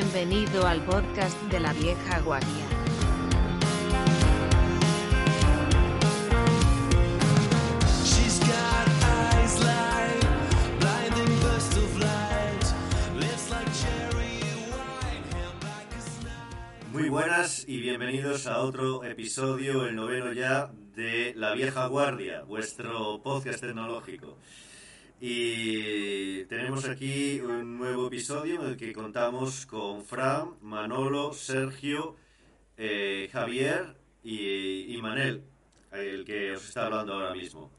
Bienvenido 0.00 0.66
al 0.66 0.82
podcast 0.86 1.38
de 1.50 1.60
la 1.60 1.74
vieja 1.74 2.20
guardia. 2.20 2.64
Muy 16.90 17.10
buenas 17.10 17.68
y 17.68 17.82
bienvenidos 17.82 18.46
a 18.46 18.60
otro 18.60 19.04
episodio, 19.04 19.86
el 19.86 19.96
noveno 19.96 20.32
ya, 20.32 20.72
de 20.96 21.34
La 21.36 21.52
Vieja 21.52 21.86
Guardia, 21.88 22.40
vuestro 22.44 23.20
podcast 23.22 23.60
tecnológico. 23.60 24.38
Y 25.22 26.44
tenemos 26.44 26.88
aquí 26.88 27.40
un 27.40 27.76
nuevo 27.76 28.06
episodio 28.06 28.62
en 28.62 28.70
el 28.70 28.76
que 28.78 28.94
contamos 28.94 29.66
con 29.66 30.02
Fran, 30.02 30.54
Manolo, 30.62 31.34
Sergio, 31.34 32.16
eh, 32.78 33.28
Javier 33.30 33.96
y, 34.24 34.94
y 34.94 35.02
Manel, 35.02 35.44
el 35.92 36.24
que 36.24 36.52
os 36.52 36.66
está 36.66 36.86
hablando 36.86 37.12
ahora 37.12 37.34
mismo. 37.34 37.70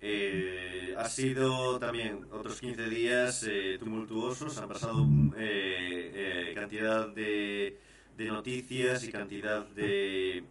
Eh, 0.00 0.94
ha 0.96 1.06
sido 1.10 1.78
también 1.78 2.26
otros 2.32 2.58
15 2.58 2.88
días 2.88 3.46
eh, 3.46 3.76
tumultuosos, 3.78 4.56
han 4.56 4.68
pasado 4.68 5.06
eh, 5.36 6.52
cantidad 6.54 7.06
de, 7.08 7.78
noticias 8.16 9.04
y 9.04 9.12
cantidad 9.12 9.66
de 9.66 10.42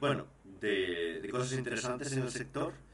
bueno, 0.00 0.26
de, 0.60 1.20
de 1.20 1.28
cosas 1.28 1.52
interesantes 1.52 2.12
en 2.14 2.22
el 2.22 2.30
sector. 2.30 2.87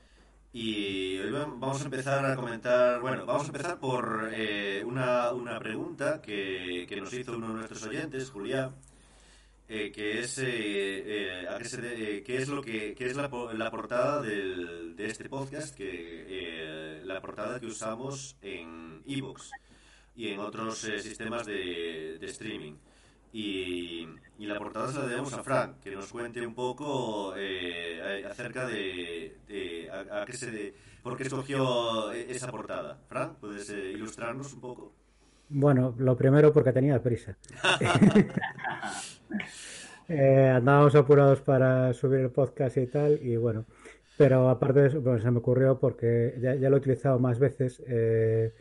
Y 0.57 1.19
hoy 1.19 1.33
va- 1.33 1.47
vamos 1.47 1.81
a 1.83 1.85
empezar 1.87 2.25
a 2.25 2.37
comentar, 2.37 3.01
bueno, 3.01 3.27
vamos 3.27 3.43
a 3.43 3.47
empezar 3.47 3.81
por 3.81 4.31
eh, 4.33 4.85
una, 4.87 5.33
una 5.33 5.59
pregunta 5.59 6.23
que, 6.23 6.87
que 6.89 7.01
nos 7.01 7.13
hizo 7.13 7.37
uno 7.37 7.49
de 7.49 7.55
nuestros 7.55 7.83
oyentes, 7.83 8.31
Julián, 8.31 8.73
eh, 9.69 9.91
que 9.91 10.21
es 10.21 10.39
eh, 10.39 10.45
eh, 10.47 11.49
a 11.49 11.59
qué, 11.59 12.37
es 12.37 12.49
lo 12.49 12.63
que 12.63 12.95
qué 12.95 13.07
es 13.07 13.17
la, 13.17 13.29
la 13.55 13.71
portada 13.71 14.23
del- 14.23 14.95
de 14.95 15.07
este 15.07 15.29
podcast, 15.29 15.75
que 15.75 17.01
la 17.05 17.21
portada 17.21 17.59
que 17.59 17.67
usamos 17.67 18.37
en 18.41 19.03
Evox 19.07 19.51
y 20.15 20.29
en 20.29 20.39
otros 20.39 20.79
sistemas 20.79 21.47
de, 21.47 22.17
de 22.21 22.27
streaming. 22.29 22.75
Y, 23.37 24.07
y 24.39 24.47
la 24.47 24.59
portada 24.59 24.93
se 24.93 24.99
la 25.01 25.07
debemos 25.07 25.33
a 25.35 25.43
Frank, 25.43 25.81
que 25.81 25.91
nos 25.91 26.07
cuente 26.13 26.47
un 26.47 26.55
poco 26.55 27.35
eh, 27.37 28.25
acerca 28.31 28.65
de, 28.67 29.41
de 29.49 29.91
a, 29.91 30.23
a 30.23 30.25
qué 30.25 30.33
se 30.35 30.51
de, 30.53 30.75
por 31.03 31.17
qué 31.17 31.25
escogió 31.25 32.13
e- 32.13 32.31
esa 32.31 32.49
portada. 32.51 33.03
Frank, 33.09 33.39
¿puedes 33.41 33.69
eh, 33.71 33.91
ilustrarnos 33.93 34.53
un 34.55 34.61
poco? 34.61 34.95
Bueno, 35.49 35.95
lo 35.99 36.17
primero 36.17 36.53
porque 36.53 36.73
tenía 36.73 37.03
prisa. 37.03 37.37
Eh, 40.09 40.51
andábamos 40.55 40.95
apurados 40.95 41.41
para 41.41 41.93
subir 41.95 42.21
el 42.21 42.31
podcast 42.31 42.77
y 42.77 42.87
tal, 42.87 43.19
y 43.23 43.37
bueno, 43.37 43.65
pero 44.19 44.51
aparte 44.51 44.81
de 44.81 44.89
eso, 44.89 45.01
bueno, 45.01 45.19
se 45.19 45.31
me 45.31 45.39
ocurrió 45.39 45.79
porque 45.79 46.37
ya, 46.41 46.55
ya 46.57 46.69
lo 46.69 46.77
he 46.77 46.81
utilizado 46.81 47.19
más 47.19 47.39
veces. 47.39 47.83
eh, 47.87 48.53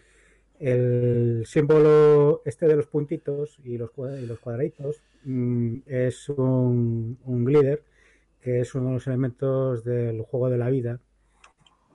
el 0.59 1.43
símbolo 1.45 2.41
este 2.45 2.67
de 2.67 2.75
los 2.75 2.87
puntitos 2.87 3.59
y 3.63 3.77
los, 3.77 3.91
y 4.21 4.25
los 4.25 4.39
cuadraditos 4.39 5.01
mm, 5.25 5.77
es 5.87 6.29
un, 6.29 7.17
un 7.25 7.45
glider, 7.45 7.83
que 8.41 8.61
es 8.61 8.75
uno 8.75 8.87
de 8.89 8.93
los 8.95 9.07
elementos 9.07 9.83
del 9.83 10.21
juego 10.21 10.49
de 10.49 10.57
la 10.57 10.69
vida 10.69 10.99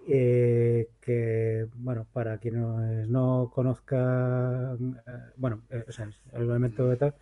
eh, 0.08 0.88
que, 1.00 1.66
bueno, 1.76 2.06
para 2.12 2.38
quienes 2.38 3.08
no 3.08 3.50
conozcan, 3.54 5.00
eh, 5.06 5.10
bueno, 5.36 5.62
eh, 5.70 5.84
o 5.86 5.92
sea, 5.92 6.06
es 6.06 6.20
el 6.32 6.42
elemento 6.42 6.88
de 6.88 6.96
tal, 6.96 7.14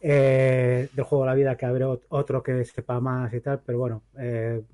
del 0.00 1.04
juego 1.04 1.24
de 1.24 1.30
la 1.30 1.34
vida, 1.34 1.56
que 1.56 1.66
habrá 1.66 1.86
ot- 1.88 2.02
otro 2.08 2.42
que 2.42 2.64
sepa 2.64 3.00
más 3.00 3.32
y 3.34 3.40
tal, 3.40 3.60
pero 3.64 3.78
bueno, 3.78 4.02
el 4.16 4.64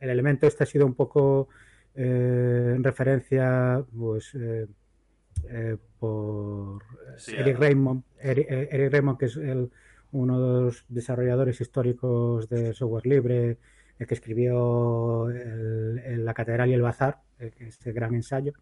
elemento 0.00 0.46
este 0.46 0.64
ha 0.64 0.66
sido 0.66 0.86
un 0.86 0.94
poco 0.94 1.48
en 1.94 2.82
referencia, 2.84 3.84
pues, 3.96 4.36
eh, 5.44 5.48
eh, 5.74 5.76
por 5.98 6.82
eh, 6.82 7.14
Sí, 7.18 7.32
Eric 7.36 7.56
a- 7.56 7.60
Raymond, 7.60 8.02
Eric, 8.20 8.46
eh, 8.50 8.68
Eric 8.70 8.92
Raymond, 8.92 9.18
que 9.18 9.26
es 9.26 9.36
el, 9.36 9.70
uno 10.12 10.40
de 10.40 10.62
los 10.62 10.84
desarrolladores 10.88 11.60
históricos 11.60 12.48
de 12.48 12.72
software 12.74 13.06
libre, 13.06 13.58
el 13.98 14.06
que 14.06 14.14
escribió 14.14 15.28
el- 15.30 15.98
el 16.04 16.24
La 16.24 16.34
Catedral 16.34 16.70
y 16.70 16.74
el 16.74 16.82
Bazar, 16.82 17.20
eh, 17.38 17.52
ese 17.60 17.92
gran 17.92 18.14
ensayo, 18.14 18.52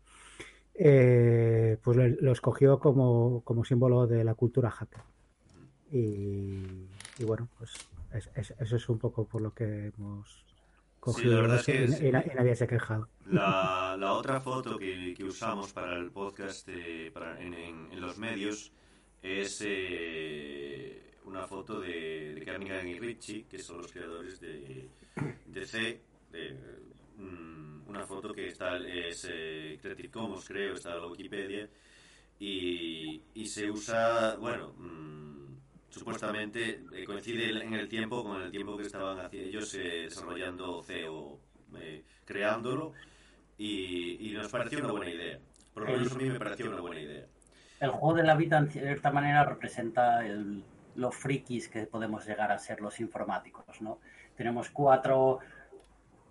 eh, 0.74 1.76
pues 1.82 1.96
lo, 1.96 2.06
lo 2.06 2.32
escogió 2.32 2.78
como, 2.78 3.42
como 3.44 3.64
símbolo 3.64 4.06
de 4.06 4.24
la 4.24 4.34
cultura 4.34 4.70
hacker. 4.70 5.00
Y, 5.92 6.86
y 7.18 7.24
bueno, 7.26 7.48
pues 7.58 7.72
es- 8.14 8.30
es- 8.34 8.54
eso 8.58 8.76
es 8.76 8.88
un 8.88 8.98
poco 8.98 9.24
por 9.26 9.40
lo 9.40 9.52
que 9.52 9.88
hemos 9.96 10.44
cogido 11.00 11.34
la 11.36 11.40
verdad 11.42 11.56
eso 11.60 11.70
es 11.72 11.90
que 11.90 11.96
sí. 11.96 12.06
y 12.06 12.10
nadie 12.34 12.54
se 12.56 12.64
quejado. 12.68 13.08
La, 13.26 13.96
la 13.98 14.12
otra 14.12 14.40
foto 14.40 14.78
que, 14.78 15.14
que 15.16 15.24
usamos 15.24 15.72
para 15.72 15.96
el 15.96 16.10
podcast 16.10 16.68
eh, 16.68 17.10
para- 17.12 17.40
en, 17.40 17.54
en- 17.54 17.92
en 17.92 18.00
los 18.00 18.18
medios 18.18 18.72
es 19.22 19.62
eh, 19.64 21.14
una 21.24 21.46
foto 21.46 21.80
de, 21.80 22.34
de 22.34 22.44
y 22.88 22.98
Ritchie, 22.98 23.44
que 23.48 23.58
son 23.58 23.78
los 23.78 23.92
creadores 23.92 24.40
de, 24.40 24.88
de 25.46 25.66
C. 25.66 26.00
de, 26.32 26.56
mm, 27.18 27.88
una 27.88 28.06
foto 28.06 28.32
que 28.32 28.48
está 28.48 28.76
es 28.78 29.26
eh, 29.30 29.78
Creative 29.80 30.10
Commons, 30.10 30.46
creo, 30.46 30.74
está 30.74 30.94
en 30.94 31.00
la 31.00 31.06
Wikipedia. 31.06 31.68
Y, 32.38 33.20
y 33.34 33.46
se 33.46 33.70
usa, 33.70 34.36
bueno, 34.36 34.72
mm, 34.78 35.29
supuestamente 35.90 36.84
eh, 36.92 37.04
coincide 37.04 37.50
en 37.62 37.74
el 37.74 37.88
tiempo 37.88 38.22
con 38.24 38.40
el 38.42 38.50
tiempo 38.50 38.76
que 38.76 38.84
estaban 38.84 39.18
haci- 39.18 39.40
ellos 39.40 39.74
eh, 39.74 40.04
desarrollando 40.04 40.82
C 40.82 41.08
o 41.08 41.38
eh, 41.76 42.04
creándolo 42.24 42.92
y, 43.58 44.32
nos 44.34 44.48
pareció 44.48 44.78
una 44.78 44.92
buena 44.92 45.10
idea. 45.10 45.38
Por 45.74 45.84
lo 45.84 45.92
menos 45.92 46.12
a 46.12 46.14
mí 46.16 46.24
me 46.24 46.38
pareció 46.38 46.70
una 46.70 46.80
buena 46.80 47.00
idea. 47.00 47.26
El 47.80 47.90
juego 47.90 48.14
de 48.14 48.22
la 48.22 48.34
vida, 48.34 48.58
en 48.58 48.70
cierta 48.70 49.10
manera, 49.10 49.44
representa 49.44 50.22
los 50.94 51.14
frikis 51.14 51.68
que 51.68 51.86
podemos 51.86 52.26
llegar 52.26 52.52
a 52.52 52.58
ser 52.58 52.80
los 52.80 53.00
informáticos, 53.00 53.80
¿no? 53.80 53.98
Tenemos 54.36 54.70
cuatro 54.70 55.40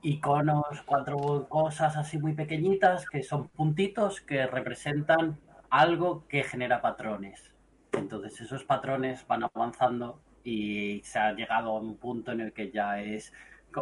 iconos, 0.01 0.81
cuatro 0.85 1.47
cosas 1.49 1.97
así 1.97 2.17
muy 2.17 2.33
pequeñitas 2.33 3.07
que 3.09 3.23
son 3.23 3.49
puntitos 3.49 4.21
que 4.21 4.47
representan 4.47 5.39
algo 5.69 6.25
que 6.27 6.43
genera 6.43 6.81
patrones. 6.81 7.48
Entonces 7.93 8.39
esos 8.41 8.63
patrones 8.63 9.25
van 9.27 9.43
avanzando 9.43 10.21
y 10.43 11.01
se 11.03 11.19
ha 11.19 11.33
llegado 11.33 11.71
a 11.71 11.79
un 11.79 11.97
punto 11.97 12.31
en 12.31 12.41
el 12.41 12.53
que 12.53 12.71
ya 12.71 13.01
es 13.01 13.33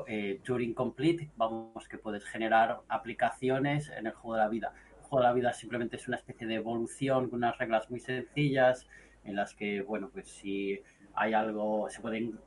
eh, 0.08 0.42
Turing 0.44 0.74
Complete, 0.74 1.32
vamos, 1.38 1.88
que 1.88 1.98
puedes 1.98 2.26
generar 2.26 2.82
aplicaciones 2.90 3.90
en 3.90 4.08
el 4.08 4.14
juego 4.14 4.36
de 4.36 4.42
la 4.42 4.50
vida. 4.50 4.74
El 4.98 5.04
juego 5.04 5.20
de 5.20 5.30
la 5.30 5.34
vida 5.34 5.54
simplemente 5.54 5.96
es 5.98 6.08
una 6.08 6.18
especie 6.18 6.48
de 6.48 6.56
evolución 6.56 7.30
con 7.30 7.40
unas 7.40 7.58
reglas 7.58 7.90
muy 7.90 8.00
sencillas 8.00 8.88
en 9.24 9.36
las 9.36 9.54
que, 9.54 9.82
bueno, 9.82 10.10
pues 10.12 10.28
si 10.30 10.82
hay 11.14 11.34
algo, 11.34 11.90
se 11.90 12.02
pueden 12.02 12.40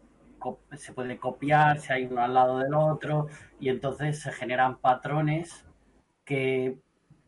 se 0.72 0.92
puede 0.92 1.18
copiar, 1.18 1.80
si 1.80 1.92
hay 1.92 2.06
uno 2.06 2.22
al 2.22 2.34
lado 2.34 2.58
del 2.58 2.74
otro, 2.74 3.28
y 3.58 3.68
entonces 3.68 4.20
se 4.20 4.32
generan 4.32 4.78
patrones 4.78 5.66
que 6.24 6.78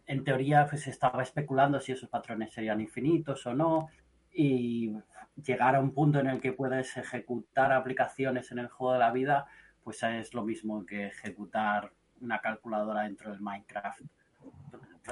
en 0.07 0.25
teoría 0.25 0.67
pues, 0.69 0.83
se 0.83 0.91
estaba 0.91 1.23
especulando 1.23 1.81
si 1.81 1.93
esos 1.93 2.09
patrones 2.09 2.53
serían 2.53 2.81
infinitos 2.81 3.47
o 3.47 3.55
no, 3.55 3.89
y 4.33 4.97
llegar 5.45 5.77
a 5.77 5.81
un 5.81 5.93
punto 5.93 6.19
en 6.21 6.27
el 6.27 6.41
que 6.41 6.53
puedes 6.53 6.97
ejecutar 6.97 7.73
aplicaciones 7.73 8.51
en 8.53 8.59
el 8.59 8.69
juego 8.69 8.95
de 8.95 8.99
la 8.99 9.13
vida, 9.13 9.47
pues 9.83 10.03
es 10.03 10.35
lo 10.35 10.45
mismo 10.45 10.85
que 10.87 11.07
ejecutar 11.07 11.93
una 12.21 12.41
calculadora 12.41 13.03
dentro 13.03 13.31
del 13.31 13.41
Minecraft. 13.41 14.03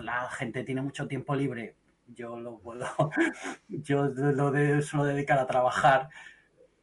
La 0.00 0.31
gente 0.31 0.62
tiene 0.65 0.83
mucho 0.83 1.09
tiempo 1.09 1.35
libre, 1.35 1.75
yo 2.06 2.39
lo 2.39 2.59
puedo, 2.59 2.87
yo 3.69 4.06
lo 4.06 4.50
de, 4.50 4.83
suelo 4.83 5.05
dedicar 5.05 5.39
a 5.39 5.47
trabajar, 5.47 6.09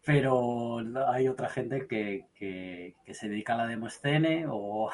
pero 0.04 0.80
hay 1.08 1.28
otra 1.28 1.50
gente 1.50 1.88
que, 1.88 2.28
que, 2.36 2.96
que 3.06 3.14
se 3.14 3.30
dedica 3.30 3.54
a 3.54 3.58
la 3.58 3.68
demoscene 3.68 4.46
o 4.50 4.92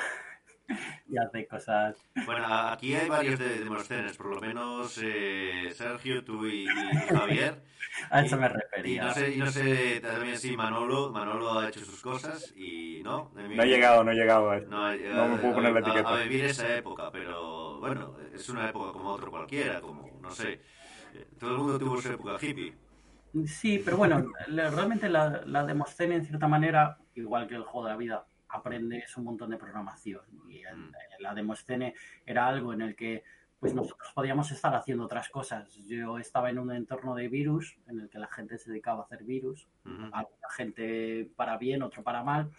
y 1.10 1.18
hace 1.18 1.48
cosas. 1.48 1.98
Bueno, 2.26 2.46
aquí 2.48 2.94
hay 2.96 3.10
varios 3.10 3.40
de 3.40 3.60
Demosthenes, 3.60 4.18
por 4.18 4.28
lo 4.36 4.42
menos 4.42 5.00
eh, 5.04 5.70
Sergio, 5.74 6.24
tú 6.24 6.46
y, 6.48 6.66
y 6.66 6.68
Javier. 7.10 7.64
A 8.10 8.22
eso 8.22 8.38
me 8.38 8.48
Y 8.48 8.50
refería. 8.50 9.04
no 9.04 9.14
sé, 9.14 9.36
y 9.36 9.38
no 9.38 9.52
sé 9.52 10.02
también 10.02 10.38
si 10.40 10.58
Manolo, 10.58 11.12
Manolo 11.12 11.60
ha 11.60 11.68
hecho 11.70 11.82
sus 11.82 12.02
cosas 12.02 12.52
y 12.56 13.02
no. 13.04 13.32
No 13.36 13.64
he 13.64 13.68
llegado, 13.68 14.04
no 14.04 14.12
he 14.12 14.16
llegado. 14.16 14.50
a- 14.50 14.60
No, 14.62 14.92
eh, 14.92 15.12
No 15.14 15.28
me 15.28 15.38
puedo 15.38 15.52
a- 15.52 15.56
poner 15.56 15.74
la 15.74 15.80
a- 15.80 15.82
etiqueta. 15.82 16.14
A, 16.16 16.24
vivir 16.24 16.46
esa 16.46 16.76
época, 16.76 17.12
pero 17.12 17.80
bueno, 17.80 18.18
es 18.34 18.50
una 18.50 18.70
época 18.70 18.92
como 18.94 19.10
otro 19.10 19.30
cualquiera, 19.30 19.80
como, 19.82 20.10
no 20.22 20.32
sé. 20.32 20.62
eh, 21.14 21.28
Todo 21.40 21.52
el 21.52 21.58
mundo 21.58 21.78
tuvo 21.80 22.02
su 22.02 22.10
época 22.14 22.38
hippie. 22.42 22.74
Sí, 23.46 23.80
pero 23.84 23.98
bueno, 23.98 24.32
realmente 24.48 25.10
la, 25.10 25.42
la 25.46 25.66
Demoscene, 25.66 26.16
en 26.16 26.26
cierta 26.26 26.48
manera, 26.48 26.98
igual 27.16 27.48
que 27.48 27.56
el 27.56 27.64
juego 27.64 27.88
de 27.88 27.92
la 27.94 27.98
vida, 27.98 28.28
aprendes 28.54 29.16
un 29.18 29.26
montón 29.26 29.50
de 29.52 29.58
programación. 29.58 30.22
Y 30.48 30.64
en- 30.66 30.90
Mm. 30.90 30.96
en 31.18 31.24
la 31.24 31.34
Demoscene 31.34 31.94
era 32.26 32.48
algo 32.48 32.74
en 32.74 32.82
el 32.82 32.96
que 32.96 33.24
pues 33.60 33.74
nosotros 33.74 34.12
podíamos 34.14 34.52
estar 34.52 34.76
haciendo 34.76 35.06
otras 35.06 35.30
cosas. 35.30 35.74
Yo 35.88 36.18
estaba 36.18 36.50
en 36.50 36.60
un 36.60 36.70
entorno 36.74 37.16
de 37.16 37.30
virus 37.30 37.78
en 37.88 38.02
el 38.02 38.10
que 38.10 38.20
la 38.20 38.28
gente 38.28 38.58
se 38.58 38.70
dedicaba 38.70 39.02
a 39.02 39.04
hacer 39.06 39.24
virus, 39.24 39.70
Ujú. 39.86 40.10
alguna 40.12 40.50
gente 40.58 41.30
para 41.38 41.58
bien, 41.58 41.82
otro 41.82 42.04
para 42.04 42.24
mal. 42.24 42.52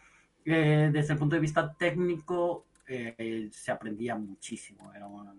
Eh, 0.47 0.89
desde 0.91 1.13
el 1.13 1.19
punto 1.19 1.35
de 1.37 1.41
vista 1.41 1.75
técnico, 1.75 2.67
eh, 2.89 3.49
se 3.53 3.71
aprendía 3.71 4.15
muchísimo. 4.17 4.93
Era 4.95 5.07
una- 5.07 5.35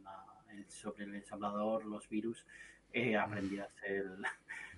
sobre 0.67 1.03
el 1.03 1.15
ensamblador, 1.15 1.83
los 1.85 2.07
virus, 2.09 2.45
eh, 2.93 3.17
aprendías 3.17 3.69
el, 3.87 4.23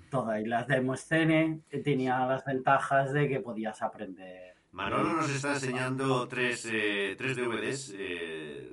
toda. 0.09 0.39
Y 0.41 0.45
las 0.45 0.67
demoscene 0.67 1.61
eh, 1.69 1.79
tenía 1.83 2.25
las 2.25 2.43
ventajas 2.45 3.13
de 3.13 3.27
que 3.29 3.39
podías 3.41 3.81
aprender. 3.81 4.55
Manolo 4.71 5.13
nos 5.13 5.29
está 5.29 5.53
enseñando 5.53 6.27
tres, 6.27 6.67
eh, 6.71 7.15
tres 7.17 7.35
DVDs. 7.35 7.93
Eh, 7.97 8.71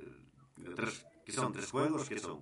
tres, 0.75 1.05
¿Qué 1.25 1.31
son? 1.31 1.51
¿Tres 1.53 1.71
juegos? 1.71 2.07
¿Qué 2.07 2.19
son? 2.19 2.41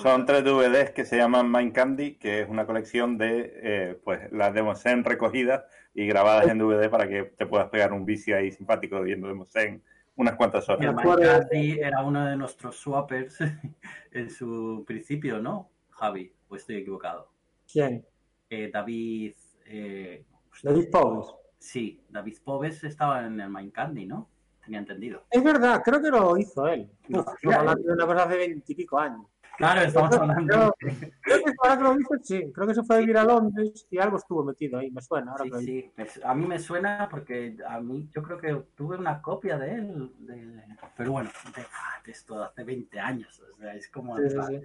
Son 0.00 0.24
tres 0.24 0.44
DVDs 0.44 0.90
que 0.92 1.04
se 1.04 1.16
llaman 1.18 1.50
Mind 1.52 1.72
Candy, 1.74 2.14
que 2.14 2.40
es 2.40 2.48
una 2.48 2.64
colección 2.64 3.18
de 3.18 3.52
eh, 3.62 4.00
pues 4.02 4.32
las 4.32 4.54
Demosen 4.54 5.04
recogidas 5.04 5.64
y 5.94 6.06
grabadas 6.06 6.48
en 6.48 6.58
DVD 6.58 6.88
para 6.88 7.06
que 7.06 7.24
te 7.24 7.44
puedas 7.46 7.68
pegar 7.68 7.92
un 7.92 8.06
vicio 8.06 8.36
ahí 8.36 8.50
simpático 8.50 9.00
viendo 9.02 9.28
Demosen 9.28 9.82
unas 10.16 10.36
cuantas 10.36 10.66
horas. 10.68 10.86
Acuerdo- 10.88 11.20
McCarthy 11.22 11.78
era 11.80 12.02
uno 12.02 12.24
de 12.26 12.36
nuestros 12.36 12.76
swappers 12.76 13.38
en 14.12 14.30
su 14.30 14.84
principio, 14.86 15.38
¿no? 15.38 15.68
Javi, 15.90 16.32
o 16.48 16.56
estoy 16.56 16.76
equivocado. 16.76 17.30
¿Quién? 17.70 18.04
Eh, 18.48 18.70
David. 18.72 19.34
eh, 19.66 20.24
David 20.62 20.90
Powers. 20.90 21.34
Sí, 21.58 22.00
David 22.08 22.38
Pobes 22.44 22.84
estaba 22.84 23.24
en 23.26 23.40
el 23.40 23.50
Mind 23.50 23.72
Candy, 23.72 24.06
¿no? 24.06 24.28
Tenía 24.64 24.80
entendido. 24.80 25.24
Es 25.30 25.42
verdad, 25.42 25.82
creo 25.84 26.00
que 26.02 26.10
lo 26.10 26.36
hizo 26.36 26.66
él. 26.68 26.90
No, 27.08 27.20
estamos 27.20 27.56
hablando 27.56 27.82
de 27.88 27.92
una 27.94 28.06
cosa 28.06 28.24
hace 28.24 28.36
veintipico 28.36 28.98
años. 28.98 29.26
Claro, 29.56 29.80
estamos 29.80 30.12
hablando. 30.14 30.72
Creo, 30.78 30.94
creo 31.20 31.44
que 31.44 31.52
ahora 31.62 31.76
que 31.76 31.82
lo 31.82 31.96
dices, 31.96 32.20
sí. 32.22 32.52
Creo 32.54 32.66
que 32.68 32.74
se 32.74 32.82
fue 32.84 32.96
a 32.96 32.98
vivir 33.00 33.16
a 33.18 33.24
Londres 33.24 33.88
y 33.90 33.98
algo 33.98 34.16
estuvo 34.18 34.44
metido 34.44 34.78
ahí, 34.78 34.88
me 34.92 35.02
suena. 35.02 35.32
Ahora 35.32 35.44
Sí, 35.58 35.90
que 35.96 36.06
sí. 36.06 36.20
A 36.22 36.32
mí 36.34 36.46
me 36.46 36.60
suena 36.60 37.08
porque 37.10 37.56
a 37.66 37.80
mí 37.80 38.08
yo 38.14 38.22
creo 38.22 38.38
que 38.38 38.54
tuve 38.76 38.96
una 38.96 39.20
copia 39.20 39.58
de 39.58 39.74
él. 39.74 40.12
de- 40.20 40.62
Pero 40.96 41.10
bueno, 41.12 41.30
de, 41.56 41.62
ah, 41.62 42.00
de 42.04 42.12
esto 42.12 42.38
de 42.38 42.44
hace 42.44 42.62
20 42.62 43.00
años. 43.00 43.40
O 43.52 43.56
sea, 43.56 43.74
es 43.74 43.88
como. 43.88 44.16
Sí, 44.18 44.30
sí, 44.30 44.36
sí. 44.48 44.60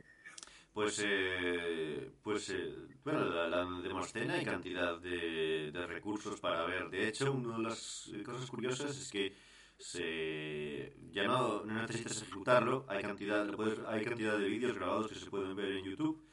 Pues, 0.74 1.00
eh, 1.06 2.12
pues 2.24 2.50
eh, 2.50 2.74
bueno, 3.04 3.25
la, 3.25 3.48
la 3.48 3.81
Demoscena 3.81 4.34
hay 4.34 4.44
cantidad 4.46 4.98
de, 5.00 5.72
de 5.72 5.88
recursos 5.88 6.40
para 6.40 6.66
ver. 6.66 6.90
De 6.90 7.08
hecho, 7.08 7.31
una 7.31 7.58
de 7.58 7.64
las 7.64 8.08
eh, 8.14 8.24
cosas 8.24 8.50
curiosas 8.50 8.98
es 8.98 9.12
que 9.12 9.36
se, 9.78 10.96
ya 11.12 11.25
no, 11.25 11.64
no 11.64 11.74
necesitas 11.81 12.22
ejecutarlo, 12.24 12.86
hay 12.88 13.02
cantidad, 13.04 13.46
puedes- 13.56 13.80
hay 13.88 14.04
cantidad 14.04 14.38
de 14.38 14.48
vídeos 14.50 14.75
grabados 14.75 15.08
que 15.10 15.16
se 15.16 15.30
pueden 15.30 15.56
ver 15.56 15.74
en 15.74 15.86
YouTube 15.86 16.25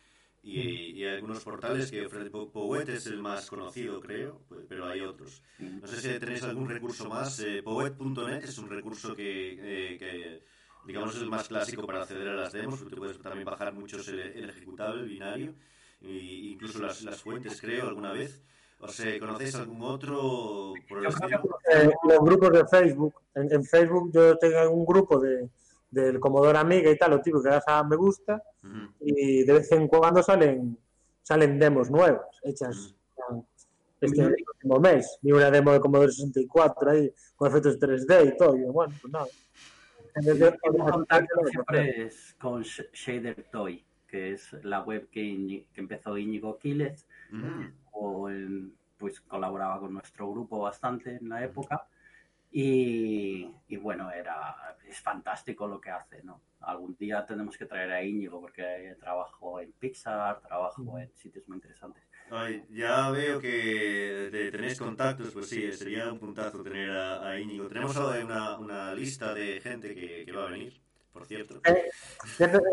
y, 0.42 0.60
y 0.60 1.04
hay 1.04 1.16
algunos 1.16 1.44
portales 1.44 1.90
que 1.90 2.08
Fred 2.08 2.30
Po- 2.30 2.50
Poet 2.50 2.88
es 2.88 3.06
el 3.06 3.20
más 3.20 3.46
conocido, 3.50 4.00
creo, 4.00 4.42
pues, 4.48 4.64
pero 4.68 4.86
hay 4.86 5.00
otros. 5.00 5.42
No 5.58 5.86
sé 5.86 6.00
si 6.00 6.18
tenéis 6.18 6.42
algún 6.44 6.68
recurso 6.68 7.08
más. 7.10 7.40
Eh, 7.40 7.62
Poet.net 7.62 8.44
es 8.44 8.56
un 8.58 8.70
recurso 8.70 9.14
que, 9.14 9.92
eh, 9.94 9.98
que, 9.98 10.42
digamos, 10.86 11.14
es 11.14 11.22
el 11.22 11.30
más 11.30 11.48
clásico 11.48 11.86
para 11.86 12.02
acceder 12.02 12.28
a 12.28 12.34
las 12.34 12.52
demos. 12.52 12.80
Tú 12.80 12.96
puedes 12.96 13.18
también 13.18 13.44
bajar 13.44 13.72
muchos 13.72 14.06
el, 14.08 14.20
el 14.20 14.50
ejecutable, 14.50 15.02
el 15.02 15.08
binario, 15.08 15.54
e 16.02 16.08
incluso 16.08 16.80
las, 16.80 17.02
las 17.02 17.22
fuentes, 17.22 17.60
creo, 17.60 17.88
alguna 17.88 18.12
vez. 18.12 18.42
O 18.78 18.88
sea, 18.88 19.18
¿conocéis 19.18 19.54
algún 19.56 19.82
otro 19.82 20.72
por 20.88 20.98
el? 20.98 21.12
Eh, 21.72 21.90
los 22.08 22.18
grupos 22.20 22.50
de 22.50 22.66
Facebook. 22.66 23.14
En, 23.34 23.52
en 23.52 23.64
Facebook 23.64 24.10
yo 24.12 24.38
tengo 24.38 24.70
un 24.70 24.86
grupo 24.86 25.18
de, 25.20 25.50
del 25.90 26.18
Commodore 26.18 26.58
Amiga 26.58 26.90
y 26.90 26.96
tal, 26.96 27.10
lo 27.10 27.20
típico 27.20 27.42
que 27.42 27.50
das 27.50 27.64
a 27.66 27.82
me 27.84 27.96
gusta 27.96 28.42
y 29.00 29.44
de 29.44 29.52
vez 29.52 29.72
en 29.72 29.88
cuando 29.88 30.22
salen 30.22 30.78
salen 31.22 31.58
demos 31.58 31.90
nuevas 31.90 32.22
hechas 32.42 32.94
Ujú. 33.28 33.46
este 34.00 34.22
último 34.24 34.80
mes. 34.80 35.18
Vi 35.20 35.32
una 35.32 35.50
demo 35.50 35.72
de 35.72 35.80
Commodore 35.80 36.10
64 36.10 36.90
ahí 36.90 37.12
con 37.36 37.48
efectos 37.48 37.78
3D 37.78 38.34
y 38.34 38.36
todo. 38.36 38.56
Y 38.56 38.62
yo, 38.62 38.72
bueno, 38.72 38.94
pues 39.00 39.12
nada. 39.12 39.26
Contacto 40.92 41.44
siempre 41.46 42.02
es 42.06 42.34
con 42.38 42.62
Sh- 42.62 42.90
Shader 42.92 43.44
Toy, 43.50 43.84
que 44.06 44.32
es 44.32 44.52
la 44.64 44.80
web 44.82 45.08
que, 45.10 45.22
Iñi- 45.22 45.66
que 45.72 45.80
empezó 45.80 46.16
Íñigo 46.18 46.58
o 47.92 48.28
en- 48.30 48.74
pues 48.98 49.20
colaboraba 49.20 49.80
con 49.80 49.94
nuestro 49.94 50.30
grupo 50.30 50.60
bastante 50.60 51.16
en 51.16 51.28
la 51.28 51.42
época. 51.44 51.86
Y, 52.52 53.48
y 53.68 53.76
bueno, 53.76 54.10
era, 54.10 54.76
es 54.86 55.00
fantástico 55.00 55.68
lo 55.68 55.80
que 55.80 55.90
hace, 55.90 56.22
¿no? 56.24 56.40
Algún 56.60 56.96
día 56.96 57.24
tenemos 57.24 57.56
que 57.56 57.64
traer 57.64 57.90
a 57.92 58.02
Íñigo 58.02 58.40
porque 58.40 58.96
trabajo 58.98 59.60
en 59.60 59.72
Pixar, 59.72 60.40
trabajo 60.40 60.98
en 60.98 61.10
sitios 61.16 61.48
muy 61.48 61.56
interesantes. 61.56 62.02
Ay, 62.32 62.64
ya 62.70 63.10
veo 63.10 63.40
que 63.40 64.28
te- 64.30 64.50
tenéis 64.52 64.78
contactos, 64.78 65.30
pues 65.32 65.48
sí, 65.48 65.72
sería 65.72 66.12
un 66.12 66.18
puntazo 66.18 66.62
tener 66.62 66.90
a, 66.90 67.28
a 67.28 67.38
Íñigo. 67.40 67.66
Tenemos 67.68 67.96
ahora 67.96 68.24
una, 68.24 68.58
una 68.58 68.94
lista 68.94 69.34
de 69.34 69.60
gente 69.60 69.94
que, 69.94 70.24
que 70.24 70.32
va 70.32 70.46
a 70.46 70.50
venir, 70.50 70.80
por 71.12 71.26
cierto. 71.26 71.60
Eh, 71.64 71.90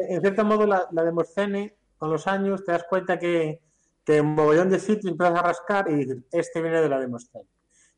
en 0.09 0.21
cierto 0.21 0.45
modo, 0.45 0.67
la, 0.67 0.87
la 0.91 1.03
Demoscene, 1.03 1.75
con 1.97 2.11
los 2.11 2.27
años, 2.27 2.63
te 2.63 2.71
das 2.71 2.83
cuenta 2.87 3.17
que, 3.17 3.61
que 4.05 4.17
en 4.17 4.27
mogollón 4.27 4.69
de 4.69 4.79
sitios 4.79 5.11
empiezas 5.11 5.39
a 5.39 5.41
rascar 5.41 5.89
y 5.89 6.05
este 6.31 6.61
viene 6.61 6.79
de 6.81 6.89
la 6.89 6.99
Demoscene. 6.99 7.45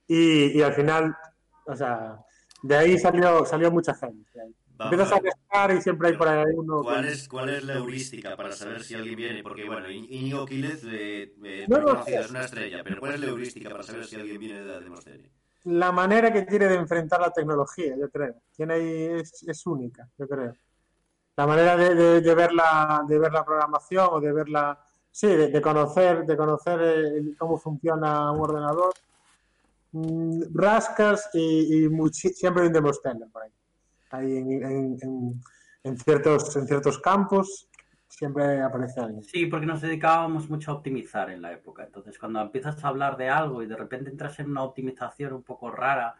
Y, 0.08 0.58
y 0.58 0.62
al 0.62 0.74
final, 0.74 1.14
o 1.66 1.76
sea, 1.76 2.20
de 2.64 2.76
ahí 2.78 2.98
salió, 2.98 3.46
salió 3.46 3.70
mucha 3.70 3.94
gente. 3.96 4.32
Vamos 4.80 4.94
Empiezas 4.94 5.12
a 5.20 5.22
rascar 5.22 5.72
y 5.78 5.82
siempre 5.82 6.08
hay 6.08 6.14
por 6.16 6.28
ahí 6.30 6.46
uno. 6.56 6.82
¿Cuál 6.84 7.06
es, 7.06 7.28
¿Cuál 7.28 7.50
es 7.50 7.64
la 7.64 7.74
heurística 7.76 8.36
para 8.38 8.56
saber 8.56 8.84
si 8.84 8.96
alguien 8.96 9.18
viene? 9.18 9.44
Porque, 9.44 9.68
bueno, 9.68 9.92
Íñigo 9.92 10.46
Quílez 10.46 10.84
eh, 10.86 11.34
eh, 11.44 11.66
No 11.68 12.04
sé. 12.06 12.16
es 12.16 12.30
una 12.30 12.46
estrella, 12.46 12.82
pero 12.84 13.00
¿cuál 13.00 13.14
es 13.16 13.20
la 13.20 13.28
heurística 13.28 13.70
para 13.70 13.84
saber 13.84 14.08
si 14.08 14.16
alguien 14.16 14.40
viene 14.40 14.60
de 14.62 14.66
la 14.66 14.80
Demoscene? 14.80 15.32
La 15.66 15.92
manera 15.92 16.32
que 16.32 16.44
tiene 16.44 16.68
de 16.68 16.76
enfrentar 16.76 17.20
la 17.22 17.32
tecnología, 17.32 17.96
yo 17.98 18.10
creo. 18.10 18.36
Tiene 18.56 19.20
es, 19.20 19.44
es 19.48 19.66
única, 19.68 20.08
yo 20.18 20.28
creo. 20.28 20.56
La 21.38 21.48
manera 21.48 21.78
de, 21.78 21.96
de- 21.96 22.22
de 22.22 22.36
ver 22.36 22.54
la, 22.54 23.04
de 23.08 23.20
ver 23.20 23.32
la 23.34 23.46
programación 23.46 24.10
o 24.12 24.20
de 24.22 24.34
ver 24.34 24.50
la. 24.50 24.80
Sí, 25.12 25.28
de, 25.28 25.50
de 25.50 25.62
conocer, 25.62 26.26
de 26.26 26.38
conocer 26.38 26.80
eh, 26.84 27.36
cómo 27.38 27.58
funciona 27.60 28.32
un 28.32 28.42
ordenador. 28.42 28.94
Mm, 29.92 30.44
rascas 30.56 31.30
y, 31.34 31.86
y 31.88 32.10
siempre 32.14 32.64
hay 32.64 32.68
un 32.68 32.74
Demoscene 32.74 33.28
por 33.32 33.44
ahí. 33.44 33.52
Ahí 34.10 34.38
en, 34.38 34.52
en- 34.64 35.42
en- 35.84 35.98
ciertos, 35.98 36.56
en 36.56 36.68
ciertos 36.68 37.00
campos 37.00 37.68
siempre 38.08 38.62
aparece 38.62 39.00
alguien. 39.00 39.24
Sí, 39.24 39.46
porque 39.46 39.66
nos 39.66 39.82
dedicábamos 39.82 40.50
mucho 40.50 40.72
a 40.72 40.76
optimizar 40.76 41.30
en 41.30 41.42
la 41.42 41.52
época. 41.54 41.84
Entonces, 41.84 42.18
cuando 42.18 42.42
empiezas 42.42 42.84
a 42.84 42.88
hablar 42.90 43.18
de 43.18 43.30
algo 43.30 43.62
y 43.64 43.68
de 43.68 43.76
repente 43.76 44.10
entras 44.10 44.40
en 44.40 44.50
una 44.50 44.64
optimización 44.64 45.34
un 45.34 45.44
poco 45.44 45.72
rara, 45.72 46.16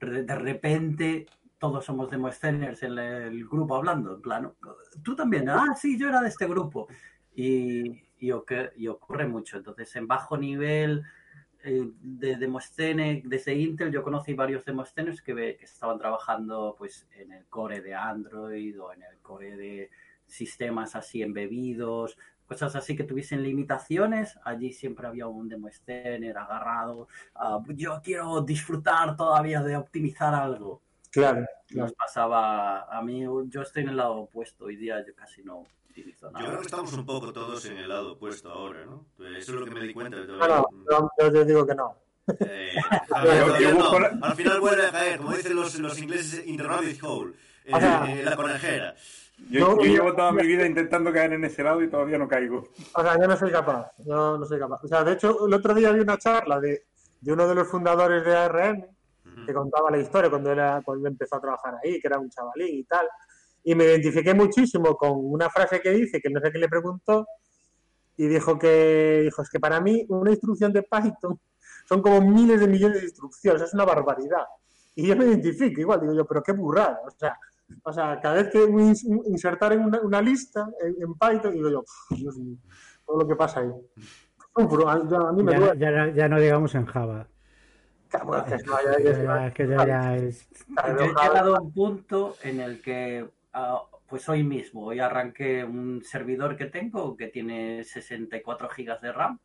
de 0.00 0.34
repente 0.34 1.26
todos 1.58 1.84
somos 1.84 2.10
demosceners 2.10 2.82
en 2.82 2.98
el 2.98 3.46
grupo 3.48 3.76
hablando. 3.76 4.14
En 4.14 4.22
plan, 4.22 4.52
tú 5.02 5.14
también, 5.16 5.48
ah, 5.48 5.74
sí, 5.76 5.98
yo 5.98 6.08
era 6.08 6.20
de 6.20 6.28
este 6.28 6.46
grupo. 6.46 6.88
Y, 7.34 8.02
y, 8.18 8.30
oque- 8.32 8.70
y 8.76 8.88
ocurre 8.88 9.26
mucho. 9.26 9.56
Entonces, 9.58 9.94
en 9.96 10.06
bajo 10.06 10.36
nivel 10.36 11.02
eh, 11.64 11.90
de 12.00 12.36
Demoscene, 12.36 13.22
desde 13.24 13.54
Intel, 13.54 13.92
yo 13.92 14.02
conocí 14.02 14.34
varios 14.34 14.64
Demoscenes 14.64 15.20
que, 15.22 15.34
que 15.34 15.64
estaban 15.64 15.98
trabajando 15.98 16.74
pues, 16.78 17.06
en 17.16 17.32
el 17.32 17.46
core 17.46 17.80
de 17.80 17.94
Android 17.94 18.80
o 18.80 18.92
en 18.92 19.02
el 19.02 19.18
core 19.18 19.56
de 19.56 19.90
sistemas 20.26 20.94
así 20.96 21.22
embebidos, 21.22 22.16
cosas 22.46 22.74
así 22.76 22.96
que 22.96 23.04
tuviesen 23.04 23.42
limitaciones, 23.42 24.38
allí 24.44 24.72
siempre 24.72 25.06
había 25.06 25.26
un 25.26 25.48
Demoscener 25.48 26.36
agarrado, 26.36 27.08
a, 27.34 27.62
yo 27.68 28.00
quiero 28.02 28.40
disfrutar 28.40 29.16
todavía 29.16 29.62
de 29.62 29.76
optimizar 29.76 30.34
algo. 30.34 30.82
Claro, 31.10 31.40
Nos 31.40 31.68
claro. 31.68 31.94
pasaba, 31.96 32.82
a 32.82 33.02
mí 33.02 33.24
yo 33.48 33.62
estoy 33.62 33.82
en 33.82 33.90
el 33.90 33.96
lado 33.96 34.16
opuesto, 34.16 34.66
hoy 34.66 34.76
día 34.76 35.04
yo 35.06 35.14
casi 35.14 35.42
no 35.42 35.64
Yo 35.96 36.30
creo 36.32 36.58
que 36.60 36.66
estamos 36.66 36.92
un 36.92 37.04
poco 37.06 37.32
todos 37.32 37.64
en 37.66 37.78
el 37.78 37.88
lado 37.88 38.12
opuesto 38.12 38.50
ahora, 38.50 38.84
¿no? 38.84 39.06
Eso 39.36 39.52
es 39.54 39.60
lo 39.60 39.64
que 39.64 39.70
me 39.70 39.80
di 39.82 39.92
cuenta. 39.92 40.16
de 40.18 40.26
No, 40.26 40.38
no, 40.46 40.66
yo, 40.90 41.10
yo 41.18 41.32
te 41.32 41.44
digo 41.44 41.66
que 41.66 41.74
no. 41.74 41.96
Eh, 42.40 42.74
a 43.14 43.24
ver, 43.24 43.38
Yo- 43.38 43.46
todavía 43.46 43.68
yo 43.70 43.74
no. 43.74 43.80
busco 43.80 43.98
la- 44.00 44.18
Al 44.22 44.34
final 44.34 44.60
vuelve 44.60 44.86
a 44.86 44.90
caer, 44.92 45.18
como 45.18 45.32
dicen 45.32 45.56
los, 45.56 45.78
los 45.78 45.98
ingleses, 45.98 46.46
in 46.46 46.56
the 46.56 46.62
rabbit 46.62 47.02
hole, 47.02 47.32
eh, 47.64 47.72
O 47.74 47.80
sea- 47.80 48.04
en 48.10 48.24
la 48.24 48.36
conejera. 48.36 48.94
Yo, 49.48 49.60
No, 49.60 49.76
yo 49.78 49.84
yo- 49.84 49.92
llevo 49.94 50.14
toda 50.14 50.32
mi 50.32 50.46
vida 50.46 50.66
intentando 50.66 51.12
caer 51.12 51.32
en 51.32 51.44
ese 51.44 51.62
lado 51.62 51.82
y 51.82 51.88
todavía 51.88 52.18
no 52.18 52.28
caigo. 52.28 52.68
O 52.94 53.02
sea, 53.02 53.18
yo 53.18 53.26
no 53.26 53.36
soy 53.36 53.50
capaz, 53.50 53.90
yo 54.04 54.36
no 54.38 54.44
soy 54.44 54.58
capaz. 54.58 54.84
O 54.84 54.88
sea, 54.88 55.02
de 55.02 55.14
hecho, 55.14 55.46
el 55.46 55.54
otro 55.54 55.72
día 55.74 55.90
vi 55.92 56.00
una 56.00 56.18
charla 56.18 56.60
de, 56.60 56.84
de 57.20 57.32
uno 57.32 57.48
de 57.48 57.54
los 57.54 57.66
fundadores 57.66 58.22
de 58.24 58.36
ARM 58.36 58.84
que 59.46 59.54
contaba 59.54 59.90
la 59.90 59.98
historia 59.98 60.28
cuando, 60.28 60.52
era, 60.52 60.82
cuando 60.84 61.08
empezó 61.08 61.36
a 61.36 61.40
trabajar 61.40 61.74
ahí, 61.82 61.98
que 62.00 62.06
era 62.06 62.18
un 62.18 62.28
chavalín 62.28 62.80
y 62.80 62.84
tal. 62.84 63.08
Y 63.64 63.74
me 63.74 63.84
identifiqué 63.84 64.34
muchísimo 64.34 64.96
con 64.96 65.12
una 65.14 65.50
frase 65.50 65.80
que 65.80 65.90
dice, 65.90 66.20
que 66.20 66.30
no 66.30 66.40
sé 66.40 66.50
qué 66.50 66.58
le 66.58 66.68
preguntó, 66.68 67.26
y 68.16 68.26
dijo 68.26 68.58
que, 68.58 69.20
dijo, 69.24 69.42
es 69.42 69.50
que 69.50 69.60
para 69.60 69.80
mí 69.80 70.04
una 70.08 70.30
instrucción 70.30 70.72
de 70.72 70.82
Python 70.82 71.38
son 71.88 72.02
como 72.02 72.20
miles 72.20 72.60
de 72.60 72.68
millones 72.68 72.98
de 72.98 73.04
instrucciones, 73.04 73.62
es 73.62 73.74
una 73.74 73.84
barbaridad. 73.84 74.44
Y 74.94 75.06
yo 75.06 75.16
me 75.16 75.24
identifico 75.26 75.80
igual, 75.80 76.00
digo 76.00 76.14
yo, 76.14 76.24
pero 76.26 76.42
qué 76.42 76.52
burrada. 76.52 77.00
O 77.06 77.10
sea, 77.10 77.36
O 77.84 77.92
sea, 77.92 78.18
cada 78.20 78.34
vez 78.42 78.48
que 78.50 78.64
insertar 79.26 79.72
en 79.72 79.84
una, 79.84 80.00
una 80.00 80.20
lista 80.20 80.68
en, 80.82 80.96
en 81.02 81.14
Python, 81.14 81.52
digo 81.54 81.70
yo, 81.70 81.82
"Pff, 81.82 82.18
Dios 82.18 82.36
mío, 82.36 82.56
todo 83.06 83.18
lo 83.20 83.28
que 83.28 83.36
pasa 83.36 83.60
ahí. 83.60 83.70
Sufro, 84.56 84.88
a, 84.88 85.32
mí 85.32 85.42
me 85.44 85.52
Ya, 85.52 85.74
ya, 85.76 86.08
ya 86.12 86.28
no 86.28 86.40
digamos 86.40 86.74
en 86.74 86.84
Java. 86.86 87.28
Es 88.12 88.44
que 88.44 88.54
es- 88.56 88.64
Ya- 88.64 89.46
es 89.46 89.54
que 89.54 89.68
ya, 89.68 89.86
ya 89.86 90.16
es... 90.16 90.48
Claro, 90.74 90.98
Yo 90.98 91.04
he 91.04 91.08
llegado 91.08 91.56
a 91.56 91.60
un 91.60 91.72
punto 91.72 92.36
en 92.42 92.58
el 92.60 92.82
que, 92.82 93.28
ah, 93.52 93.82
pues 94.08 94.28
hoy 94.28 94.42
mismo, 94.42 94.84
hoy 94.86 95.00
arranqué 95.00 95.64
un 95.64 96.02
servidor 96.02 96.56
que 96.56 96.66
tengo 96.66 97.16
que 97.16 97.28
tiene 97.28 97.84
64 97.84 98.68
gigas 98.70 99.00
de 99.00 99.12
RAM 99.12 99.38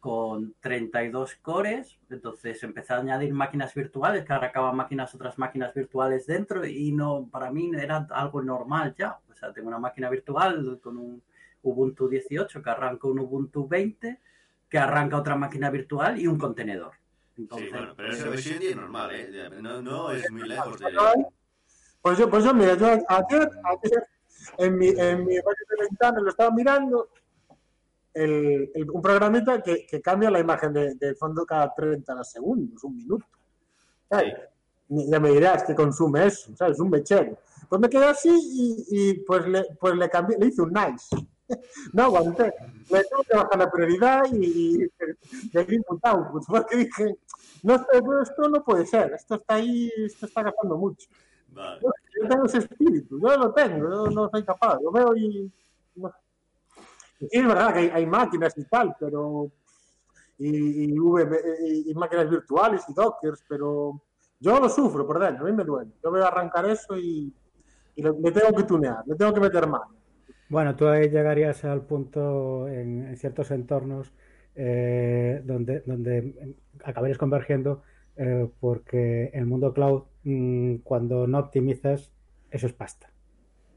con 0.00 0.54
32 0.60 1.36
cores, 1.36 1.98
entonces 2.10 2.62
empecé 2.62 2.92
a 2.92 2.98
añadir 2.98 3.32
máquinas 3.32 3.74
virtuales 3.74 4.24
que 4.24 4.32
arrancaban 4.32 4.76
máquinas, 4.76 5.14
otras 5.14 5.36
máquinas 5.38 5.74
virtuales 5.74 6.26
dentro 6.26 6.64
y 6.64 6.92
no, 6.92 7.28
para 7.30 7.50
mí 7.50 7.70
era 7.76 8.06
algo 8.10 8.42
normal 8.42 8.94
ya, 8.96 9.18
o 9.28 9.34
sea, 9.34 9.52
tengo 9.52 9.68
una 9.68 9.78
máquina 9.78 10.08
virtual 10.10 10.78
con 10.82 10.98
un 10.98 11.22
Ubuntu 11.62 12.08
18 12.08 12.62
que 12.62 12.70
arranca 12.70 13.08
un 13.08 13.18
Ubuntu 13.18 13.66
20 13.66 14.20
que 14.68 14.78
arranca 14.78 15.16
otra 15.16 15.36
máquina 15.36 15.70
virtual 15.70 16.20
y 16.20 16.26
un 16.26 16.38
contenedor. 16.38 16.92
Sí, 17.34 17.42
Entonces, 17.42 17.70
bueno, 17.70 17.94
pero 17.96 18.12
eso 18.12 18.30
hoy 18.30 18.52
en 18.54 18.58
día 18.60 18.70
es 18.70 18.76
normal, 18.76 19.14
¿eh? 19.14 19.30
Ya, 19.32 19.48
No, 19.60 19.82
no 19.82 20.10
es 20.10 20.30
muy 20.30 20.48
lejos 20.48 20.78
de... 20.78 20.86
Pues 22.06 22.18
yo, 22.18 22.30
pues 22.30 22.44
yo, 22.44 22.54
mira, 22.54 22.76
yo 22.76 22.86
ayer, 22.86 23.50
ayer 23.64 24.06
en 24.58 24.78
mi, 24.78 24.90
en 24.90 25.26
mi 25.26 25.34
de 25.34 25.42
ventana 25.80 26.20
lo 26.20 26.28
estaba 26.30 26.52
mirando, 26.52 27.08
el, 28.14 28.70
el- 28.72 28.88
un 28.92 29.02
programita 29.02 29.60
que, 29.60 29.84
que 29.84 30.00
cambia 30.00 30.30
la 30.30 30.38
imagen 30.38 30.72
de, 30.72 30.94
de 30.94 31.16
fondo 31.16 31.44
cada 31.44 31.74
30 31.74 32.22
segundos, 32.22 32.84
un 32.84 32.94
minuto. 32.96 33.26
¿Sabes? 34.08 34.34
Ya 34.88 35.18
me 35.18 35.30
dirás 35.32 35.64
que 35.64 35.74
consume 35.74 36.26
eso, 36.26 36.54
¿sabes? 36.54 36.78
Un 36.78 36.90
mechero. 36.90 37.38
Pues 37.68 37.80
me 37.80 37.88
quedé 37.90 38.04
así 38.04 38.30
y, 38.30 38.84
y 38.88 39.14
pues, 39.24 39.44
le, 39.48 39.64
pues 39.80 39.96
le 39.96 40.08
cambié, 40.08 40.38
le 40.38 40.46
hice 40.46 40.62
un 40.62 40.72
nice. 40.72 41.08
No 41.92 42.04
aguanté. 42.04 42.54
Le 42.88 43.02
tuve 43.02 43.24
que 43.28 43.36
bajar 43.36 43.58
la 43.58 43.68
prioridad 43.68 44.22
y, 44.32 44.84
y 44.84 44.88
le 45.52 45.64
di 45.64 45.76
output, 46.04 46.44
porque 46.46 46.76
dije, 46.76 47.16
no 47.64 47.74
esto 47.74 48.48
no 48.48 48.62
puede 48.62 48.86
ser, 48.86 49.12
esto 49.12 49.34
está 49.34 49.54
ahí, 49.54 49.90
esto 50.06 50.26
está 50.26 50.44
gastando 50.44 50.76
mucho. 50.76 51.08
Vale. 51.56 51.80
Yo 51.80 52.28
tengo 52.28 52.44
ese 52.46 52.58
espíritu, 52.58 53.20
yo 53.20 53.36
lo 53.36 53.52
tengo, 53.52 53.78
yo 53.78 54.10
no 54.10 54.28
soy 54.30 54.44
capaz, 54.44 54.78
lo 54.82 54.90
veo 54.92 55.16
y... 55.16 55.50
sí, 57.18 57.28
es 57.30 57.46
verdad 57.46 57.72
que 57.72 57.78
hay, 57.80 57.88
hay 57.92 58.06
máquinas 58.06 58.56
y 58.56 58.64
tal, 58.64 58.94
pero... 58.98 59.50
Y, 60.38 60.92
y, 60.92 60.98
V- 60.98 61.40
y- 61.66 61.90
y 61.90 61.94
máquinas 61.94 62.28
virtuales 62.28 62.84
y 62.88 62.92
dockers, 62.92 63.42
pero 63.48 64.02
yo 64.38 64.60
lo 64.60 64.68
sufro 64.68 65.06
por 65.06 65.18
dentro, 65.18 65.46
a 65.46 65.50
mí 65.50 65.56
me 65.56 65.64
duele. 65.64 65.92
Yo 66.04 66.10
voy 66.10 66.20
a 66.20 66.26
arrancar 66.26 66.68
eso 66.68 66.96
y, 66.98 67.32
y 67.94 68.02
le, 68.02 68.12
le 68.12 68.32
tengo 68.32 68.54
que 68.54 68.64
tunear, 68.64 69.02
le 69.06 69.14
tengo 69.16 69.32
que 69.32 69.40
meter 69.40 69.66
mano. 69.66 69.94
Bueno, 70.48 70.76
tú 70.76 70.86
ahí 70.88 71.08
llegarías 71.08 71.64
al 71.64 71.82
punto 71.86 72.68
en, 72.68 73.06
en 73.06 73.16
ciertos 73.16 73.50
entornos 73.50 74.12
eh, 74.54 75.40
donde, 75.44 75.80
donde 75.80 76.54
acabarías 76.84 77.18
convergiendo 77.18 77.82
eh, 78.16 78.48
porque 78.60 79.30
el 79.32 79.46
mundo 79.46 79.72
cloud, 79.72 80.02
mm, 80.26 80.76
cuando 80.82 81.26
no 81.26 81.38
optimizas, 81.38 82.10
eso 82.50 82.66
es 82.66 82.72
pasta, 82.72 83.10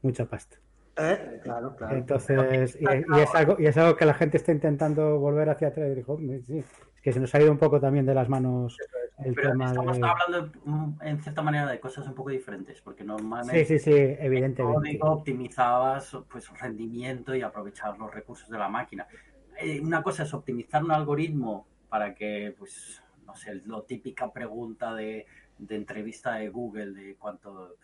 mucha 0.02 0.26
pasta. 0.26 0.58
Eh, 0.96 1.40
Claro, 1.42 1.74
claro. 1.76 1.96
Entonces, 1.96 2.76
y, 2.78 2.84
y 2.84 3.20
es 3.20 3.34
algo, 3.34 3.56
y 3.58 3.66
es 3.66 3.76
algo 3.78 3.96
que 3.96 4.04
la 4.04 4.12
gente 4.14 4.36
está 4.36 4.52
intentando 4.52 5.18
volver 5.18 5.48
hacia 5.48 5.68
atrás. 5.68 5.88
Y 5.90 5.94
dijo, 5.94 6.14
"Hombre, 6.14 6.42
sí, 6.42 6.58
es 6.58 7.00
que 7.02 7.12
se 7.12 7.20
nos 7.20 7.34
ha 7.34 7.40
ido 7.40 7.50
un 7.50 7.58
poco 7.58 7.80
también 7.80 8.04
de 8.04 8.12
las 8.14 8.28
manos 8.28 8.76
el 9.24 9.34
Pero 9.34 9.50
tema 9.52 9.66
estamos 9.66 9.98
de... 9.98 10.06
hablando 10.06 10.52
en 11.02 11.20
cierta 11.22 11.42
manera 11.42 11.70
de 11.70 11.78
cosas 11.78 12.06
un 12.06 12.14
poco 12.14 12.30
diferentes, 12.30 12.80
porque 12.80 13.04
normalmente 13.04 13.64
Sí, 13.64 13.78
sí, 13.78 13.92
sí, 13.92 13.92
evidentemente. 14.18 14.78
código 14.80 15.10
optimizabas 15.12 16.16
pues 16.30 16.48
rendimiento 16.58 17.34
y 17.34 17.42
aprovechar 17.42 17.96
los 17.98 18.12
recursos 18.12 18.48
de 18.48 18.58
la 18.58 18.68
máquina. 18.68 19.06
Eh, 19.58 19.80
una 19.80 20.02
cosa 20.02 20.22
es 20.24 20.34
optimizar 20.34 20.82
un 20.82 20.90
algoritmo 20.92 21.66
para 21.88 22.14
que, 22.14 22.54
pues, 22.58 23.02
no 23.26 23.34
sé, 23.34 23.56
lo 23.66 23.82
típica 23.82 24.32
pregunta 24.32 24.94
de, 24.94 25.26
de 25.60 25.76
entrevista 25.76 26.34
de 26.34 26.48
Google 26.48 26.92
de 26.92 27.16
cuánto 27.16 27.76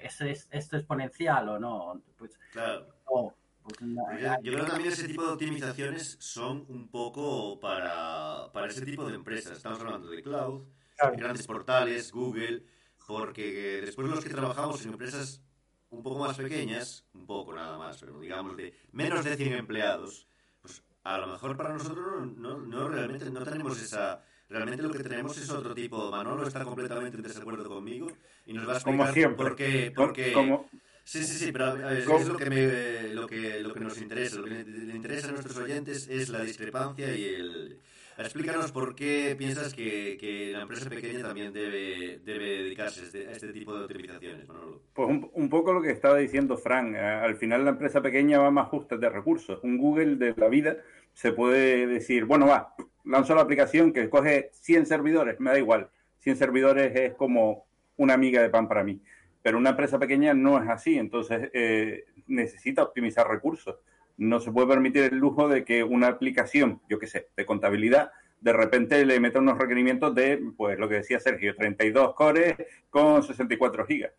¿es, 0.00 0.20
es 0.20 0.48
esto 0.50 0.76
exponencial 0.76 1.48
o 1.48 1.58
no? 1.58 2.00
Pues 2.16 2.38
Claro. 2.52 2.86
no. 3.10 3.34
Pues, 3.62 3.82
no, 3.82 4.02
Yo, 4.16 4.28
yo 4.42 4.52
creo 4.52 4.64
que 4.64 4.70
también 4.70 4.92
ese 4.92 5.08
tipo 5.08 5.24
de 5.24 5.32
optimizaciones 5.32 6.16
son 6.20 6.64
un 6.68 6.88
poco 6.88 7.58
para, 7.58 8.50
para 8.52 8.68
ese 8.68 8.84
tipo 8.84 9.04
de 9.08 9.16
empresas. 9.16 9.56
Estamos 9.56 9.80
hablando 9.80 10.08
de 10.08 10.22
cloud, 10.22 10.62
Claro. 10.96 11.12
de 11.12 11.18
grandes 11.22 11.46
portales, 11.46 12.12
Google, 12.12 12.64
porque 13.08 13.80
después 13.84 14.08
los 14.08 14.22
que 14.22 14.30
trabajamos 14.30 14.84
en 14.84 14.92
empresas 14.92 15.42
un 15.90 16.02
poco 16.02 16.20
más 16.20 16.36
pequeñas, 16.36 17.04
un 17.12 17.26
poco 17.26 17.54
nada 17.54 17.76
más, 17.76 17.98
pero 17.98 18.20
digamos 18.20 18.56
de 18.56 18.72
menos 18.92 19.24
de 19.24 19.36
100 19.36 19.52
empleados, 19.54 20.28
pues 20.62 20.82
a 21.02 21.18
lo 21.18 21.26
mejor 21.26 21.56
para 21.56 21.72
nosotros 21.72 22.06
no, 22.06 22.26
no, 22.26 22.58
no 22.58 22.88
realmente 22.88 23.28
no 23.30 23.42
tenemos 23.44 23.80
esa... 23.82 24.22
Realmente 24.48 24.82
lo 24.82 24.90
que 24.90 25.00
tenemos 25.00 25.36
es 25.38 25.50
otro 25.50 25.74
tipo. 25.74 26.10
Manolo 26.10 26.46
está 26.46 26.64
completamente 26.64 27.16
en 27.16 27.22
desacuerdo 27.22 27.68
conmigo 27.68 28.06
y 28.46 28.52
nos 28.52 28.68
va 28.68 28.72
a 28.72 28.76
explicar 28.76 28.98
Como 29.06 29.12
siempre. 29.12 29.36
por 29.44 29.56
qué... 29.56 29.92
Porque, 29.94 30.32
como- 30.32 30.68
Sí, 31.04 31.22
sí, 31.22 31.38
sí, 31.38 31.52
pero 31.52 31.66
a 31.66 31.74
ver, 31.74 32.04
¿Cómo? 32.04 32.18
es 32.18 32.26
lo 32.28 32.36
que, 32.36 32.50
me, 32.50 33.14
lo, 33.14 33.28
que, 33.28 33.60
lo 33.60 33.72
que 33.72 33.78
nos 33.78 33.96
interesa. 34.00 34.38
Lo 34.38 34.44
que 34.44 34.64
le 34.64 34.96
interesa 34.96 35.28
a 35.28 35.32
nuestros 35.32 35.56
oyentes 35.56 36.08
es 36.08 36.28
la 36.30 36.40
discrepancia 36.42 37.14
y 37.14 37.24
el... 37.26 37.78
Explícanos 38.18 38.72
por 38.72 38.96
qué 38.96 39.36
piensas 39.38 39.74
que, 39.74 40.16
que 40.18 40.50
la 40.52 40.62
empresa 40.62 40.88
pequeña 40.88 41.20
también 41.22 41.52
debe, 41.52 42.18
debe 42.24 42.62
dedicarse 42.62 43.02
a 43.02 43.04
este, 43.04 43.28
a 43.28 43.32
este 43.32 43.52
tipo 43.52 43.76
de 43.78 43.84
optimizaciones, 43.84 44.48
Manolo. 44.48 44.80
Pues 44.94 45.08
un, 45.10 45.30
un 45.34 45.48
poco 45.50 45.72
lo 45.74 45.82
que 45.82 45.90
estaba 45.90 46.16
diciendo 46.16 46.56
Frank, 46.56 46.94
eh, 46.96 46.98
al 46.98 47.36
final 47.36 47.64
la 47.64 47.70
empresa 47.72 48.00
pequeña 48.02 48.38
va 48.40 48.50
más 48.50 48.68
justa 48.68 48.96
de 48.96 49.08
recursos. 49.10 49.60
Un 49.62 49.76
Google 49.76 50.16
de 50.16 50.34
la 50.36 50.48
vida 50.48 50.78
se 51.12 51.30
puede 51.32 51.86
decir, 51.86 52.24
bueno, 52.24 52.46
va, 52.46 52.74
lanzo 53.06 53.34
la 53.34 53.40
aplicación 53.40 53.92
que 53.92 54.10
coge 54.10 54.50
100 54.52 54.86
servidores, 54.86 55.40
me 55.40 55.50
da 55.50 55.58
igual. 55.58 55.88
100 56.18 56.36
servidores 56.36 56.94
es 56.94 57.14
como 57.14 57.66
una 57.96 58.14
amiga 58.14 58.42
de 58.42 58.50
pan 58.50 58.68
para 58.68 58.84
mí. 58.84 59.00
Pero 59.42 59.58
una 59.58 59.70
empresa 59.70 59.98
pequeña 59.98 60.34
no 60.34 60.62
es 60.62 60.68
así, 60.68 60.98
entonces 60.98 61.50
eh, 61.52 62.04
necesita 62.26 62.82
optimizar 62.82 63.28
recursos. 63.28 63.76
No 64.18 64.40
se 64.40 64.50
puede 64.50 64.66
permitir 64.66 65.04
el 65.04 65.16
lujo 65.16 65.48
de 65.48 65.64
que 65.64 65.84
una 65.84 66.08
aplicación, 66.08 66.80
yo 66.88 66.98
qué 66.98 67.06
sé, 67.06 67.28
de 67.36 67.46
contabilidad, 67.46 68.10
de 68.40 68.52
repente 68.52 69.04
le 69.06 69.20
meta 69.20 69.38
unos 69.38 69.58
requerimientos 69.58 70.14
de, 70.14 70.42
pues 70.56 70.78
lo 70.78 70.88
que 70.88 70.96
decía 70.96 71.20
Sergio, 71.20 71.54
32 71.54 72.14
cores 72.14 72.56
con 72.90 73.22
64 73.22 73.86
gigas. 73.86 74.12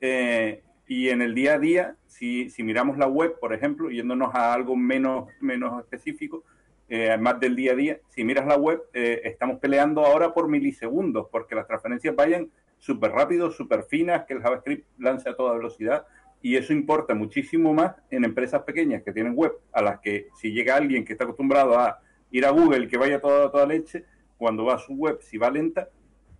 Eh, 0.00 0.62
y 0.86 1.08
en 1.08 1.22
el 1.22 1.34
día 1.34 1.54
a 1.54 1.58
día, 1.58 1.96
si, 2.06 2.50
si 2.50 2.62
miramos 2.62 2.98
la 2.98 3.06
web, 3.06 3.38
por 3.40 3.52
ejemplo, 3.52 3.90
yéndonos 3.90 4.34
a 4.34 4.52
algo 4.52 4.76
menos, 4.76 5.28
menos 5.40 5.80
específico, 5.80 6.44
eh, 6.94 7.16
más 7.16 7.40
del 7.40 7.56
día 7.56 7.72
a 7.72 7.74
día, 7.74 8.00
si 8.10 8.22
miras 8.22 8.46
la 8.46 8.58
web, 8.58 8.82
eh, 8.92 9.22
estamos 9.24 9.58
peleando 9.58 10.04
ahora 10.04 10.34
por 10.34 10.46
milisegundos, 10.46 11.26
porque 11.32 11.54
las 11.54 11.66
transferencias 11.66 12.14
vayan 12.14 12.50
súper 12.76 13.12
rápido, 13.12 13.50
súper 13.50 13.84
finas, 13.84 14.26
que 14.26 14.34
el 14.34 14.42
JavaScript 14.42 14.86
lance 14.98 15.26
a 15.26 15.34
toda 15.34 15.54
velocidad, 15.54 16.04
y 16.42 16.54
eso 16.54 16.74
importa 16.74 17.14
muchísimo 17.14 17.72
más 17.72 17.94
en 18.10 18.24
empresas 18.24 18.60
pequeñas 18.64 19.02
que 19.02 19.10
tienen 19.10 19.32
web, 19.34 19.52
a 19.72 19.80
las 19.80 20.00
que 20.00 20.28
si 20.38 20.52
llega 20.52 20.76
alguien 20.76 21.02
que 21.02 21.14
está 21.14 21.24
acostumbrado 21.24 21.78
a 21.78 21.98
ir 22.30 22.44
a 22.44 22.50
Google, 22.50 22.86
que 22.86 22.98
vaya 22.98 23.18
toda, 23.22 23.50
toda 23.50 23.64
leche, 23.64 24.04
cuando 24.36 24.66
va 24.66 24.74
a 24.74 24.78
su 24.78 24.92
web, 24.92 25.18
si 25.22 25.38
va 25.38 25.50
lenta, 25.50 25.88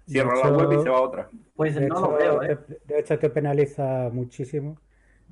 cierra 0.07 0.35
la 0.37 0.53
web 0.55 0.79
y 0.79 0.83
se 0.83 0.91
va 0.91 0.99
a 0.99 1.01
otra. 1.01 1.31
Pues 1.57 1.77
De 1.77 1.89
no 1.89 1.97
hecho, 1.97 2.11
lo 2.11 2.17
veo, 2.19 2.43
¿eh? 2.43 2.57
te, 2.57 2.93
de 2.93 3.01
hecho, 3.01 3.19
te 3.19 3.31
penaliza 3.31 4.11
muchísimo 4.13 4.79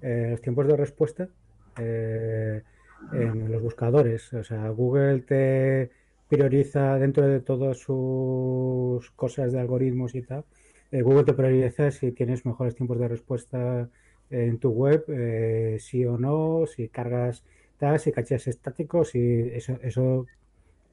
eh, 0.01 0.29
los 0.31 0.41
tiempos 0.41 0.67
de 0.67 0.77
respuesta 0.79 1.29
eh, 1.77 2.63
en 3.11 3.51
los 3.51 3.63
buscadores. 3.63 4.33
O 4.35 4.45
sea, 4.45 4.69
Google 4.71 5.21
te 5.23 5.91
prioriza 6.29 6.99
dentro 6.99 7.27
de 7.27 7.41
todas 7.41 7.79
sus 7.79 9.11
cosas 9.13 9.53
de 9.53 9.61
algoritmos 9.61 10.15
y 10.15 10.23
tal. 10.23 10.45
eh, 10.91 11.03
Google 11.03 11.25
te 11.25 11.35
prioriza 11.35 11.91
si 11.91 12.13
tienes 12.13 12.45
mejores 12.47 12.75
tiempos 12.75 12.99
de 12.99 13.09
respuesta 13.09 13.89
en 14.31 14.59
tu 14.59 14.71
web, 14.71 15.05
eh, 15.09 15.77
sí 15.81 16.05
o 16.07 16.19
no, 16.19 16.67
si 16.67 16.89
cargas 16.89 17.45
tal, 17.79 17.99
si 17.99 18.13
cacheas 18.13 18.47
estáticos, 18.47 19.11
si 19.11 19.21
eso, 19.53 19.79
eso 19.83 20.27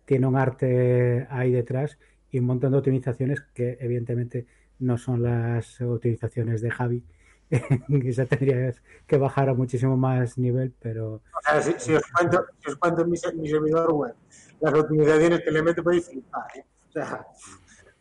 tiene 0.06 0.28
un 0.28 0.36
arte 0.38 1.28
ahí 1.30 1.52
detrás 1.52 1.98
y 2.32 2.40
un 2.40 2.46
montón 2.46 2.72
de 2.72 2.80
optimizaciones 2.80 3.42
que 3.54 3.78
evidentemente 3.82 4.46
no 4.80 4.98
son 4.98 5.24
las 5.24 5.80
utilizaciones 5.82 6.62
de 6.62 6.72
Javi. 6.72 7.04
Quizá 7.88 8.26
tendrías 8.26 8.82
que 9.06 9.18
bajar 9.18 9.50
a 9.50 9.54
muchísimo 9.54 9.96
más 9.96 10.38
nivel, 10.38 10.74
pero 10.82 11.16
O 11.16 11.22
sea, 11.44 11.62
si, 11.62 11.74
si 11.78 11.94
os 11.94 12.04
cuento, 12.12 12.46
si 12.64 12.72
os 12.72 12.76
cuento 12.78 13.06
mi, 13.06 13.16
se- 13.18 13.34
mi 13.34 13.48
servidor 13.48 13.92
web, 13.94 14.14
las 14.60 14.74
optimizaciones 14.74 15.42
que 15.42 15.52
le 15.52 15.62
mete 15.62 15.82
podéis 15.84 16.10
flipar, 16.10 16.48
¿eh? 16.56 16.66
O 16.90 16.92
sea, 16.92 17.26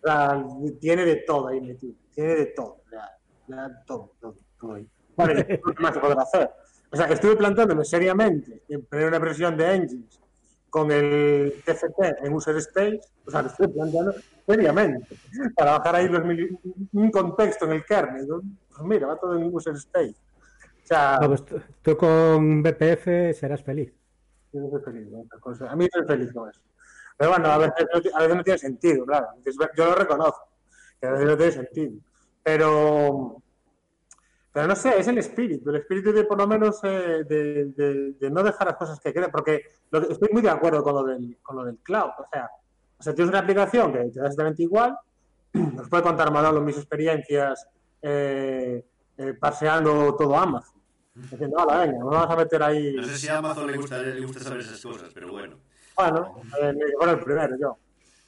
o 0.02 0.06
sea, 0.06 0.44
tiene 0.80 1.04
de 1.04 1.16
todo 1.16 1.48
ahí 1.48 1.60
metido, 1.60 1.94
tiene 2.14 2.34
de 2.34 2.46
todo, 2.46 2.82
sea, 2.88 3.10
ya 3.46 3.82
todo, 3.86 4.12
todo, 4.20 4.34
todo 4.58 4.74
ahí. 4.74 4.82
Y 5.18 5.44
¿qué 5.44 5.60
más 5.78 5.94
se 5.94 6.00
podrá 6.00 6.22
hacer? 6.22 6.50
O 6.90 6.96
sea, 6.96 7.06
estuve 7.06 7.36
plantándome 7.36 7.84
seriamente 7.84 8.62
en 8.68 8.84
poner 8.86 9.08
una 9.08 9.18
versión 9.18 9.56
de 9.56 9.74
Engines 9.74 10.20
con 10.70 10.90
el 10.90 11.62
TFT 11.64 12.24
en 12.24 12.32
User 12.34 12.56
Space, 12.56 13.00
o 13.26 13.30
sea, 13.30 13.42
lo 13.42 13.48
estoy 13.48 13.68
planteando 13.68 14.14
seriamente, 14.46 15.16
para 15.56 15.78
bajar 15.78 15.96
ahí 15.96 16.08
los 16.08 16.24
mil- 16.24 16.58
un 16.92 17.10
contexto 17.10 17.64
en 17.66 17.72
el 17.72 17.84
kernel. 17.84 18.26
¿no? 18.28 18.40
Pues 18.68 18.82
mira, 18.82 19.06
va 19.06 19.16
todo 19.18 19.36
en 19.36 19.54
User 19.54 19.74
Space. 19.74 20.14
O 20.84 20.86
sea, 20.86 21.16
Ah, 21.16 21.26
pues 21.26 21.42
tú, 21.82 21.96
con 21.96 22.62
BPF 22.62 23.32
serás 23.34 23.62
feliz. 23.62 23.92
yo 24.52 24.60
no 24.60 24.70
soy 24.70 24.82
feliz 24.82 25.08
con 25.10 25.40
cosas. 25.40 25.70
A 25.70 25.76
mí 25.76 25.88
soy 25.92 26.04
feliz 26.06 26.32
con 26.32 26.48
eso. 26.50 26.60
Pero 27.18 27.30
bueno, 27.30 27.46
a 27.48 27.58
veces, 27.58 27.86
no 27.92 28.16
a 28.16 28.20
veces 28.20 28.36
no 28.36 28.44
tiene 28.44 28.58
sentido, 28.58 29.06
claro. 29.06 29.26
Yo 29.76 29.86
lo 29.86 29.94
reconozco, 29.94 30.48
que 31.00 31.06
a 31.06 31.10
veces 31.12 31.26
no 31.26 31.36
tiene 31.36 31.52
sentido. 31.52 31.92
Pero, 32.42 33.42
pero 34.56 34.68
no 34.68 34.74
sé, 34.74 34.98
es 34.98 35.06
el 35.06 35.18
espíritu, 35.18 35.68
el 35.68 35.76
espíritu 35.76 36.14
de 36.14 36.24
por 36.24 36.38
lo 36.38 36.46
menos 36.46 36.80
eh, 36.82 37.24
de, 37.28 37.66
de- 37.76 38.12
de 38.18 38.30
no 38.30 38.42
dejar 38.42 38.68
las 38.68 38.76
cosas 38.78 38.98
que 38.98 39.12
queden, 39.12 39.30
porque 39.30 39.60
lo 39.90 40.00
que- 40.00 40.14
estoy 40.14 40.30
muy 40.32 40.40
de 40.40 40.48
acuerdo 40.48 40.82
con 40.82 40.94
lo, 40.94 41.02
del, 41.04 41.36
con 41.42 41.56
lo 41.56 41.64
del 41.66 41.76
cloud. 41.80 42.08
O 42.18 42.26
sea, 42.32 42.48
o 42.98 43.02
sea, 43.02 43.14
tienes 43.14 43.28
una 43.28 43.40
aplicación 43.40 43.92
que 43.92 43.98
te 43.98 44.18
da 44.18 44.24
exactamente 44.24 44.62
igual, 44.62 44.96
nos 45.52 45.90
puede 45.90 46.02
contar 46.02 46.32
Manolo 46.32 46.62
mis 46.62 46.78
experiencias 46.78 47.68
eh, 48.00 48.82
eh, 49.18 49.34
parseando 49.34 50.16
todo 50.16 50.34
Amazon. 50.34 50.80
Diciendo, 51.14 51.58
"Hala, 51.60 51.80
venga, 51.84 51.98
nos 51.98 52.10
vamos 52.10 52.30
a 52.30 52.36
meter 52.36 52.62
ahí. 52.62 52.94
No 52.94 53.02
sé 53.04 53.18
si 53.18 53.28
a 53.28 53.36
Amazon 53.36 53.70
le 53.70 53.76
gusta, 53.76 53.98
le 54.00 54.24
gusta 54.24 54.42
saber 54.42 54.60
esas 54.60 54.80
cosas, 54.80 55.10
pero 55.12 55.32
bueno. 55.32 55.56
Bueno, 55.98 56.40
eh, 56.62 56.72
me 56.72 56.86
llegó 56.86 57.04
el 57.04 57.20
primero 57.20 57.56
yo. 57.60 57.76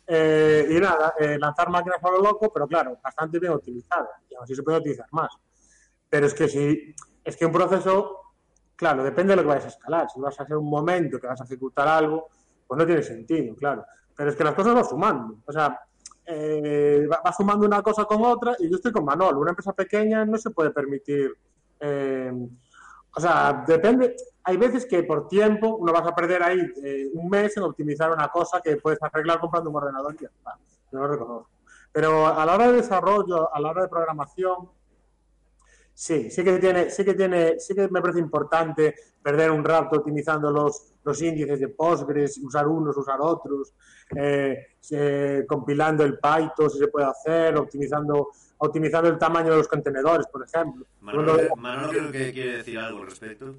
Eh, 0.07 0.67
y 0.73 0.79
nada, 0.79 1.15
eh, 1.19 1.39
lanzar 1.39 1.71
máquinas 1.71 2.05
a 2.05 2.11
lo 2.11 2.21
loco, 2.21 2.53
pero 2.53 2.67
claro, 2.69 2.99
bastante 3.03 3.39
bien 3.39 3.53
utilizadas. 3.55 4.09
Y 4.29 4.35
aún 4.35 4.45
así 4.45 4.55
se 4.55 4.63
puede 4.63 4.77
utilizar 4.77 5.07
más. 5.13 5.31
Pero 6.11 6.27
es 6.27 6.35
que 6.35 6.49
si, 6.49 6.95
es 7.25 7.37
que 7.37 7.47
un 7.47 7.53
proceso, 7.53 8.21
claro, 8.77 9.05
depende 9.05 9.33
de 9.33 9.37
lo 9.37 9.43
que 9.43 9.49
vayas 9.49 9.67
a 9.67 9.69
escalar. 9.69 10.09
Si 10.11 10.21
vas 10.21 10.39
a 10.39 10.43
hacer 10.45 10.57
un 10.57 10.69
momento 10.69 11.21
que 11.21 11.27
vas 11.27 11.41
a 11.41 11.45
ejecutar 11.45 11.89
algo, 11.89 12.29
pues 12.67 12.79
no 12.79 12.87
tiene 12.87 13.03
sentido, 13.03 13.55
claro. 13.57 13.85
Pero 14.17 14.31
es 14.31 14.37
que 14.37 14.45
las 14.45 14.55
cosas 14.55 14.75
van 14.75 14.85
sumando. 14.85 15.39
O 15.47 15.53
sea, 15.53 15.81
eh, 16.27 17.07
va, 17.07 17.33
sumando 17.33 17.67
una 17.67 17.83
cosa 17.83 18.05
con 18.05 18.23
otra 18.25 18.55
y 18.59 18.69
yo 18.69 18.77
estoy 18.77 18.93
con 18.93 19.05
Manol. 19.05 19.37
Una 19.39 19.51
empresa 19.51 19.73
pequeña 19.73 20.25
no 20.25 20.39
se 20.39 20.51
puede 20.51 20.71
permitir. 20.71 21.37
eh, 21.81 22.33
o 23.15 23.21
sea, 23.21 23.65
depende. 23.67 24.15
Hay 24.45 24.57
veces 24.57 24.87
que 24.87 25.03
por 25.03 25.27
tiempo 25.29 25.77
uno 25.77 25.93
vas 25.93 26.07
a 26.07 26.15
perder 26.15 26.43
ahí 26.43 26.61
eh, 26.85 27.09
un 27.15 27.29
mes 27.29 27.57
en 27.57 27.65
optimizar 27.65 28.13
una 28.13 28.29
cosa 28.29 28.61
que 28.61 28.77
puedes 28.77 29.03
arreglar 29.03 29.41
comprando 29.41 29.71
un 29.71 29.77
ordenador 29.77 30.15
y 30.15 30.23
ya 30.23 30.29
está. 30.29 30.57
Yo 30.93 31.01
lo 31.01 31.09
reconozco. 31.09 31.51
Pero 31.91 32.29
a 32.29 32.47
la 32.47 32.55
hora 32.55 32.69
de 32.69 32.75
desarrollo, 32.75 33.53
a 33.53 33.61
la 33.61 33.71
hora 33.71 33.83
de 33.83 33.89
programación, 33.89 34.71
sí, 35.99 36.31
sí 36.31 36.45
que 36.45 36.59
tiene, 36.59 36.91
sí 36.91 37.05
que 37.05 37.15
tiene, 37.15 37.59
sí 37.59 37.75
que 37.75 37.89
me 37.89 38.01
parece 38.01 38.21
importante 38.21 38.95
perder 39.21 39.51
un 39.51 39.65
rato 39.65 39.97
optimizando 39.97 40.49
los, 40.53 40.95
los 41.03 41.21
índices 41.21 41.59
de 41.59 41.69
Postgres, 41.69 42.39
usar 42.39 42.69
unos, 42.69 42.97
usar 42.97 43.19
otros, 43.21 43.75
eh, 44.15 44.69
eh, 44.93 45.45
compilando 45.49 46.05
el 46.05 46.21
Python 46.21 46.71
si 46.71 46.79
se 46.79 46.87
puede 46.87 47.07
hacer, 47.07 47.57
optimizando, 47.57 48.29
optimizando 48.59 49.09
el 49.09 49.19
tamaño 49.19 49.51
de 49.51 49.57
los 49.57 49.67
contenedores, 49.67 50.29
por 50.29 50.47
ejemplo. 50.47 50.87
Manolo, 51.01 51.57
Manolo 51.57 51.89
creo 51.89 52.13
que 52.13 52.33
quiere 52.33 52.59
decir 52.59 52.79
algo 52.79 53.01
al 53.01 53.07
respecto. 53.07 53.57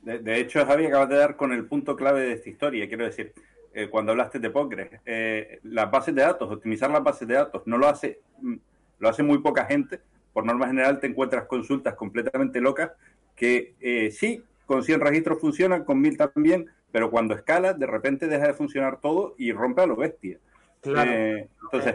De, 0.00 0.20
de 0.20 0.40
hecho, 0.40 0.64
Javi, 0.64 0.86
acabas 0.86 1.10
de 1.10 1.16
dar 1.16 1.36
con 1.36 1.52
el 1.52 1.66
punto 1.66 1.94
clave 1.94 2.22
de 2.22 2.32
esta 2.32 2.48
historia. 2.48 2.88
Quiero 2.88 3.04
decir, 3.04 3.34
eh, 3.74 3.90
cuando 3.90 4.12
hablaste 4.12 4.38
de 4.38 4.48
Postgres, 4.48 5.00
eh, 5.04 5.58
las 5.64 5.90
bases 5.90 6.14
de 6.14 6.22
datos, 6.22 6.50
optimizar 6.50 6.90
las 6.90 7.04
bases 7.04 7.28
de 7.28 7.34
datos, 7.34 7.62
no 7.66 7.76
lo 7.76 7.88
hace, 7.88 8.20
mm, 8.40 8.54
lo 9.00 9.08
hace 9.10 9.22
muy 9.22 9.38
poca 9.38 9.66
gente. 9.66 10.00
Por 10.34 10.44
norma 10.44 10.66
general, 10.66 11.00
te 11.00 11.06
encuentras 11.06 11.46
consultas 11.46 11.94
completamente 11.94 12.60
locas 12.60 12.90
que 13.34 13.74
eh, 13.80 14.10
sí, 14.10 14.42
con 14.66 14.82
100 14.82 15.00
registros 15.00 15.40
funcionan, 15.40 15.84
con 15.84 15.98
1000 16.00 16.18
también, 16.18 16.66
pero 16.92 17.10
cuando 17.10 17.34
escala, 17.34 17.72
de 17.72 17.86
repente 17.86 18.28
deja 18.28 18.48
de 18.48 18.54
funcionar 18.54 19.00
todo 19.00 19.34
y 19.38 19.52
rompe 19.52 19.80
a 19.82 19.86
lo 19.86 19.96
bestia. 19.96 20.38
Claro. 20.82 21.10
Eh, 21.10 21.48
entonces, 21.62 21.94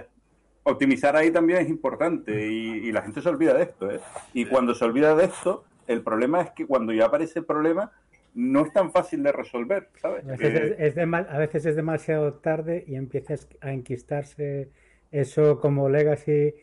optimizar 0.63 1.15
ahí 1.15 1.31
también 1.31 1.59
es 1.59 1.69
importante 1.69 2.47
y, 2.47 2.87
y 2.87 2.91
la 2.91 3.01
gente 3.01 3.21
se 3.21 3.29
olvida 3.29 3.53
de 3.53 3.63
esto. 3.63 3.91
¿eh? 3.91 3.99
Y 4.33 4.45
cuando 4.45 4.73
se 4.73 4.83
olvida 4.85 5.15
de 5.15 5.25
esto, 5.25 5.63
el 5.87 6.01
problema 6.01 6.41
es 6.41 6.51
que 6.51 6.65
cuando 6.65 6.93
ya 6.93 7.05
aparece 7.05 7.39
el 7.39 7.45
problema, 7.45 7.91
no 8.35 8.65
es 8.65 8.71
tan 8.73 8.91
fácil 8.91 9.23
de 9.23 9.31
resolver, 9.31 9.89
¿sabes? 10.01 10.23
A 10.25 10.31
veces, 10.31 10.53
Eh, 10.55 10.75
es, 10.77 10.89
es 10.89 10.95
dema- 10.95 11.27
a 11.29 11.37
veces 11.39 11.65
es 11.65 11.75
demasiado 11.75 12.33
tarde 12.35 12.83
y 12.87 12.95
empiezas 12.95 13.47
a 13.61 13.71
enquistarse 13.71 14.69
eso 15.11 15.59
como 15.59 15.89
legacy 15.89 16.53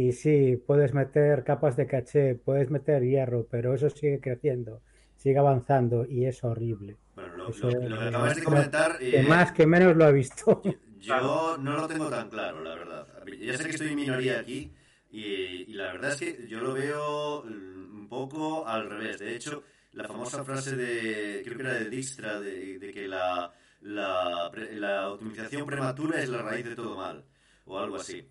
y 0.00 0.12
sí, 0.12 0.56
puedes 0.66 0.92
meter 0.94 1.44
capas 1.44 1.76
de 1.76 1.86
caché, 1.86 2.34
puedes 2.34 2.70
meter 2.70 3.02
hierro, 3.02 3.46
pero 3.50 3.74
eso 3.74 3.88
sigue 3.90 4.20
creciendo, 4.20 4.82
sigue 5.16 5.38
avanzando 5.38 6.06
y 6.06 6.26
es 6.26 6.42
horrible. 6.44 6.96
Bueno, 7.14 7.36
lo, 7.36 7.50
Eso, 7.50 7.68
lo- 7.70 7.88
lo 7.88 7.98
que 7.98 8.04
acabas 8.08 8.34
de 8.36 8.44
comentar, 8.44 8.98
Que 9.10 9.18
eh, 9.18 9.22
más 9.22 9.52
que 9.52 9.66
menos 9.66 9.96
lo 9.96 10.04
ha 10.04 10.10
visto. 10.10 10.62
yo 11.00 11.56
no 11.58 11.76
lo 11.76 11.88
tengo 11.88 12.08
tan 12.10 12.28
claro, 12.28 12.62
la 12.62 12.74
verdad. 12.74 13.06
Ya 13.40 13.56
sé 13.56 13.64
que 13.64 13.70
estoy 13.70 13.88
en 13.88 13.96
minoría 13.96 14.38
aquí 14.40 14.72
y, 15.10 15.22
y 15.70 15.72
la 15.74 15.92
verdad 15.92 16.12
es 16.12 16.16
que 16.20 16.48
yo 16.48 16.60
lo 16.60 16.72
veo 16.74 17.42
mm, 17.44 18.00
un 18.00 18.08
poco 18.08 18.66
al 18.66 18.88
revés. 18.88 19.18
De 19.18 19.34
hecho, 19.34 19.62
la 19.92 20.04
famosa 20.08 20.44
frase 20.44 20.76
de, 20.76 21.42
creo 21.44 21.56
que 21.56 21.62
era 21.62 21.74
de 21.74 21.90
Dijkstra, 21.90 22.40
de, 22.40 22.78
de 22.78 22.92
que 22.92 23.08
la, 23.08 23.52
la, 23.80 24.48
pre- 24.52 24.74
la 24.76 25.10
optimización 25.10 25.66
prematura 25.66 26.20
es 26.20 26.28
la 26.28 26.42
raíz 26.42 26.64
de 26.64 26.76
todo 26.76 26.96
mal, 26.96 27.24
o 27.64 27.78
algo 27.78 27.96
así. 27.96 28.26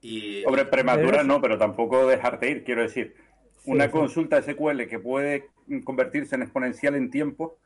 Y, 0.00 0.42
Sobre 0.42 0.64
prematura 0.66 1.10
Pero- 1.18 1.24
no, 1.24 1.40
pero 1.40 1.58
tampoco 1.58 2.06
dejarte 2.06 2.50
ir, 2.50 2.64
quiero 2.64 2.82
decir. 2.82 3.14
Una 3.64 3.86
sí. 3.86 3.90
consulta 3.90 4.40
SQL 4.40 4.86
que 4.86 4.98
puede 4.98 5.50
convertirse 5.84 6.36
en 6.36 6.42
exponencial 6.42 6.94
en 6.94 7.10
tiempo, 7.10 7.58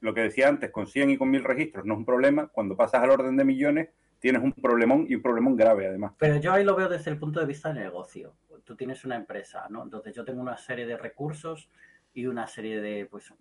lo 0.00 0.12
que 0.14 0.22
decía 0.22 0.48
antes, 0.48 0.70
con 0.70 0.86
100 0.86 1.10
y 1.10 1.16
con 1.18 1.30
1000 1.30 1.44
registros 1.44 1.84
no 1.84 1.94
es 1.94 1.98
un 1.98 2.04
problema. 2.04 2.48
Cuando 2.48 2.76
pasas 2.76 3.02
al 3.02 3.10
orden 3.10 3.36
de 3.36 3.44
millones, 3.44 3.88
tienes 4.18 4.42
un 4.42 4.52
problemón 4.52 5.06
y 5.08 5.14
un 5.14 5.22
problemón 5.22 5.56
grave 5.56 5.86
además. 5.86 6.12
Pero 6.18 6.36
yo 6.36 6.52
ahí 6.52 6.64
lo 6.64 6.74
veo 6.74 6.88
desde 6.88 7.10
el 7.10 7.18
punto 7.18 7.38
de 7.40 7.46
vista 7.46 7.72
del 7.72 7.84
negocio. 7.84 8.34
Tú 8.64 8.74
tienes 8.76 9.04
una 9.04 9.14
empresa, 9.16 9.66
¿no? 9.70 9.82
Entonces 9.84 10.14
yo 10.14 10.24
tengo 10.24 10.40
una 10.42 10.56
serie 10.56 10.86
de 10.86 10.96
recursos 10.96 11.68
y 12.14 12.26
una 12.26 12.46
serie 12.48 12.80
de, 12.80 13.06
pues, 13.06 13.32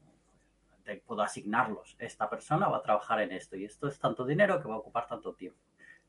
de- 0.85 0.97
puedo 1.05 1.21
asignarlos. 1.21 1.95
Esta 1.99 2.29
persona 2.29 2.67
va 2.69 2.77
a 2.77 2.81
trabajar 2.83 3.21
en 3.21 3.31
esto 3.31 3.57
y 3.57 3.65
esto 3.65 3.87
es 3.87 3.97
tanto 3.99 4.25
dinero 4.25 4.61
que 4.61 4.67
va 4.67 4.75
a 4.75 4.79
ocupar 4.79 5.07
tanto 5.07 5.33
tiempo. 5.33 5.59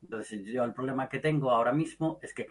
Entonces 0.02 0.44
yo 0.46 0.64
el 0.64 0.72
problema 0.72 1.08
que 1.08 1.18
tengo 1.18 1.50
ahora 1.50 1.72
mismo 1.72 2.18
es 2.22 2.34
que 2.34 2.46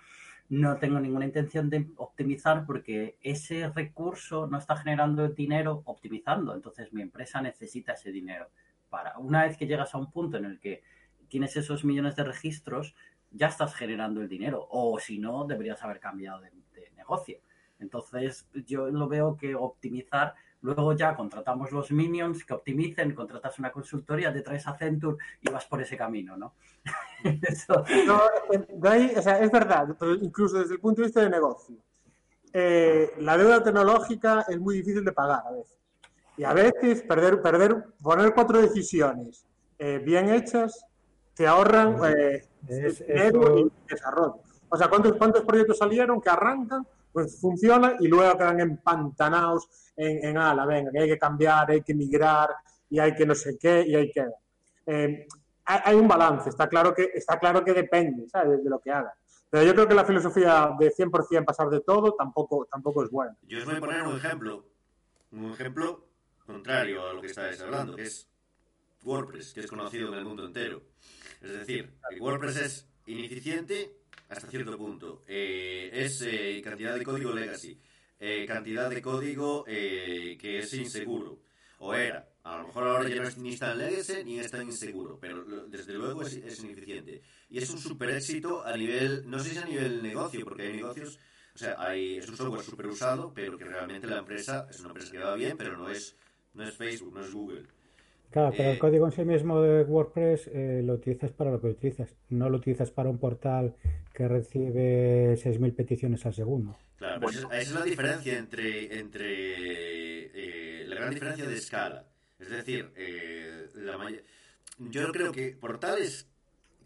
no 0.50 0.78
tengo 0.78 1.00
ninguna 1.00 1.26
intención 1.26 1.70
de 1.70 1.88
optimizar 1.98 2.66
porque 2.66 3.18
ese 3.22 3.70
recurso 3.70 4.48
no 4.48 4.58
está 4.58 4.78
generando 4.78 5.28
dinero 5.28 5.82
optimizando. 5.86 6.54
Entonces 6.54 6.94
mi 6.94 7.02
empresa 7.02 7.42
necesita 7.42 7.94
ese 7.94 8.12
dinero. 8.12 8.50
Para 8.90 9.18
una 9.18 9.44
vez 9.44 9.58
que 9.58 9.68
llegas 9.68 9.94
a 9.94 9.98
un 9.98 10.12
punto 10.12 10.38
en 10.38 10.46
el 10.46 10.60
que 10.60 10.84
tienes 11.28 11.58
esos 11.58 11.84
millones 11.84 12.16
de 12.16 12.24
registros, 12.24 12.96
ya 13.32 13.48
estás 13.48 13.76
generando 13.76 14.22
el 14.22 14.30
dinero. 14.30 14.68
O 14.70 15.00
si 15.00 15.20
no, 15.20 15.46
deberías 15.46 15.84
haber 15.84 16.00
cambiado 16.00 16.40
de, 16.40 16.52
de 16.74 16.92
negocio. 16.96 17.40
Entonces, 17.80 18.48
yo 18.66 18.88
lo 18.88 19.08
veo 19.08 19.38
que 19.38 19.56
optimizar, 19.56 20.36
luego 20.62 20.94
ya 20.94 21.16
contratamos 21.16 21.72
los 21.72 21.92
minions 21.92 22.44
que 22.44 22.54
optimicen, 22.54 23.14
contratas 23.14 23.58
una 23.60 23.72
consultoría, 23.72 24.34
te 24.34 24.42
traes 24.42 24.66
a 24.68 24.72
Accenture 24.72 25.18
y 25.42 25.50
vas 25.52 25.66
por 25.66 25.82
ese 25.82 25.96
camino, 25.98 26.36
¿no? 26.38 26.54
Eso, 27.42 27.84
No, 28.06 28.22
de 28.80 28.90
ahí, 28.90 29.14
o 29.16 29.22
sea, 29.22 29.40
es 29.40 29.52
verdad, 29.52 29.96
pero 30.00 30.16
incluso 30.16 30.60
desde 30.60 30.74
el 30.76 30.80
punto 30.80 31.02
de 31.02 31.08
vista 31.08 31.22
de 31.22 31.30
negocio. 31.30 31.76
eh, 32.54 33.12
la 33.20 33.38
deuda 33.38 33.62
tecnológica 33.62 34.46
es 34.48 34.60
muy 34.60 34.76
difícil 34.78 35.04
de 35.06 35.12
pagar 35.12 35.44
a 35.46 35.52
veces. 35.52 35.78
Y 36.38 36.44
a 36.44 36.54
veces 36.54 37.02
perder, 37.04 37.42
perder, 37.42 37.86
poner 38.02 38.34
cuatro 38.34 38.62
decisiones 38.62 39.46
eh, 39.80 40.00
bien 40.04 40.30
hechas 40.30 40.86
te 41.34 41.46
ahorran 41.48 41.98
eh, 42.06 42.48
Es- 42.68 43.00
dinero 43.06 43.42
eso- 43.42 43.58
y 43.60 43.72
desarrollo. 43.90 44.40
O 44.70 44.76
sea, 44.78 44.88
¿cuántos, 44.90 45.14
¿cuántos 45.18 45.44
proyectos 45.44 45.78
salieron 45.78 46.20
que 46.22 46.30
arrancan, 46.30 46.86
pues 47.18 47.42
funcionan 47.42 47.96
y 48.00 48.08
luego 48.08 48.38
quedan 48.38 48.60
empantanados 48.60 49.68
en, 49.96 50.24
en 50.24 50.38
ala, 50.38 50.68
venga, 50.68 50.92
que 50.92 51.00
hay 51.00 51.08
que 51.08 51.18
cambiar, 51.18 51.72
hay 51.72 51.82
que 51.82 51.96
migrar 51.96 52.52
y 52.92 53.00
hay 53.00 53.16
que 53.16 53.26
no 53.26 53.34
sé 53.34 53.58
qué 53.58 53.84
y 53.88 53.96
hay 53.96 54.12
que... 54.12 54.24
Eh, 54.86 55.28
hay, 55.66 55.96
un 55.96 56.08
balance, 56.08 56.48
está 56.50 56.70
claro 56.70 56.94
que, 56.94 57.10
está 57.16 57.40
claro 57.40 57.66
que 57.66 57.74
depende, 57.74 58.30
¿sabes? 58.30 58.64
De 58.64 58.70
lo 58.70 58.80
que 58.80 58.92
haga. 58.92 59.16
Pero 59.50 59.64
yo 59.64 59.74
creo 59.74 59.88
que 59.88 59.96
la 59.96 60.06
filosofía 60.06 60.76
de 60.78 60.94
100% 60.94 61.44
pasar 61.44 61.70
de 61.70 61.82
todo 61.82 62.14
tampoco, 62.14 62.68
tampoco 62.70 63.04
es 63.04 63.10
buena. 63.10 63.36
Yo 63.48 63.58
os 63.58 63.66
voy 63.66 63.78
a 63.78 63.80
poner 63.80 64.04
un 64.04 64.18
ejemplo, 64.18 64.64
un 65.32 65.52
ejemplo 65.54 66.06
contrario 66.46 67.04
a 67.08 67.14
lo 67.14 67.22
que 67.22 67.28
estáis 67.28 67.60
hablando, 67.62 67.96
que 67.96 68.04
es 68.04 68.30
WordPress, 69.04 69.56
que 69.56 69.62
es 69.62 69.68
conocido 69.68 70.10
en 70.10 70.20
el 70.20 70.26
mundo 70.26 70.46
entero. 70.46 70.84
Es 71.42 71.52
decir, 71.52 71.98
WordPress 72.20 72.58
es 72.58 72.88
ineficiente 73.08 73.98
hasta 74.30 74.50
cierto 74.50 74.78
punto. 74.78 75.24
Eh, 75.28 75.90
es 75.94 76.22
eh, 76.22 76.62
cantidad 76.64 76.96
de 76.96 77.04
código 77.04 77.34
legacy, 77.34 77.80
eh, 78.20 78.46
cantidad 78.48 78.90
de 78.90 79.02
código 79.02 79.64
eh, 79.68 80.38
que 80.40 80.60
es 80.60 80.74
inseguro, 80.74 81.42
o 81.80 81.94
era. 81.94 82.28
A 82.44 82.60
lo 82.60 82.68
mejor 82.68 82.84
ahora 82.88 83.10
ya 83.10 83.22
no 83.22 83.28
es 83.28 83.38
ni 83.38 83.58
tan 83.58 83.78
legacy 83.78 84.24
ni 84.24 84.40
es 84.40 84.50
tan 84.50 84.64
inseguro, 84.64 85.20
pero 85.20 85.44
desde 85.68 85.94
luego 85.94 86.22
es, 86.24 86.34
es 86.34 86.64
ineficiente. 86.64 87.22
Y 87.50 87.58
es 87.58 87.70
un 87.70 87.80
super 87.80 88.10
éxito 88.12 88.66
a 88.66 88.76
nivel, 88.78 89.30
no 89.30 89.40
sé 89.40 89.50
si 89.50 89.58
a 89.58 89.66
nivel 89.66 90.02
negocio, 90.02 90.46
porque 90.46 90.64
hay 90.64 90.74
negocios 90.74 91.20
o 91.58 91.60
sea, 91.60 91.76
hay, 91.80 92.18
es 92.18 92.30
un 92.30 92.38
software 92.38 92.64
súper 92.64 92.86
usado, 92.86 93.34
pero 93.34 93.58
que 93.58 93.66
realmente 93.66 94.06
la 94.06 94.20
empresa 94.20 94.68
es 94.70 94.80
una 94.80 94.90
empresa 94.90 95.12
que 95.12 95.18
va 95.18 95.34
bien, 95.34 95.58
pero 95.58 95.76
no 95.76 95.90
es, 95.90 96.16
no 96.54 96.64
es 96.64 96.76
Facebook, 96.76 97.16
no 97.16 97.26
es 97.26 97.34
Google. 97.34 97.66
Claro, 98.32 98.54
pero 98.56 98.70
Eh, 98.70 98.74
el 98.74 98.80
código 98.80 99.06
en 99.06 99.12
sí 99.12 99.24
mismo 99.24 99.62
de 99.62 99.84
WordPress 99.84 100.48
eh, 100.54 100.82
lo 100.84 100.94
utilizas 100.94 101.32
para 101.32 101.52
lo 101.52 101.62
que 101.62 101.68
lo 101.68 101.74
utilizas. 101.74 102.16
No 102.30 102.50
lo 102.50 102.58
utilizas 102.58 102.92
para 102.92 103.10
un 103.10 103.18
portal 103.20 103.76
que 104.14 104.28
recibe 104.28 105.36
6.000 105.38 105.74
peticiones 105.74 106.26
al 106.26 106.34
segundo. 106.34 106.78
Claro, 106.98 107.22
pues 107.22 107.38
esa 107.38 107.60
es 107.60 107.72
la 107.72 107.84
diferencia 107.84 108.38
entre, 108.38 109.00
entre 109.00 110.82
eh, 110.82 110.86
la 110.88 110.96
gran 110.96 111.14
diferencia 111.14 111.48
de 111.48 111.56
escala. 111.56 112.06
Es 112.40 112.50
decir, 112.50 112.90
eh, 112.96 113.68
la 113.76 113.98
may- 113.98 114.22
yo 114.80 115.12
creo 115.12 115.32
que 115.32 115.52
portales 115.60 116.28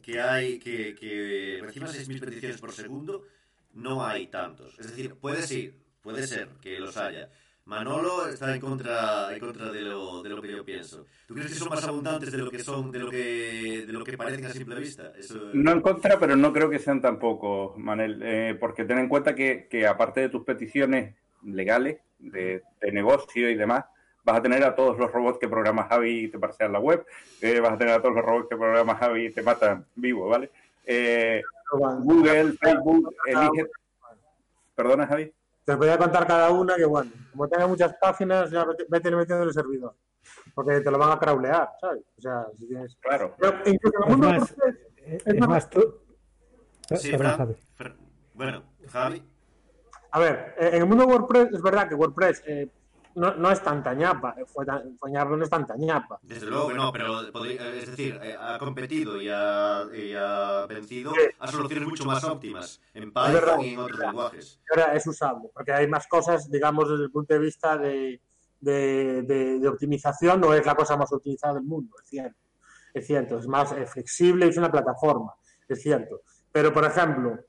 que 0.02 0.20
hay 0.22 0.60
que, 0.60 0.96
que 0.96 1.60
reciban 1.62 1.90
6.000 1.90 2.20
peticiones 2.20 2.60
por 2.62 2.72
segundo, 2.72 3.24
no 3.74 4.06
hay 4.06 4.28
tantos. 4.28 4.78
Es 4.80 4.88
decir, 4.88 5.16
puede 5.16 5.42
ser, 5.44 5.74
puede 6.02 6.28
ser 6.28 6.50
que 6.62 6.80
los 6.80 6.98
haya. 6.98 7.30
Manolo 7.65 8.28
está 8.28 8.56
en 8.56 8.62
contra, 8.62 9.34
en 9.34 9.39
contra 9.39 9.71
de, 9.71 9.82
lo, 9.82 10.24
de 10.24 10.30
lo 10.30 10.41
que 10.41 10.52
yo 10.52 10.65
pienso. 10.65 11.06
¿Tú 11.28 11.36
crees 11.36 11.52
que 11.52 11.56
son 11.56 11.69
más 11.69 11.88
abundantes 11.88 12.32
de 12.32 12.38
lo 12.38 12.50
que 12.50 12.60
son, 12.60 12.91
de 12.91 13.00
lo 13.00 13.10
que, 13.10 13.86
de 13.86 13.93
lo 13.93 14.04
que 14.04 14.17
parecen 14.17 14.45
a 14.45 14.50
simple 14.50 14.80
vista? 14.80 15.13
Eso, 15.17 15.52
No 15.54 15.71
en 15.71 15.82
contra, 15.82 16.19
pero 16.19 16.36
no 16.36 16.52
creo 16.52 16.69
que 16.69 16.80
sean 16.80 17.02
tampoco, 17.02 17.76
Manel, 17.78 18.19
eh, 18.24 18.58
porque 18.60 18.86
ten 18.86 18.97
en 18.97 19.08
cuenta 19.08 19.36
que, 19.36 19.67
que 19.69 19.86
aparte 19.86 20.21
de 20.21 20.30
tus 20.30 20.43
peticiones 20.43 21.15
legales, 21.43 22.00
de, 22.19 22.63
de 22.82 22.91
negocio 22.91 23.50
y 23.50 23.56
demás, 23.56 23.86
vas 24.24 24.38
a 24.38 24.41
tener 24.41 24.63
a 24.63 24.76
todos 24.76 24.97
los 24.97 25.12
robots 25.12 25.39
que 25.39 25.47
programa 25.47 25.88
Javi 25.88 26.26
y 26.26 26.28
te 26.30 26.39
parsean 26.39 26.71
la 26.71 26.80
web, 26.80 27.06
eh, 27.41 27.60
vas 27.60 27.74
a 27.74 27.78
tener 27.78 27.93
a 27.93 28.02
todos 28.02 28.15
los 28.15 28.26
robots 28.26 28.47
que 28.50 28.58
programa 28.58 28.95
Javi 28.95 29.26
y 29.26 29.32
te 29.32 29.41
matan 29.41 29.86
vivo, 29.95 30.28
¿vale? 30.28 30.50
Eh, 30.86 31.41
Google, 31.71 32.54
Facebook, 32.54 33.15
elige... 33.26 33.67
¿Perdona, 34.76 35.08
Javi? 35.08 35.32
Te 35.65 35.76
voy 35.76 35.89
a 35.89 35.97
contar 35.97 36.26
cada 36.28 36.50
una 36.52 36.76
que, 36.76 36.86
bueno, 36.86 37.12
como 37.32 37.47
tenga 37.47 37.67
muchas 37.67 37.93
páginas, 38.02 38.50
ya 38.52 38.65
vete, 38.65 38.86
vete 38.89 39.12
metiendo 39.12 39.43
en 39.43 39.50
el 39.50 39.54
servidor. 39.54 39.95
Porque 40.54 40.82
te 40.82 40.91
lo 40.91 40.97
van 40.97 41.12
a 41.12 41.19
crawlear, 41.19 41.69
¿sabes? 41.80 42.04
O 42.17 42.21
sea, 42.21 42.45
si 42.58 42.67
tienes... 42.67 42.95
Claro. 43.02 43.36
Pero 43.39 43.58
incluso 43.65 43.97
en 43.97 44.04
el 44.04 44.10
Es 44.12 44.17
mundo 44.17 44.28
más, 44.30 44.52
eh, 44.52 45.17
Es 45.17 45.28
es 45.28 45.39
más- 45.39 45.50
más, 45.50 45.69
tú... 45.69 46.00
Sí, 46.95 47.15
Fran, 47.17 47.38
Javi. 47.38 47.56
Fran- 47.78 47.97
bueno, 48.34 48.63
Javi. 48.89 49.24
A 50.12 50.19
ver, 50.19 50.56
en 50.58 50.76
el 50.82 50.86
mundo 50.86 51.06
WordPress 51.06 51.54
es 51.54 51.62
verdad 51.62 51.88
que 51.88 51.95
WordPress 51.95 52.43
eh, 52.45 52.69
no, 53.15 53.36
no 53.36 53.52
es 53.52 53.62
tanta 53.62 53.93
ñapa, 53.93 54.36
eh, 54.38 54.45
fue, 54.45 54.65
tan- 54.65 54.97
fue 54.97 55.12
ñapa, 55.12 55.36
no 55.36 55.43
es 55.43 55.50
tanta 55.50 55.76
ñapa. 55.78 56.19
Desde 56.21 56.45
luego 56.47 56.67
que 56.69 56.74
no, 56.76 56.91
pero 56.91 57.21
es 57.21 57.86
decir, 57.88 58.19
eh, 58.24 58.36
ha 58.39 58.58
competido 58.58 59.21
y 59.21 59.30
ha, 59.30 59.84
y 59.93 60.13
ha 60.17 60.65
vencido 60.67 61.13
a 61.39 61.47
soluciones 61.52 61.88
mucho 61.88 62.06
más 62.06 62.24
óptimas 62.24 62.82
en. 62.93 63.12
Python 63.12 63.62
y 63.62 63.74
en 63.74 63.80
otros 63.80 64.00
lenguajes. 64.00 64.60
Ahora 64.69 64.95
es 64.95 65.06
usable, 65.08 65.50
porque 65.54 65.74
hay 65.74 65.88
más 65.88 66.08
cosas, 66.08 66.50
digamos, 66.50 66.89
desde 66.89 67.04
el 67.06 67.12
punto 67.12 67.34
de 67.34 67.39
vista 67.39 67.78
de, 67.78 68.21
de, 68.60 69.21
de- 69.24 69.60
de 69.60 69.67
optimización, 69.67 70.39
no 70.41 70.54
es 70.54 70.65
la 70.65 70.76
cosa 70.76 70.95
más 70.97 71.12
utilizada 71.12 71.56
del 71.56 71.63
mundo, 71.63 71.95
es 72.04 72.10
cierto. 72.10 72.38
Es 72.93 73.08
cierto, 73.08 73.38
es 73.39 73.47
más 73.47 73.71
eh, 73.71 73.86
flexible, 73.86 74.47
es 74.47 74.58
una 74.58 74.71
plataforma, 74.71 75.34
es 75.67 75.82
cierto. 75.82 76.21
Pero, 76.52 76.74
por 76.74 76.84
ejemplo, 76.86 77.39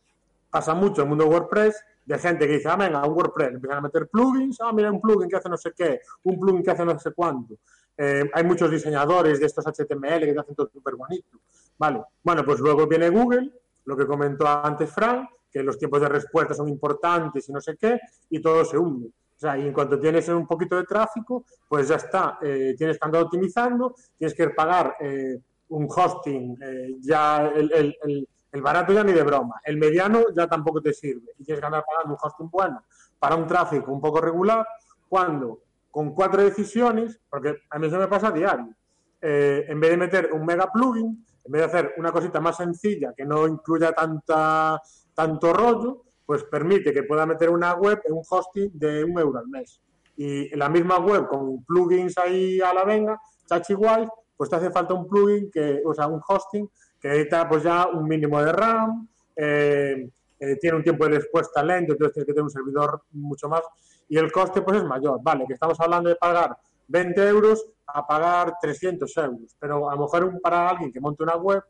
pasa 0.51 0.73
mucho 0.75 1.03
en 1.03 1.07
el 1.07 1.09
mundo 1.09 1.27
WordPress 1.27 1.83
de 2.05 2.19
gente 2.19 2.47
que 2.47 2.55
dice, 2.55 2.69
ah, 2.69 2.77
venga, 2.77 3.07
un 3.07 3.15
WordPress, 3.15 3.55
empiezan 3.55 3.79
a 3.79 3.81
meter 3.83 4.09
plugins, 4.09 4.61
ah, 4.61 4.73
mira, 4.73 4.91
un 4.91 5.01
plugin 5.01 5.29
que 5.29 5.37
hace 5.37 5.49
no 5.49 5.57
sé 5.57 5.73
qué, 5.77 6.01
un 6.25 6.39
plugin 6.39 6.63
que 6.63 6.71
hace 6.71 6.85
no 6.85 6.99
sé 6.99 7.13
cuánto. 7.13 7.55
Eh, 7.97 8.29
hay 8.33 8.45
muchos 8.45 8.71
diseñadores 8.71 9.39
de 9.39 9.47
estos 9.47 9.65
HTML 9.67 10.21
que 10.27 10.33
te 10.33 10.41
hacen 10.41 10.55
todo 10.55 10.69
súper 10.73 10.97
bonito. 10.97 11.39
Vale, 11.79 12.03
bueno, 12.23 12.45
pues 12.45 12.59
luego 12.61 12.87
viene 12.87 13.09
Google, 13.11 13.51
lo 13.85 13.97
que 13.97 14.07
comentó 14.07 14.47
antes 14.49 14.91
Frank, 14.91 15.29
que 15.51 15.63
los 15.63 15.79
tiempos 15.79 16.01
de 16.01 16.09
respuesta 16.09 16.55
son 16.55 16.69
importantes 16.69 17.49
y 17.49 17.53
no 17.53 17.61
sé 17.61 17.77
qué, 17.77 18.01
y 18.31 18.41
todo 18.41 18.65
se 18.65 18.79
hunde. 18.79 19.09
O 19.09 19.39
sea, 19.43 19.59
y 19.59 19.67
en 19.67 19.73
cuanto 19.73 19.99
tienes 19.99 20.29
un 20.29 20.47
poquito 20.47 20.77
de 20.77 20.85
tráfico, 20.85 21.45
pues 21.69 21.89
ya 21.89 21.97
está, 21.97 22.39
eh, 22.41 22.75
tienes 22.79 22.99
que 22.99 23.05
andar 23.05 23.23
optimizando, 23.25 23.95
tienes 24.17 24.35
que 24.37 24.49
pagar 24.51 24.95
eh, 25.01 25.39
un 25.71 25.89
hosting, 25.91 26.57
eh, 26.63 26.97
ya 27.01 27.49
el, 27.49 27.71
el- 27.73 27.97
el- 28.05 28.29
el 28.53 28.63
barato 28.63 28.93
ya 28.93 29.03
ni 29.03 29.13
de 29.13 29.23
broma, 29.23 29.61
el 29.65 29.79
mediano 29.79 30.25
ya 30.35 30.47
tampoco 30.47 30.81
te 30.81 30.93
sirve, 30.93 31.33
y 31.39 31.45
tienes 31.45 31.61
que 31.61 31.67
andar 31.67 31.85
pagando 31.85 32.15
un 32.15 32.19
hosting 32.23 32.51
bueno 32.51 32.85
para 33.19 33.35
un 33.35 33.47
tráfico 33.47 33.93
un 33.93 34.01
poco 34.01 34.21
regular, 34.21 34.67
cuando 35.09 35.61
con 35.91 36.15
cuatro 36.15 36.43
decisiones, 36.43 37.21
porque 37.29 37.57
a 37.71 37.79
mí 37.79 37.87
eso 37.87 37.99
me 37.99 38.09
pasa 38.09 38.29
a 38.29 38.33
diario, 38.33 38.75
eh, 39.21 39.65
en 39.69 39.81
vez 39.81 39.91
de 39.91 39.97
meter 39.97 40.31
un 40.33 40.45
mega 40.45 40.71
plugin, 40.71 41.25
en 41.45 41.53
vez 41.53 41.63
de 41.63 41.67
hacer 41.67 41.95
una 41.97 42.13
cosita 42.13 42.41
más 42.41 42.57
sencilla 42.57 43.13
que 43.17 43.25
no 43.25 43.47
incluya 43.47 43.93
tanta, 43.93 44.81
tanto 45.15 45.53
rollo, 45.53 46.03
pues 46.27 46.45
permite 46.45 46.93
que 46.93 47.03
pueda 47.03 47.27
meter 47.27 47.51
una 47.51 47.75
web 47.75 48.01
en 48.05 48.15
un 48.15 48.23
hosting 48.29 48.71
de 48.75 49.05
un 49.05 49.19
euro 49.19 49.39
al 49.39 49.49
mes. 49.49 49.81
Y 50.17 50.53
en 50.53 50.59
la 50.59 50.69
misma 50.69 50.99
web 50.99 51.29
con 51.29 51.65
plugins 51.65 52.17
ahí 52.19 52.61
a 52.61 52.73
la 52.73 52.85
venga, 52.85 53.21
chachi 53.47 53.75
guay, 53.75 54.07
pues 54.37 54.51
te 54.51 54.57
hace 54.57 54.71
falta 54.71 54.95
un 54.95 55.07
plugin 55.07 55.51
que, 55.51 55.83
o 55.85 55.95
sea, 55.95 56.07
un 56.07 56.21
hosting 56.27 56.69
que 57.03 57.09
necesita 57.09 57.49
pues 57.49 57.65
ya 57.65 57.89
un 57.89 58.05
mínimo 58.05 58.41
de 58.41 58.53
RAM, 58.53 59.09
eh, 59.35 60.09
eh, 60.39 60.57
tiene 60.61 60.77
un 60.77 60.83
tiempo 60.85 61.05
de 61.05 61.17
respuesta 61.17 61.63
lento, 61.63 61.93
entonces 61.93 62.15
tienes 62.15 62.27
que 62.27 62.33
tener 62.33 62.45
un 62.45 62.51
servidor 62.51 63.03
mucho 63.11 63.49
más 63.49 63.63
y 64.09 64.17
el 64.17 64.31
coste 64.31 64.63
pues 64.63 64.79
es 64.79 64.85
mayor. 64.85 65.21
Vale, 65.21 65.45
que 65.47 65.55
estamos 65.55 65.79
hablando 65.81 66.09
de 66.09 66.17
pagar 66.17 66.57
20 66.87 67.29
euros 67.29 67.67
a 67.87 68.07
pagar 68.07 68.55
300 68.61 69.17
euros, 69.17 69.57
pero 69.59 69.91
a 69.91 69.97
lo 69.97 70.03
mejor 70.03 70.41
para 70.41 70.69
alguien 70.69 70.93
que 70.93 71.01
monte 71.01 71.25
una 71.25 71.37
web, 71.37 71.63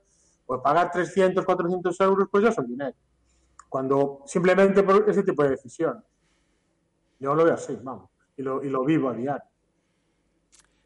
pues 0.45 0.61
pagar 0.63 0.91
300, 0.91 1.45
400 1.45 2.01
euros 2.01 2.29
pues 2.31 2.45
ya 2.45 2.53
son 2.53 2.67
dinero. 2.67 2.97
Cuando 3.69 4.23
simplemente 4.27 4.83
por 4.83 5.09
ese 5.09 5.23
tipo 5.23 5.43
de 5.43 5.51
decisión. 5.51 6.05
Yo 7.19 7.35
lo 7.35 7.45
veo 7.45 7.55
así, 7.55 7.79
vamos, 7.83 8.11
y 8.37 8.43
lo, 8.43 8.63
y 8.63 8.69
lo 8.69 8.85
vivo 8.85 9.09
a 9.09 9.15
diario. 9.15 9.45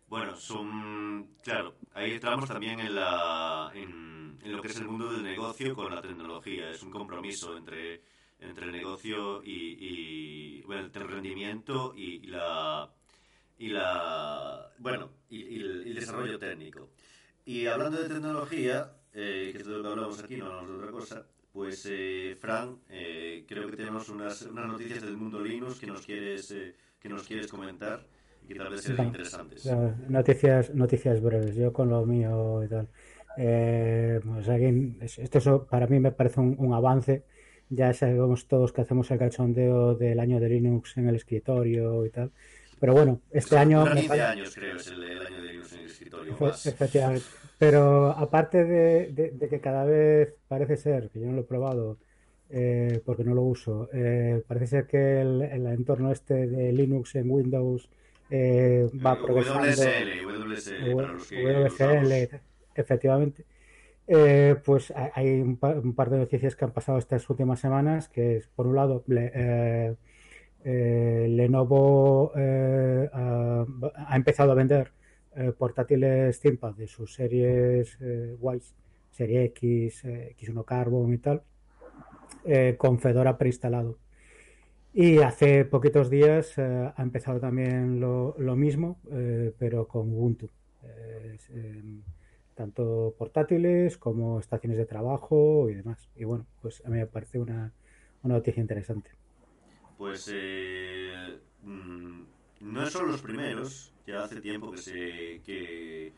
Bueno, 0.08 0.36
son. 0.36 1.28
Claro, 1.42 1.74
ahí 1.94 2.12
entramos 2.12 2.48
también 2.48 2.78
en, 2.78 2.94
la, 2.94 3.72
en 4.42 4.52
lo 4.52 4.62
que 4.62 4.68
es 4.68 4.80
el 4.80 4.88
mundo 4.88 5.12
del 5.12 5.22
negocio 5.22 5.74
con 5.74 5.94
la 5.94 6.02
tecnología. 6.02 6.70
Es 6.70 6.82
un 6.82 6.90
compromiso 6.90 7.56
entre, 7.56 8.02
entre 8.38 8.66
el 8.66 8.72
negocio 8.72 9.42
y, 9.42 9.76
y, 9.78 10.62
bueno, 10.62 10.90
el 10.92 11.08
rendimiento 11.08 11.92
y, 11.96 12.24
y 12.24 12.26
la. 12.26 12.90
Y 13.58 13.68
la 13.68 14.70
bueno, 14.78 15.10
y, 15.30 15.42
y 15.42 15.56
el, 15.60 15.86
el 15.86 15.94
desarrollo 15.94 16.38
técnico. 16.38 16.90
Y 17.46 17.66
hablando 17.66 18.02
de 18.02 18.08
tecnología, 18.08 18.92
eh, 19.14 19.50
que 19.52 19.58
es 19.58 19.66
de 19.66 19.72
lo 19.72 19.82
que 19.82 19.88
hablamos 19.88 20.22
aquí, 20.22 20.36
no 20.36 20.46
hablamos 20.46 20.70
de 20.70 20.76
otra 20.76 20.90
cosa, 20.90 21.26
pues, 21.52 21.88
eh, 21.90 22.36
Fran, 22.38 22.80
eh, 22.90 23.46
creo 23.48 23.70
que 23.70 23.76
tenemos 23.76 24.10
unas, 24.10 24.42
unas 24.42 24.66
noticias 24.66 25.02
del 25.02 25.16
mundo 25.16 25.40
Linux 25.40 25.78
que 25.80 25.86
nos 25.86 26.04
quieres, 26.04 26.50
eh, 26.50 26.74
que 27.00 27.08
nos 27.08 27.22
quieres 27.22 27.46
comentar 27.46 28.06
y 28.44 28.48
que 28.48 28.56
tal 28.56 28.70
vez 28.70 28.82
sean 28.82 29.06
interesantes. 29.06 29.64
Noticias, 30.06 30.74
noticias 30.74 31.22
breves, 31.22 31.56
yo 31.56 31.72
con 31.72 31.88
lo 31.88 32.04
mío 32.04 32.62
y 32.62 32.68
tal. 32.68 32.90
Eh, 33.38 34.20
aquí, 34.48 34.96
es- 35.00 35.18
esto 35.18 35.38
es- 35.38 35.68
para 35.70 35.86
mí 35.86 35.98
me 36.00 36.12
parece 36.12 36.40
un, 36.40 36.54
un 36.58 36.72
avance. 36.74 37.22
Ya 37.68 37.92
sabemos 37.92 38.46
todos 38.46 38.72
que 38.72 38.82
hacemos 38.82 39.10
el 39.10 39.18
cachondeo 39.18 39.94
del 39.94 40.20
año 40.20 40.38
de 40.38 40.48
Linux 40.48 40.96
en 40.96 41.08
el 41.08 41.16
escritorio 41.16 42.06
y 42.06 42.10
tal. 42.10 42.30
Pero 42.78 42.92
bueno, 42.92 43.20
este 43.32 43.56
año 43.58 43.84
me 43.86 43.92
15 43.92 44.08
pare- 44.08 44.22
años, 44.22 44.54
creo, 44.54 44.76
es 44.76 44.86
el, 44.88 45.02
el 45.02 45.26
año 45.26 45.42
de 45.42 45.48
Linux 45.52 45.72
en 45.72 45.78
el 45.80 45.86
escritorio. 45.86 46.36
Más. 46.38 46.66
Efectivamente. 46.66 47.24
Pero 47.58 48.10
aparte 48.10 48.64
de, 48.64 49.10
de- 49.12 49.30
de 49.30 49.48
que 49.48 49.60
cada 49.60 49.84
vez 49.84 50.34
parece 50.46 50.76
ser, 50.76 51.08
que 51.10 51.20
yo 51.20 51.26
no 51.26 51.32
lo 51.32 51.40
he 51.40 51.44
probado 51.44 51.96
eh, 52.50 53.00
porque 53.04 53.24
no 53.24 53.34
lo 53.34 53.42
uso, 53.42 53.88
eh, 53.92 54.42
parece 54.46 54.66
ser 54.68 54.86
que 54.86 55.20
el, 55.22 55.42
el 55.42 55.66
entorno 55.66 56.12
este 56.12 56.46
de 56.46 56.72
Linux 56.72 57.14
en 57.16 57.28
Windows 57.30 57.88
eh, 58.30 58.88
va 59.04 59.20
progresando. 59.20 59.62
WSL, 59.66 60.26
WSL, 60.26 60.94
para 60.96 61.12
los 61.14 61.26
que 61.28 61.42
usamos. 61.66 62.08
Efectivamente. 62.80 63.44
Eh, 64.08 64.56
pues 64.64 64.92
ha- 64.92 65.10
hay 65.14 65.40
un 65.40 65.56
par, 65.56 66.10
de 66.10 66.18
noticias 66.18 66.54
que 66.54 66.64
han 66.64 66.72
pasado 66.72 66.98
estas 66.98 67.28
últimas 67.28 67.58
semanas, 67.60 68.08
que 68.08 68.36
es, 68.36 68.46
por 68.48 68.66
un 68.66 68.76
lado, 68.76 69.04
eh, 69.10 69.94
eh, 70.64 71.26
Lenovo 71.30 72.32
ha, 72.34 74.16
empezado 74.16 74.52
a 74.52 74.54
vender 74.54 74.92
portátiles 75.58 76.40
ThinkPad 76.40 76.74
de 76.74 76.86
sus 76.86 77.14
series 77.14 77.98
Wise, 78.40 78.74
serie 79.10 79.44
X, 79.44 80.04
eh, 80.04 80.34
X1 80.38 80.64
Carbon 80.64 81.12
y 81.12 81.18
tal, 81.18 81.42
con 82.78 82.98
Fedora 83.00 83.36
preinstalado. 83.36 83.98
Y 84.94 85.18
hace 85.18 85.64
poquitos 85.66 86.08
días 86.08 86.58
ha 86.58 86.94
empezado 86.98 87.38
también 87.40 88.00
lo, 88.00 88.34
lo 88.38 88.56
mismo, 88.56 88.98
pero 89.58 89.86
con 89.88 90.12
Ubuntu. 90.12 90.48
Tanto 92.56 93.14
portátiles 93.18 93.98
como 93.98 94.40
estaciones 94.40 94.78
de 94.78 94.86
trabajo 94.86 95.70
y 95.70 95.74
demás. 95.76 96.10
Y 96.16 96.24
bueno, 96.24 96.46
pues 96.62 96.82
a 96.86 96.90
mí 96.90 96.98
me 96.98 97.06
parece 97.06 97.38
una, 97.40 97.72
una 98.22 98.34
noticia 98.36 98.60
interesante. 98.62 99.10
Pues 99.96 100.30
eh, 100.32 101.38
mm, 101.62 102.22
no 102.60 102.86
son 102.86 103.08
los 103.08 103.22
primeros, 103.22 103.92
ya 104.06 104.24
hace 104.24 104.40
tiempo 104.40 104.72
que 104.72 104.82
se 104.82 105.40
que, 105.44 106.12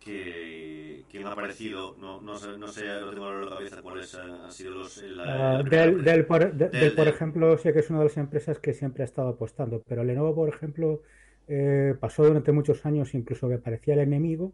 que, 0.00 1.04
que 1.08 1.18
han 1.20 1.26
aparecido, 1.28 1.96
no, 1.98 2.20
no, 2.20 2.38
sé, 2.40 2.58
no 2.58 2.68
sé, 2.68 2.96
no 2.98 3.08
tengo 3.10 3.30
en 3.30 3.40
la 3.42 3.48
cabeza 3.48 3.82
cuáles 3.82 4.14
han, 4.14 4.30
han 4.44 4.54
sido 4.54 4.72
los... 4.72 5.04
la- 5.08 5.24
Ah, 5.24 5.62
la. 5.62 5.64
Dell, 5.68 6.26
por, 6.26 6.54
de- 6.54 6.68
ejemplo, 7.08 7.58
sé 7.58 7.72
que 7.72 7.80
es 7.80 7.90
una 7.90 7.98
de 8.00 8.04
las 8.06 8.16
empresas 8.16 8.58
que 8.60 8.74
siempre 8.74 9.02
ha 9.02 9.06
estado 9.06 9.28
apostando, 9.28 9.82
pero 9.88 10.04
Lenovo, 10.04 10.34
por 10.34 10.48
ejemplo, 10.48 11.02
eh, 11.48 11.94
pasó 11.98 12.24
durante 12.24 12.52
muchos 12.52 12.84
años 12.86 13.14
incluso 13.14 13.48
que 13.48 13.54
aparecía 13.56 13.94
el 13.94 14.00
enemigo 14.00 14.52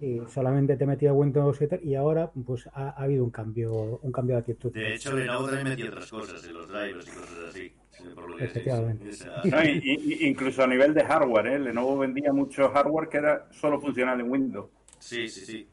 y 0.00 0.20
solamente 0.28 0.76
te 0.76 0.86
metía 0.86 1.12
Windows 1.12 1.60
y 1.60 1.66
tal, 1.66 1.82
y 1.82 1.94
ahora 1.96 2.30
pues 2.46 2.68
ha, 2.72 2.90
ha 2.90 3.02
habido 3.02 3.24
un 3.24 3.30
cambio, 3.30 3.98
un 4.02 4.12
cambio 4.12 4.36
de 4.36 4.40
actitud. 4.40 4.72
De 4.72 4.94
hecho, 4.94 5.12
Lenovo 5.12 5.46
también 5.46 5.68
metía 5.70 5.86
otras 5.90 6.10
cosas 6.10 6.44
en 6.46 6.54
los 6.54 6.68
drivers 6.68 7.06
y 7.08 7.10
cosas 7.10 7.38
así. 7.48 7.72
sí, 7.90 8.04
por 8.14 8.30
lo 8.30 8.36
que 8.36 8.44
decís. 8.44 8.56
Efectivamente. 8.58 9.08
O 9.08 9.12
sea, 9.12 9.42
No, 9.44 9.64
y- 9.64 9.80
y- 9.82 10.28
incluso 10.28 10.62
a 10.62 10.66
nivel 10.68 10.94
de 10.94 11.02
hardware, 11.04 11.46
¿eh? 11.48 11.58
Lenovo 11.58 11.98
vendía 11.98 12.32
mucho 12.32 12.68
hardware 12.70 13.08
que 13.08 13.16
era 13.16 13.46
solo 13.50 13.80
funcional 13.80 14.20
en 14.20 14.30
Windows. 14.30 14.70
Sí, 15.00 15.28
sí, 15.28 15.44
sí. 15.44 15.68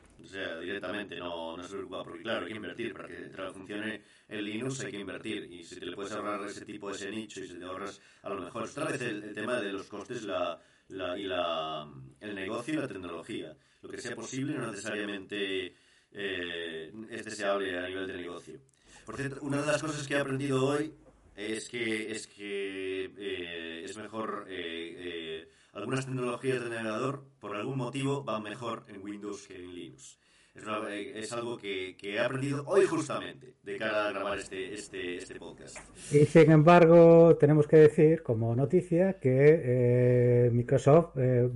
Directamente 0.59 1.17
no, 1.17 1.57
no 1.57 1.63
se 1.63 1.69
preocupa, 1.69 2.03
porque 2.03 2.23
claro, 2.23 2.45
hay 2.45 2.51
que 2.51 2.57
invertir. 2.57 2.93
Para 2.93 3.07
que 3.07 3.29
funcione 3.53 4.01
el 4.27 4.45
Linux 4.45 4.81
hay 4.81 4.91
que 4.91 4.99
invertir. 4.99 5.51
Y 5.51 5.63
si 5.63 5.79
te 5.79 5.85
le 5.85 5.95
puedes 5.95 6.11
ahorrar 6.11 6.45
ese 6.45 6.65
tipo, 6.65 6.91
ese 6.91 7.09
nicho, 7.09 7.41
y 7.41 7.47
si 7.47 7.57
te 7.57 7.65
ahorras 7.65 8.01
a 8.23 8.29
lo 8.29 8.41
mejor. 8.41 8.63
Otra 8.63 8.85
vez 8.85 9.01
el, 9.01 9.33
tema 9.33 9.59
de 9.59 9.71
los 9.71 9.87
costes 9.87 10.23
la, 10.23 10.59
y 10.89 11.23
la, 11.23 11.87
el 12.19 12.35
negocio 12.35 12.73
y 12.73 12.77
la 12.77 12.87
tecnología. 12.87 13.55
Lo 13.81 13.89
que 13.89 14.01
sea 14.01 14.15
posible, 14.15 14.57
no 14.57 14.71
necesariamente 14.71 15.75
eh, 16.11 16.91
es 17.09 17.25
deseable 17.25 17.77
a 17.77 17.87
nivel 17.87 18.07
de 18.07 18.17
negocio. 18.17 18.59
Por 19.05 19.17
cierto, 19.17 19.41
una 19.41 19.61
de 19.61 19.67
las 19.67 19.81
cosas 19.81 20.07
que 20.07 20.15
he 20.15 20.17
aprendido 20.17 20.65
hoy 20.65 20.91
es 21.35 21.69
que 21.69 22.11
es 22.11 22.27
que 22.27 23.11
eh, 23.17 23.83
es 23.83 23.97
mejor 23.97 24.45
eh, 24.49 24.95
eh, 24.97 25.49
algunas 25.75 26.05
tecnologías 26.05 26.63
de 26.63 26.69
navegador 26.69 27.25
por 27.39 27.55
algún 27.55 27.77
motivo 27.77 28.23
van 28.23 28.43
mejor 28.43 28.85
en 28.87 29.03
Windows 29.03 29.47
que 29.47 29.55
en 29.55 29.75
Linux. 29.75 30.17
Es, 30.55 30.63
eh, 30.63 31.35
algo 31.35 31.57
que, 31.57 31.97
he 32.01 32.17
aprendido 32.17 32.63
hoy 32.65 32.85
justamente 32.85 33.55
de 33.61 33.77
cara 33.77 34.07
a 34.07 34.11
grabar 34.11 34.39
este, 34.39 34.73
este, 34.73 35.17
este 35.17 35.35
podcast. 35.35 35.77
Y 36.13 36.25
sin 36.25 36.49
embargo, 36.49 37.35
tenemos 37.35 37.67
que 37.67 37.75
decir 37.75 38.23
como 38.23 38.55
noticia 38.55 39.19
que 39.19 39.27
eh, 39.65 40.49
Microsoft 40.53 41.17
eh, 41.17 41.49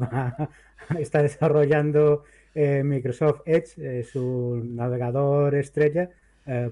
está 0.99 1.21
desarrollando 1.21 2.25
eh, 2.53 2.83
Microsoft 2.83 3.43
Edge, 3.45 4.03
su 4.03 4.61
navegador 4.65 5.55
estrella, 5.55 6.09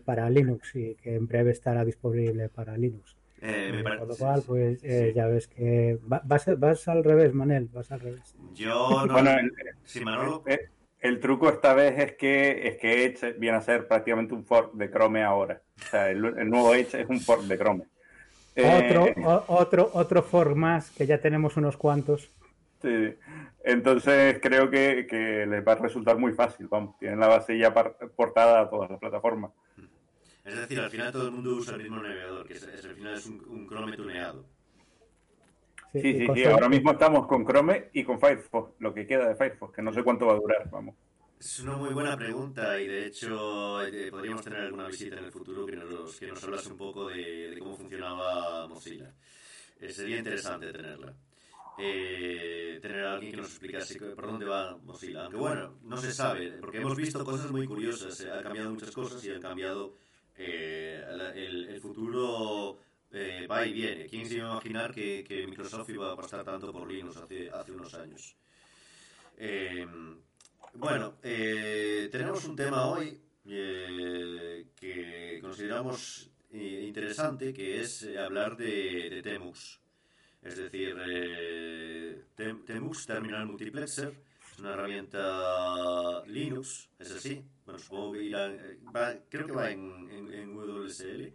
para 0.06 0.28
Linux 0.28 0.76
y 0.76 0.96
que 0.96 1.14
en 1.14 1.28
breve 1.28 1.52
estará 1.52 1.86
disponible 1.86 2.50
para 2.50 2.76
Linux. 2.76 3.17
Eh, 3.42 3.72
me 3.84 3.94
Eh, 3.94 3.98
Con 4.00 4.08
lo 4.08 4.16
cual, 4.16 4.44
pues 4.46 4.82
sí. 4.82 4.88
eh, 4.88 5.14
ya 5.16 5.28
ves 5.28 5.48
que 5.48 6.00
va- 6.12 6.22
vas, 6.26 6.48
vas 6.60 6.88
al 6.88 7.04
revés, 7.04 7.34
Manel, 7.34 7.68
vas 7.72 7.92
al 7.92 8.00
revés. 8.00 8.36
Yo 8.54 9.06
no... 9.06 9.14
Bueno, 9.14 9.32
el, 9.32 9.52
Sí, 9.84 10.04
Manolo. 10.04 10.44
eh, 10.48 10.70
el 11.00 11.20
truco 11.20 11.50
esta 11.50 11.74
vez 11.74 11.98
es 12.00 12.14
que 12.16 12.68
es 12.68 12.78
que 12.78 13.06
Edge 13.06 13.34
viene 13.38 13.58
a 13.58 13.62
ser 13.62 13.88
prácticamente 13.88 14.34
un 14.34 14.44
fork 14.44 14.74
de 14.74 14.90
Chrome 14.90 15.24
ahora. 15.24 15.62
O 15.80 15.86
sea, 15.90 16.10
el, 16.10 16.26
el 16.26 16.50
nuevo 16.50 16.74
Edge 16.74 17.02
es 17.02 17.08
un 17.10 17.20
fork 17.20 17.44
de 17.44 17.58
Chrome. 17.58 17.84
Eh, 18.56 19.14
Otro, 19.14 19.30
o- 19.30 19.44
otro, 19.60 19.92
otro 19.94 20.24
fork 20.24 20.56
más, 20.56 20.90
que 20.92 21.06
ya 21.06 21.20
tenemos 21.22 21.56
unos 21.58 21.78
cuantos. 21.78 22.32
Sí. 22.82 23.14
Entonces 23.64 24.40
creo 24.42 24.70
que, 24.70 25.06
que 25.08 25.46
les 25.46 25.68
va 25.68 25.74
a 25.74 25.76
resultar 25.76 26.18
muy 26.18 26.32
fácil, 26.32 26.68
vamos, 26.68 26.98
tienen 26.98 27.20
la 27.20 27.28
base 27.28 27.58
ya 27.58 27.72
portada 28.16 28.62
a 28.62 28.70
todas 28.70 28.90
las 28.90 29.00
plataformas. 29.00 29.52
Es 30.48 30.56
decir, 30.56 30.80
al 30.80 30.90
final 30.90 31.12
todo 31.12 31.26
el 31.26 31.32
mundo 31.32 31.52
usa 31.56 31.76
el 31.76 31.82
mismo 31.84 31.98
navegador, 32.02 32.48
que 32.48 32.54
es, 32.54 32.64
es- 32.64 32.86
al 32.86 32.96
final 32.96 33.14
es 33.16 33.26
un, 33.26 33.44
un 33.48 33.68
Chrome 33.68 33.96
tuneado. 33.98 34.46
Sí, 35.94 36.02
sí, 36.02 36.28
sí, 36.34 36.44
ahora 36.46 36.70
mismo 36.70 36.92
estamos 36.92 37.28
con 37.28 37.46
Chrome 37.46 37.90
y 37.94 38.04
con 38.04 38.20
Firefox, 38.20 38.74
lo 38.80 38.94
que 38.94 39.08
queda 39.08 39.28
de 39.30 39.36
Firefox, 39.36 39.74
que 39.76 39.82
no 39.82 39.92
sé 39.94 40.04
cuánto 40.04 40.28
va 40.28 40.34
a 40.34 40.38
durar, 40.38 40.70
vamos. 40.70 40.96
Es 41.40 41.60
una 41.60 41.76
muy 41.78 41.90
buena 41.94 42.18
pregunta 42.18 42.80
y 42.80 42.88
de 42.88 43.08
hecho 43.08 43.82
eh, 43.86 44.10
podríamos 44.10 44.44
tener 44.44 44.60
alguna 44.62 44.88
visita 44.88 45.18
en 45.20 45.26
el 45.26 45.32
futuro 45.32 45.66
que 45.66 45.76
nos, 45.76 46.16
que 46.20 46.28
nos 46.28 46.44
hablase 46.44 46.72
un 46.72 46.78
poco 46.78 47.08
de, 47.10 47.52
de 47.52 47.60
cómo 47.60 47.76
funcionaba 47.76 48.68
Mozilla. 48.68 49.14
Eh, 49.80 49.90
sería 49.90 50.18
interesante 50.18 50.72
tenerla. 50.72 51.14
Eh, 51.80 52.80
tener 52.82 53.04
a 53.06 53.14
alguien 53.14 53.32
que 53.32 53.38
nos 53.38 53.50
explicase 53.50 54.00
por 54.00 54.26
dónde 54.26 54.46
va 54.48 54.78
Mozilla. 54.78 55.24
Aunque 55.26 55.38
bueno, 55.38 55.76
no 55.84 55.98
se 55.98 56.12
sabe, 56.12 56.54
porque 56.60 56.78
hemos 56.80 56.96
visto 56.96 57.24
cosas 57.24 57.52
muy 57.52 57.68
curiosas. 57.68 58.20
eh, 58.22 58.32
Han 58.32 58.44
cambiado 58.44 58.72
muchas 58.72 58.92
cosas 58.92 59.24
y 59.24 59.30
han 59.32 59.42
cambiado 59.42 59.94
eh, 60.38 61.04
el, 61.36 61.80
futuro 61.82 62.80
eh, 63.12 63.48
va 63.50 63.66
y 63.66 63.74
viene. 63.74 64.06
¿Quién 64.08 64.28
se 64.28 64.36
iba 64.36 64.50
a 64.50 64.52
imaginar 64.54 64.94
que, 64.94 65.46
Microsoft 65.48 65.90
iba 65.90 66.10
a 66.10 66.14
apostar 66.14 66.44
tanto 66.44 66.72
por 66.72 66.92
Linux 66.92 67.18
hace, 67.18 67.72
unos 67.72 67.94
años? 67.94 68.36
Eh, 69.38 69.86
bueno, 70.74 71.16
tenemos 71.22 72.46
un 72.46 72.56
tema 72.56 72.88
hoy 72.88 73.20
que 73.46 75.40
consideramos 75.42 76.30
interesante, 76.52 77.54
que 77.54 77.82
es 77.82 78.08
hablar 78.18 78.58
de, 78.58 79.10
de 79.10 79.22
Temux. 79.22 79.80
Es 80.42 80.58
decir, 80.58 80.96
Tem- 82.36 82.64
Temux 82.66 83.06
Terminal 83.06 83.48
Multiplexer 83.48 84.27
es 84.58 84.62
una 84.62 84.74
herramienta 84.74 86.24
Linux, 86.26 86.90
es 86.98 87.12
así. 87.12 87.44
Bueno, 87.64 87.78
supongo 87.80 88.14
que 88.14 88.32
eh, 88.32 89.22
creo 89.30 89.46
que 89.46 89.52
va 89.52 89.70
en, 89.70 90.10
en, 90.34 90.56
WSL. 90.56 91.34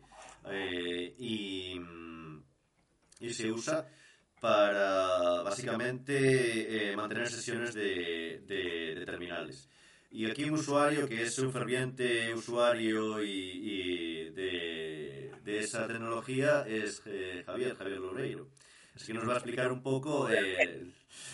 eh, 0.50 1.14
y, 1.18 1.78
mm, 1.78 2.42
y 3.20 3.30
se 3.32 3.52
usa 3.52 3.88
para 4.40 5.42
básicamente 5.42 6.90
eh, 6.90 6.96
mantener 6.96 7.28
sesiones 7.28 7.74
de, 7.74 8.42
de- 8.44 9.04
terminales. 9.06 9.68
Y 10.10 10.28
aquí 10.28 10.42
un 10.44 10.54
usuario 10.54 11.08
que 11.08 11.22
es 11.22 11.38
un 11.38 11.52
ferviente 11.52 12.34
usuario 12.34 13.22
y, 13.22 14.30
de, 14.30 15.30
de 15.44 15.58
esa 15.60 15.86
tecnología 15.86 16.64
es 16.66 17.00
Javier, 17.46 17.76
Javier 17.76 17.98
Loureiro. 18.00 18.48
Así 18.94 19.06
que 19.06 19.14
nos 19.14 19.28
va 19.28 19.34
a 19.34 19.36
explicar 19.36 19.72
un 19.72 19.82
poco 19.82 20.28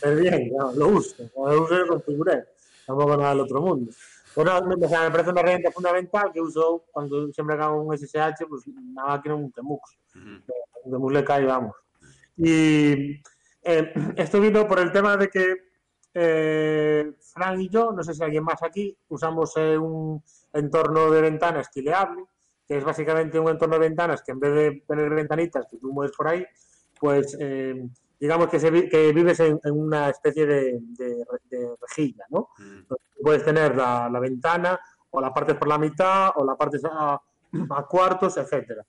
Pero 0.00 0.16
bien, 0.16 0.52
no, 0.56 0.72
lo 0.72 0.88
uso, 0.88 1.30
lo 1.36 1.62
uso 1.62 1.74
y 1.74 1.78
lo 1.78 1.88
configuré. 1.88 2.44
Tampoco 2.86 3.16
nada 3.16 3.30
del 3.30 3.40
otro 3.40 3.60
mundo. 3.60 3.92
Bueno, 4.34 4.60
me, 4.62 4.86
o 4.86 4.88
sea, 4.88 5.02
me 5.02 5.10
parece 5.10 5.30
una 5.30 5.40
herramienta 5.40 5.72
fundamental 5.72 6.30
que 6.32 6.40
uso 6.40 6.84
cuando 6.92 7.30
siempre 7.32 7.56
hago 7.56 7.82
un 7.82 7.92
SSH, 7.92 8.46
pues 8.48 8.66
una 8.68 9.04
máquina, 9.06 9.34
un 9.34 9.50
Temux. 9.50 9.98
ujú, 10.14 10.42
Un 10.84 10.92
Temux 10.92 11.12
le 11.12 11.24
cae, 11.24 11.44
vamos. 11.44 11.74
Y 12.36 13.20
eh, 13.62 13.92
esto 14.16 14.40
vino 14.40 14.66
por 14.66 14.78
el 14.78 14.92
tema 14.92 15.16
de 15.16 15.28
que 15.28 15.56
eh, 16.14 17.12
Fran 17.20 17.60
y 17.60 17.68
yo, 17.68 17.92
no 17.92 18.02
sé 18.02 18.14
si 18.14 18.22
alguien 18.22 18.44
más 18.44 18.62
aquí, 18.62 18.96
usamos 19.08 19.56
eh, 19.56 19.76
un 19.76 20.22
entorno 20.52 21.10
de 21.10 21.20
ventanas 21.20 21.70
tileable, 21.70 22.24
que 22.66 22.78
es 22.78 22.84
básicamente 22.84 23.38
un 23.38 23.48
entorno 23.48 23.74
de 23.74 23.88
ventanas 23.88 24.22
que 24.22 24.32
en 24.32 24.40
vez 24.40 24.54
de 24.54 24.84
tener 24.86 25.10
ventanitas 25.10 25.66
que 25.70 25.78
tú 25.78 25.92
mueves 25.92 26.16
por 26.16 26.28
ahí, 26.28 26.46
pues 27.00 27.36
eh, 27.40 27.88
digamos 28.18 28.48
que, 28.48 28.58
se 28.60 28.88
que 28.88 29.12
vives 29.12 29.38
en, 29.40 29.58
en 29.62 29.72
una 29.78 30.08
especie 30.10 30.46
de, 30.46 30.78
de- 30.80 31.24
de 31.50 31.76
rejilla, 31.80 32.24
¿no? 32.30 32.48
ujú. 32.58 32.96
Puedes 33.22 33.44
tener 33.44 33.76
la, 33.76 34.08
la 34.10 34.20
ventana 34.20 34.78
o 35.10 35.20
la 35.20 35.32
partes 35.32 35.56
por 35.56 35.68
la 35.68 35.78
mitad 35.78 36.30
o 36.36 36.44
la 36.44 36.54
partes 36.56 36.82
a, 36.84 37.14
a 37.14 37.86
cuartos, 37.86 38.36
etcétera. 38.36 38.84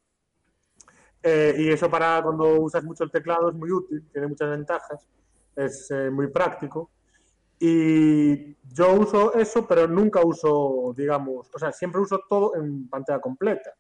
Eh, 1.22 1.56
y 1.58 1.70
eso 1.70 1.90
para 1.90 2.22
cuando 2.24 2.62
usas 2.62 2.84
mucho 2.84 3.04
el 3.04 3.12
teclado 3.12 3.50
es 3.50 3.56
muy 3.56 3.72
útil, 3.72 4.08
tiene 4.12 4.28
muchas 4.28 4.50
ventajas, 4.50 5.08
es 5.56 5.92
eh, 5.92 6.10
muy 6.10 6.28
práctico. 6.28 6.92
Y 7.60 8.56
yo 8.74 8.94
uso 8.94 9.34
eso, 9.34 9.68
pero 9.68 9.86
nunca 9.88 10.22
uso, 10.24 10.94
digamos, 10.96 11.50
o 11.54 11.60
sea, 11.60 11.74
siempre 11.74 12.00
uso 12.00 12.22
todo 12.30 12.56
en 12.56 12.88
pantalla 12.88 13.20
completa, 13.20 13.72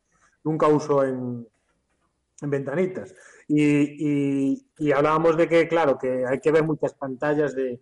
nunca 0.43 0.67
uso 0.67 1.03
en, 1.05 1.47
en 2.41 2.49
ventanitas. 2.49 3.15
Y, 3.51 4.91
hablábamos 4.93 5.35
de 5.35 5.47
que, 5.49 5.67
claro, 5.67 5.97
que 5.97 6.25
hay 6.25 6.39
que 6.39 6.51
ver 6.51 6.63
muchas 6.63 6.93
pantallas 6.93 7.55
de, 7.55 7.81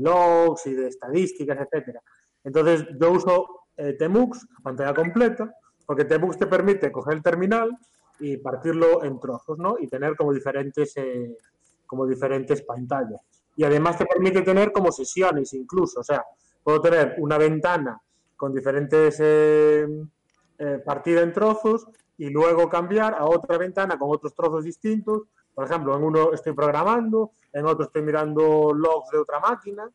logs 0.00 0.66
y 0.66 0.74
de 0.74 0.88
estadísticas, 0.88 1.58
etcétera. 1.60 2.02
Entonces, 2.42 2.84
yo 3.00 3.12
uso 3.12 3.46
eh, 3.76 3.94
Temux 3.96 4.46
pantalla 4.62 4.92
completa, 4.92 5.54
porque 5.86 6.04
Temux 6.04 6.36
te 6.36 6.46
permite 6.46 6.90
coger 6.90 7.14
el 7.14 7.22
terminal 7.22 7.78
y 8.18 8.36
partirlo 8.38 9.04
en 9.04 9.20
trozos, 9.20 9.58
¿no? 9.58 9.76
Y 9.78 9.86
tener 9.86 10.16
como 10.16 10.32
diferentes, 10.32 10.96
eh, 10.96 11.38
como 11.86 12.06
diferentes 12.06 12.62
pantallas. 12.62 13.20
Y 13.56 13.64
además 13.64 13.98
te 13.98 14.06
permite 14.06 14.42
tener 14.42 14.72
como 14.72 14.90
sesiones 14.90 15.52
incluso, 15.54 16.00
o 16.00 16.04
sea, 16.04 16.24
puedo 16.62 16.80
tener 16.80 17.16
una 17.18 17.38
ventana 17.38 18.00
con 18.36 18.52
diferentes 18.52 19.16
eh, 19.20 19.86
eh, 20.58 20.82
partida 20.84 21.22
en 21.22 21.32
trozos 21.32 21.86
y 22.22 22.30
luego 22.30 22.68
cambiar 22.68 23.14
a 23.14 23.24
otra 23.24 23.58
ventana 23.58 23.98
con 23.98 24.08
otros 24.12 24.32
trozos 24.32 24.62
distintos. 24.62 25.22
Por 25.52 25.64
ejemplo, 25.64 25.96
en 25.96 26.04
uno 26.04 26.32
estoy 26.32 26.52
programando, 26.52 27.32
en 27.52 27.66
otro 27.66 27.86
estoy 27.86 28.02
mirando 28.02 28.72
logs 28.72 29.10
de 29.10 29.18
otra 29.18 29.40
máquina. 29.40 29.90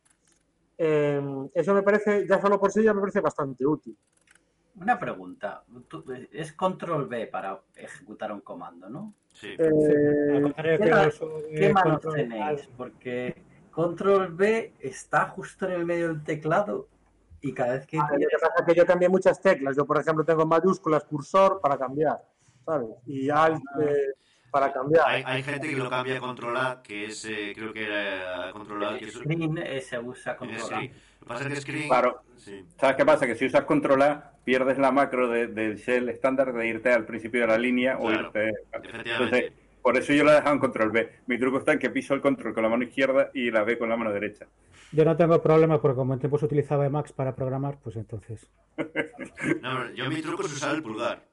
Eh, 0.77 1.21
eso 1.53 1.73
me 1.73 1.83
parece, 1.83 2.27
ya 2.27 2.41
solo 2.41 2.59
por 2.59 2.69
sí 2.69 2.83
ya 2.83 2.93
me 2.93 2.99
parece 2.99 3.21
bastante 3.21 3.65
útil. 3.65 3.97
Una 4.75 4.99
pregunta. 4.99 5.63
Tú- 5.87 6.03
Es 6.33 6.51
control 6.51 7.07
B 7.07 7.27
para 7.27 7.61
ejecutar 7.75 8.33
un 8.33 8.41
comando, 8.41 8.89
¿no? 8.89 9.13
Sí. 9.31 9.55
Eh, 9.57 10.33
Al 10.35 10.41
contrario 10.43 10.77
¿qué 10.79 10.85
eh, 10.85 11.55
¿Qué 11.55 11.73
manos 11.73 11.91
control 12.01 12.13
tenéis? 12.13 12.69
Porque 12.75 13.41
control 13.71 14.33
B 14.33 14.73
está 14.81 15.29
justo 15.29 15.65
en 15.65 15.71
el 15.71 15.85
medio 15.85 16.09
del 16.09 16.23
teclado 16.25 16.89
y 17.41 17.53
cada 17.53 17.73
vez 17.73 17.85
que 17.87 17.97
Ah, 17.97 18.07
Lo 18.11 18.17
que 18.19 18.25
pasa 18.41 18.53
es 18.59 18.65
que 18.65 18.75
yo 18.75 18.85
cambié 18.85 19.09
muchas 19.09 19.39
teclas. 19.41 19.75
Yo, 19.75 19.85
por 19.85 19.99
ejemplo, 19.99 20.23
tengo 20.25 20.43
en 20.43 20.49
mayúsculas 20.49 21.03
cursor 21.05 21.59
para 21.61 21.77
cambiar, 21.77 22.21
¿sabes? 22.65 22.89
Y 23.05 23.29
alt, 23.29 23.61
eh, 23.81 24.13
para 24.51 24.71
cambiar. 24.73 25.03
Hay, 25.07 25.23
hay 25.25 25.43
gente 25.43 25.69
que 25.69 25.75
lo 25.75 25.89
cambia 25.89 26.17
a 26.17 26.19
controlar, 26.19 26.81
que 26.81 27.05
es, 27.05 27.25
eh, 27.25 27.53
creo 27.55 27.73
que 27.73 27.83
era 27.85 28.51
controlar, 28.51 28.97
que 28.97 29.05
es, 29.05 29.13
Screen 29.13 29.57
eh, 29.57 29.81
se 29.81 29.99
usa 29.99 30.35
controlar. 30.35 30.65
Screen. 30.65 30.91
Lo 31.19 31.19
que 31.19 31.25
pasa 31.33 31.47
es 31.47 31.53
que 31.53 31.61
Screen... 31.61 31.87
Claro. 31.89 32.21
Sí. 32.37 32.65
¿Sabes 32.79 32.95
qué 32.95 33.05
pasa? 33.05 33.25
Que 33.27 33.35
si 33.35 33.45
usas 33.45 33.63
controlar, 33.65 34.31
pierdes 34.45 34.77
la 34.77 34.91
macro 34.91 35.27
de- 35.27 35.47
del 35.47 35.75
shell 35.77 36.07
estándar 36.09 36.53
de 36.53 36.67
irte 36.67 36.91
al 36.93 37.05
principio 37.05 37.41
de 37.41 37.47
la 37.47 37.57
línea 37.57 37.97
o 37.97 38.09
irte... 38.11 38.49
efectivamente. 38.71 39.11
Entonces, 39.11 39.51
por 39.87 39.95
eso 39.95 40.11
yo 40.11 40.25
lo 40.25 40.31
he 40.31 40.35
dejado 40.35 40.53
en 40.53 40.59
control 40.59 40.91
B. 40.91 41.09
Mi 41.27 41.39
truco 41.39 41.59
está 41.59 41.71
en 41.71 41.79
que 41.79 41.89
piso 41.89 42.13
el 42.13 42.19
control 42.19 42.53
con 42.53 42.61
la 42.61 42.67
mano 42.67 42.83
izquierda 42.83 43.31
y 43.33 43.49
la 43.51 43.63
B 43.63 43.77
con 43.77 43.87
la 43.87 43.95
mano 43.95 44.11
derecha. 44.11 44.45
Yo 44.91 45.05
no 45.05 45.15
tengo 45.15 45.41
problema 45.41 45.79
porque 45.81 45.95
como 45.95 46.13
en 46.13 46.19
tiempos 46.19 46.43
utilizaba 46.43 46.85
Emacs 46.85 47.13
para 47.13 47.33
programar, 47.33 47.77
pues 47.81 47.95
entonces. 47.95 48.49
No, 49.61 49.73
no, 49.85 49.89
yo 49.93 50.09
mi 50.09 50.21
truco 50.21 50.41
es 50.43 50.51
usar 50.51 50.75
el 50.75 50.83
pulgar. 50.83 51.25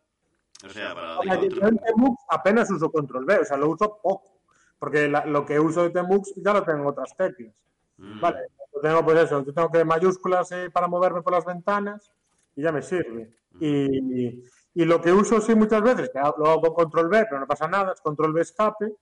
O 0.65 0.69
sea, 0.69 0.95
para... 0.95 1.19
O 1.19 1.23
sea, 1.25 1.37
digo, 1.37 1.57
yo 1.57 1.67
en 1.67 1.79
Temux 1.79 2.23
apenas 2.31 2.71
uso 2.71 2.93
control 2.93 3.25
B, 3.25 3.39
o 3.41 3.45
sea, 3.45 3.57
lo 3.57 3.71
uso 3.71 3.99
poco. 4.01 4.39
Porque 4.79 5.09
la- 5.09 5.27
lo 5.27 5.45
que 5.45 5.59
uso 5.59 5.83
de 5.83 5.91
Temux 5.91 6.33
ya 6.37 6.53
lo 6.53 6.63
tengo 6.63 6.79
en 6.83 6.87
otras 6.87 7.17
teclas. 7.17 7.53
mm, 7.97 8.21
Vale, 8.21 8.39
yo 8.73 8.81
tengo 8.81 9.05
pues 9.05 9.19
eso, 9.19 9.45
yo 9.45 9.53
tengo 9.53 9.69
que 9.73 9.85
mayúsculas 9.85 10.53
eh, 10.53 10.71
para 10.71 10.87
moverme 10.87 11.23
por 11.23 11.33
las 11.33 11.45
ventanas 11.45 12.09
y 12.55 12.63
ya 12.63 12.71
me 12.71 12.83
sirve. 12.83 13.33
Y, 13.59 14.45
y 14.75 14.85
lo 14.85 15.01
que 15.01 15.13
uso 15.13 15.41
sí 15.41 15.55
muchas 15.55 15.83
veces, 15.83 16.11
que 16.11 16.19
lo 16.19 16.47
hago 16.49 16.61
con 16.63 16.75
control 16.75 17.09
B, 17.09 17.25
pero 17.29 17.41
no 17.41 17.47
pasa 17.47 17.69
nada, 17.69 17.93
es 17.93 18.01
control 18.01 18.33
B 18.33 18.41
escape, 18.43 18.93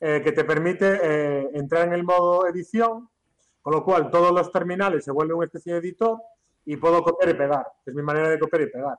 eh, 0.00 0.20
que 0.22 0.32
te 0.32 0.44
permite 0.44 1.00
eh, 1.02 1.50
entrar 1.54 1.86
en 1.88 1.94
el 1.94 2.04
modo 2.04 2.46
edición, 2.46 3.08
con 3.62 3.74
lo 3.74 3.84
cual 3.84 4.10
todos 4.10 4.32
los 4.32 4.52
terminales 4.52 5.04
se 5.04 5.10
vuelven 5.12 5.36
una 5.36 5.46
especie 5.46 5.72
de 5.74 5.78
editor 5.80 6.18
y 6.64 6.76
puedo 6.76 7.02
copiar 7.02 7.30
y 7.30 7.34
pegar, 7.34 7.66
que 7.84 7.90
es 7.90 7.96
mi 7.96 8.02
manera 8.02 8.28
de 8.28 8.38
copiar 8.38 8.62
y 8.62 8.70
pegar. 8.70 8.98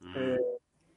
mm. 0.00 0.16
Eh, 0.16 0.38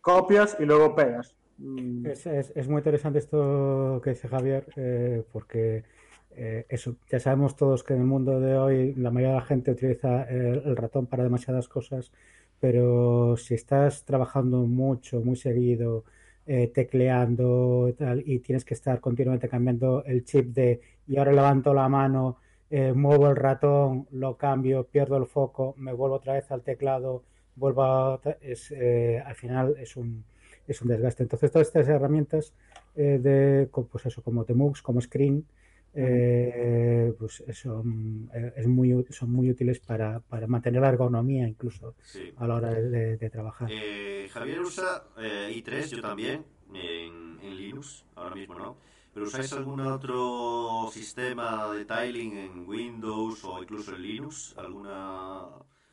copias 0.02 0.58
y 0.60 0.66
luego 0.66 0.96
pegas. 0.96 1.36
Mm, 1.58 2.06
Es, 2.06 2.26
es- 2.28 2.52
es 2.56 2.68
muy 2.68 2.78
interesante 2.80 3.20
esto 3.20 4.00
que 4.04 4.12
dice 4.12 4.28
Javier, 4.28 4.68
eh, 4.76 5.24
porque 5.32 5.84
eh, 6.32 6.66
eso, 6.70 6.96
ya 7.10 7.20
sabemos 7.20 7.56
todos 7.56 7.84
que 7.84 7.94
en 7.94 8.02
el 8.02 8.06
mundo 8.06 8.40
de 8.40 8.56
hoy 8.58 8.94
la 8.96 9.10
mayoría 9.12 9.34
de 9.36 9.40
la 9.42 9.46
gente 9.46 9.72
utiliza 9.72 10.24
el, 10.26 10.62
el 10.66 10.76
ratón 10.78 11.08
para 11.08 11.24
demasiadas 11.24 11.68
cosas, 11.68 12.12
pero 12.60 13.38
si 13.38 13.54
estás 13.56 14.04
trabajando 14.06 14.60
mucho, 14.66 15.22
muy 15.22 15.36
seguido, 15.36 16.04
eh, 16.46 16.68
tecleando 16.74 17.94
tal, 17.98 18.24
y 18.26 18.40
tienes 18.40 18.66
que 18.66 18.74
estar 18.74 19.00
continuamente 19.00 19.50
cambiando 19.50 20.04
el 20.06 20.24
chip 20.24 20.54
de 20.54 20.82
y 21.08 21.18
ahora 21.18 21.32
levanto 21.34 21.74
la 21.74 21.90
mano, 21.90 22.38
eh, 22.70 22.94
muevo 22.94 23.28
el 23.30 23.36
ratón, 23.36 24.08
lo 24.12 24.38
cambio, 24.38 24.86
pierdo 24.86 25.18
el 25.18 25.26
foco, 25.26 25.74
me 25.78 25.94
vuelvo 25.94 26.16
otra 26.16 26.34
vez 26.34 26.52
al 26.52 26.64
teclado, 26.64 27.24
vuelvo 27.56 27.84
a... 27.84 28.22
Es, 28.42 28.72
eh, 28.72 29.22
al 29.26 29.36
final 29.36 29.76
es 29.80 29.96
un 29.98 30.26
es 30.68 30.82
un 30.82 30.90
desgaste. 30.90 31.24
Entonces, 31.24 31.52
todas 31.52 31.68
estas 31.68 31.88
herramientas 31.88 32.54
eh, 32.96 33.20
de, 33.22 33.68
pues 33.68 34.06
eso, 34.06 34.22
como 34.22 34.44
Temux, 34.44 34.82
como 34.82 35.02
Screen, 35.02 35.46
eh, 35.94 37.14
pues 37.18 37.42
eso, 37.48 37.82
mm, 37.84 38.30
eh, 38.34 38.54
es 38.58 38.68
muy, 38.68 39.06
son 39.10 39.32
muy 39.32 39.50
útiles 39.50 39.80
para, 39.80 40.20
para 40.22 40.48
mantener 40.48 40.82
la 40.82 40.90
ergonomía 40.90 41.48
incluso 41.48 41.96
Sí. 42.04 42.32
a 42.38 42.48
la 42.48 42.56
hora 42.56 42.70
de, 42.72 42.90
de- 42.90 43.18
de 43.18 43.30
trabajar. 43.30 43.70
Eh, 43.72 44.30
Javier 44.32 44.60
usa 44.62 45.04
eh, 45.18 45.52
i3, 45.56 45.90
yo 45.90 46.02
también, 46.02 46.46
en, 46.74 47.40
en 47.42 47.58
Linux, 47.58 48.06
ahora 48.16 48.36
mismo 48.36 48.56
no. 48.56 48.78
¿Pero 49.14 49.26
usáis 49.26 49.52
algún 49.54 49.80
otro 49.82 50.90
sistema 50.92 51.74
de 51.74 51.86
tiling 51.86 52.38
en 52.38 52.68
Windows 52.68 53.44
o 53.46 53.62
incluso 53.64 53.96
en 53.96 54.02
Linux? 54.04 54.54
¿Alguna, 54.58 55.48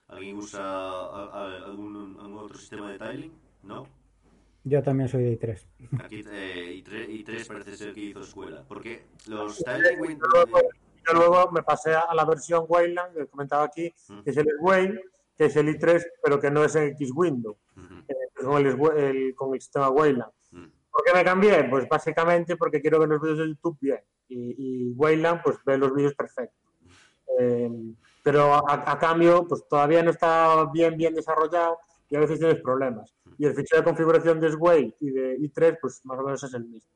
¿Alguien 0.08 0.36
usa 0.36 0.60
a- 0.62 1.30
a- 1.32 1.64
algún, 1.64 2.18
algún 2.20 2.38
otro 2.38 2.58
sistema 2.58 2.90
de 2.92 2.98
tiling? 2.98 3.32
¿No? 3.62 3.86
Yo 4.64 4.82
también 4.82 5.08
soy 5.08 5.22
de 5.24 5.38
i3. 5.38 5.66
Aquí 6.02 6.24
eh, 6.26 6.82
i3, 6.82 7.08
i3 7.24 7.46
parece 7.46 7.76
ser 7.76 7.92
que 7.94 8.00
hizo 8.00 8.20
escuela. 8.20 8.64
Porque 8.66 9.06
los 9.28 9.58
Yo 9.58 9.64
luego, 10.32 10.58
yo 11.06 11.12
luego 11.14 11.50
me 11.52 11.62
pasé 11.62 11.94
a 11.94 12.14
la 12.14 12.24
versión 12.24 12.64
Wayland, 12.66 13.14
que 13.16 13.26
comentaba 13.26 13.64
aquí, 13.64 13.92
que 14.24 14.30
es 14.30 14.36
el 14.36 14.46
Wayne, 14.60 14.98
que 15.36 15.46
es 15.46 15.56
el 15.56 15.68
i3, 15.68 16.02
pero 16.22 16.40
que 16.40 16.50
no 16.50 16.64
es 16.64 16.74
el 16.76 16.90
X-Window, 16.92 17.56
Ujú, 17.76 17.94
eh, 18.08 18.14
con, 18.42 18.66
el, 18.66 18.78
el- 18.98 19.34
con 19.34 19.54
el 19.54 19.60
sistema 19.60 19.90
Wayland. 19.90 20.32
¿Por 20.90 21.02
qué 21.04 21.12
me 21.12 21.24
cambié? 21.24 21.64
Pues 21.68 21.88
básicamente 21.88 22.56
porque 22.56 22.80
quiero 22.80 23.00
ver 23.00 23.08
los 23.08 23.20
vídeos 23.20 23.38
de 23.38 23.48
YouTube 23.48 23.76
bien. 23.80 23.98
Y, 24.28 24.54
y 24.88 24.92
Wayland, 24.92 25.42
pues 25.42 25.58
ve 25.66 25.76
los 25.76 25.92
vídeos 25.92 26.14
perfectos. 26.14 26.62
Eh, 27.38 27.68
pero 28.22 28.54
a, 28.54 28.62
a 28.92 28.98
cambio, 28.98 29.44
pues 29.46 29.66
todavía 29.68 30.02
no 30.02 30.10
está 30.10 30.64
bien, 30.72 30.96
bien 30.96 31.12
desarrollado 31.14 31.78
y 32.08 32.16
a 32.16 32.20
veces 32.20 32.38
tienes 32.38 32.60
problemas. 32.62 33.12
Y 33.38 33.46
el 33.46 33.54
fichero 33.54 33.80
de 33.80 33.84
configuración 33.84 34.40
de 34.40 34.50
Sway 34.52 34.94
y 35.00 35.10
de 35.10 35.38
i3, 35.38 35.78
pues 35.80 36.00
más 36.04 36.18
o 36.18 36.22
menos 36.22 36.42
es 36.42 36.54
el 36.54 36.64
mismo. 36.64 36.90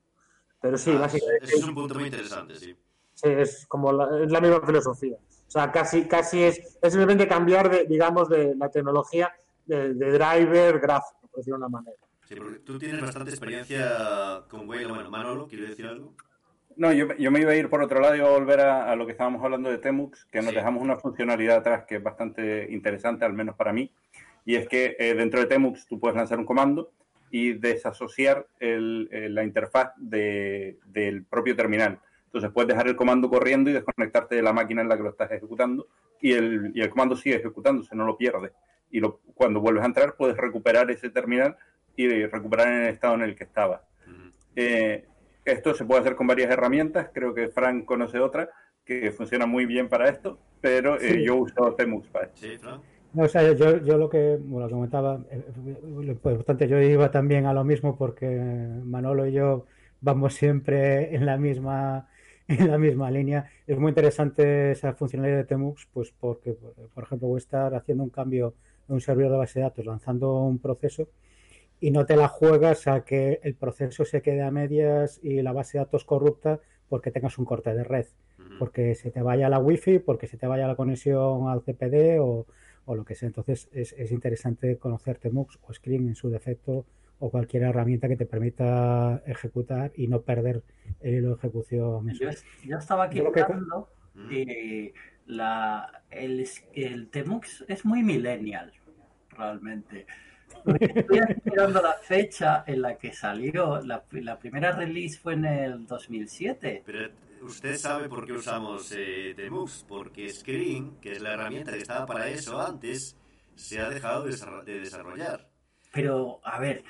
Pero 0.60 0.76
sí, 0.76 0.92
Ah, 0.94 1.00
básicamente 1.00 1.44
ese 1.44 1.56
es 1.56 1.64
un 1.64 1.74
punto 1.74 1.94
muy 1.94 2.04
interesante, 2.04 2.56
sí. 2.56 2.76
Sí, 3.14 3.28
es 3.28 3.66
como 3.66 3.92
la, 3.92 4.22
es 4.24 4.30
la 4.30 4.40
misma 4.40 4.60
filosofía. 4.64 5.16
O 5.16 5.50
sea, 5.50 5.72
casi, 5.72 6.06
casi 6.06 6.42
es, 6.42 6.58
es 6.80 6.92
simplemente 6.92 7.26
cambiar, 7.26 7.70
de, 7.70 7.84
digamos, 7.86 8.28
de 8.28 8.54
la 8.54 8.70
tecnología 8.70 9.32
de, 9.66 9.94
de 9.94 10.12
driver 10.12 10.78
gráfico, 10.78 11.20
por 11.28 11.38
decirlo 11.38 11.58
de 11.58 11.64
una 11.66 11.68
manera. 11.68 11.96
Sí, 12.28 12.34
porque 12.36 12.58
tú 12.60 12.78
tienes 12.78 13.00
bastante 13.00 13.30
experiencia 13.30 14.44
con 14.48 14.68
Wayland. 14.68 14.94
Bueno, 14.94 15.10
Manolo, 15.10 15.48
¿quiere 15.48 15.68
decir 15.68 15.86
algo? 15.86 16.14
No, 16.76 16.92
yo, 16.92 17.12
yo 17.16 17.30
me 17.32 17.40
iba 17.40 17.50
a 17.52 17.56
ir 17.56 17.68
por 17.70 17.82
otro 17.82 17.98
lado 18.00 18.14
y 18.14 18.18
iba 18.18 18.28
a 18.28 18.32
volver 18.38 18.60
a, 18.60 18.92
a 18.92 18.94
lo 18.94 19.04
que 19.06 19.12
estábamos 19.12 19.42
hablando 19.42 19.68
de 19.70 19.78
Temux, 19.78 20.26
que 20.26 20.40
nos 20.42 20.50
Sí. 20.50 20.56
dejamos 20.56 20.82
una 20.82 20.96
funcionalidad 20.96 21.56
atrás 21.56 21.84
que 21.88 21.96
es 21.96 22.02
bastante 22.02 22.68
interesante, 22.70 23.24
al 23.24 23.32
menos 23.32 23.56
para 23.56 23.72
mí, 23.72 23.90
y 24.48 24.56
es 24.56 24.66
que 24.66 24.96
eh, 24.98 25.12
dentro 25.12 25.40
de 25.40 25.44
Temux 25.46 25.84
tú 25.86 26.00
puedes 26.00 26.16
lanzar 26.16 26.38
un 26.38 26.46
comando 26.46 26.90
y 27.30 27.52
desasociar 27.52 28.46
el- 28.60 29.06
eh, 29.12 29.28
la 29.28 29.44
interfaz 29.44 29.90
de- 29.98 30.78
del 30.86 31.22
propio 31.26 31.54
terminal. 31.54 31.98
Entonces 32.24 32.50
puedes 32.50 32.68
dejar 32.68 32.88
el 32.88 32.96
comando 32.96 33.28
corriendo 33.28 33.68
y 33.68 33.74
desconectarte 33.74 34.36
de 34.36 34.42
la 34.42 34.54
máquina 34.54 34.80
en 34.80 34.88
la 34.88 34.96
que 34.96 35.02
lo 35.02 35.10
estás 35.10 35.30
ejecutando 35.32 35.86
y 36.22 36.32
el, 36.32 36.72
y 36.74 36.80
el 36.80 36.88
comando 36.88 37.14
sigue 37.14 37.36
ejecutándose, 37.36 37.94
no 37.94 38.06
lo 38.06 38.16
pierdes. 38.16 38.52
Y 38.90 39.00
lo- 39.00 39.20
cuando 39.34 39.60
vuelves 39.60 39.82
a 39.82 39.86
entrar 39.88 40.14
puedes 40.16 40.38
recuperar 40.38 40.90
ese 40.90 41.10
terminal 41.10 41.54
y 41.94 42.08
recuperar 42.24 42.68
en 42.68 42.82
el 42.84 42.88
estado 42.88 43.16
en 43.16 43.22
el 43.24 43.36
que 43.36 43.44
estaba. 43.44 43.82
Eh, 44.56 45.04
esto 45.44 45.74
se 45.74 45.84
puede 45.84 46.00
hacer 46.00 46.16
con 46.16 46.26
varias 46.26 46.50
herramientas, 46.50 47.10
creo 47.12 47.34
que 47.34 47.48
Frank 47.48 47.84
conoce 47.84 48.18
otra 48.18 48.48
que 48.86 49.10
funciona 49.12 49.44
muy 49.44 49.66
bien 49.66 49.90
para 49.90 50.08
esto, 50.08 50.38
pero 50.62 50.96
eh, 50.96 51.12
Sí. 51.16 51.24
yo 51.24 51.36
uso 51.36 51.74
Temux 51.74 52.08
para 52.08 52.26
esto. 52.28 52.40
Sí. 52.40 52.56
No, 53.14 53.24
o 53.24 53.28
sea, 53.28 53.52
yo, 53.52 53.78
yo 53.78 53.96
lo 53.96 54.08
que 54.08 54.38
bueno, 54.40 54.68
comentaba, 54.68 55.20
eh, 55.30 55.42
lo 55.82 56.12
importante, 56.12 56.68
yo 56.68 56.80
iba 56.80 57.10
también 57.10 57.46
a 57.46 57.52
lo 57.52 57.64
mismo 57.64 57.96
porque 57.96 58.26
Manolo 58.84 59.26
y 59.26 59.32
yo 59.32 59.66
vamos 60.00 60.34
siempre 60.34 61.14
en 61.14 61.26
la 61.26 61.36
misma 61.38 62.08
en 62.48 62.68
la 62.68 62.78
misma 62.78 63.10
línea. 63.10 63.50
Es 63.66 63.78
muy 63.78 63.90
interesante 63.90 64.72
esa 64.72 64.94
funcionalidad 64.94 65.38
de 65.38 65.44
Temux, 65.44 65.86
pues 65.92 66.12
porque, 66.18 66.56
por 66.94 67.04
ejemplo, 67.04 67.28
voy 67.28 67.36
a 67.36 67.38
estar 67.38 67.74
haciendo 67.74 68.04
un 68.04 68.10
cambio 68.10 68.54
en 68.88 68.94
un 68.94 69.00
servidor 69.00 69.32
de 69.32 69.38
base 69.38 69.58
de 69.60 69.64
datos, 69.64 69.86
lanzando 69.86 70.42
un 70.42 70.58
proceso 70.58 71.08
y 71.80 71.90
no 71.90 72.06
te 72.06 72.16
la 72.16 72.28
juegas 72.28 72.88
a 72.88 73.04
que 73.04 73.40
el 73.42 73.54
proceso 73.54 74.04
se 74.04 74.22
quede 74.22 74.42
a 74.42 74.50
medias 74.50 75.20
y 75.22 75.42
la 75.42 75.52
base 75.52 75.78
de 75.78 75.84
datos 75.84 76.04
corrupta 76.04 76.60
porque 76.88 77.10
tengas 77.10 77.38
un 77.38 77.44
corte 77.44 77.74
de 77.74 77.84
red 77.84 78.06
porque 78.58 78.94
se 78.94 79.10
te 79.10 79.22
vaya 79.22 79.48
la 79.48 79.58
wifi, 79.58 79.98
porque 79.98 80.26
se 80.26 80.36
te 80.36 80.46
vaya 80.46 80.66
la 80.66 80.76
conexión 80.76 81.48
al 81.48 81.62
CPD 81.62 82.18
o, 82.20 82.46
o 82.88 82.94
lo 82.96 83.04
que 83.04 83.14
sea. 83.14 83.26
Entonces 83.28 83.68
es, 83.72 83.92
es 83.92 84.10
interesante 84.12 84.78
conocer 84.78 85.18
Temux 85.18 85.58
o 85.62 85.72
Screen 85.72 86.08
en 86.08 86.14
su 86.14 86.30
defecto 86.30 86.86
o 87.20 87.30
cualquier 87.30 87.64
herramienta 87.64 88.08
que 88.08 88.16
te 88.16 88.26
permita 88.26 89.22
ejecutar 89.26 89.92
y 89.94 90.06
no 90.08 90.22
perder 90.22 90.62
el 91.00 91.14
hilo 91.16 91.28
de 91.30 91.34
ejecución. 91.34 92.08
Yo, 92.14 92.30
yo 92.64 92.78
estaba 92.78 93.04
aquí 93.04 93.18
lo 93.18 93.32
que- 93.32 93.44
y 94.30 94.92
la, 95.26 96.02
el, 96.10 96.44
el 96.74 97.08
Temux 97.08 97.64
es 97.68 97.84
muy 97.84 98.02
millennial, 98.02 98.72
realmente. 99.30 100.06
Porque 100.64 100.86
Estoy 100.94 101.20
mirando 101.44 101.82
la 101.82 101.94
fecha 102.02 102.64
en 102.66 102.82
la 102.82 102.96
que 102.96 103.12
salió, 103.12 103.80
la, 103.82 104.02
la 104.12 104.38
primera 104.38 104.72
release 104.72 105.18
fue 105.18 105.34
en 105.34 105.44
el 105.44 105.86
2007. 105.86 106.82
Pero 106.84 107.10
usted 107.42 107.76
sabe 107.78 108.08
por 108.08 108.26
qué 108.26 108.32
usamos 108.32 108.92
eh, 108.96 109.34
Temux, 109.36 109.84
porque 109.88 110.28
Screen, 110.30 110.98
que 111.00 111.12
es 111.12 111.20
la 111.20 111.34
herramienta 111.34 111.72
que 111.72 111.78
estaba 111.78 112.06
para 112.06 112.28
eso 112.28 112.60
antes, 112.60 113.16
se 113.54 113.80
ha 113.80 113.88
dejado 113.88 114.24
de 114.24 114.30
desarro- 114.32 114.62
de 114.64 114.80
desarrollar. 114.80 115.48
Pero, 115.92 116.40
a 116.44 116.58
ver, 116.58 116.84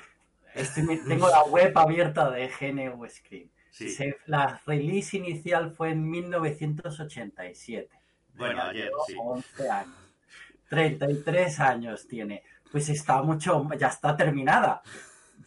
estoy 0.53 0.83
mi- 0.83 0.97
tengo 1.03 1.27
la 1.29 1.43
web 1.43 1.75
abierta 1.77 2.29
de 2.31 2.47
GNU 2.49 3.07
Screen. 3.09 3.49
Sí. 3.71 3.89
Se- 3.89 4.17
la 4.25 4.61
release 4.65 5.17
inicial 5.17 5.71
fue 5.73 5.91
en 5.91 6.09
1987. 6.09 7.89
Bueno, 8.35 8.61
ayer, 8.63 8.85
llevo 8.85 9.05
sí. 9.07 9.15
11 9.17 9.69
años. 9.69 9.95
33 10.69 11.59
años 11.59 12.07
tiene. 12.07 12.43
Pues 12.71 12.89
está 12.89 13.21
mucho, 13.21 13.67
ya 13.77 13.87
está 13.87 14.15
terminada. 14.15 14.81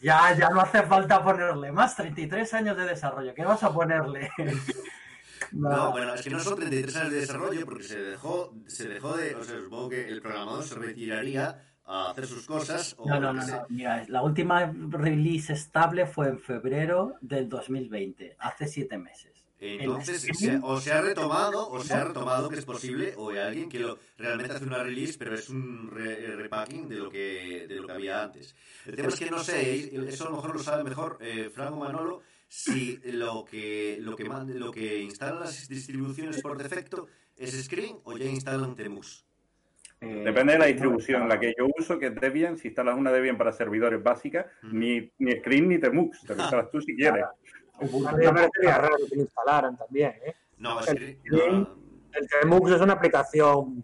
Ya, 0.01 0.35
ya 0.37 0.49
no 0.49 0.59
hace 0.59 0.83
falta 0.83 1.23
ponerle 1.23 1.71
más. 1.71 1.95
33 1.95 2.53
años 2.55 2.75
de 2.75 2.85
desarrollo. 2.85 3.33
¿Qué 3.33 3.45
vas 3.45 3.63
a 3.63 3.71
ponerle? 3.73 4.29
No, 5.51 5.91
bueno, 5.91 6.13
es 6.15 6.21
que 6.21 6.29
no 6.29 6.39
son 6.39 6.55
33 6.57 6.95
años 6.95 7.11
de 7.11 7.19
desarrollo 7.19 7.65
porque 7.65 7.83
se 7.83 7.99
dejó, 8.01 8.53
se 8.67 8.87
dejó 8.87 9.15
de, 9.17 9.35
o 9.35 9.43
sea, 9.43 9.59
supongo 9.59 9.89
que 9.89 10.07
el 10.07 10.21
programador 10.21 10.63
se 10.63 10.75
retiraría 10.75 11.61
a 11.85 12.11
hacer 12.11 12.25
sus 12.27 12.45
cosas. 12.45 12.95
O 12.97 13.07
No, 13.09 13.19
no, 13.19 13.33
no, 13.33 13.45
no. 13.45 13.65
Mira, 13.69 14.05
la 14.07 14.21
última 14.21 14.71
release 14.89 15.51
estable 15.53 16.05
fue 16.07 16.29
en 16.29 16.39
febrero 16.39 17.15
del 17.21 17.49
2020, 17.49 18.35
hace 18.39 18.67
siete 18.67 18.97
meses. 18.97 19.31
Entonces, 19.65 20.21
se- 20.37 20.59
o 20.61 20.79
se 20.81 20.91
ha 20.91 20.99
retomado, 20.99 21.69
o 21.69 21.79
se 21.81 21.93
ha 21.93 22.03
retomado 22.03 22.49
que 22.49 22.59
es 22.59 22.65
posible, 22.65 23.13
o 23.15 23.29
hay 23.29 23.37
alguien 23.37 23.69
que 23.69 23.79
lo, 23.79 23.97
realmente 24.17 24.51
hace 24.53 24.65
una 24.65 24.83
release, 24.83 25.17
pero 25.17 25.35
es 25.35 25.47
un 25.49 25.89
re- 25.89 26.25
eh, 26.25 26.35
repacking 26.35 26.89
de 26.89 26.97
lo 26.97 27.09
que 27.09 27.65
de 27.69 27.75
lo 27.77 27.87
que 27.87 27.93
había 27.93 28.23
antes. 28.23 28.55
El 28.85 28.97
tema 28.97 29.07
es 29.07 29.15
que 29.15 29.31
no 29.31 29.39
sé, 29.39 29.95
eso 30.09 30.27
a 30.27 30.29
lo 30.31 30.35
mejor 30.35 30.53
lo 30.53 30.59
sabe 30.63 30.83
mejor 30.83 31.17
eh, 31.21 31.49
Franco 31.53 31.77
Manolo, 31.77 32.21
si 32.55 32.99
lo 33.05 33.43
que 33.45 33.97
lo 33.99 34.15
que 34.15 34.25
lo 34.25 34.71
que 34.71 35.01
instalan 35.01 35.39
las 35.39 35.67
distribuciones 35.67 36.39
por 36.39 36.55
defecto 36.61 37.07
es 37.35 37.51
Screen 37.65 37.97
o 38.03 38.15
ya 38.15 38.25
instalan 38.25 38.75
Temux. 38.75 39.25
Eh, 39.99 40.21
Depende 40.23 40.53
de 40.53 40.59
la 40.59 40.65
distribución. 40.67 41.27
La 41.27 41.39
que 41.39 41.55
yo 41.57 41.65
uso, 41.79 41.97
que 41.97 42.07
es 42.07 42.15
Debian, 42.15 42.55
si 42.59 42.67
instalas 42.67 42.95
una 42.95 43.11
Debian 43.11 43.39
para 43.39 43.51
servidores 43.53 44.03
básicas, 44.03 44.45
Mm. 44.61 44.79
ni, 44.79 45.11
ni 45.17 45.31
Screen 45.39 45.67
ni 45.67 45.79
Temux. 45.79 46.21
Te 46.21 46.35
lo 46.35 46.43
instalas 46.43 46.69
tú 46.69 46.79
si 46.79 46.95
quieres. 46.95 47.25
Mí 47.81 47.89
me 47.99 48.31
parecería 48.31 48.77
raro 48.77 48.97
que 49.09 49.15
lo 49.15 49.21
instalaran 49.23 49.75
también, 49.75 50.11
¿eh? 50.23 50.35
No, 50.59 50.79
El 50.85 51.17
no, 51.25 51.75
El 52.13 52.27
Temux 52.39 52.71
es 52.71 52.81
una 52.81 52.93
aplicación, 52.93 53.83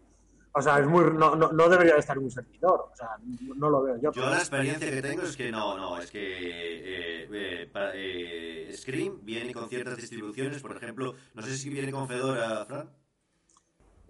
o 0.59 0.61
sea, 0.61 0.79
es 0.79 0.87
muy, 0.87 1.03
no, 1.05 1.35
no, 1.35 1.51
no 1.51 1.69
debería 1.69 1.95
estar 1.95 2.15
en 2.17 2.23
un 2.23 2.31
servidor, 2.31 2.89
o 2.91 2.95
sea, 2.95 3.09
no, 3.57 3.69
lo 3.69 3.81
veo 3.81 3.97
yo. 4.01 4.11
Yo 4.11 4.29
la 4.29 4.37
experiencia 4.37 4.89
que 4.89 5.01
tengo 5.01 5.23
es 5.23 5.35
que 5.35 5.51
no, 5.51 5.77
no, 5.77 5.97
es 5.99 6.11
que 6.11 6.19
eh, 6.21 7.27
eh, 7.31 7.69
para- 7.71 7.91
eh, 7.95 8.71
Screen 8.73 9.19
viene 9.23 9.53
con 9.53 9.67
ciertas 9.67 9.97
distribuciones, 9.97 10.61
por 10.61 10.75
ejemplo, 10.77 11.15
no 11.33 11.41
sé 11.41 11.57
si 11.57 11.69
viene 11.69 11.91
con 11.91 12.07
Fedora, 12.07 12.63
Fran. 12.65 12.89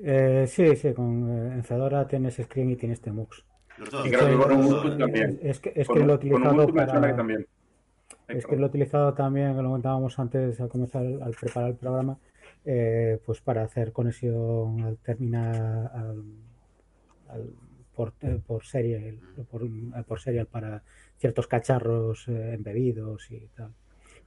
Eh, 0.02 0.46
sí, 0.48 0.76
sí, 0.76 0.94
con, 0.94 1.30
eh, 1.30 1.54
en 1.56 1.64
Fedora 1.64 2.08
tienes 2.08 2.36
Screen 2.36 2.72
y 2.72 2.76
tienes 2.76 3.02
Temux. 3.02 3.44
Los 3.78 3.90
dos. 3.90 4.06
Y 4.06 4.12
creo 4.12 4.28
que 4.28 4.38
con 4.38 4.50
los 4.58 4.66
Ubuntu 4.68 4.90
dos. 4.90 4.98
también. 4.98 5.40
Es 5.42 5.60
que, 5.60 5.74
es 5.76 5.88
Con, 5.88 5.98
que 5.98 6.06
lo 6.06 6.14
he 6.14 6.16
utilizado 6.16 6.68
para... 6.74 7.16
también. 7.16 7.48
Es 8.28 8.46
que 8.46 8.56
lo 8.56 8.66
he 8.66 8.70
utilizado 8.70 9.14
también, 9.14 9.58
lo 9.58 9.64
comentábamos 9.64 10.18
antes 10.20 10.60
al 10.62 10.70
comenzar, 10.70 11.02
al 11.04 11.32
preparar 11.40 11.70
el 11.72 11.76
programa, 11.76 12.18
eh, 12.66 13.20
pues 13.26 13.42
para 13.42 13.64
hacer 13.64 13.92
conexión 13.94 14.82
al 14.84 14.98
terminal 14.98 15.90
al- 15.94 16.24
al- 17.30 17.54
por, 17.96 18.14
eh, 18.22 18.40
por 18.46 18.64
serie, 18.66 19.20
por, 19.52 19.62
por 20.06 20.20
serial 20.22 20.48
para 20.48 20.84
ciertos 21.18 21.48
cacharros 21.48 22.28
eh, 22.30 22.54
embebidos 22.54 23.30
y 23.32 23.40
tal. 23.56 23.74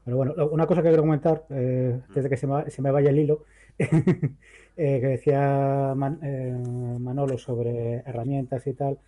Pero 0.04 0.16
bueno, 0.18 0.34
una 0.50 0.66
cosa 0.66 0.82
que 0.82 0.88
quiero 0.88 1.02
comentar, 1.04 1.44
eh, 1.50 2.00
antes 2.06 2.24
de 2.24 2.30
que 2.30 2.36
se 2.36 2.46
me, 2.46 2.70
se 2.70 2.82
me 2.82 2.90
vaya 2.90 3.10
el 3.10 3.18
hilo, 3.20 3.44
eh, 3.78 4.36
que 4.76 5.06
decía 5.06 5.94
Man- 5.96 6.20
eh, 6.22 6.52
Manolo 7.00 7.38
sobre 7.38 7.96
herramientas 8.06 8.66
y 8.66 8.74
tal, 8.74 8.98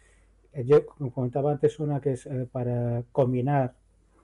eh, 0.53 0.65
yo 0.65 0.87
como 0.87 1.13
comentaba 1.13 1.53
antes 1.53 1.79
una 1.81 2.01
que 2.01 2.13
es 2.13 2.27
eh, 2.27 2.47
para 2.51 3.05
combinar 3.13 3.75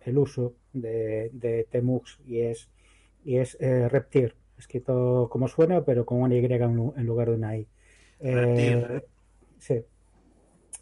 el 0.04 0.18
uso 0.18 0.54
de, 0.72 1.30
de 1.34 1.66
Temux 1.70 2.20
y 2.26 2.40
es, 2.40 2.68
y 3.24 3.36
es 3.38 3.56
eh, 3.60 3.88
Reptir, 3.88 4.34
escrito 4.60 5.28
como 5.30 5.48
suena, 5.48 5.84
pero 5.84 6.06
con 6.06 6.22
una 6.22 6.36
Y 6.36 6.44
en, 6.44 6.76
lu- 6.76 6.94
en 6.96 7.06
lugar 7.06 7.30
de 7.30 7.36
una 7.36 7.56
I. 7.58 7.68
Eh, 8.20 9.02
sí. 9.58 9.84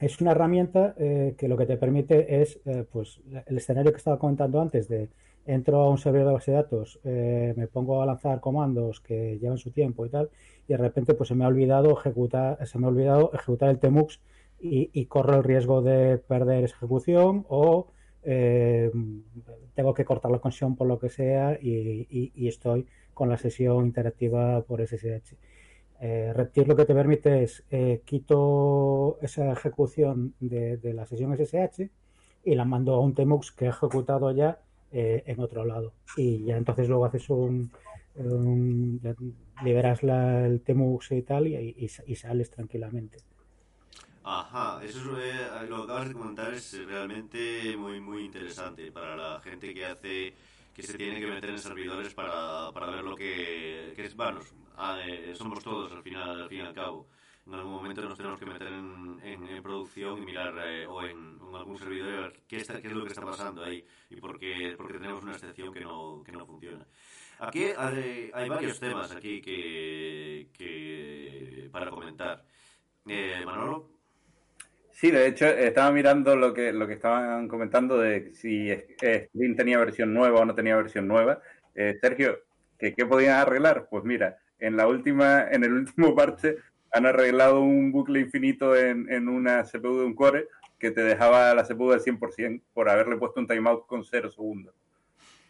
Es 0.00 0.20
una 0.20 0.30
herramienta 0.32 0.94
eh, 0.98 1.34
que 1.36 1.48
lo 1.48 1.56
que 1.56 1.66
te 1.66 1.76
permite 1.76 2.40
es, 2.42 2.60
eh, 2.66 2.84
pues, 2.90 3.20
el 3.46 3.56
escenario 3.56 3.90
que 3.92 3.98
estaba 3.98 4.18
comentando 4.18 4.60
antes 4.60 4.88
de 4.88 5.08
entro 5.46 5.78
a 5.80 5.90
un 5.90 5.98
servidor 5.98 6.28
de 6.28 6.32
base 6.34 6.50
de 6.50 6.56
datos, 6.58 7.00
me 7.04 7.66
pongo 7.68 8.02
a 8.02 8.06
lanzar 8.06 8.38
comandos 8.40 9.00
que 9.00 9.38
llevan 9.40 9.56
su 9.56 9.70
tiempo 9.70 10.04
y 10.04 10.10
tal, 10.10 10.28
y 10.66 10.72
de 10.74 10.76
repente 10.76 11.14
pues 11.14 11.28
se 11.28 11.34
me 11.34 11.44
ha 11.44 11.48
olvidado 11.48 11.90
ejecutar, 11.98 12.66
se 12.66 12.78
me 12.78 12.84
ha 12.86 12.90
olvidado 12.90 13.30
ejecutar 13.32 13.70
el 13.70 13.78
Temux 13.78 14.20
y, 14.60 14.90
y 14.92 15.06
corro 15.06 15.36
el 15.36 15.44
riesgo 15.44 15.80
de 15.80 16.18
perder 16.18 16.64
esa 16.64 16.76
ejecución 16.76 17.46
o 17.48 17.88
tengo 19.74 19.94
que 19.94 20.04
cortar 20.04 20.30
la 20.30 20.38
conexión 20.40 20.76
por 20.76 20.86
lo 20.86 20.98
que 20.98 21.08
sea 21.08 21.58
y, 21.60 22.06
y- 22.10 22.32
y 22.34 22.48
estoy 22.48 22.86
con 23.18 23.28
la 23.28 23.36
sesión 23.36 23.84
interactiva 23.86 24.62
por 24.62 24.80
SSH. 24.80 25.34
Eh, 26.00 26.32
Reptir 26.32 26.68
lo 26.68 26.76
que 26.76 26.84
te 26.84 26.94
permite 26.94 27.42
es 27.42 27.64
eh, 27.70 28.02
quito 28.04 29.18
esa 29.20 29.50
ejecución 29.50 30.34
de, 30.38 30.76
de 30.76 30.94
la 30.94 31.04
sesión 31.04 31.36
SSH 31.36 31.90
y 32.44 32.54
la 32.54 32.64
mando 32.64 32.94
a 32.94 33.00
un 33.00 33.14
Temux 33.14 33.50
que 33.50 33.64
he 33.64 33.68
ejecutado 33.70 34.30
ya 34.30 34.60
eh, 34.92 35.24
en 35.26 35.40
otro 35.40 35.64
lado. 35.64 35.92
Y 36.16 36.44
ya 36.44 36.56
entonces 36.56 36.88
luego 36.88 37.06
haces 37.06 37.28
un, 37.28 37.72
liberas 39.64 40.04
el 40.04 40.60
Temux 40.60 41.10
y 41.10 41.22
tal 41.22 41.48
y 41.48 42.14
sales 42.14 42.50
tranquilamente. 42.50 43.18
Ajá, 44.30 44.84
eso 44.84 45.18
es, 45.18 45.34
eh, 45.34 45.66
lo 45.70 45.78
que 45.78 45.82
acabas 45.84 46.08
de 46.08 46.14
comentar 46.14 46.52
es 46.52 46.86
realmente 46.86 47.74
muy 47.78 47.98
muy 47.98 48.26
interesante 48.26 48.92
para 48.92 49.16
la 49.16 49.40
gente 49.40 49.72
que 49.72 49.86
hace 49.86 50.34
que 50.78 50.86
se 50.86 50.96
tiene 50.96 51.18
que 51.18 51.26
meter 51.26 51.50
en 51.50 51.58
servidores 51.58 52.14
para, 52.14 52.70
para 52.72 52.86
ver 52.90 53.02
lo 53.02 53.16
que, 53.16 53.92
que 53.96 54.04
es, 54.04 54.14
bueno, 54.14 54.38
ah, 54.76 55.00
eh, 55.04 55.32
somos 55.34 55.62
todos 55.64 55.90
al 55.90 56.04
final, 56.04 56.42
al 56.42 56.48
fin 56.48 56.58
y 56.58 56.60
al 56.62 56.72
cabo. 56.72 57.08
En 57.46 57.54
algún 57.54 57.72
momento 57.72 58.00
nos 58.02 58.16
tenemos 58.16 58.38
que 58.38 58.46
meter 58.46 58.68
en, 58.68 59.18
en- 59.24 59.48
en 59.48 59.62
producción 59.62 60.22
y 60.22 60.24
mirar 60.24 60.54
eh, 60.64 60.86
o 60.86 61.02
en, 61.02 61.36
en 61.48 61.54
algún 61.56 61.76
servidor 61.78 62.32
qué, 62.46 62.58
está, 62.58 62.80
qué 62.80 62.86
es 62.86 62.92
lo 62.94 63.02
que 63.02 63.08
está 63.08 63.22
pasando 63.22 63.64
ahí 63.64 63.84
y 64.08 64.16
por 64.20 64.38
qué, 64.38 64.74
porque 64.76 64.92
tenemos 64.98 65.24
una 65.24 65.32
excepción 65.32 65.72
que 65.74 65.80
no, 65.80 66.22
que 66.24 66.30
no 66.30 66.46
funciona. 66.46 66.86
Aquí 67.40 67.64
hay, 67.76 68.30
hay 68.32 68.48
varios 68.48 68.78
temas 68.78 69.10
aquí 69.10 69.40
que, 69.40 70.48
que 70.52 71.68
para 71.72 71.90
comentar. 71.90 72.44
Eh, 73.06 73.42
Manolo, 73.44 73.97
Sí, 74.98 75.12
de 75.12 75.28
hecho, 75.28 75.46
estaba 75.46 75.92
mirando 75.92 76.34
lo 76.34 76.52
que, 76.52 76.72
lo 76.72 76.88
que 76.88 76.94
estaban 76.94 77.46
comentando 77.46 77.98
de 77.98 78.34
si 78.34 78.68
eh, 78.68 79.28
Screen 79.28 79.54
tenía 79.54 79.78
versión 79.78 80.12
nueva 80.12 80.40
o 80.40 80.44
no 80.44 80.56
tenía 80.56 80.74
versión 80.74 81.06
nueva. 81.06 81.40
Eh, 81.76 81.96
Sergio, 82.00 82.40
¿qué, 82.76 82.96
¿qué 82.96 83.06
podían 83.06 83.36
arreglar? 83.36 83.86
Pues 83.88 84.02
mira, 84.02 84.38
en 84.58 84.76
la 84.76 84.88
última, 84.88 85.46
en 85.52 85.62
el 85.62 85.72
último 85.72 86.14
parche 86.16 86.56
han 86.90 87.06
arreglado 87.06 87.60
un 87.60 87.92
bucle 87.92 88.18
infinito 88.18 88.74
en, 88.74 89.08
en 89.08 89.28
una 89.28 89.62
CPU 89.62 90.00
de 90.00 90.04
un 90.04 90.16
core 90.16 90.48
que 90.80 90.90
te 90.90 91.02
dejaba 91.02 91.54
la 91.54 91.62
CPU 91.62 91.92
al 91.92 92.00
100% 92.00 92.60
por 92.74 92.88
haberle 92.88 93.18
puesto 93.18 93.38
un 93.38 93.46
timeout 93.46 93.86
con 93.86 94.02
0 94.02 94.30
segundos. 94.32 94.74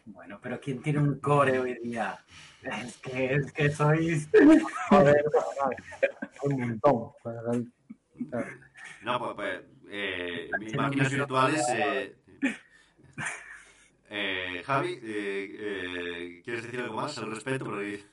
Bueno, 0.05 0.39
pero 0.43 0.59
¿quién 0.59 0.79
tiene 0.83 0.99
un 0.99 1.19
core 1.19 1.57
hoy 1.57 1.73
día? 1.81 2.19
Es 2.61 2.97
que, 2.97 3.33
es 3.33 3.51
que 3.51 3.71
sois... 3.71 4.29
Joder, 4.89 5.25
un 6.43 6.59
montón. 6.59 7.73
No, 9.03 9.19
pues, 9.19 9.33
pues, 9.35 9.61
eh, 9.89 10.49
mis 10.59 10.75
máquinas 10.75 11.11
virtuales. 11.11 11.65
Eh, 11.73 12.15
eh, 14.09 14.63
Javi, 14.65 14.93
eh, 15.03 15.55
eh, 15.59 16.41
¿quieres 16.43 16.63
decir 16.63 16.81
algo 16.81 16.95
más 16.95 17.17
al 17.17 17.31
respecto? 17.31 17.65
Porque- 17.65 18.03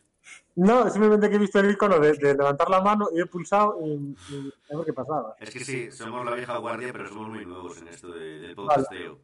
No, 0.56 0.88
simplemente 0.90 1.28
que 1.30 1.36
he 1.36 1.38
visto 1.38 1.58
el 1.60 1.70
icono 1.70 1.98
de, 1.98 2.12
de 2.14 2.34
levantar 2.34 2.68
la 2.70 2.80
mano 2.80 3.08
y 3.14 3.20
he 3.20 3.26
pulsado 3.26 3.78
y, 3.84 4.16
y 4.30 4.52
a 4.72 4.76
ver 4.76 4.86
qué 4.86 4.92
pasaba. 4.92 5.36
es 5.40 5.50
que 5.50 5.60
sí, 5.64 5.90
somos 5.90 6.24
la 6.24 6.34
vieja 6.34 6.56
guardia, 6.58 6.92
pero 6.92 7.08
somos 7.08 7.28
muy 7.28 7.44
nuevos 7.46 7.80
en 7.80 7.88
esto 7.88 8.08
de- 8.12 8.40
del 8.40 8.54
podcasteo. 8.54 9.18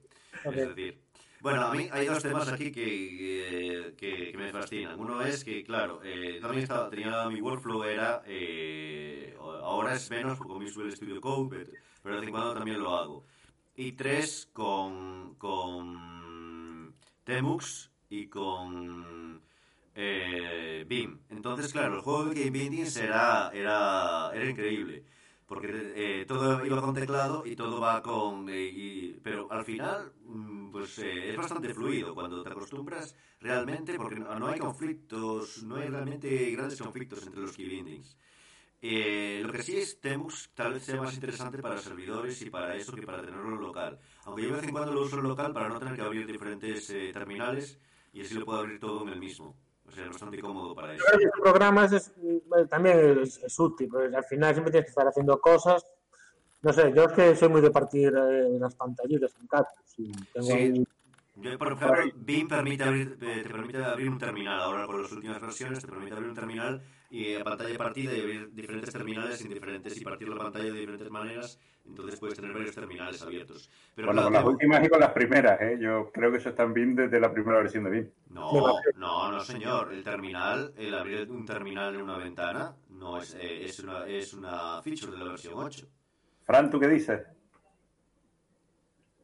Ok. 0.45 0.55
Es 0.57 0.69
decir, 0.69 1.01
bueno, 1.43 1.67
a 1.67 1.75
mí 1.75 1.89
hay 1.91 2.07
dos 2.07 2.23
temas 2.23 2.49
aquí 2.49 2.71
que, 2.71 3.89
eh, 3.89 3.95
que, 3.97 4.31
que 4.31 4.39
me 4.39 4.53
fascinan. 4.53 4.99
Uno 4.99 5.21
es 5.23 5.45
que, 5.45 5.65
claro, 5.65 6.01
eh, 6.05 6.39
también 6.41 6.63
estaba, 6.63 6.89
tenía 6.89 7.29
mi 7.29 7.41
workflow, 7.41 7.83
era. 7.85 8.23
eh, 8.27 9.37
ahora 9.39 9.95
es 9.95 10.09
menos 10.11 10.39
porque 10.39 10.53
con 10.53 10.65
Visual 10.65 10.93
Studio 10.93 11.21
Code, 11.21 11.49
pero, 11.51 11.71
pero 12.03 12.15
de 12.15 12.21
vez 12.21 12.29
en 12.29 12.33
cuando 12.33 12.55
también 12.55 12.81
lo 12.81 12.97
hago. 12.97 13.25
Y 13.75 13.93
tres, 13.93 14.49
con, 14.53 15.35
con 15.37 16.95
Temux 17.25 17.91
y 18.09 18.29
con 18.29 19.43
eh, 19.95 20.85
Beam. 20.89 21.21
Entonces, 21.31 21.73
claro, 21.73 21.97
el 21.97 22.01
juego 22.03 22.27
de 22.27 22.35
Game 22.45 22.51
Bindings 22.51 22.97
era, 22.97 23.51
era, 23.53 24.31
era 24.35 24.49
increíble. 24.49 25.05
Porque 25.53 25.93
eh, 25.95 26.25
todo 26.27 26.65
iba 26.65 26.81
con 26.81 26.95
teclado 26.95 27.45
y 27.45 27.55
todo 27.55 27.79
va 27.79 28.03
con... 28.03 28.47
eh, 28.49 29.21
pero 29.23 29.53
al 29.53 29.67
final, 29.67 30.11
mm, 30.25 30.71
pues 30.71 30.99
eh, 31.01 31.29
es 31.29 31.37
bastante 31.37 31.75
fluido 31.75 32.15
cuando 32.15 32.43
te 32.43 32.49
acostumbras 32.49 33.15
realmente, 33.39 33.95
porque 33.99 34.17
no, 34.17 34.39
no 34.39 34.47
hay 34.47 34.59
conflictos, 34.59 35.63
no 35.65 35.77
hay 35.77 35.89
realmente 35.89 36.51
grandes 36.53 36.81
conflictos 36.81 37.27
entre 37.27 37.43
los 37.43 37.53
key 37.55 37.69
bindings. 37.69 38.17
Eh, 38.81 39.43
lo 39.45 39.53
que 39.53 39.63
sí 39.63 39.77
es 39.77 40.01
Temux 40.01 40.51
tal 40.55 40.73
vez 40.73 40.85
sea 40.85 41.03
más 41.03 41.13
interesante 41.13 41.59
para 41.59 41.77
servidores 41.77 42.41
y 42.41 42.49
para 42.49 42.75
eso 42.75 42.95
que 42.95 43.03
para 43.03 43.21
tenerlo 43.21 43.57
local. 43.57 44.01
Aunque 44.25 44.45
yo 44.45 44.49
de 44.49 44.55
vez 44.55 44.65
en 44.65 44.71
cuando 44.71 44.95
lo 44.95 45.03
uso 45.03 45.21
local 45.21 45.53
para 45.53 45.69
no 45.69 45.79
tener 45.79 45.97
que 45.97 46.01
abrir 46.03 46.27
diferentes 46.27 46.89
eh, 46.89 47.11
terminales 47.13 47.79
y 48.15 48.23
así 48.23 48.33
lo 48.35 48.47
puedo 48.47 48.61
abrir 48.61 48.81
todo 48.81 49.03
en 49.03 49.11
el 49.11 49.21
mismo. 49.21 49.55
O 49.87 49.91
sea, 49.91 50.05
es 50.05 50.11
bastante 50.11 50.39
cómodo 50.41 50.75
para 50.75 50.95
eso. 50.95 51.05
Este 51.13 51.29
programa 51.43 51.85
es, 51.85 51.93
es- 51.93 52.13
bueno, 52.47 52.67
también 52.69 53.19
es, 53.21 53.43
es 53.43 53.59
útil, 53.59 53.89
porque 53.91 54.15
al 54.17 54.25
final 54.25 54.53
siempre 54.55 54.71
tienes 54.73 54.87
que 54.87 54.91
estar 54.91 55.07
haciendo 55.07 55.41
cosas. 55.41 55.85
No 56.63 56.73
sé, 56.73 56.93
yo 56.95 57.05
es 57.05 57.13
que 57.13 57.35
soy 57.37 57.49
muy 57.49 57.61
de 57.61 57.71
partir 57.71 58.13
eh, 58.17 58.57
las 58.59 58.75
pantallitas 58.77 59.35
en 59.41 59.47
cactus. 59.49 59.99
y 59.99 60.13
tengo 60.33 60.47
Sí. 60.47 60.53
ahí 60.53 60.85
Yo, 61.43 61.59
por 61.59 61.73
ejemplo, 61.73 62.03
BIM 62.15 62.47
permite 62.47 62.85
abrir, 62.85 63.19
eh, 63.21 63.41
te 63.43 63.49
permite 63.49 63.83
abrir 63.85 64.09
un 64.09 64.19
terminal. 64.19 64.61
Ahora 64.61 64.87
con 64.87 65.03
las 65.03 65.11
últimas 65.11 65.41
versiones 65.41 65.81
te 65.81 65.89
permite 65.89 66.13
abrir 66.13 66.29
un 66.29 66.35
terminal 66.37 66.83
y 67.11 67.35
a 67.35 67.43
pantalla 67.43 67.71
de 67.71 67.79
partida 67.79 68.15
y 68.15 68.21
abrir 68.21 68.55
diferentes 68.55 68.93
terminales 68.93 69.41
en 69.43 69.49
diferentes 69.49 70.01
y 70.01 70.05
partir 70.05 70.29
la 70.29 70.37
pantalla 70.37 70.67
de 70.67 70.79
diferentes 70.79 71.11
maneras. 71.11 71.59
Entonces 71.85 72.21
puedes 72.21 72.37
tener 72.37 72.53
varios 72.53 72.75
terminales 72.75 73.21
abiertos. 73.23 73.69
Pero 73.95 74.07
Bueno, 74.07 74.23
claro, 74.23 74.33
con 74.33 74.45
las 74.45 74.53
últimas 74.53 74.87
y 74.87 74.89
con 74.89 75.01
las 75.01 75.11
primeras, 75.11 75.61
¿eh? 75.61 75.79
Yo 75.81 76.13
creo 76.13 76.31
que 76.31 76.39
eso 76.39 76.51
está 76.51 76.63
en 76.63 76.75
BIM 76.75 76.95
desde 76.95 77.19
la 77.19 77.33
primera 77.33 77.59
versión 77.59 77.85
de 77.85 77.91
BIM. 77.91 78.11
No, 78.31 78.81
no, 78.97 79.33
no, 79.33 79.41
señor. 79.41 79.93
El 79.93 80.05
terminal, 80.05 80.73
el 80.77 80.95
abrir 80.95 81.29
un 81.29 81.45
terminal 81.45 81.95
en 81.97 82.03
una 82.03 82.19
ventana, 82.19 82.77
no 82.91 83.21
es, 83.21 83.35
eh, 83.35 83.65
es, 83.65 83.81
una, 83.81 84.07
es 84.07 84.33
una 84.33 84.81
feature 84.81 85.11
de 85.11 85.19
la 85.19 85.25
versión 85.25 85.55
8. 85.57 85.89
Fran, 86.45 86.71
¿tú 86.71 86.79
qué 86.79 86.89
dices? 86.89 87.21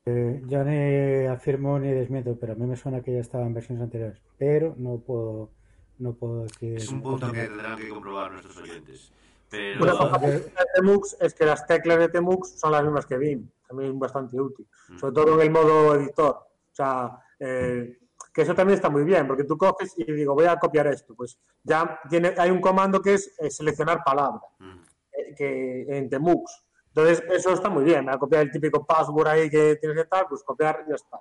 Eh, 0.08 0.42
yo 0.46 0.64
ni 0.64 1.26
afirmo 1.26 1.78
ni 1.78 1.92
desmiento, 1.92 2.36
pero 2.40 2.54
a 2.54 2.56
mí 2.56 2.66
me 2.66 2.76
suena 2.76 3.02
que 3.02 3.12
ya 3.12 3.20
estaba 3.20 3.44
en 3.44 3.52
versiones 3.54 3.82
anteriores. 3.82 4.20
Pero 4.38 4.74
no 4.78 4.98
puedo, 4.98 5.50
no 5.98 6.14
puedo 6.14 6.44
decir. 6.44 6.76
Es 6.76 6.88
un 6.90 7.02
punto 7.02 7.30
que 7.30 7.42
tendrán 7.42 7.78
que 7.78 7.88
comprobar 7.88 8.32
nuestros 8.32 8.56
oyentes. 8.58 9.12
Pero, 9.50 9.82
Una 9.82 9.92
cosa 9.92 10.20
que 10.20 10.26
tiene 10.26 10.50
Temux 10.74 11.16
es 11.20 11.34
que 11.34 11.44
las 11.46 11.66
teclas 11.66 11.98
de 11.98 12.08
Temux 12.08 12.58
son 12.58 12.72
las 12.72 12.82
mismas 12.82 13.06
que 13.06 13.16
BIM. 13.18 13.48
También 13.66 13.92
es 13.92 13.98
bastante 13.98 14.40
útil. 14.40 14.66
Sobre 14.98 15.12
todo 15.14 15.34
en 15.34 15.40
el 15.40 15.50
modo 15.50 15.94
editor. 15.94 16.36
O 16.36 16.74
sea, 16.74 17.18
eh, 17.38 17.98
que 18.32 18.42
eso 18.42 18.54
también 18.54 18.76
está 18.76 18.88
muy 18.88 19.04
bien, 19.04 19.26
porque 19.26 19.44
tú 19.44 19.56
coges 19.58 19.94
y 19.96 20.10
digo, 20.12 20.34
voy 20.34 20.46
a 20.46 20.58
copiar 20.58 20.86
esto. 20.86 21.14
Pues 21.14 21.38
ya 21.64 21.98
tiene, 22.08 22.34
hay 22.38 22.50
un 22.50 22.60
comando 22.60 23.00
que 23.02 23.14
es 23.14 23.34
eh, 23.38 23.50
seleccionar 23.50 24.02
palabra 24.04 24.40
Mm. 24.58 24.80
eh, 25.12 25.34
que 25.36 25.98
en 25.98 26.08
Temux. 26.08 26.64
Entonces, 26.98 27.24
eso 27.30 27.52
está 27.52 27.68
muy 27.68 27.84
bien. 27.84 28.08
A 28.08 28.18
copiar 28.18 28.42
el 28.42 28.50
típico 28.50 28.84
password 28.84 29.28
ahí 29.28 29.50
que 29.50 29.76
tienes 29.76 29.96
que 29.96 30.02
estar, 30.02 30.26
pues 30.28 30.42
copiar 30.42 30.84
y 30.84 30.90
ya 30.90 30.96
está. 30.96 31.20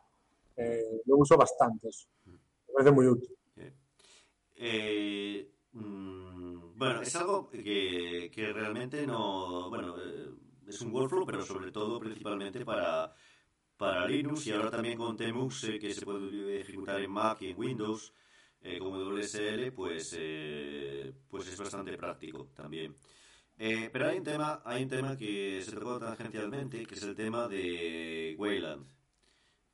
Eh, 0.56 1.02
lo 1.06 1.18
uso 1.18 1.38
bastante 1.38 1.90
eso. 1.90 2.08
Me 2.26 2.74
parece 2.74 2.92
muy 2.92 3.06
útil. 3.06 3.30
Eh, 4.56 5.52
mm, 5.74 6.78
bueno, 6.78 7.02
es 7.02 7.16
algo 7.16 7.48
que, 7.48 8.32
que 8.34 8.54
realmente 8.54 9.06
no. 9.06 9.70
Bueno, 9.70 9.96
eh, 10.00 10.32
es 10.68 10.82
un 10.82 10.92
workflow, 10.92 11.26
pero 11.28 11.44
sobre 11.44 11.72
todo, 11.72 12.00
principalmente 12.00 12.66
para, 12.66 13.14
para 13.78 14.08
Linux 14.08 14.48
y 14.48 14.52
ahora 14.54 14.72
también 14.72 14.98
con 14.98 15.16
Temux, 15.16 15.64
eh, 15.66 15.78
que 15.78 15.94
se 15.94 16.04
puede 16.04 16.62
ejecutar 16.62 17.00
en 17.00 17.12
Mac 17.12 17.42
y 17.42 17.52
en 17.52 17.60
Windows 17.60 18.14
eh, 18.62 18.80
con 18.80 18.92
WSL, 18.92 19.72
pues, 19.72 20.16
eh, 20.18 21.14
pues 21.30 21.48
es 21.48 21.58
bastante 21.60 21.96
práctico 21.96 22.50
también. 22.56 22.98
Eh, 23.60 23.90
pero 23.92 24.08
hay 24.10 24.18
un 24.20 24.24
tema, 24.24 24.62
hay 24.66 24.84
un 24.84 24.90
tema 24.90 25.18
que 25.18 25.62
se 25.64 25.72
tocó 25.72 25.98
tangencialmente, 26.00 26.86
que 26.86 26.96
es 26.96 27.04
el 27.04 27.16
tema 27.16 27.48
de 27.48 28.36
Wayland. 28.38 28.86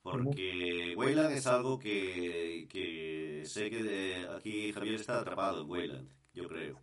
Porque 0.01 0.93
Wayland 0.97 1.31
es 1.33 1.47
algo 1.47 1.79
que, 1.79 2.67
que 2.69 3.43
sé 3.45 3.69
que 3.69 3.83
de- 3.83 4.27
aquí 4.35 4.71
Javier 4.73 4.95
está 4.95 5.19
atrapado 5.19 5.61
en 5.61 5.69
Wayland, 5.69 6.09
yo 6.33 6.47
creo. 6.47 6.79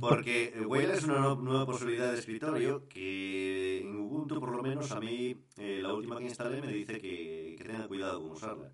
Porque 0.00 0.54
Wayland 0.66 0.98
es 0.98 1.04
una 1.04 1.18
nu- 1.20 1.42
nueva 1.42 1.66
posibilidad 1.66 2.12
de 2.12 2.18
escritorio 2.18 2.86
que 2.88 3.80
en 3.80 3.96
Ubuntu, 3.96 4.38
por 4.40 4.54
lo 4.56 4.62
menos 4.62 4.90
a 4.92 5.00
mí, 5.00 5.36
eh, 5.58 5.80
la 5.82 5.92
última 5.92 6.18
que 6.18 6.24
instalé 6.24 6.60
me 6.62 6.72
dice 6.72 7.00
que, 7.00 7.56
que 7.58 7.64
tenga 7.64 7.88
cuidado 7.88 8.20
con 8.22 8.30
usarla. 8.32 8.72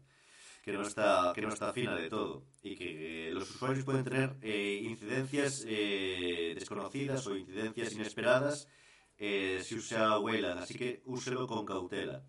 Que 0.66 0.72
no 0.72 0.82
está, 0.82 1.32
que 1.32 1.42
no 1.42 1.48
está 1.50 1.72
fina 1.72 1.94
de 1.94 2.10
todo. 2.10 2.42
Y 2.60 2.74
que 2.74 3.28
eh, 3.28 3.32
los 3.32 3.48
usuarios 3.48 3.84
pueden 3.84 4.02
tener 4.02 4.34
eh, 4.42 4.80
incidencias 4.82 5.64
eh, 5.64 6.54
desconocidas 6.58 7.24
o 7.28 7.36
incidencias 7.36 7.92
inesperadas 7.92 8.66
eh, 9.16 9.60
si 9.62 9.76
usa 9.76 10.18
Wayland. 10.18 10.58
Así 10.58 10.74
que 10.74 11.02
úselo 11.04 11.46
con 11.46 11.64
cautela. 11.64 12.24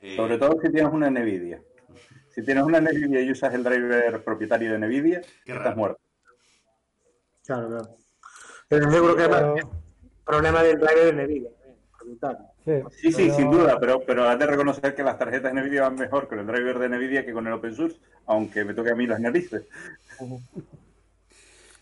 Eh, 0.00 0.16
Sobre 0.16 0.36
todo 0.36 0.60
si 0.60 0.70
tienes 0.70 0.92
una 0.92 1.08
NVIDIA. 1.08 1.62
Si 2.28 2.44
tienes 2.44 2.62
una 2.62 2.78
NVIDIA 2.78 3.22
y 3.22 3.30
usas 3.30 3.54
el 3.54 3.64
driver 3.64 4.22
propietario 4.22 4.70
de 4.72 4.78
NVIDIA, 4.78 5.22
estás 5.46 5.74
muerto. 5.74 6.00
Claro, 7.46 7.68
claro. 7.68 7.96
Pero 8.68 8.90
seguro 8.90 9.16
que 9.16 9.22
es 9.24 9.66
problema 10.26 10.62
del 10.62 10.78
driver 10.78 11.04
de 11.06 11.12
NVIDIA. 11.24 11.48
eh, 11.48 11.76
propietario. 11.98 12.51
Sí, 12.64 12.72
Sí, 13.12 13.30
sin 13.30 13.50
duda, 13.50 13.78
pero, 13.80 14.00
pero 14.06 14.24
has 14.24 14.38
de 14.38 14.46
reconocer 14.46 14.94
que 14.94 15.02
las 15.02 15.18
tarjetas 15.18 15.52
NVIDIA 15.52 15.82
van 15.82 15.96
mejor 15.96 16.28
con 16.28 16.38
el 16.38 16.46
driver 16.46 16.78
de 16.78 16.88
NVIDIA 16.88 17.24
que 17.24 17.32
con 17.32 17.46
el 17.46 17.52
open 17.52 17.74
source, 17.74 17.98
aunque 18.26 18.64
me 18.64 18.74
toque 18.74 18.90
a 18.90 18.94
mí 18.94 19.06
las 19.06 19.20
narices. 19.20 19.64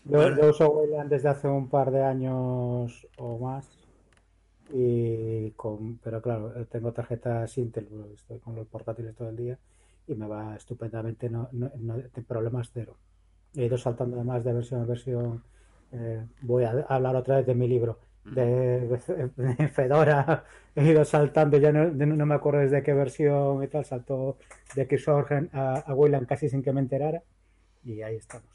Yo, 0.03 0.29
yo 0.35 0.49
uso 0.49 0.69
Wayland 0.71 1.09
desde 1.09 1.29
hace 1.29 1.47
un 1.47 1.69
par 1.69 1.91
de 1.91 2.03
años 2.03 3.07
o 3.17 3.37
más. 3.39 3.69
Y 4.73 5.51
con, 5.51 5.97
pero 5.99 6.21
claro, 6.21 6.55
eh, 6.59 6.65
tengo 6.65 6.93
tarjetas 6.93 7.57
Intel, 7.57 7.87
estoy 8.15 8.39
con 8.39 8.55
los 8.55 8.67
portátiles 8.67 9.15
todo 9.15 9.29
el 9.29 9.35
día 9.37 9.59
y 10.07 10.15
me 10.15 10.27
va 10.27 10.55
estupendamente, 10.55 11.29
no, 11.29 11.49
no, 11.51 11.71
no- 11.77 11.97
de 11.97 12.23
problemas 12.23 12.71
cero. 12.73 12.97
He 13.55 13.65
ido 13.65 13.77
saltando 13.77 14.17
además 14.17 14.43
de 14.43 14.53
versión 14.53 14.81
a 14.81 14.85
versión. 14.85 15.43
eh, 15.93 16.25
voy 16.41 16.63
a 16.65 16.71
hablar 16.89 17.15
otra 17.17 17.37
vez 17.37 17.45
de 17.47 17.55
mi 17.55 17.67
libro, 17.67 17.99
de, 18.29 18.87
de 19.35 19.67
Fedora. 19.69 20.45
He 20.75 20.85
ido 20.85 21.03
saltando, 21.05 21.57
ya 21.57 21.71
no, 21.73 21.89
no 21.91 22.25
me 22.25 22.35
acuerdo 22.35 22.61
desde 22.61 22.81
qué 22.83 22.93
versión 22.93 23.63
y 23.63 23.67
tal, 23.67 23.83
saltó 23.85 24.37
de 24.75 24.87
Xorgen 24.97 25.49
a, 25.53 25.75
a 25.79 25.93
Wayland 25.93 26.27
casi 26.27 26.49
sin 26.49 26.63
que 26.63 26.71
me 26.73 26.79
enterara. 26.81 27.23
Y 27.83 28.01
ahí 28.03 28.15
estamos. 28.17 28.49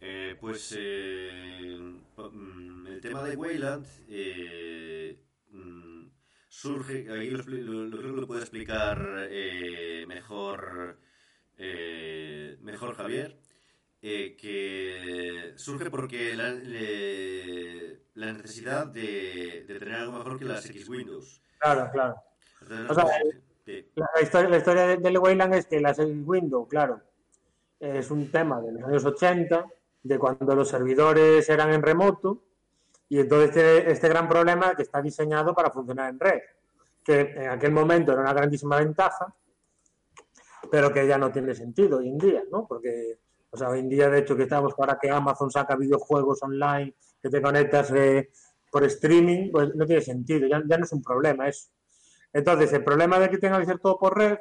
Eh, 0.00 0.36
pues 0.40 0.74
eh, 0.76 1.30
mm, 2.16 2.86
el 2.88 3.00
tema 3.00 3.22
de 3.22 3.36
Wayland 3.36 3.86
eh, 4.08 5.16
mm, 5.50 6.06
surge, 6.48 7.06
ahí 7.10 7.30
lo, 7.30 7.42
lo- 7.44 7.84
lo 7.86 7.98
creo 7.98 8.14
que 8.14 8.20
lo 8.20 8.26
puede 8.26 8.40
explicar 8.42 9.28
eh, 9.30 10.04
mejor, 10.08 10.98
eh, 11.58 12.56
mejor 12.62 12.94
Javier, 12.96 13.38
eh, 14.02 14.36
que 14.36 15.52
surge 15.56 15.90
porque 15.90 16.34
la, 16.36 16.50
le- 16.52 18.02
la 18.14 18.32
necesidad 18.32 18.86
de, 18.86 19.64
de 19.66 19.78
tener 19.78 19.94
algo 19.94 20.18
mejor 20.18 20.38
que 20.38 20.44
las 20.44 20.64
X 20.68 20.88
Windows. 20.88 21.40
Claro, 21.58 21.88
claro. 21.92 22.16
O 22.88 22.94
sea, 22.94 23.06
sí, 23.64 23.86
La, 23.94 24.22
historia, 24.22 24.48
la 24.48 24.56
historia 24.58 24.86
de- 24.88 24.96
del 24.96 25.18
Wayland 25.18 25.54
es 25.54 25.66
que 25.66 25.80
las 25.80 25.98
Windows, 25.98 26.66
claro, 26.68 27.00
es 27.78 28.10
un 28.10 28.30
tema 28.30 28.60
de 28.60 28.72
los 28.72 28.82
años 28.84 29.04
80, 29.04 29.66
de 30.02 30.18
cuando 30.18 30.54
los 30.56 30.68
servidores 30.68 31.48
eran 31.48 31.72
en 31.72 31.82
remoto, 31.82 32.42
y 33.08 33.20
entonces 33.20 33.52
tiene 33.52 33.90
este 33.92 34.08
gran 34.08 34.28
problema 34.28 34.74
que 34.74 34.82
está 34.82 35.00
diseñado 35.00 35.54
para 35.54 35.70
funcionar 35.70 36.10
en 36.10 36.18
red, 36.18 36.40
que 37.04 37.20
en 37.20 37.50
aquel 37.50 37.70
momento 37.72 38.12
era 38.12 38.22
una 38.22 38.32
grandísima 38.32 38.78
ventaja, 38.78 39.32
pero 40.70 40.92
que 40.92 41.06
ya 41.06 41.18
no 41.18 41.30
tiene 41.30 41.54
sentido 41.54 41.98
hoy 41.98 42.08
en 42.08 42.18
día, 42.18 42.42
¿no? 42.50 42.66
Porque, 42.66 43.18
o 43.54 43.56
sea, 43.58 43.68
hoy 43.68 43.80
en 43.80 43.88
día, 43.90 44.08
de 44.08 44.20
hecho, 44.20 44.34
que 44.34 44.44
estamos 44.44 44.72
ahora 44.78 44.98
que 45.00 45.10
Amazon 45.10 45.50
saca 45.50 45.76
videojuegos 45.76 46.42
online, 46.42 46.94
que 47.22 47.28
te 47.28 47.42
conectas 47.42 47.92
eh, 47.94 48.30
por 48.70 48.82
streaming, 48.84 49.50
pues 49.52 49.74
no 49.74 49.84
tiene 49.84 50.00
sentido, 50.00 50.48
ya, 50.48 50.58
no 50.58 50.84
es 50.84 50.92
un 50.92 51.02
problema 51.02 51.46
eso. 51.48 51.68
Entonces, 52.32 52.72
el 52.72 52.82
problema 52.82 53.18
de 53.18 53.28
que 53.28 53.36
tenga 53.36 53.60
que 53.60 53.66
ser 53.66 53.78
todo 53.78 53.98
por 53.98 54.16
red 54.16 54.38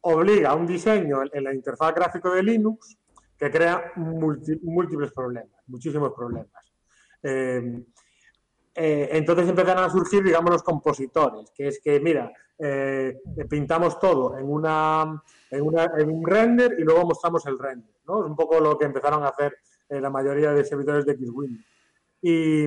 obliga 0.00 0.50
a 0.50 0.54
un 0.56 0.66
diseño 0.66 1.20
en, 1.32 1.44
la 1.44 1.54
interfaz 1.54 1.94
gráfico 1.94 2.34
de 2.34 2.42
Linux 2.42 2.98
que 3.38 3.48
crea 3.48 3.92
múltiples 3.94 5.12
problemas, 5.12 5.62
muchísimos 5.68 6.12
problemas. 6.12 6.72
Eh, 7.22 7.84
eh, 8.74 9.08
entonces 9.12 9.48
empezaron 9.48 9.84
a 9.84 9.90
surgir, 9.90 10.24
digamos, 10.24 10.50
los 10.50 10.62
compositores, 10.64 11.52
que 11.54 11.68
es 11.68 11.80
que, 11.80 12.00
mira, 12.00 12.32
eh, 12.62 13.18
pintamos 13.48 13.98
todo 13.98 14.36
en, 14.38 14.50
una, 14.50 15.22
en, 15.50 15.62
una- 15.62 15.90
en 15.96 16.10
un 16.10 16.26
render 16.26 16.76
y 16.78 16.82
luego 16.82 17.04
mostramos 17.06 17.44
el 17.46 17.58
render, 17.58 17.94
¿no? 18.06 18.20
Es 18.24 18.26
un 18.30 18.36
poco 18.36 18.60
lo 18.60 18.76
que 18.78 18.84
empezaron 18.84 19.22
a 19.24 19.28
hacer 19.28 19.56
eh, 19.88 20.00
la 20.00 20.10
mayoría 20.10 20.52
de 20.52 20.64
servidores 20.64 21.04
de 21.06 21.16
Xwing. 21.16 21.64
Y, 22.22 22.64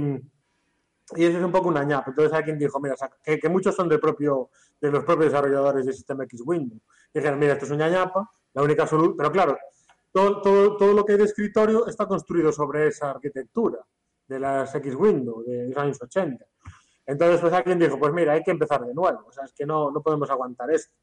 y 1.16 1.26
eso 1.26 1.38
es 1.38 1.44
un 1.44 1.52
poco 1.52 1.68
una 1.70 1.84
ñapa. 1.84 2.10
Entonces 2.10 2.34
alguien 2.34 2.58
dijo, 2.58 2.80
mira, 2.80 2.96
saca- 2.96 3.18
que, 3.24 3.40
que 3.40 3.50
muchos 3.50 3.76
son 3.76 3.88
del 3.90 4.00
propio, 4.00 4.50
de 4.82 4.90
los 4.92 5.04
propios 5.04 5.32
desarrolladores 5.32 5.86
del 5.86 5.94
sistema 5.94 6.24
X-Window. 6.24 6.80
Dijeron, 7.14 7.38
mira, 7.40 7.54
esto 7.54 7.66
es 7.66 7.72
una 7.72 7.90
ñapa, 7.90 8.30
la 8.54 8.64
única 8.64 8.88
solución... 8.88 9.16
Pero 9.18 9.32
claro, 9.32 9.58
todo, 10.12 10.42
todo, 10.42 10.78
todo 10.78 10.94
lo 10.94 11.06
que 11.06 11.14
hay 11.14 11.18
de 11.20 11.26
escritorio 11.26 11.86
está 11.88 12.08
construido 12.08 12.52
sobre 12.52 12.88
esa 12.88 13.12
arquitectura 13.12 13.78
de 14.28 14.40
las 14.40 14.74
X-Window 14.76 15.44
de 15.44 15.68
los 15.68 15.78
años 15.78 16.02
80. 16.02 16.46
Entonces, 17.06 17.42
pues 17.42 17.54
alguien 17.54 17.80
dijo, 17.80 18.00
pues 18.00 18.14
mira, 18.14 18.34
hay 18.34 18.44
que 18.44 18.52
empezar 18.52 18.86
de 18.86 18.94
nuevo. 18.94 19.26
O 19.28 19.32
sea, 19.32 19.46
es 19.46 19.54
que 19.54 19.66
no, 19.66 19.92
no 19.92 20.02
podemos 20.02 20.30
aguantar 20.30 20.72
esto. 20.72 20.94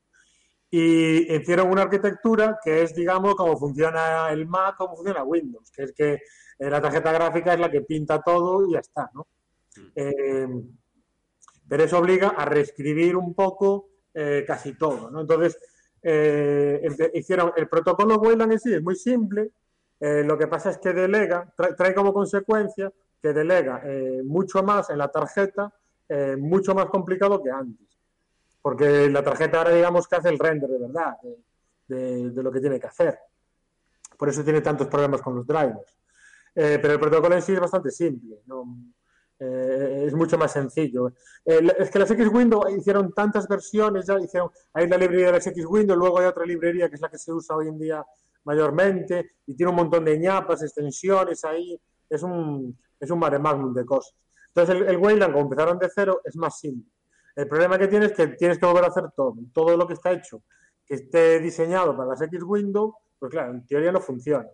Y 0.70 1.34
hicieron 1.34 1.70
una 1.70 1.82
arquitectura 1.82 2.58
que 2.62 2.82
es, 2.82 2.94
digamos, 2.94 3.34
cómo 3.34 3.56
funciona 3.56 4.30
el 4.30 4.46
Mac, 4.46 4.76
cómo 4.78 4.96
funciona 4.96 5.24
Windows, 5.24 5.70
que 5.70 5.82
es 5.82 5.92
que 5.92 6.12
eh, 6.12 6.70
la 6.70 6.80
tarjeta 6.80 7.12
gráfica 7.12 7.54
es 7.54 7.60
la 7.60 7.70
que 7.70 7.80
pinta 7.82 8.22
todo 8.22 8.66
y 8.66 8.72
ya 8.72 8.78
está, 8.78 9.10
¿no? 9.12 9.26
Eh, 9.94 10.48
pero 11.68 11.84
eso 11.84 11.98
obliga 11.98 12.28
a 12.28 12.44
reescribir 12.44 13.16
un 13.16 13.34
poco 13.34 13.88
eh, 14.14 14.44
casi 14.46 14.74
todo, 14.74 15.10
¿no? 15.10 15.20
Entonces, 15.20 15.58
eh, 16.02 16.80
hicieron 17.14 17.52
el 17.56 17.68
protocolo 17.68 18.16
Wayland 18.18 18.52
en 18.52 18.60
sí, 18.60 18.74
es 18.74 18.82
muy 18.82 18.96
simple, 18.96 19.50
eh, 20.00 20.24
lo 20.24 20.38
que 20.38 20.46
pasa 20.46 20.70
es 20.70 20.78
que 20.78 20.92
delega, 20.92 21.52
trae, 21.56 21.74
trae 21.74 21.94
como 21.94 22.14
consecuencia 22.14 22.90
que 23.20 23.32
delega 23.34 23.82
eh, 23.84 24.22
mucho 24.24 24.62
más 24.62 24.88
en 24.90 24.98
la 24.98 25.08
tarjeta, 25.08 25.72
eh, 26.10 26.36
mucho 26.38 26.74
más 26.74 26.86
complicado 26.86 27.42
que 27.42 27.50
antes. 27.50 27.88
porque 28.62 29.08
la 29.08 29.22
tarjeta 29.24 29.58
ahora 29.58 29.70
digamos 29.74 30.06
que 30.06 30.16
hace 30.16 30.28
el 30.28 30.38
render 30.38 30.68
de 30.68 30.78
verdad 30.78 31.16
de, 31.22 31.38
de- 31.96 32.30
de 32.30 32.42
lo 32.42 32.52
que 32.52 32.60
tiene 32.60 32.78
que 32.78 32.86
hacer. 32.88 33.18
Por 34.18 34.28
eso 34.28 34.44
tiene 34.44 34.60
tantos 34.60 34.86
problemas 34.88 35.22
con 35.22 35.34
los 35.36 35.46
drivers. 35.46 35.96
Eh, 36.54 36.78
pero 36.82 36.94
el 36.94 37.00
protocolo 37.00 37.34
en 37.34 37.42
sí 37.42 37.52
es 37.54 37.60
bastante 37.60 37.90
simple, 37.90 38.42
¿no? 38.46 38.64
Eh, 39.38 40.04
es 40.06 40.12
mucho 40.14 40.36
más 40.36 40.52
sencillo. 40.52 41.12
Es 41.44 41.90
que 41.90 41.98
las 41.98 42.10
X-Window 42.10 42.68
hicieron 42.76 43.12
tantas 43.14 43.48
versiones, 43.48 44.04
ya 44.06 44.18
hicieron, 44.20 44.50
hay 44.74 44.86
la 44.88 44.98
librería 44.98 45.26
de 45.28 45.32
las 45.32 45.46
X-Window, 45.46 45.96
luego 45.96 46.18
hay 46.18 46.26
otra 46.26 46.44
librería 46.44 46.88
que 46.90 46.96
es 46.96 47.00
la 47.00 47.08
que 47.08 47.16
se 47.16 47.32
usa 47.32 47.56
hoy 47.56 47.68
en 47.68 47.78
día 47.78 48.04
mayormente, 48.44 49.30
y 49.46 49.54
tiene 49.54 49.70
un 49.70 49.76
montón 49.76 50.04
de 50.04 50.18
ñapas, 50.18 50.62
extensiones 50.62 51.42
ahí, 51.44 51.80
es 52.10 52.22
un, 52.22 52.76
es 52.98 53.10
un 53.10 53.18
mare 53.18 53.38
magnum 53.38 53.72
de 53.72 53.84
cosas. 53.86 54.12
Entonces 54.54 54.88
el, 54.88 54.96
Wayland, 54.96 55.32
como 55.32 55.44
empezaron 55.44 55.78
de 55.78 55.88
cero, 55.94 56.20
es 56.24 56.36
más 56.36 56.58
simple. 56.58 56.90
El 57.36 57.46
problema 57.48 57.78
que 57.78 57.88
tienes 57.88 58.10
es 58.10 58.16
que 58.16 58.26
tienes 58.28 58.58
que 58.58 58.66
volver 58.66 58.84
a 58.84 58.88
hacer 58.88 59.04
todo, 59.16 59.34
todo 59.52 59.76
lo 59.76 59.86
que 59.86 59.94
está 59.94 60.12
hecho, 60.12 60.42
que 60.84 60.94
esté 60.94 61.38
diseñado 61.38 61.96
para 61.96 62.10
las 62.10 62.20
X-Window, 62.22 62.94
pues 63.18 63.30
claro, 63.30 63.52
en 63.52 63.64
teoría 63.66 63.92
no 63.92 64.00
funciona. 64.00 64.48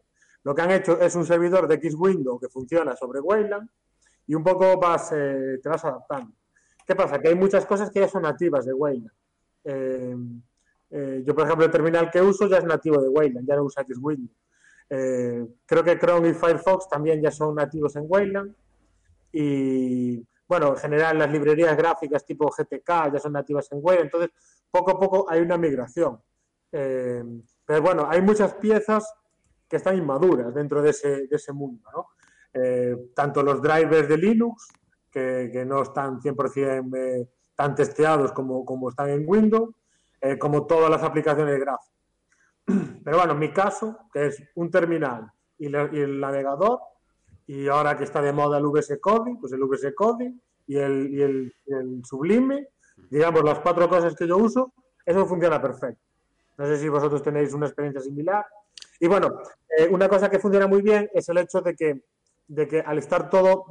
Lo 0.45 0.55
que 0.55 0.63
han 0.63 0.71
hecho 0.71 1.01
es 1.01 1.15
un 1.15 1.25
servidor 1.25 1.67
de 1.67 1.77
X-Window 1.77 2.39
que 2.39 2.49
funciona 2.49 2.95
sobre 2.95 3.21
Wayland 3.21 3.69
y 4.27 4.35
un 4.35 4.45
poco 4.45 4.79
vas, 4.79 5.13
eh, 5.13 5.59
te 5.63 5.69
vas 5.69 5.85
adaptando. 5.85 6.33
¿Qué 6.87 6.95
pasa? 6.95 7.19
Que 7.19 7.29
hay 7.29 7.35
muchas 7.35 7.67
cosas 7.67 7.91
que 7.91 8.01
ya 8.01 8.09
son 8.09 8.23
nativas 8.23 8.65
de 8.67 8.73
Wayland. 8.73 9.11
Eh, 9.65 10.15
eh, 10.91 11.23
yo, 11.25 11.35
por 11.35 11.45
ejemplo, 11.45 11.65
el 11.65 11.73
terminal 11.73 12.11
que 12.11 12.23
uso 12.23 12.47
ya 12.47 12.59
es 12.59 12.65
nativo 12.65 13.01
de 13.03 13.09
Wayland, 13.09 13.47
ya 13.47 13.57
no 13.57 13.65
usa 13.65 13.83
X-Window. 13.83 14.35
Eh, 14.89 15.45
creo 15.67 15.83
que 15.83 15.99
Chrome 15.99 16.29
y 16.29 16.35
Firefox 16.35 16.89
también 16.89 17.21
ya 17.21 17.31
son 17.31 17.55
nativos 17.57 17.97
en 17.97 18.05
Wayland. 18.07 18.55
Y 19.39 20.27
bueno, 20.49 20.69
en 20.69 20.77
general 20.77 21.19
las 21.19 21.31
librerías 21.31 21.77
gráficas 21.77 22.25
tipo 22.25 22.51
GTK 22.51 23.13
ya 23.13 23.19
son 23.19 23.35
nativas 23.35 23.71
en 23.71 23.81
Wayland. 23.83 24.07
Entonces, 24.07 24.31
poco 24.71 24.93
a 24.93 24.99
poco 24.99 25.27
hay 25.29 25.41
una 25.41 25.59
migración. 25.59 26.19
Eh, 26.73 27.23
pero 27.67 27.83
bueno, 27.83 28.07
hay 28.09 28.23
muchas 28.23 28.55
piezas 28.55 29.13
que 29.69 29.77
están 29.77 29.99
inmaduras 29.99 30.55
dentro 30.55 30.81
de 30.81 30.91
ese, 30.91 31.27
de 31.27 31.37
ese 31.37 31.53
mundo. 31.53 32.09
Eh, 32.55 33.11
tanto 33.15 33.43
los 33.43 33.61
drivers 33.61 34.09
de 34.09 34.17
Linux, 34.17 34.69
que, 35.11 35.65
no 35.67 35.83
están 35.83 36.19
100% 36.19 36.97
eh, 36.97 37.29
tan 37.55 37.75
testeados 37.75 38.33
como, 38.33 38.65
como 38.65 38.89
están 38.89 39.11
en 39.11 39.25
Windows, 39.27 39.75
eh, 40.23 40.39
como 40.39 40.67
todas 40.67 40.89
las 40.89 41.03
aplicaciones 41.03 41.61
gráficas. 41.61 41.93
Pero 43.05 43.19
bueno, 43.19 43.35
en 43.35 43.39
mi 43.39 43.53
caso, 43.53 43.99
que 44.11 44.29
es 44.29 44.43
un 44.55 44.71
terminal 44.71 45.31
y 45.59 45.67
el 45.67 46.21
navegador, 46.21 46.81
y 47.47 47.69
ahora 47.69 47.97
que 47.97 48.05
está 48.05 48.21
de 48.23 48.33
moda 48.33 48.59
el 48.59 48.67
VS 48.67 48.99
Code, 49.01 49.37
pues 49.41 49.53
el 49.53 49.63
VS 49.63 49.95
Code 49.95 50.35
y 50.67 50.77
el, 50.77 51.09
y 51.13 51.23
el, 51.23 51.55
y 51.67 51.73
el 51.75 52.05
Sublime, 52.05 52.69
digamos 53.11 53.45
las 53.45 53.61
cuatro 53.61 53.89
cosas 53.89 54.15
que 54.17 54.27
yo 54.27 54.37
uso, 54.37 54.73
eso 55.05 55.27
funciona 55.27 55.61
perfecto. 55.63 56.01
No 56.59 56.67
sé 56.67 56.79
si 56.79 56.89
vosotros 56.89 57.23
tenéis 57.23 57.53
una 57.53 57.67
experiencia 57.67 58.01
similar. 58.01 58.45
Y 58.99 59.07
bueno, 59.07 59.41
eh, 59.79 59.89
una 59.91 60.09
cosa 60.09 60.31
que 60.31 60.39
funciona 60.39 60.67
muy 60.67 60.83
bien 60.83 61.09
es 61.13 61.29
el 61.29 61.39
hecho 61.39 61.61
de 61.61 61.75
que, 61.75 62.03
de 62.49 62.67
que 62.67 62.81
al 62.81 62.99
estar 62.99 63.29
todo 63.31 63.67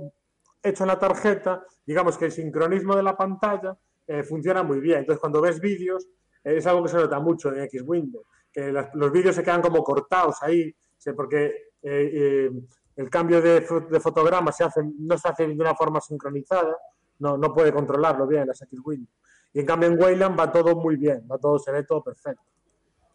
hecho 0.61 0.83
en 0.83 0.87
la 0.87 0.99
tarjeta, 0.99 1.65
digamos 1.85 2.17
que 2.17 2.25
el 2.25 2.31
sincronismo 2.31 2.95
de 2.95 3.03
la 3.03 3.17
pantalla 3.17 3.75
eh, 4.07 4.23
funciona 4.23 4.61
muy 4.63 4.79
bien. 4.79 4.99
Entonces, 4.99 5.19
cuando 5.19 5.41
ves 5.41 5.59
vídeos, 5.59 6.05
eh, 6.43 6.57
es 6.57 6.65
algo 6.67 6.83
que 6.83 6.89
se 6.89 6.97
nota 6.97 7.19
mucho 7.19 7.51
en 7.51 7.61
X-Window, 7.63 8.23
que 8.53 8.71
las- 8.71 8.93
los 8.93 9.11
vídeos 9.11 9.35
se 9.35 9.43
quedan 9.43 9.61
como 9.63 9.83
cortados 9.83 10.41
ahí, 10.43 10.73
porque 11.15 11.45
eh, 11.83 12.11
eh, 12.13 12.51
el 12.95 13.09
cambio 13.09 13.41
de, 13.41 13.61
de 13.61 13.99
fotograma 13.99 14.51
se 14.51 14.63
hace, 14.63 14.81
no 14.99 15.17
se 15.17 15.27
hace 15.27 15.47
de 15.47 15.53
una 15.53 15.75
forma 15.75 15.99
sincronizada, 16.01 16.75
no, 17.19 17.37
no 17.37 17.53
puede 17.53 17.73
controlarlo 17.73 18.27
bien 18.27 18.47
las 18.47 18.61
X-Window. 18.61 19.11
Y 19.53 19.59
en 19.59 19.65
cambio 19.65 19.89
en 19.89 20.01
Wayland 20.01 20.39
va 20.39 20.51
todo 20.51 20.75
muy 20.75 20.95
bien, 20.97 21.25
va 21.31 21.37
todo, 21.37 21.57
se 21.59 21.71
ve 21.71 21.83
todo 21.83 22.03
perfecto. 22.03 22.43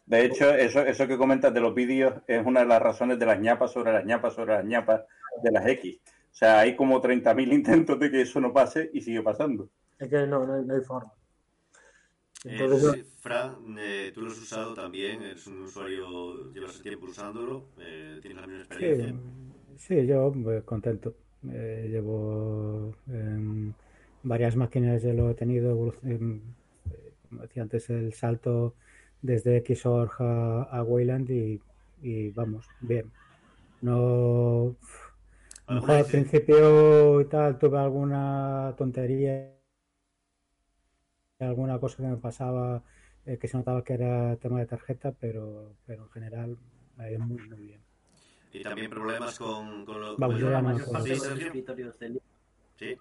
De 0.05 0.25
hecho, 0.25 0.49
eso, 0.53 0.81
eso 0.81 1.07
que 1.07 1.17
comentas 1.17 1.53
de 1.53 1.61
los 1.61 1.73
vídeos 1.73 2.15
es 2.27 2.45
una 2.45 2.61
de 2.61 2.65
las 2.65 2.81
razones 2.81 3.19
de 3.19 3.25
las 3.25 3.39
ñapas 3.39 3.71
sobre 3.71 3.93
las 3.93 4.05
ñapas 4.05 4.33
sobre 4.33 4.53
las 4.55 4.65
ñapas 4.65 5.03
de 5.43 5.51
las 5.51 5.65
X. 5.67 5.99
O 6.05 6.33
sea, 6.33 6.59
hay 6.59 6.75
como 6.75 7.01
30.000 7.01 7.53
intentos 7.53 7.99
de 7.99 8.09
que 8.09 8.21
eso 8.21 8.41
no 8.41 8.51
pase 8.51 8.89
y 8.93 9.01
sigue 9.01 9.21
pasando. 9.21 9.69
Es 9.99 10.09
que 10.09 10.25
no, 10.25 10.45
no 10.45 10.55
hay, 10.55 10.65
no 10.65 10.73
hay 10.73 10.81
forma. 10.81 11.13
Eh, 12.43 12.57
Entonces, 12.59 12.91
sí, 12.91 13.03
Fran, 13.19 13.55
eh, 13.77 14.11
tú 14.13 14.21
lo 14.21 14.31
has 14.31 14.37
usado 14.39 14.73
también, 14.73 15.21
eres 15.21 15.45
un 15.45 15.61
usuario, 15.61 16.51
llevas 16.51 16.81
tiempo 16.81 17.05
usándolo, 17.05 17.69
eh, 17.77 18.17
tienes 18.21 18.41
la 18.41 18.47
misma 18.47 18.63
experiencia. 18.63 19.09
sí, 19.09 19.50
yo 20.05 20.33
eh, 20.51 20.61
contento. 20.65 21.13
Eh, 21.49 21.87
llevo 21.89 22.93
em, 23.07 23.73
varias 24.23 24.55
máquinas, 24.55 25.01
ya 25.03 25.13
lo 25.13 25.31
he 25.31 25.33
tenido, 25.35 25.93
eh, 26.05 26.19
como 27.29 27.41
decía 27.41 27.63
antes, 27.63 27.89
el 27.89 28.13
salto 28.13 28.75
desde 29.21 29.63
Xorg 29.75 30.11
a, 30.21 30.63
a 30.63 30.83
Wayland 30.83 31.29
y, 31.29 31.61
y 32.01 32.29
vamos, 32.31 32.65
bien. 32.81 33.11
No, 33.81 34.75
a 35.67 35.73
lo 35.75 35.81
mejor 35.81 35.95
al 35.97 36.05
principio 36.07 37.21
y 37.21 37.25
tal 37.25 37.57
tuve 37.59 37.79
alguna 37.79 38.75
tontería, 38.77 39.51
alguna 41.39 41.77
cosa 41.79 41.97
que 41.97 42.03
me 42.03 42.15
pasaba 42.17 42.83
eh, 43.25 43.37
que 43.37 43.47
se 43.49 43.57
notaba 43.57 43.83
que 43.83 43.93
era 43.95 44.37
tema 44.37 44.59
de 44.59 44.65
tarjeta, 44.65 45.11
pero, 45.11 45.75
pero 45.85 46.03
en 46.03 46.09
general 46.11 46.57
ha 46.97 47.09
ido 47.09 47.19
muy, 47.19 47.41
muy 47.49 47.59
bien. 47.67 47.81
Y 48.53 48.63
también 48.63 48.89
problemas 48.89 49.37
con, 49.37 49.85
con 49.85 50.01
lo 50.01 50.17
Vamos, 50.17 50.41
la 50.41 50.61
mayor 50.61 50.91
parte 50.91 51.09
de 51.09 51.15
los 51.15 51.39
escritorios 51.39 51.99
de 51.99 52.07
Linux. 52.09 52.25
Sí, 52.77 52.97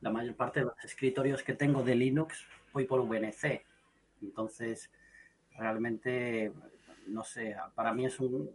la 0.00 0.10
mayor 0.10 0.34
parte 0.34 0.60
de 0.60 0.66
los 0.66 0.84
escritorios 0.84 1.42
que 1.42 1.54
tengo 1.54 1.82
de 1.82 1.94
Linux 1.94 2.46
voy 2.72 2.84
por 2.84 3.00
VNC. 3.00 3.64
Entonces, 4.22 4.90
realmente, 5.56 6.52
no 7.06 7.24
sé, 7.24 7.56
para 7.74 7.92
mí 7.92 8.06
es 8.06 8.20
un... 8.20 8.50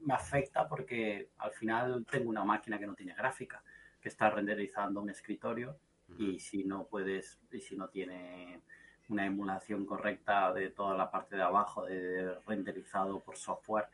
me 0.00 0.14
afecta 0.14 0.68
porque 0.68 1.28
al 1.38 1.52
final 1.52 2.04
tengo 2.10 2.30
una 2.30 2.44
máquina 2.44 2.78
que 2.78 2.86
no 2.86 2.94
tiene 2.94 3.14
gráfica, 3.14 3.62
que 4.00 4.08
está 4.08 4.30
renderizando 4.30 5.00
un 5.00 5.10
escritorio 5.10 5.76
y 6.18 6.38
si 6.40 6.64
no 6.64 6.84
puedes, 6.84 7.38
y 7.52 7.60
si 7.60 7.76
no 7.76 7.88
tiene 7.88 8.60
una 9.08 9.26
emulación 9.26 9.86
correcta 9.86 10.52
de 10.52 10.70
toda 10.70 10.96
la 10.96 11.10
parte 11.10 11.36
de 11.36 11.42
abajo 11.42 11.84
de 11.84 12.34
renderizado 12.46 13.20
por 13.20 13.36
software, 13.36 13.86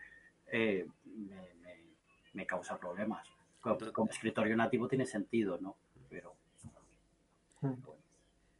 eh, 0.52 0.86
me, 1.04 1.54
me- 1.62 1.84
me 2.34 2.46
causa 2.46 2.78
problemas. 2.78 3.26
Como, 3.60 3.78
como 3.92 4.10
escritorio 4.10 4.56
nativo 4.56 4.86
tiene 4.88 5.06
sentido, 5.06 5.58
¿no? 5.60 5.76
Pero 6.08 6.36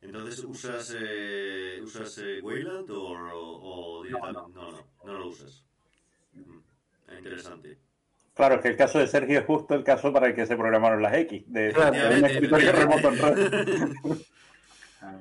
entonces 0.01 0.43
usas, 0.45 0.97
eh, 0.99 1.81
usas 1.83 2.19
eh, 2.19 2.41
Wayland 2.43 2.91
o, 2.91 3.99
o 4.01 4.05
directamente 4.05 4.41
no, 4.55 4.71
no, 4.73 4.87
no, 5.05 5.19
lo 5.19 5.29
usas. 5.29 5.65
Mm, 6.35 6.59
Interesante. 7.19 7.79
Claro, 8.35 8.55
es 8.57 8.61
que 8.61 8.69
el 8.69 8.77
caso 8.77 8.99
de 9.01 9.09
Sergio 9.09 9.41
es 9.41 9.47
justo 9.47 9.75
el 9.75 9.83
caso 9.83 10.13
para 10.13 10.29
el 10.29 10.35
que 10.35 10.47
se 10.47 10.57
programaron 10.57 11.03
las 11.03 11.15
X, 11.15 11.45
de, 11.53 11.71
un 12.17 12.25
escritorio 12.25 12.73
remoto 12.73 13.09
en 13.09 13.19
red. 13.19 13.39
ah, 15.03 15.19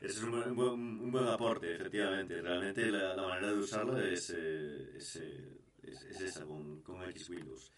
Ese 0.00 0.06
es 0.06 0.22
un 0.22 0.30
buen, 0.30 0.50
un 0.50 0.56
buen- 0.56 0.70
un 1.04 1.10
buen 1.12 1.26
aporte, 1.26 1.74
efectivamente. 1.74 2.40
Realmente 2.40 2.90
la, 2.92 3.16
la 3.16 3.22
manera 3.22 3.48
de 3.48 3.58
usarlo 3.58 3.98
es, 4.00 4.30
eh, 4.36 4.96
es, 4.96 5.16
eh, 5.16 5.58
es- 5.86 6.02
es 6.04 6.20
esa 6.20 6.44
con, 6.44 6.80
con 6.82 7.02
X 7.10 7.30
Windows. 7.30 7.72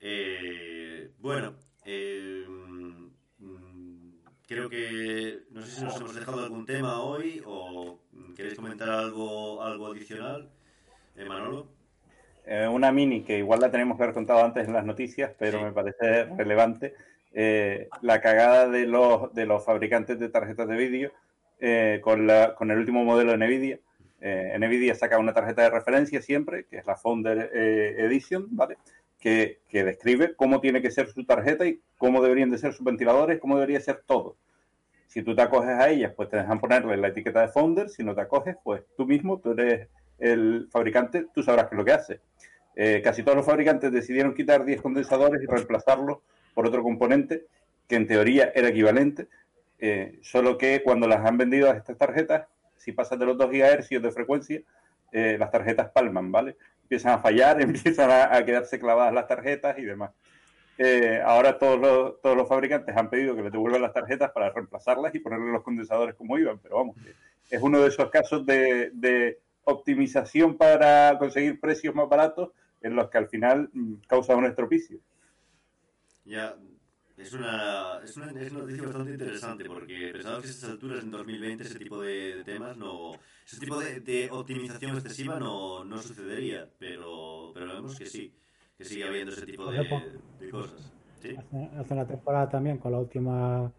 Eh, 0.00 1.10
bueno, 1.18 1.54
eh, 1.84 2.44
mm, 2.48 4.10
creo 4.46 4.68
que 4.68 5.40
no 5.50 5.62
sé 5.62 5.70
si 5.72 5.84
nos 5.84 5.96
hemos 6.00 6.14
dejado 6.14 6.42
algún 6.44 6.66
tema 6.66 7.02
hoy 7.02 7.42
o 7.44 8.00
queréis 8.34 8.54
comentar 8.54 8.88
algo, 8.90 9.62
algo 9.62 9.86
adicional, 9.88 10.50
Eh, 11.16 11.24
Manolo. 11.24 11.68
Eh, 12.46 12.66
una 12.68 12.90
mini 12.92 13.22
que 13.22 13.38
igual 13.38 13.60
la 13.60 13.70
tenemos 13.70 13.96
que 13.96 14.04
haber 14.04 14.14
contado 14.14 14.42
antes 14.44 14.66
en 14.66 14.72
las 14.72 14.84
noticias, 14.86 15.32
pero 15.38 15.58
Sí. 15.58 15.64
me 15.64 15.72
parece 15.72 16.24
relevante. 16.36 16.94
Eh, 17.32 17.88
la 18.02 18.20
cagada 18.20 18.68
de 18.68 18.86
los, 18.86 19.32
de 19.34 19.44
los 19.44 19.64
fabricantes 19.64 20.18
de 20.18 20.28
tarjetas 20.30 20.66
de 20.68 20.76
vídeo 20.76 21.12
eh, 21.60 22.00
con, 22.02 22.26
la, 22.26 22.54
con 22.54 22.70
el 22.70 22.78
último 22.78 23.04
modelo 23.04 23.32
de 23.32 23.36
NVIDIA. 23.38 23.78
Eh, 24.20 24.56
NVIDIA 24.58 24.94
saca 24.94 25.18
una 25.18 25.32
tarjeta 25.32 25.62
de 25.62 25.70
referencia 25.70 26.20
siempre, 26.20 26.64
que 26.64 26.78
es 26.78 26.86
la 26.86 26.96
Founder 26.96 27.50
eh, 27.54 27.96
Edition, 27.98 28.46
¿vale? 28.50 28.76
Que, 29.18 29.60
que 29.68 29.84
describe 29.84 30.34
cómo 30.34 30.60
tiene 30.60 30.82
que 30.82 30.90
ser 30.90 31.08
su 31.08 31.24
tarjeta 31.24 31.66
y 31.66 31.80
cómo 31.98 32.22
deberían 32.22 32.50
de 32.50 32.58
ser 32.58 32.72
sus 32.72 32.84
ventiladores, 32.84 33.40
cómo 33.40 33.56
debería 33.56 33.80
ser 33.80 34.02
todo. 34.06 34.36
Si 35.06 35.22
tú 35.22 35.34
te 35.34 35.42
acoges 35.42 35.70
a 35.70 35.90
ellas, 35.90 36.12
pues 36.14 36.28
te 36.28 36.36
dejan 36.36 36.60
ponerle 36.60 36.96
la 36.96 37.08
etiqueta 37.08 37.40
de 37.40 37.48
Founder. 37.48 37.88
Si 37.88 38.04
no 38.04 38.14
te 38.14 38.20
acoges, 38.20 38.56
pues 38.62 38.82
tú 38.96 39.06
mismo, 39.06 39.40
tú 39.40 39.52
eres 39.52 39.88
el 40.20 40.68
fabricante, 40.70 41.26
tú 41.34 41.42
sabrás 41.42 41.66
qué 41.66 41.74
es 41.74 41.78
lo 41.78 41.84
que 41.84 41.92
hace. 41.92 42.20
Eh, 42.76 43.00
casi 43.02 43.22
todos 43.22 43.36
los 43.36 43.46
fabricantes 43.46 43.90
decidieron 43.90 44.34
quitar 44.34 44.64
10 44.64 44.80
condensadores 44.80 45.42
y 45.42 45.46
reemplazarlos 45.46 46.18
por 46.54 46.66
otro 46.66 46.82
componente 46.82 47.46
que 47.88 47.96
en 47.96 48.06
teoría 48.06 48.52
era 48.54 48.68
equivalente, 48.68 49.26
eh, 49.80 50.18
solo 50.22 50.56
que 50.56 50.82
cuando 50.84 51.08
las 51.08 51.26
han 51.26 51.36
vendido 51.36 51.70
a 51.70 51.76
estas 51.76 51.98
tarjetas, 51.98 52.46
si 52.80 52.92
pasas 52.92 53.18
de 53.18 53.26
los 53.26 53.36
2 53.36 53.50
GHz 53.50 54.02
de 54.02 54.10
frecuencia, 54.10 54.62
eh, 55.12 55.36
las 55.38 55.50
tarjetas 55.50 55.90
palman, 55.90 56.32
¿vale? 56.32 56.56
Empiezan 56.82 57.12
a 57.12 57.18
fallar, 57.18 57.60
empiezan 57.62 58.10
a, 58.10 58.44
quedarse 58.44 58.78
clavadas 58.78 59.12
las 59.12 59.28
tarjetas 59.28 59.78
y 59.78 59.84
demás. 59.84 60.10
eh, 60.78 61.20
ahora 61.24 61.58
todos 61.58 61.78
los, 61.78 62.20
todos 62.22 62.36
los 62.36 62.48
fabricantes 62.48 62.96
han 62.96 63.10
pedido 63.10 63.36
que 63.36 63.42
les 63.42 63.52
devuelvan 63.52 63.82
las 63.82 63.92
tarjetas 63.92 64.30
para 64.30 64.50
reemplazarlas 64.50 65.14
y 65.14 65.18
ponerle 65.18 65.52
los 65.52 65.62
condensadores 65.62 66.14
como 66.14 66.38
iban, 66.38 66.58
pero 66.58 66.76
vamos, 66.76 66.96
es 67.50 67.60
uno 67.60 67.80
de 67.80 67.88
esos 67.88 68.08
casos 68.10 68.46
de, 68.46 68.90
de 68.94 69.38
optimización 69.64 70.56
para 70.56 71.18
conseguir 71.18 71.60
precios 71.60 71.94
más 71.94 72.08
baratos 72.08 72.50
en 72.80 72.96
los 72.96 73.10
que 73.10 73.18
al 73.18 73.28
final 73.28 73.68
mm, 73.72 73.94
causa 74.06 74.36
un 74.36 74.46
estropicio. 74.46 74.98
Ya, 76.24 76.56
es 77.20 77.32
una, 77.34 78.00
es 78.02 78.16
una, 78.16 78.30
es 78.40 78.50
una 78.50 78.60
noticia 78.60 78.82
bastante 78.84 79.12
interesante 79.12 79.64
porque 79.64 80.10
pensaba 80.12 80.40
que 80.40 80.46
a 80.46 80.50
esas 80.50 80.70
alturas 80.70 81.02
en 81.02 81.10
2020 81.10 81.64
ese 81.64 81.78
tipo 81.78 82.00
de, 82.00 82.42
temas 82.44 82.76
no, 82.76 83.12
ese 83.46 83.60
tipo 83.60 83.78
de, 83.78 84.00
de 84.00 84.28
optimización 84.30 84.96
excesiva 84.96 85.38
no, 85.38 85.84
no 85.84 85.98
sucedería, 85.98 86.68
pero, 86.78 87.50
pero 87.54 87.74
vemos 87.74 87.98
que 87.98 88.06
sí, 88.06 88.34
que 88.76 88.84
sigue 88.84 89.04
habiendo 89.04 89.32
ese 89.32 89.46
tipo 89.46 89.70
de, 89.70 89.86
de 90.40 90.50
cosas. 90.50 90.92
¿Sí? 91.20 91.36
Hace, 91.36 91.70
hace 91.78 91.94
una 91.94 92.06
temporada 92.06 92.48
también, 92.48 92.78
con 92.78 92.92
la 92.92 92.98
última 92.98 93.70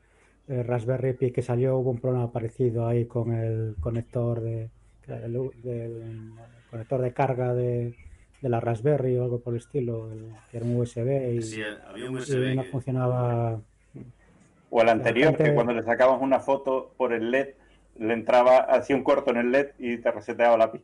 eh, 0.47 0.63
Raspberry 0.63 1.13
Pi 1.13 1.31
que 1.31 1.41
salió, 1.41 1.77
hubo 1.77 1.91
un 1.91 1.99
problema 1.99 2.31
parecido 2.31 2.87
ahí 2.87 3.05
con 3.05 3.33
el 3.33 3.75
conector 3.79 4.41
de, 4.41 4.69
del, 5.07 5.49
del 5.63 6.33
conector 6.69 7.01
de 7.01 7.13
carga 7.13 7.53
de, 7.55 7.95
de 8.41 8.49
la 8.49 8.59
Raspberry 8.59 9.17
o 9.17 9.23
algo 9.23 9.39
por 9.39 9.53
el 9.53 9.59
estilo, 9.59 10.11
el- 10.11 10.31
que 10.49 10.57
era 10.57 10.65
un 10.65 10.75
USB 10.77 11.33
y, 11.35 11.41
Sí, 11.41 11.61
había 11.87 12.05
un 12.05 12.17
y 12.17 12.19
USB 12.21 12.55
no 12.55 12.63
que- 12.63 12.69
funcionaba. 12.69 13.61
O 14.69 14.81
el 14.81 14.89
anterior, 14.89 15.37
que 15.37 15.53
cuando 15.53 15.73
le 15.73 15.83
sacabas 15.83 16.21
una 16.21 16.39
foto 16.39 16.93
por 16.97 17.13
el 17.13 17.29
LED, 17.29 17.55
le 17.99 18.13
entraba, 18.13 18.59
hacía 18.59 18.95
un 18.95 19.03
corto 19.03 19.31
en 19.31 19.37
el 19.37 19.51
LED 19.51 19.71
y 19.79 19.97
te 19.97 20.11
reseteaba 20.11 20.57
la 20.57 20.71
pi. 20.71 20.81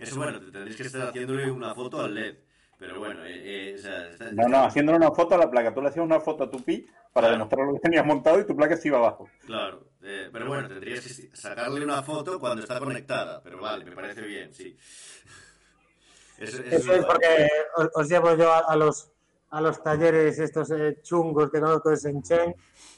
Eso 0.00 0.16
bueno, 0.16 0.38
te 0.40 0.50
tendréis 0.52 0.76
que 0.76 0.84
estar 0.84 1.08
haciéndole 1.08 1.50
una 1.50 1.74
foto 1.74 2.00
al 2.00 2.14
LED. 2.14 2.36
Pero 2.78 2.98
bueno, 2.98 3.24
eh, 3.24 3.70
eh, 3.70 3.74
o 3.74 3.78
sea, 3.78 4.10
está- 4.10 4.30
No, 4.32 4.48
no, 4.48 4.64
haciéndole 4.64 4.98
una 4.98 5.10
foto 5.12 5.34
a 5.34 5.38
la 5.38 5.50
placa. 5.50 5.72
Tú 5.72 5.80
le 5.80 5.88
hacías 5.88 6.04
una 6.04 6.20
foto 6.20 6.44
a 6.44 6.50
tu 6.50 6.62
pi 6.62 6.86
para 7.12 7.28
Claro. 7.28 7.32
demostrar 7.32 7.66
lo 7.66 7.72
que 7.74 7.80
tenías 7.80 8.04
montado 8.04 8.38
y 8.40 8.44
tu 8.46 8.54
placa 8.54 8.76
se 8.76 8.88
iba 8.88 8.98
abajo. 8.98 9.28
Claro, 9.46 9.84
eh, 10.02 10.28
pero 10.30 10.46
bueno, 10.48 10.68
tendrías 10.68 11.00
que 11.00 11.34
sacarle 11.36 11.82
una 11.82 12.02
foto 12.02 12.38
cuando 12.38 12.62
está 12.62 12.78
conectada. 12.78 13.42
Pero 13.42 13.60
vale, 13.60 13.84
me 13.84 13.92
parece 13.92 14.20
bien, 14.22 14.52
sí. 14.52 14.76
Eso, 16.38 16.58
eso 16.62 16.76
Eso 16.76 16.92
es 16.92 17.04
porque 17.06 17.48
os, 17.76 17.88
os 17.94 18.08
llevo 18.10 18.34
yo 18.36 18.52
a, 18.52 18.58
a 18.58 18.76
los 18.76 19.10
a 19.50 19.60
los 19.60 19.82
talleres 19.82 20.38
estos 20.38 20.70
eh, 20.72 20.98
chungos 21.02 21.50
que 21.50 21.60
conozco 21.60 21.88
de 21.88 21.96
Shenzhen 21.96 22.54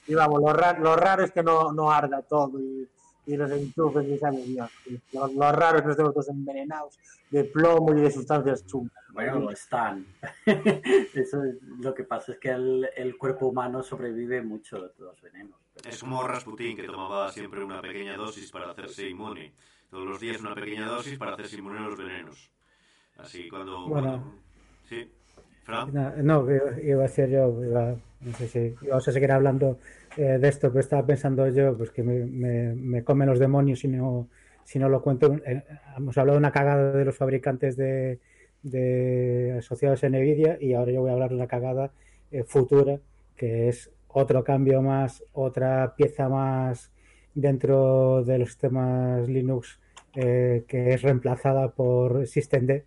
y 0.08 0.14
vamos, 0.14 0.40
lo, 0.40 0.52
ra- 0.52 0.76
lo 0.78 0.96
raro 0.96 1.22
es 1.22 1.30
que 1.30 1.42
no, 1.42 1.72
no 1.72 1.92
arda 1.92 2.22
todo 2.22 2.58
y, 2.58 2.88
y 3.26 3.36
los 3.36 3.48
enchufes 3.52 4.08
y 4.08 4.18
sabe 4.18 4.38
Dios. 4.44 4.68
Y 4.86 4.98
Lo, 5.12 5.28
lo 5.28 5.52
raro 5.52 5.76
es 5.76 5.82
que 5.82 5.86
no 5.86 5.90
estemos 5.92 6.12
todos 6.14 6.28
envenenados 6.30 6.98
de 7.30 7.44
plomo 7.44 7.94
y 7.96 8.00
de 8.00 8.10
sustancias 8.10 8.66
chungas. 8.66 9.04
Bueno, 9.24 9.40
lo 9.40 9.50
están. 9.50 10.06
Eso 11.14 11.44
es, 11.44 11.56
lo 11.80 11.92
que 11.94 12.04
pasa 12.04 12.32
es 12.32 12.38
que 12.38 12.50
el, 12.50 12.88
el 12.96 13.16
cuerpo 13.16 13.46
humano 13.48 13.82
sobrevive 13.82 14.42
mucho 14.42 14.80
de 14.80 14.90
los 14.98 15.20
venenos. 15.20 15.58
Es 15.88 15.98
como 16.00 16.22
Rasputín, 16.26 16.76
que 16.76 16.84
tomaba 16.84 17.30
siempre 17.32 17.62
una 17.64 17.80
pequeña 17.80 18.16
dosis 18.16 18.50
para 18.50 18.70
hacerse 18.70 19.08
inmune. 19.08 19.52
Todos 19.90 20.06
los 20.06 20.20
días 20.20 20.40
una 20.40 20.54
pequeña 20.54 20.86
dosis 20.86 21.18
para 21.18 21.32
hacerse 21.34 21.56
inmune 21.56 21.78
a 21.78 21.82
los 21.82 21.96
venenos. 21.98 22.50
Así 23.16 23.48
cuando... 23.48 23.88
Bueno. 23.88 24.08
cuando- 24.08 24.32
sí. 24.88 25.10
Fran. 25.64 25.92
No, 25.92 26.12
no, 26.44 26.50
iba- 26.54 26.80
iba 26.80 27.00
a 27.00 27.08
decir 27.08 27.28
yo, 27.28 27.62
iba, 27.62 27.94
no 28.20 28.32
sé 28.38 28.48
si 28.48 28.74
íbamos 28.82 29.06
a 29.08 29.12
seguir 29.12 29.32
hablando 29.32 29.78
eh, 30.16 30.38
de 30.40 30.48
esto, 30.48 30.68
pero 30.68 30.80
estaba 30.80 31.04
pensando 31.04 31.46
yo, 31.48 31.76
pues 31.76 31.90
que 31.90 32.02
me, 32.02 32.24
me, 32.24 32.74
me 32.74 33.04
comen 33.04 33.28
los 33.28 33.38
demonios 33.38 33.80
si 33.80 33.88
no, 33.88 34.28
si 34.64 34.78
no 34.78 34.88
lo 34.88 35.02
cuento. 35.02 35.34
Eh, 35.44 35.62
hemos 35.96 36.16
hablado 36.16 36.36
de 36.36 36.38
una 36.38 36.52
cagada 36.52 36.92
de 36.92 37.04
los 37.04 37.16
fabricantes 37.16 37.76
de, 37.76 38.18
de 38.62 39.56
asociados 39.58 40.04
a 40.04 40.08
Nvidia 40.08 40.58
y 40.60 40.74
ahora 40.74 40.92
yo 40.92 41.00
voy 41.00 41.10
a 41.10 41.14
hablar 41.14 41.30
de 41.30 41.36
una 41.36 41.46
cagada 41.46 41.92
eh, 42.30 42.44
futura, 42.44 42.98
que 43.36 43.68
es 43.68 43.90
otro 44.08 44.44
cambio 44.44 44.82
más, 44.82 45.24
otra 45.32 45.94
pieza 45.96 46.28
más 46.28 46.90
dentro 47.34 48.24
de 48.24 48.38
los 48.38 48.48
sistemas 48.48 49.28
Linux 49.28 49.78
eh, 50.14 50.64
que 50.66 50.94
es 50.94 51.02
reemplazada 51.02 51.70
por 51.70 52.26
systemd. 52.26 52.82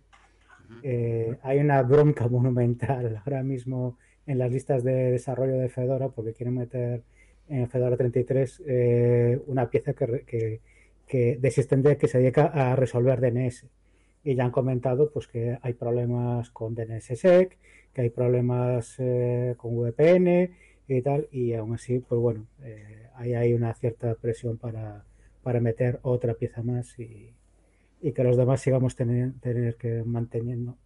Eh, 0.82 1.36
hay 1.42 1.58
una 1.58 1.82
bronca 1.82 2.28
monumental 2.28 3.16
ahora 3.24 3.42
mismo 3.42 3.96
en 4.26 4.38
las 4.38 4.50
listas 4.52 4.84
de 4.84 5.12
desarrollo 5.12 5.56
de 5.58 5.68
Fedora 5.68 6.08
porque 6.08 6.32
quieren 6.32 6.56
meter 6.56 7.02
en 7.48 7.68
Fedora 7.68 7.96
33 7.96 8.62
eh, 8.66 9.40
una 9.46 9.68
pieza 9.70 9.92
que, 9.94 10.60
que 11.06 11.36
de 11.36 11.50
systemd 11.50 11.96
que 11.96 12.08
se 12.08 12.18
dedica 12.18 12.46
a 12.46 12.76
resolver 12.76 13.20
DNS. 13.20 13.66
Y 14.24 14.34
ya 14.34 14.44
han 14.44 14.50
comentado 14.50 15.10
pues 15.10 15.26
que 15.26 15.58
hay 15.62 15.72
problemas 15.74 16.50
con 16.50 16.74
DNSSEC, 16.74 17.58
que 17.92 18.00
hay 18.00 18.10
problemas 18.10 18.96
eh, 18.98 19.54
con 19.56 19.76
VPN 19.76 20.50
y 20.88 21.02
tal, 21.02 21.28
y 21.30 21.54
aún 21.54 21.74
así, 21.74 21.98
pues 21.98 22.20
bueno, 22.20 22.46
eh, 22.62 23.08
ahí 23.14 23.34
hay 23.34 23.54
una 23.54 23.74
cierta 23.74 24.14
presión 24.14 24.58
para, 24.58 25.04
para 25.42 25.60
meter 25.60 25.98
otra 26.02 26.34
pieza 26.34 26.62
más 26.62 26.98
y, 26.98 27.34
y 28.02 28.12
que 28.12 28.24
los 28.24 28.36
demás 28.36 28.60
sigamos 28.60 28.96
tener, 28.96 29.32
tener 29.40 29.76
que 29.76 30.02
manteniendo, 30.04 30.76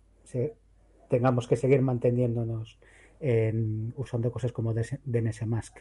tengamos 1.09 1.49
que 1.49 1.57
seguir 1.57 1.80
manteniéndonos 1.80 2.78
en, 3.20 3.93
usando 3.97 4.30
cosas 4.30 4.53
como 4.53 4.74
DNS 4.74 5.47
Mask. 5.47 5.78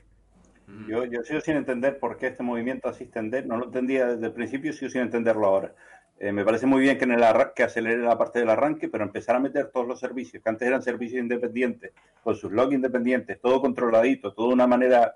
Yo, 0.87 1.05
yo 1.05 1.23
sigo 1.23 1.41
sin 1.41 1.57
entender 1.57 1.99
por 1.99 2.17
qué 2.17 2.27
este 2.27 2.41
movimiento 2.41 2.89
asistente, 2.89 3.43
no 3.43 3.57
lo 3.57 3.65
entendía 3.65 4.07
desde 4.07 4.25
el 4.27 4.33
principio, 4.33 4.73
sigo 4.73 4.89
sin 4.89 5.01
entenderlo 5.01 5.45
ahora. 5.45 5.75
Eh, 6.17 6.31
me 6.31 6.45
parece 6.45 6.65
muy 6.65 6.81
bien 6.81 6.97
que, 6.97 7.03
en 7.03 7.11
el 7.11 7.23
que 7.55 7.63
acelere 7.63 7.97
la 8.01 8.17
parte 8.17 8.39
del 8.39 8.49
arranque, 8.49 8.87
pero 8.87 9.03
empezar 9.03 9.35
a 9.35 9.39
meter 9.39 9.67
todos 9.67 9.85
los 9.85 9.99
servicios, 9.99 10.41
que 10.41 10.49
antes 10.49 10.67
eran 10.67 10.81
servicios 10.81 11.21
independientes, 11.21 11.91
con 12.23 12.35
sus 12.35 12.51
logs 12.51 12.73
independientes, 12.73 13.39
todo 13.41 13.59
controladito, 13.59 14.33
todo 14.33 14.47
de 14.47 14.53
una 14.53 14.65
manera 14.67 15.15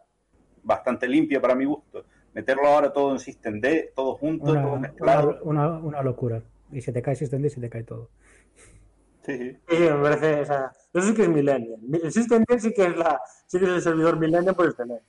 bastante 0.64 1.08
limpia 1.08 1.40
para 1.40 1.56
mi 1.56 1.66
gusto. 1.66 2.04
Meterlo 2.34 2.68
ahora 2.68 2.92
todo 2.92 3.14
en 3.14 3.20
Systemd, 3.20 3.66
todo 3.96 4.16
junto, 4.16 4.52
Una, 4.52 4.62
todo 4.62 4.72
una, 4.74 4.82
mezclado. 4.82 5.40
una- 5.44 5.70
una 5.80 6.04
locura. 6.04 6.44
Y 6.72 6.82
se 6.82 6.92
te 6.92 7.02
cae 7.02 7.16
Systemd 7.16 7.46
y 7.46 7.50
se 7.50 7.62
te 7.62 7.70
cae 7.70 7.84
todo. 7.84 8.10
Sí, 9.26 9.38
sí. 9.38 9.58
Sí, 9.70 9.78
me 9.80 10.02
parece, 10.02 10.42
o 10.42 10.46
sea, 10.46 10.72
eso 10.94 11.08
sí 11.08 11.14
que 11.14 11.24
es 11.24 11.30
Millennium. 11.30 11.80
El 12.04 12.12
System 12.12 12.44
D 12.48 12.60
sí 12.60 12.74
que 12.74 12.86
es 12.86 12.98
la, 12.98 13.22
sí 13.48 13.58
que 13.58 13.66
es 13.66 13.72
el 13.72 13.82
servidor 13.82 14.20
Millennium 14.20 14.56
por 14.56 14.76
me- 14.86 15.02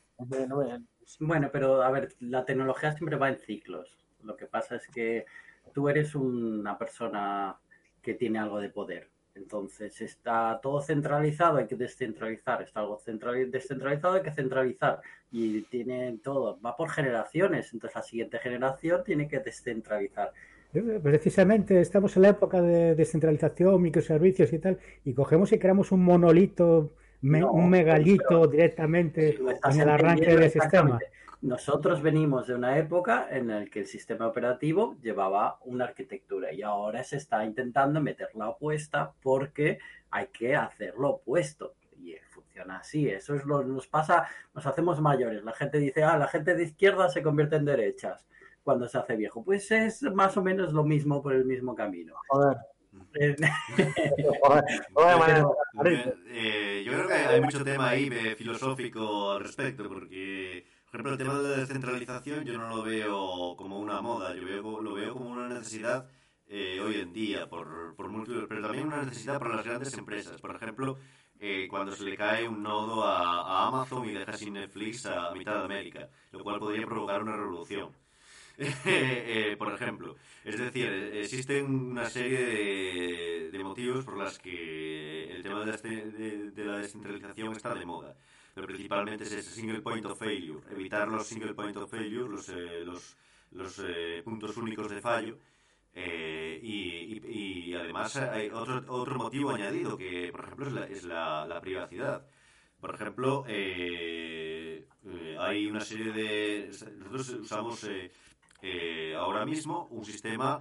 Bueno, 1.21 1.49
pero 1.53 1.83
a 1.83 1.91
ver, 1.91 2.15
la 2.21 2.45
tecnología 2.45 2.93
siempre 2.93 3.17
va 3.17 3.29
en 3.29 3.39
ciclos. 3.39 3.97
Lo 4.23 4.37
que 4.37 4.47
pasa 4.47 4.77
es 4.77 4.87
que 4.89 5.25
tú 5.73 5.89
eres 5.89 6.15
una 6.15 6.77
persona 6.79 7.57
que 8.03 8.15
tiene 8.15 8.39
algo 8.39 8.61
de 8.61 8.69
poder. 8.71 9.09
Entonces 9.35 10.01
está 10.01 10.59
todo 10.63 10.81
centralizado, 10.83 11.59
hay 11.59 11.67
que 11.67 11.77
descentralizar. 11.77 12.63
Está 12.63 12.81
algo 12.81 12.99
centrali- 12.99 13.49
descentralizado, 13.51 14.15
hay 14.15 14.23
que 14.23 14.33
centralizar. 14.33 15.01
Y 15.31 15.63
tiene 15.63 16.19
todo, 16.23 16.59
va 16.61 16.77
por 16.77 16.91
generaciones. 16.91 17.73
Entonces 17.73 17.97
la 17.97 18.03
siguiente 18.03 18.39
generación 18.39 19.03
tiene 19.05 19.29
que 19.29 19.39
descentralizar. 19.39 20.33
Eh, 20.75 21.01
Precisamente 21.03 21.81
estamos 21.81 22.17
en 22.17 22.23
la 22.23 22.29
época 22.31 22.61
de 22.61 22.95
descentralización, 22.95 23.81
microservicios 23.83 24.53
y 24.53 24.59
tal, 24.59 24.79
y 25.05 25.15
cogemos 25.15 25.53
y 25.53 25.59
creamos 25.59 25.91
un 25.93 26.05
monolito, 26.05 26.93
me- 27.23 27.41
No, 27.41 27.53
un 27.53 27.71
megalito 27.71 28.47
directamente 28.47 29.37
en 29.37 29.81
el 29.81 29.89
arranque 29.89 30.37
del 30.37 30.51
sistema. 30.51 30.99
Nosotros 31.43 32.03
venimos 32.03 32.47
de 32.47 32.55
una 32.55 32.77
época 32.77 33.27
en 33.31 33.49
la 33.49 33.65
que 33.65 33.81
el 33.81 33.87
sistema 33.87 34.27
operativo 34.27 34.97
llevaba 35.01 35.59
una 35.65 35.87
arquitectura 35.87 36.53
y 36.53 36.61
ahora 36.61 37.03
se 37.03 37.17
está 37.17 37.45
intentando 37.45 38.01
meter 38.01 38.29
la 38.35 38.51
opuesta 38.51 39.13
porque 39.23 39.79
hay 40.11 40.27
que 40.27 40.55
hacer 40.55 40.95
lo 40.97 41.11
opuesto. 41.11 41.75
Y 41.99 42.15
funciona 42.31 42.79
así, 42.79 43.09
eso 43.09 43.35
es 43.35 43.45
lo 43.45 43.63
nos 43.63 43.87
pasa, 43.87 44.27
nos 44.55 44.67
hacemos 44.67 45.01
mayores. 45.01 45.43
La 45.43 45.53
gente 45.53 45.79
dice, 45.79 46.05
ah, 46.05 46.19
la 46.19 46.29
gente 46.29 46.55
de 46.55 46.65
izquierda 46.65 47.09
se 47.09 47.23
convierte 47.23 47.57
en 47.57 47.65
derechas 47.65 48.27
cuando 48.63 48.87
se 48.87 48.99
hace 48.99 49.17
viejo. 49.17 49.43
Pues 49.43 49.71
es 49.71 50.03
más 50.03 50.37
o 50.37 50.43
menos 50.43 50.75
lo 50.75 50.85
mismo 50.85 51.23
por 51.23 51.35
el 51.35 51.47
mismo 51.47 51.75
camino. 51.75 52.15
Joder, 52.29 52.57
eh, 56.27 56.83
yo 56.85 56.93
creo 56.93 57.09
que 57.09 57.15
hay 57.15 57.41
mucho 57.41 57.65
tema 57.65 57.91
ahí 57.91 58.09
eh, 58.13 58.35
filosófico 58.37 59.33
al 59.33 59.41
respecto, 59.41 59.89
porque, 59.89 60.65
por 60.91 61.01
ejemplo, 61.01 61.13
el 61.13 61.19
tema 61.19 61.39
de 61.39 61.49
la 61.49 61.57
descentralización 61.59 62.45
yo 62.45 62.59
no 62.59 62.69
lo 62.69 62.83
veo 62.83 63.55
como 63.57 63.79
una 63.79 64.01
moda, 64.01 64.35
yo 64.35 64.43
lo 64.43 64.95
veo 64.95 65.15
como 65.15 65.31
una 65.31 65.49
necesidad 65.49 66.09
eh, 66.49 66.81
hoy 66.81 66.97
en 66.97 67.13
día, 67.13 67.49
por, 67.49 67.95
por 67.95 68.09
múltiples, 68.09 68.47
pero 68.49 68.63
también 68.63 68.89
una 68.89 69.05
necesidad 69.05 69.39
para 69.39 69.55
las 69.55 69.65
grandes 69.65 69.95
empresas. 69.95 70.41
Por 70.41 70.57
ejemplo, 70.57 70.99
eh, 71.39 71.69
cuando 71.71 71.95
se 71.95 72.03
le 72.03 72.17
cae 72.17 72.49
un 72.49 72.61
nodo 72.61 73.05
a, 73.05 73.69
Amazon 73.69 74.09
y 74.09 74.13
deja 74.13 74.33
sin 74.33 74.55
Netflix 74.55 75.07
a 75.07 75.33
mitad 75.33 75.59
de 75.59 75.65
América, 75.65 76.09
lo 76.33 76.43
cual 76.43 76.59
podría 76.59 76.87
provocar 76.87 77.23
una 77.23 77.37
revolución. 77.37 77.91
Eh, 78.85 79.57
por 79.59 79.73
ejemplo, 79.73 80.17
es 80.45 80.59
decir, 80.59 80.87
existen 81.15 81.65
una 81.65 82.11
serie 82.11 83.51
de, 83.51 83.65
motivos 83.65 84.05
por 84.05 84.19
las 84.19 84.39
que 84.39 85.31
el 85.35 85.43
tema 85.43 85.61
de 85.65 86.65
la 86.67 86.77
descentralización 86.77 87.53
está 87.53 87.75
de 87.75 87.87
moda, 87.87 88.15
pero 88.55 88.67
principalmente 88.67 89.25
es 89.25 89.33
ese 89.33 89.51
single 89.51 89.81
point 89.81 90.05
of 90.07 90.19
failure, 90.19 90.61
evitar 90.71 91.09
los 91.09 91.27
single 91.27 91.55
point 91.55 91.77
of 91.77 91.91
failure, 91.91 92.29
los, 92.29 92.49
eh, 92.49 92.85
los, 92.85 93.17
los 93.53 93.79
eh, 93.85 94.23
puntos 94.25 94.57
únicos 94.57 94.89
de 94.91 95.01
fallo, 95.01 95.39
Eh, 95.93 96.61
y, 96.63 97.19
y- 97.19 97.71
y 97.71 97.75
además 97.75 98.15
hay 98.17 98.49
otro, 98.51 98.85
otro 98.87 99.17
motivo 99.17 99.51
añadido 99.51 99.97
que, 99.99 100.31
por 100.31 100.45
ejemplo, 100.45 100.67
es 100.69 100.73
la, 100.73 100.85
es 100.87 101.03
la- 101.05 101.47
la 101.49 101.61
privacidad. 101.61 102.25
Por 102.81 102.95
ejemplo, 102.95 103.45
eh, 103.49 104.87
hay 105.41 105.67
una 105.67 105.81
serie 105.81 106.13
de... 106.13 106.71
Nosotros 106.99 107.29
usamos 107.31 107.85
ahora 109.17 109.45
mismo 109.45 109.89
un 109.91 110.05
sistema... 110.05 110.61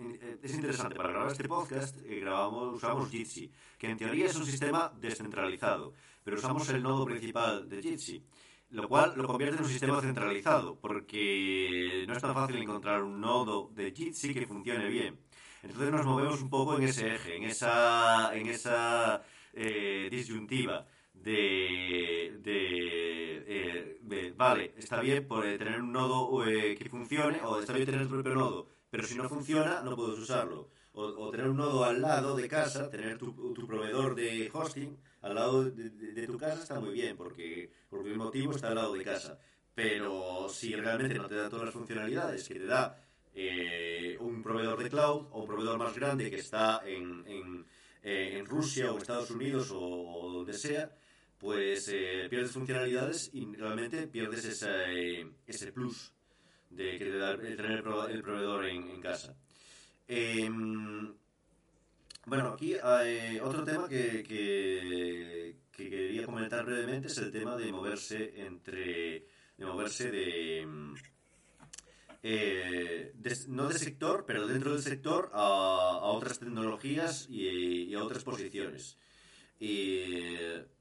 eh, 0.00 0.38
es 0.42 0.54
interesante, 0.54 0.94
para 0.94 1.10
grabar 1.10 1.32
este 1.32 1.48
podcast 1.48 1.96
eh, 2.04 2.20
grabamos, 2.20 2.74
usamos 2.76 3.10
Jitsi, 3.10 3.50
que 3.78 3.90
en 3.90 3.98
teoría 3.98 4.26
es 4.26 4.36
un 4.36 4.46
sistema 4.46 4.92
descentralizado, 5.00 5.94
pero 6.24 6.38
usamos 6.38 6.68
el 6.70 6.82
nodo 6.82 7.04
principal 7.04 7.68
de 7.68 7.82
Jitsi, 7.82 8.22
lo 8.70 8.88
cual 8.88 9.14
lo 9.16 9.26
convierte 9.26 9.56
en 9.56 9.64
un 9.64 9.68
sistema 9.68 10.00
centralizado, 10.00 10.78
porque 10.80 12.04
no 12.06 12.14
es 12.14 12.20
tan 12.22 12.34
fácil 12.34 12.56
encontrar 12.56 13.02
un 13.02 13.20
nodo 13.20 13.70
de 13.74 13.92
Jitsi 13.92 14.32
que 14.32 14.46
funcione 14.46 14.88
bien. 14.88 15.18
Entonces 15.62 15.92
nos 15.92 16.06
movemos 16.06 16.40
un 16.40 16.48
poco 16.48 16.76
en 16.76 16.84
ese 16.84 17.14
eje, 17.14 17.36
en 17.36 17.44
esa, 17.44 18.34
en 18.34 18.46
esa 18.46 19.22
eh, 19.52 20.08
disyuntiva 20.10 20.86
de, 21.22 22.38
de, 22.42 23.44
eh, 23.46 23.98
de, 24.00 24.32
vale, 24.32 24.72
está 24.76 25.00
bien 25.00 25.26
por 25.26 25.46
eh, 25.46 25.58
tener 25.58 25.80
un 25.80 25.92
nodo 25.92 26.44
eh, 26.46 26.74
que 26.76 26.88
funcione 26.88 27.40
o 27.42 27.60
está 27.60 27.72
bien 27.74 27.86
tener 27.86 28.02
el 28.02 28.08
propio 28.08 28.34
nodo, 28.34 28.68
pero 28.90 29.04
si 29.06 29.14
no 29.14 29.28
funciona 29.28 29.82
no 29.82 29.96
puedes 29.96 30.18
usarlo. 30.18 30.68
O, 30.92 31.02
o 31.04 31.30
tener 31.30 31.48
un 31.48 31.56
nodo 31.56 31.84
al 31.84 32.02
lado 32.02 32.34
de 32.36 32.48
casa, 32.48 32.90
tener 32.90 33.16
tu, 33.16 33.32
tu 33.54 33.64
proveedor 33.66 34.14
de 34.16 34.50
hosting 34.52 34.96
al 35.22 35.34
lado 35.36 35.64
de, 35.64 35.88
de- 35.90 36.12
de 36.12 36.26
tu 36.26 36.36
casa 36.36 36.60
está 36.62 36.80
muy 36.80 36.92
bien 36.92 37.16
porque 37.16 37.70
por 37.88 38.06
el 38.06 38.16
motivo 38.16 38.52
está 38.52 38.68
al 38.68 38.74
lado 38.74 38.94
de 38.94 39.04
casa. 39.04 39.38
Pero 39.74 40.48
si 40.48 40.74
realmente 40.74 41.14
no 41.14 41.26
te 41.28 41.36
da 41.36 41.48
todas 41.48 41.66
las 41.66 41.74
funcionalidades 41.74 42.46
que 42.48 42.54
te 42.54 42.66
da 42.66 43.00
eh, 43.34 44.16
un 44.20 44.42
proveedor 44.42 44.82
de 44.82 44.90
cloud 44.90 45.26
o 45.30 45.40
un 45.42 45.46
proveedor 45.46 45.78
más 45.78 45.94
grande 45.94 46.28
que 46.28 46.40
está 46.40 46.82
en, 46.84 47.24
en, 47.28 47.64
eh, 48.02 48.38
en 48.38 48.44
Rusia 48.46 48.92
o 48.92 48.98
Estados 48.98 49.30
Unidos 49.30 49.70
o, 49.70 49.78
o 49.80 50.32
donde 50.32 50.54
sea, 50.54 50.90
pues 51.38 51.88
eh, 51.94 52.26
pierdes 52.28 52.50
funcionalidades 52.50 53.30
y 53.32 53.46
realmente 53.54 54.08
pierdes 54.08 54.44
esa, 54.44 54.90
eh, 54.92 55.24
ese 55.46 55.70
plus 55.72 56.12
de 56.70 56.98
que 56.98 57.04
te 57.04 57.18
tener 57.56 57.72
el, 57.72 57.82
pro- 57.82 58.08
el 58.08 58.22
proveedor 58.22 58.64
en, 58.66 59.00
casa. 59.00 59.36
Em, 60.08 61.12
bueno, 62.26 62.48
aquí 62.48 62.74
hay 62.82 63.38
otro 63.40 63.64
tema 63.64 63.88
que, 63.88 64.22
que, 64.22 65.56
que 65.72 65.90
quería 65.90 66.24
comentar 66.24 66.64
brevemente 66.64 67.08
es 67.08 67.18
el 67.18 67.30
tema 67.30 67.56
de 67.56 67.70
moverse 67.72 68.40
entre 68.46 69.26
de 69.56 69.66
moverse 69.66 70.10
de 70.10 70.66
mm, 70.66 70.94
eh, 72.22 73.12
no 73.48 73.68
de 73.68 73.78
sector, 73.78 74.24
pero 74.26 74.46
dentro 74.46 74.72
del 74.72 74.82
sector 74.82 75.30
a, 75.34 75.38
a 75.38 76.04
otras 76.12 76.38
tecnologías 76.38 77.26
y, 77.28 77.84
y 77.84 77.94
a 77.94 78.02
otras 78.02 78.24
posiciones. 78.24 78.96
Y 79.58 80.04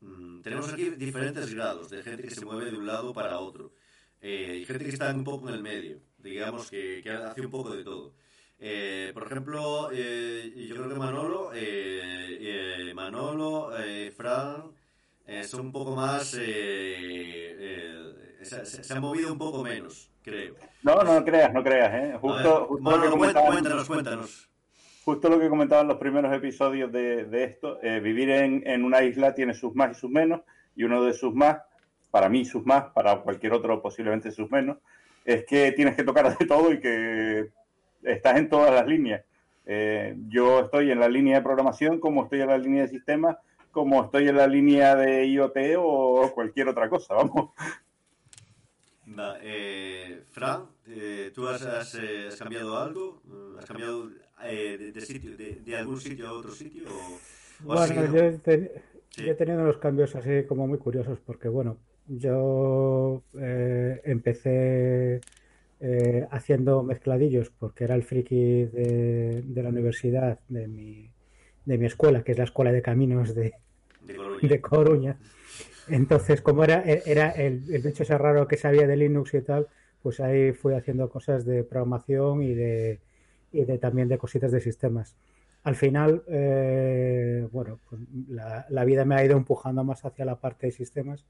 mm, 0.01 0.41
tenemos 0.41 0.71
aquí 0.71 0.89
diferentes 0.91 1.53
grados 1.53 1.89
de 1.89 2.03
gente 2.03 2.23
que 2.23 2.35
se 2.35 2.45
mueve 2.45 2.71
de 2.71 2.77
un 2.77 2.85
lado 2.87 3.13
para 3.13 3.39
otro. 3.39 3.73
Eh, 4.21 4.59
y 4.61 4.65
gente 4.65 4.83
que 4.85 4.91
está 4.91 5.13
un 5.13 5.23
poco 5.23 5.49
en 5.49 5.55
el 5.55 5.63
medio, 5.63 5.99
digamos 6.17 6.69
que, 6.69 7.01
que 7.03 7.09
hace 7.09 7.41
un 7.41 7.51
poco 7.51 7.75
de 7.75 7.83
todo. 7.83 8.13
Eh, 8.59 9.11
por 9.13 9.23
ejemplo, 9.25 9.89
eh, 9.93 10.51
yo 10.67 10.75
creo 10.75 10.89
que 10.89 10.95
Manolo, 10.95 11.51
eh, 11.53 12.37
eh, 12.89 12.93
Manolo, 12.93 13.71
eh, 13.79 14.11
Fran, 14.11 14.71
son 15.43 15.61
un 15.61 15.71
poco 15.71 15.95
más, 15.95 16.27
se, 16.27 17.55
se- 18.43 18.93
han 18.93 19.01
movido 19.01 19.31
un 19.31 19.37
poco 19.37 19.63
menos, 19.63 20.09
creo. 20.23 20.55
No, 20.81 21.01
no 21.03 21.23
creas, 21.23 21.53
no 21.53 21.63
creas, 21.63 21.93
¿eh? 21.93 22.17
Justo, 22.19 22.59
ver, 22.59 22.67
justo 22.67 22.97
lo 22.97 23.03
que 23.03 23.09
cuéntanos, 23.47 23.87
cuéntanos. 23.87 24.49
justo 25.05 25.29
lo 25.29 25.39
que 25.39 25.49
comentaban 25.49 25.87
los 25.87 25.97
primeros 25.97 26.33
episodios 26.33 26.91
de, 26.91 27.25
de 27.25 27.43
esto, 27.45 27.79
vivir 28.01 28.29
en, 28.31 28.67
en 28.67 28.83
una 28.83 29.01
isla 29.03 29.33
tiene 29.33 29.53
sus 29.53 29.73
más 29.75 29.95
y 29.95 29.99
sus 29.99 30.09
menos, 30.09 30.41
y 30.75 30.83
uno 30.83 31.03
de 31.03 31.13
sus 31.13 31.33
más, 31.33 31.57
para 32.11 32.29
mí 32.29 32.45
sus 32.45 32.65
más, 32.65 32.85
para 32.93 33.21
cualquier 33.21 33.53
otro 33.53 33.81
posiblemente 33.81 34.31
sus 34.31 34.49
menos, 34.51 34.77
es 35.25 35.45
que 35.45 35.71
tienes 35.73 35.95
que 35.95 36.03
tocar 36.03 36.37
de 36.37 36.45
todo 36.45 36.71
y 36.73 36.79
que 36.79 37.49
estás 38.03 38.37
en 38.37 38.49
todas 38.49 38.73
las 38.73 38.87
líneas. 38.87 39.23
Eh, 39.65 40.15
yo 40.29 40.61
estoy 40.61 40.91
en 40.91 40.99
la 40.99 41.07
línea 41.09 41.37
de 41.37 41.43
programación, 41.43 41.99
como 41.99 42.23
estoy 42.23 42.41
en 42.41 42.47
la 42.47 42.57
línea 42.57 42.83
de 42.83 42.87
sistemas, 42.89 43.37
como 43.71 44.03
estoy 44.03 44.27
en 44.27 44.37
la 44.37 44.47
línea 44.47 44.95
de 44.95 45.25
IoT 45.27 45.57
o 45.77 46.31
cualquier 46.33 46.69
otra 46.69 46.89
cosa, 46.89 47.13
vamos. 47.13 47.51
Va, 49.17 49.37
eh, 49.41 50.23
Fran, 50.31 50.67
eh, 50.87 51.31
¿tú 51.33 51.47
has, 51.47 51.61
has, 51.63 51.95
eh, 51.95 52.27
has 52.27 52.35
cambiado 52.37 52.77
algo? 52.77 53.21
¿Has 53.57 53.65
cambiado 53.65 54.09
eh, 54.43 54.77
de, 54.77 54.91
de 54.91 55.01
sitio, 55.01 55.35
de, 55.35 55.55
de 55.55 55.75
algún 55.75 55.99
sitio 55.99 56.27
a 56.27 56.33
otro 56.33 56.51
sitio? 56.51 56.83
¿O, 56.87 57.19
o 57.67 57.73
has 57.73 57.85
Bueno, 57.85 57.93
seguido? 57.95 58.13
yo 58.15 58.23
he, 58.23 58.31
te- 58.33 58.81
Sí. 59.09 59.25
yo 59.25 59.31
he 59.31 59.35
tenido 59.35 59.61
unos 59.61 59.77
cambios 59.77 60.15
así 60.15 60.45
como 60.47 60.67
muy 60.67 60.77
curiosos 60.77 61.19
porque, 61.25 61.47
bueno, 61.49 61.77
yo 62.09 63.23
eh, 63.39 64.01
empecé 64.05 65.21
eh, 65.81 66.27
haciendo 66.31 66.83
mezcladillos 66.83 67.51
porque 67.51 67.85
era 67.85 67.95
el 67.95 68.03
friki 68.03 68.65
de, 68.65 69.43
de 69.45 69.63
la 69.63 69.69
universidad, 69.69 70.39
de 70.49 70.67
mi, 70.67 71.11
de 71.65 71.77
mi 71.77 71.85
escuela, 71.87 72.23
que 72.23 72.33
es 72.33 72.37
la 72.37 72.45
Escuela 72.45 72.71
de 72.71 72.81
Caminos 72.81 73.35
de, 73.35 73.53
De 74.01 74.15
Coruña. 74.15 74.59
Coruña. 74.61 75.17
Entonces, 75.87 76.41
como 76.41 76.63
era, 76.63 76.83
era 76.83 77.31
el, 77.31 77.63
el 77.73 77.81
bicho 77.81 78.03
ese 78.03 78.17
raro 78.17 78.47
que 78.47 78.57
sabía 78.57 78.87
de 78.87 78.97
Linux 78.97 79.33
y 79.33 79.41
tal, 79.41 79.67
pues 80.01 80.19
ahí 80.19 80.53
fui 80.53 80.73
haciendo 80.73 81.09
cosas 81.09 81.45
de 81.45 81.63
programación 81.63 82.43
y 82.43 82.53
de, 82.53 83.01
y 83.51 83.65
de 83.65 83.77
también 83.79 84.07
de 84.09 84.17
cositas 84.17 84.51
de 84.51 84.61
sistemas. 84.61 85.17
Al 85.63 85.75
final, 85.75 86.23
eh, 86.27 87.47
bueno, 87.51 87.79
pues 87.89 88.01
la, 88.29 88.65
la 88.69 88.85
vida 88.85 89.05
me 89.05 89.15
ha 89.15 89.25
ido 89.25 89.35
empujando 89.37 89.83
más 89.83 90.05
hacia 90.05 90.25
la 90.25 90.39
parte 90.39 90.67
de 90.67 90.71
sistemas. 90.73 91.25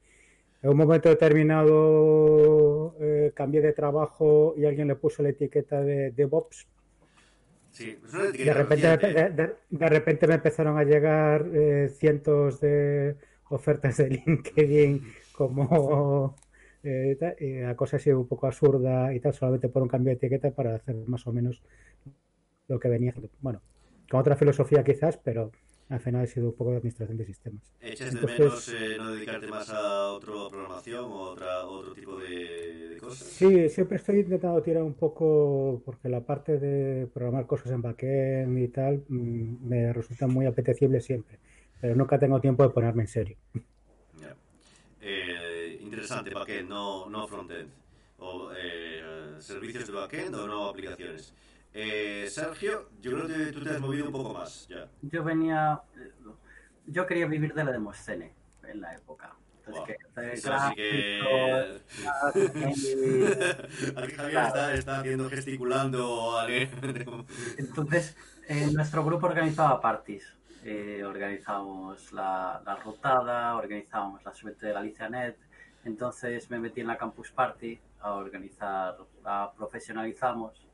En 0.62 0.70
un 0.70 0.76
momento 0.78 1.08
determinado 1.10 2.94
eh, 3.00 3.32
cambié 3.34 3.60
de 3.62 3.72
trabajo 3.74 4.54
y 4.56 4.64
alguien 4.64 4.88
le 4.88 4.96
puso 4.96 5.22
la 5.22 5.30
etiqueta 5.30 5.80
de 5.82 6.12
DevOps 6.12 6.66
Sí, 7.70 7.98
es 8.02 8.12
una 8.14 8.26
de 8.42 8.54
etiqueta 8.54 8.54
repente, 8.54 8.96
de, 8.96 9.30
de- 9.30 9.54
de 9.68 9.88
repente 9.88 10.26
me 10.26 10.34
empezaron 10.34 10.78
a 10.78 10.84
llegar 10.84 11.46
eh, 11.52 11.88
cientos 11.90 12.60
de 12.60 13.16
ofertas 13.48 13.96
de 13.98 14.08
LinkedIn 14.26 15.02
como 15.32 16.36
eh, 16.82 17.16
ta- 17.20 17.34
eh, 17.38 17.66
a 17.66 17.76
cosas 17.76 18.00
así 18.00 18.10
un 18.10 18.26
poco 18.28 18.46
absurda 18.46 19.12
y 19.14 19.20
tal, 19.20 19.34
solamente 19.34 19.68
por 19.68 19.82
un 19.82 19.88
cambio 19.88 20.10
de 20.10 20.16
etiqueta 20.16 20.50
para 20.52 20.74
hacer 20.76 20.94
más 21.06 21.26
o 21.26 21.32
menos 21.32 21.62
lo 22.68 22.78
que 22.78 22.88
venía 22.88 23.10
haciendo. 23.10 23.30
Bueno, 23.40 23.60
con 24.10 24.20
otra 24.20 24.36
filosofía 24.36 24.84
quizás, 24.84 25.16
pero 25.18 25.50
al 25.90 26.00
final 26.00 26.22
ha 26.22 26.26
sido 26.26 26.46
un 26.46 26.54
poco 26.54 26.70
de 26.70 26.76
administración 26.76 27.18
de 27.18 27.26
sistemas. 27.26 27.62
¿Echas 27.80 28.14
de 28.14 28.20
menos 28.20 28.68
eh, 28.68 28.94
no 28.96 29.12
dedicarte 29.12 29.48
más 29.48 29.68
a 29.70 30.12
otra 30.12 30.32
programación 30.48 31.04
o 31.04 31.20
otra, 31.20 31.66
otro 31.66 31.92
tipo 31.94 32.16
de, 32.16 32.90
de 32.90 32.96
cosas? 32.96 33.26
Sí, 33.26 33.68
siempre 33.68 33.96
estoy 33.96 34.20
intentando 34.20 34.62
tirar 34.62 34.84
un 34.84 34.94
poco 34.94 35.82
porque 35.84 36.08
la 36.08 36.20
parte 36.20 36.58
de 36.58 37.08
programar 37.08 37.46
cosas 37.46 37.72
en 37.72 37.82
backend 37.82 38.56
y 38.58 38.68
tal 38.68 39.02
mm, 39.08 39.68
me 39.68 39.92
resulta 39.92 40.28
muy 40.28 40.46
apetecible 40.46 41.00
siempre, 41.00 41.40
pero 41.80 41.96
nunca 41.96 42.20
tengo 42.20 42.40
tiempo 42.40 42.62
de 42.62 42.70
ponerme 42.70 43.02
en 43.02 43.08
serio. 43.08 43.36
Eh, 45.00 45.78
interesante, 45.80 46.30
backend, 46.30 46.68
no, 46.68 47.10
no 47.10 47.26
frontend. 47.26 47.68
O 48.18 48.50
eh, 48.56 49.02
servicios 49.40 49.86
de 49.88 49.92
backend 49.92 50.34
o 50.36 50.46
no 50.46 50.68
aplicaciones. 50.68 51.34
Eh, 51.72 52.26
Sergio, 52.28 52.90
yo 53.00 53.12
creo 53.12 53.26
que 53.28 53.52
tú 53.52 53.62
te 53.62 53.70
has 53.70 53.80
movido 53.80 54.06
un 54.06 54.12
poco 54.12 54.32
más 54.34 54.66
ya. 54.68 54.88
Yo 55.02 55.22
venía. 55.22 55.80
Yo 56.86 57.06
quería 57.06 57.26
vivir 57.26 57.54
de 57.54 57.64
la 57.64 57.72
Demoscene 57.72 58.34
en 58.66 58.80
la 58.80 58.94
época. 58.94 59.34
Entonces, 59.66 59.76
Wow. 59.76 59.86
que 59.86 59.96
hacer 60.08 60.34
Eso 60.34 60.52
así 60.52 60.74
que... 60.74 61.20
gráficos, 62.02 62.82
Aquí 64.02 64.12
Javier 64.14 64.42
está, 64.46 64.74
está 64.74 64.98
haciendo 65.00 65.30
gesticulando. 65.30 66.32
¿vale? 66.32 66.70
Entonces, 67.58 68.16
eh, 68.48 68.68
nuestro 68.72 69.04
grupo 69.04 69.26
organizaba 69.26 69.80
parties. 69.80 70.34
Eh, 70.64 71.04
organizábamos 71.04 72.12
la, 72.12 72.60
la 72.66 72.76
rotada, 72.76 73.54
organizábamos 73.56 74.24
la 74.24 74.34
suerte 74.34 74.66
de 74.66 74.72
Galicia 74.72 75.08
Net. 75.08 75.36
Entonces 75.84 76.50
me 76.50 76.58
metí 76.58 76.80
en 76.80 76.88
la 76.88 76.98
Campus 76.98 77.30
Party 77.30 77.78
a 78.00 78.12
organizar, 78.14 78.96
la 79.22 79.52
profesionalizamos. 79.56 80.66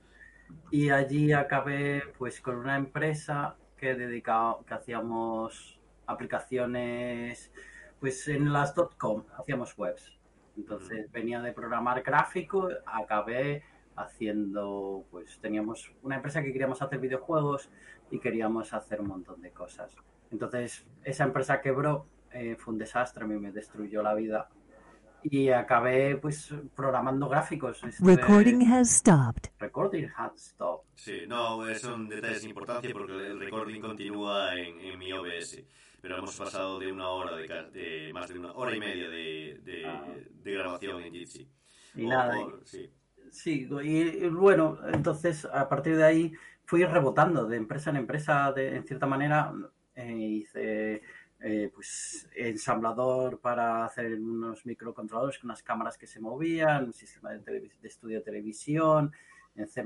Y 0.70 0.90
allí 0.90 1.32
acabé 1.32 2.02
pues 2.18 2.40
con 2.40 2.56
una 2.56 2.76
empresa 2.76 3.56
que 3.76 3.94
dedicaba, 3.94 4.58
que 4.66 4.74
hacíamos 4.74 5.80
aplicaciones 6.06 7.52
pues 8.00 8.28
en 8.28 8.52
las 8.52 8.74
.com, 8.98 9.24
hacíamos 9.38 9.76
webs. 9.78 10.12
Entonces 10.56 11.10
venía 11.12 11.40
de 11.40 11.52
programar 11.52 12.02
gráfico, 12.02 12.68
acabé 12.86 13.62
haciendo, 13.96 15.04
pues 15.10 15.38
teníamos 15.40 15.92
una 16.02 16.16
empresa 16.16 16.42
que 16.42 16.52
queríamos 16.52 16.82
hacer 16.82 16.98
videojuegos 16.98 17.70
y 18.10 18.18
queríamos 18.18 18.72
hacer 18.74 19.00
un 19.00 19.08
montón 19.08 19.40
de 19.40 19.50
cosas. 19.50 19.94
Entonces 20.30 20.86
esa 21.04 21.24
empresa 21.24 21.60
quebró, 21.60 22.06
eh, 22.32 22.56
fue 22.56 22.74
un 22.74 22.78
desastre, 22.78 23.24
a 23.24 23.26
mí 23.26 23.38
me 23.38 23.52
destruyó 23.52 24.02
la 24.02 24.14
vida 24.14 24.48
y 25.30 25.48
acabé 25.50 26.16
pues 26.16 26.54
programando 26.74 27.28
gráficos. 27.28 27.82
Estuve- 27.84 28.16
Recording 28.16 28.62
has 28.72 28.90
stopped. 28.90 29.48
Recording 29.58 30.08
had 30.16 30.32
stopped. 30.36 30.86
Sí, 30.94 31.22
no, 31.26 31.68
es 31.68 31.84
un 31.84 32.08
detalle 32.08 32.36
sin 32.38 32.50
importancia 32.50 32.90
porque 32.92 33.12
el 33.12 33.38
recording 33.40 33.80
continúa 33.80 34.54
en, 34.54 34.80
en 34.80 34.98
mi 34.98 35.12
OBS. 35.12 35.62
Pero 36.00 36.18
hemos 36.18 36.36
pasado 36.36 36.78
de 36.78 36.92
una 36.92 37.08
hora, 37.08 37.34
de, 37.36 37.48
de 37.72 38.12
más 38.12 38.28
de 38.28 38.38
una 38.38 38.52
hora 38.52 38.76
y 38.76 38.78
media 38.78 39.08
de, 39.08 39.60
de, 39.64 39.86
Ah. 39.86 40.04
de 40.44 40.52
grabación 40.52 41.02
en 41.02 41.12
Jitsi. 41.12 41.48
Y 41.96 42.04
O- 42.06 42.08
nada, 42.08 42.38
o- 42.38 42.60
sí. 42.64 42.90
Sí, 43.32 43.68
y, 43.82 43.98
y 44.24 44.28
bueno, 44.28 44.78
entonces 44.92 45.44
a 45.46 45.68
partir 45.68 45.96
de 45.96 46.04
ahí 46.04 46.32
fui 46.64 46.84
rebotando 46.84 47.46
de 47.46 47.56
empresa 47.56 47.90
en 47.90 47.96
empresa, 47.96 48.52
de, 48.52 48.76
en 48.76 48.84
cierta 48.86 49.06
manera. 49.06 49.52
eh, 49.96 50.12
hice 50.14 51.02
eh, 51.40 51.70
pues 51.74 52.28
ensamblador 52.34 53.40
para 53.40 53.84
hacer 53.84 54.14
unos 54.14 54.64
microcontroladores 54.66 55.38
con 55.38 55.48
unas 55.50 55.62
cámaras 55.62 55.98
que 55.98 56.06
se 56.06 56.20
movían, 56.20 56.84
un 56.86 56.92
sistema 56.92 57.32
de, 57.32 57.40
de 57.80 57.88
estudio 57.88 58.18
de 58.18 58.24
televisión 58.24 59.12
en 59.54 59.68
C++, 59.68 59.82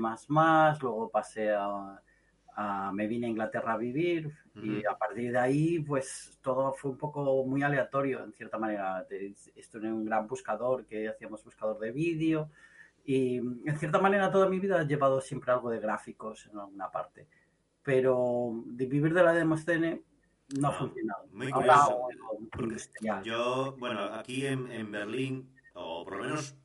luego 0.81 1.09
pasé 1.09 1.51
a, 1.51 2.01
a- 2.55 2.91
me 2.93 3.07
vine 3.07 3.27
a 3.27 3.29
Inglaterra 3.29 3.73
a 3.73 3.77
vivir 3.77 4.31
y 4.59 4.79
Ujú. 4.79 4.89
a 4.89 4.97
partir 4.97 5.31
de 5.31 5.39
ahí 5.39 5.79
pues 5.79 6.37
todo 6.41 6.73
fue 6.73 6.91
un 6.91 6.97
poco 6.97 7.45
muy 7.45 7.63
aleatorio 7.63 8.23
en 8.23 8.33
cierta 8.33 8.57
manera. 8.57 9.05
Estuve 9.55 9.87
en 9.87 9.93
un 9.93 10.05
gran 10.05 10.27
buscador 10.27 10.85
que 10.85 11.07
hacíamos 11.07 11.43
buscador 11.43 11.79
de 11.79 11.91
vídeo 11.91 12.49
y 13.03 13.37
en 13.37 13.77
cierta 13.79 13.99
manera 13.99 14.31
toda 14.31 14.47
mi 14.49 14.59
vida 14.59 14.81
he 14.81 14.85
llevado 14.85 15.21
siempre 15.21 15.51
algo 15.51 15.69
de 15.71 15.79
gráficos 15.79 16.47
en 16.51 16.59
alguna 16.59 16.91
parte. 16.91 17.27
Pero 17.83 18.63
de 18.65 18.85
vivir 18.85 19.13
de 19.13 19.23
la 19.23 19.33
demoscene 19.33 20.03
no 20.59 20.67
ha 20.67 20.71
funcionado. 20.71 21.27
muy 21.31 21.49
curioso. 21.51 22.07
Yo, 23.23 23.75
bueno, 23.77 24.01
aquí 24.13 24.45
en, 24.45 24.71
en 24.71 24.91
Berlín, 24.91 25.49
o 25.73 26.03
por 26.03 26.17
lo 26.17 26.23
menos 26.23 26.55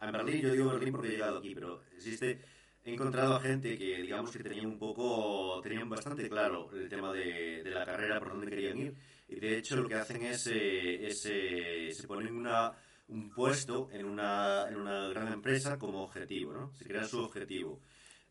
en 0.00 0.12
Berlín, 0.12 0.40
yo 0.42 0.52
digo 0.52 0.70
Berlín 0.70 0.92
porque 0.92 1.08
he 1.08 1.12
llegado 1.12 1.38
aquí, 1.38 1.54
pero 1.54 1.82
existe, 1.96 2.40
he 2.84 2.92
encontrado 2.92 3.36
a 3.36 3.40
gente 3.40 3.76
que, 3.78 4.02
digamos, 4.02 4.30
que 4.30 4.42
tenían 4.42 4.66
un 4.66 4.78
poco, 4.78 5.60
tenían 5.62 5.88
bastante 5.88 6.28
claro 6.28 6.70
el 6.72 6.88
tema 6.88 7.12
de, 7.12 7.62
de 7.62 7.70
la 7.70 7.84
carrera, 7.84 8.18
por 8.18 8.30
dónde 8.30 8.48
querían 8.48 8.78
ir, 8.78 8.94
y 9.28 9.36
de 9.40 9.58
hecho 9.58 9.76
lo 9.76 9.88
que 9.88 9.94
hacen 9.94 10.22
es, 10.22 10.46
eh, 10.48 11.06
es, 11.06 11.26
eh, 11.30 11.90
se 11.92 12.06
ponen 12.06 12.34
una, 12.34 12.72
un 13.08 13.30
puesto 13.30 13.88
en 13.92 14.06
una, 14.06 14.66
en 14.68 14.76
una 14.76 15.08
gran 15.08 15.32
empresa 15.32 15.78
como 15.78 16.02
objetivo, 16.02 16.52
¿no? 16.52 16.72
Se 16.74 16.84
crea 16.84 17.04
su 17.04 17.20
objetivo. 17.20 17.80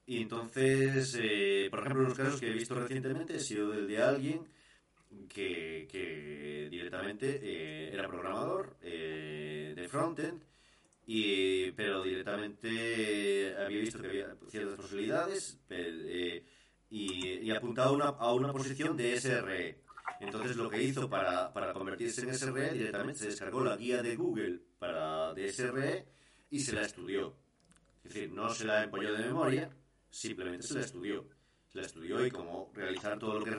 Y 0.06 0.22
entonces, 0.22 1.18
eh, 1.20 1.68
por 1.70 1.80
ejemplo, 1.80 2.04
los 2.04 2.18
casos 2.18 2.40
que 2.40 2.50
he 2.50 2.54
visto 2.54 2.76
recientemente 2.76 3.36
ha 3.36 3.40
sido 3.40 3.74
el 3.74 3.88
de 3.88 4.02
alguien 4.02 4.48
que, 5.28 6.68
directamente 6.70 7.40
eh, 7.42 7.94
era 7.94 8.08
programador 8.08 8.78
eh, 8.82 9.74
de 9.76 9.88
frontend, 9.88 10.42
y, 11.06 11.72
pero 11.72 12.04
directamente 12.04 13.56
había 13.58 13.80
visto 13.80 14.02
que 14.02 14.08
había 14.08 14.36
ciertas 14.50 14.80
posibilidades 14.80 15.60
eh, 15.70 16.46
y, 16.90 17.40
y 17.40 17.52
apuntado 17.52 17.90
a 17.90 17.94
una, 17.94 18.06
a 18.06 18.34
una 18.34 18.54
posición 18.54 18.96
de 18.96 19.20
SRE. 19.20 19.84
Entonces 20.20 20.56
lo 20.56 20.70
que 20.70 20.82
hizo 20.82 21.10
para, 21.10 21.52
para 21.52 21.74
convertirse 21.74 22.22
en 22.22 22.34
SRE 22.34 22.74
directamente 22.74 23.20
se 23.20 23.26
descargó 23.28 23.64
la 23.64 23.76
guía 23.76 24.02
de 24.02 24.16
Google 24.16 24.62
para 24.80 25.34
de 25.34 25.52
SRE 25.52 26.06
y 26.50 26.60
se 26.60 26.74
la 26.74 26.84
estudió. 26.84 27.36
Es 28.04 28.14
decir, 28.14 28.32
no 28.32 28.50
se 28.50 28.66
la 28.66 28.84
empolló 28.84 29.14
de 29.14 29.26
memoria, 29.26 29.70
simplemente 30.10 30.68
se 30.68 30.76
la 30.76 30.82
estudió. 30.82 31.28
La 31.74 31.82
estudió 31.82 32.24
y 32.26 32.30
cómo 32.30 32.72
realizar 32.76 33.18
todo 33.18 33.40
lo 33.40 33.46
que 33.46 33.52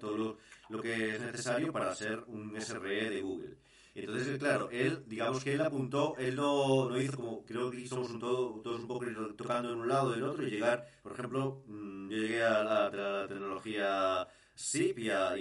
todo 0.00 0.36
lo, 0.68 0.82
que 0.82 1.14
es 1.14 1.20
necesario 1.20 1.72
para 1.72 1.94
ser 1.94 2.24
un 2.26 2.60
SRE 2.60 3.10
de 3.10 3.20
Google. 3.20 3.56
Entonces, 3.94 4.38
claro, 4.38 4.68
él, 4.70 5.04
digamos 5.06 5.42
que 5.42 5.54
él 5.54 5.60
apuntó, 5.62 6.16
él 6.18 6.36
no, 6.36 6.90
no 6.90 7.00
hizo 7.00 7.16
como, 7.16 7.44
creo 7.46 7.70
que 7.70 7.86
somos 7.86 8.18
todos 8.18 8.80
un 8.80 8.86
poco 8.86 9.06
tocando 9.36 9.72
en 9.72 9.78
un 9.78 9.88
lado 9.88 10.14
y 10.14 10.18
en 10.18 10.24
otro 10.24 10.46
y 10.46 10.50
llegar, 10.50 10.86
por 11.02 11.12
ejemplo, 11.12 11.62
mm, 11.66 12.10
yo 12.10 12.16
llegué 12.18 12.44
a 12.44 12.62
la, 12.62 13.26
tecnología 13.26 14.28
SIP 14.54 14.98
y 14.98 15.10
a, 15.10 15.34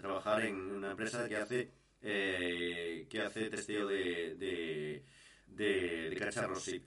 trabajar 0.00 0.44
en 0.44 0.54
una 0.54 0.92
empresa 0.92 1.28
que 1.28 1.36
hace, 1.36 1.72
eh, 2.02 3.06
que 3.10 3.20
hace 3.20 3.50
testeo 3.50 3.88
de, 3.88 4.36
de, 4.36 5.04
de, 5.46 6.10
de 6.10 6.16
cacharros 6.16 6.62
SIP. 6.62 6.84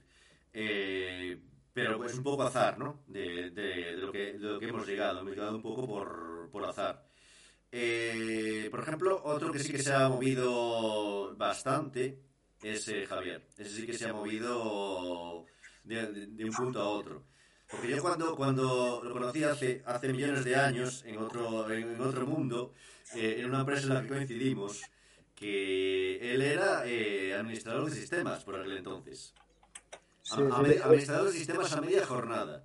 Eh, 0.54 1.38
pero 1.72 2.04
es 2.04 2.14
un 2.14 2.22
poco 2.22 2.42
azar, 2.42 2.78
¿no? 2.78 3.02
De, 3.06 3.50
de- 3.50 3.52
de 3.52 3.92
lo, 3.96 4.12
que, 4.12 4.32
de 4.34 4.38
lo 4.38 4.58
que 4.58 4.68
hemos 4.68 4.86
llegado. 4.86 5.20
Hemos 5.20 5.32
llegado 5.32 5.56
un 5.56 5.62
poco 5.62 5.86
por, 5.86 6.48
por 6.50 6.64
azar. 6.64 7.06
Eh, 7.70 8.68
por 8.70 8.80
ejemplo, 8.80 9.20
otro 9.24 9.50
que 9.52 9.58
sí 9.58 9.72
que 9.72 9.78
se 9.82 9.92
ha 9.94 10.08
movido 10.08 11.34
bastante 11.36 12.18
es 12.62 12.86
eh, 12.88 13.06
Javier. 13.06 13.48
Ese 13.56 13.70
sí 13.70 13.86
que 13.86 13.94
se 13.94 14.08
ha 14.08 14.12
movido 14.12 15.46
de, 15.84 16.06
de- 16.12 16.26
de 16.26 16.44
un 16.44 16.52
punto 16.52 16.80
a 16.80 16.88
otro. 16.88 17.24
Porque 17.70 17.88
yo 17.88 18.02
cuando, 18.02 18.36
cuando 18.36 19.00
lo 19.02 19.12
conocí 19.12 19.42
hace, 19.44 19.82
hace 19.86 20.12
millones 20.12 20.44
de 20.44 20.56
años, 20.56 21.02
en 21.06 21.16
otro, 21.16 21.70
en, 21.72 21.94
en 21.94 22.00
otro 22.02 22.26
mundo, 22.26 22.74
eh, 23.14 23.36
en 23.38 23.46
una 23.46 23.60
empresa 23.60 23.86
en 23.86 23.94
la 23.94 24.02
que 24.02 24.08
coincidimos, 24.08 24.82
que 25.34 26.34
él 26.34 26.42
era 26.42 26.86
eh, 26.86 27.34
administrador 27.34 27.88
de 27.88 27.96
sistemas 27.96 28.44
por 28.44 28.56
aquel 28.56 28.76
entonces. 28.76 29.34
Sí, 30.34 30.42
a- 30.42 30.64
sí. 30.64 30.78
administrador 30.82 31.26
de 31.26 31.32
sistemas 31.32 31.72
a 31.72 31.80
media 31.80 32.06
jornada. 32.06 32.64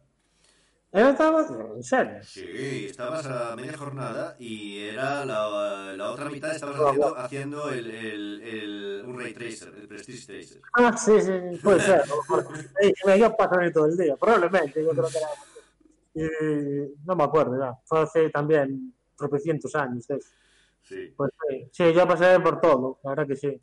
¿Él 0.92 1.08
estaba? 1.08 1.46
¿En 1.76 1.84
serio? 1.84 2.24
Sí, 2.24 2.86
estabas 2.90 3.26
a 3.26 3.56
media 3.56 3.78
jornada 3.78 4.36
y 4.40 4.80
era 4.80 5.26
la, 5.26 5.94
la 5.98 6.12
otra 6.12 6.30
mitad 6.30 6.56
estabas 6.56 6.78
haciendo, 6.80 7.18
haciendo 7.18 7.70
el, 7.70 7.92
el, 7.92 8.42
el- 8.42 9.02
un 9.06 9.20
ray 9.20 9.34
tracer, 9.34 9.74
el 9.80 9.88
prestige 9.88 10.26
tracer. 10.28 10.62
Ah, 10.74 10.96
sí, 10.98 11.20
sí, 11.22 11.32
puede 11.62 11.82
ser. 11.82 12.04
me 13.06 13.30
paso 13.32 13.60
ahí 13.60 13.72
todo 13.72 13.86
el 13.88 13.98
día, 13.98 14.16
probablemente, 14.16 14.84
yo 14.84 14.90
creo 14.92 15.10
que 15.10 15.18
era. 15.18 15.28
Y 16.14 16.96
no 17.06 17.16
me 17.16 17.24
acuerdo 17.24 17.60
ya, 17.60 17.78
fue 17.86 18.02
hace 18.02 18.30
también 18.30 18.94
tropecientos 19.16 19.76
años. 19.76 20.10
¿eh? 20.10 20.20
Sí, 20.84 21.14
Pues 21.16 21.32
sí, 21.50 21.70
sí, 21.72 21.94
yo 21.94 22.08
pasé 22.08 22.40
por 22.40 22.60
todo, 22.62 23.00
la 23.04 23.10
verdad 23.12 23.28
que 23.28 23.36
sí. 23.36 23.62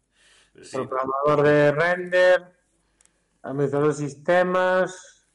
pero 0.53 0.65
sí. 0.65 0.77
Programador 0.77 1.43
de 1.43 1.73
render, 1.73 2.53
administrador 3.45 3.89
de 3.89 3.95
sistemas, 3.95 5.27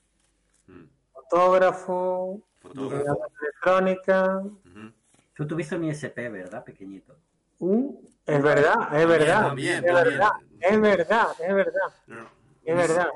Mm, 0.67 0.83
fotógrafo, 1.13 2.41
Fotógrafo. 2.61 3.21
electrónica. 3.41 4.37
Ujú. 4.37 4.91
Tú 5.35 5.47
tuviste 5.47 5.75
un 5.75 5.85
ISP, 5.85 6.29
¿verdad? 6.29 6.63
Pequeñito. 6.63 7.15
Uh, 7.59 8.01
es 8.25 8.41
verdad, 8.43 8.95
es 8.99 9.07
verdad, 9.07 9.57
es 9.57 9.81
verdad, 9.81 10.31
es 10.59 10.81
verdad, 10.81 11.27
es 11.39 11.53
verdad. 11.55 11.93
No. 12.07 12.39
Es 12.63 12.75
verdad. 12.75 13.09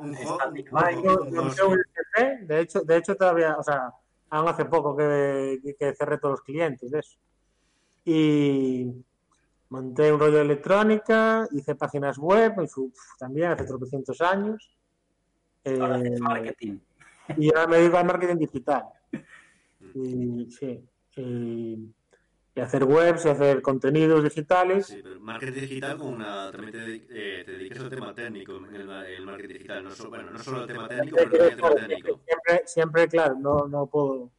De 2.47 2.59
hecho, 2.61 2.81
de 2.81 2.97
hecho 2.97 3.15
todavía, 3.15 3.55
o 3.57 3.63
sea, 3.63 3.93
aún 4.29 4.47
hace 4.47 4.65
poco 4.65 4.95
que, 4.95 5.59
que- 5.63 5.75
que 5.75 5.93
cerré 5.95 6.17
todos 6.17 6.33
los 6.33 6.41
clientes 6.41 6.89
de 6.91 6.99
eso. 6.99 7.17
Y 8.05 8.91
monté 9.69 10.11
un 10.11 10.19
rollo 10.19 10.37
de 10.37 10.41
electrónica, 10.41 11.47
hice 11.51 11.75
páginas 11.75 12.17
web, 12.17 12.53
en 12.59 12.67
su- 12.67 12.91
también 13.19 13.51
hace 13.51 13.65
tropecientos 13.65 14.19
años. 14.21 14.69
Eh, 15.65 16.19
marketing. 16.19 16.77
y 17.37 17.47
ahora 17.49 17.67
me 17.67 17.77
dedico 17.77 17.97
al 17.97 18.05
marketing 18.05 18.37
digital. 18.37 18.83
Y 19.93 20.49
sí, 20.51 20.83
y, 21.15 21.93
y 22.55 22.59
hacer 22.61 22.83
webs 22.83 23.25
y 23.25 23.29
hacer 23.29 23.61
contenidos 23.61 24.23
digitales. 24.23 24.87
Sí, 24.87 25.01
pero 25.03 25.19
marketing 25.19 25.53
digital 25.61 25.97
con 25.97 26.13
una, 26.15 26.51
también 26.51 26.73
te, 26.73 26.95
eh, 27.09 27.43
te 27.45 27.51
dedicas 27.51 27.79
al 27.79 27.89
tema 27.89 28.13
técnico 28.13 28.57
en 28.67 28.75
el, 28.75 28.85
ma- 28.87 29.07
el 29.07 29.23
marketing 29.23 29.53
digital. 29.53 29.83
No 29.83 29.95
solo, 29.95 30.09
bueno, 30.11 30.31
no 30.31 30.39
solo 30.39 30.57
al 30.57 30.65
tema 30.67 30.87
técnico, 30.87 31.17
pero 31.17 31.29
también 31.29 31.43
al 31.51 31.55
tema 31.55 31.87
técnico. 31.87 32.21
Siempre, 32.27 32.63
siempre, 32.67 33.07
claro, 33.07 33.35
no, 33.39 33.67
no 33.67 33.87
puedo. 33.87 34.31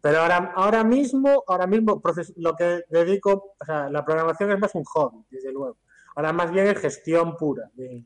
Pero 0.00 0.18
ahora, 0.18 0.52
ahora 0.56 0.82
mismo, 0.82 1.44
ahora 1.46 1.66
mismo, 1.68 2.02
proces- 2.02 2.32
lo 2.36 2.56
que 2.56 2.82
dedico, 2.88 3.54
o 3.60 3.64
sea, 3.64 3.88
la 3.88 4.04
programación 4.04 4.50
es 4.50 4.58
más 4.58 4.74
un 4.74 4.82
hobby, 4.84 5.24
desde 5.30 5.52
luego. 5.52 5.76
Ahora 6.16 6.32
más 6.32 6.50
bien 6.50 6.66
es 6.66 6.78
gestión 6.78 7.36
pura 7.36 7.70
de, 7.74 8.04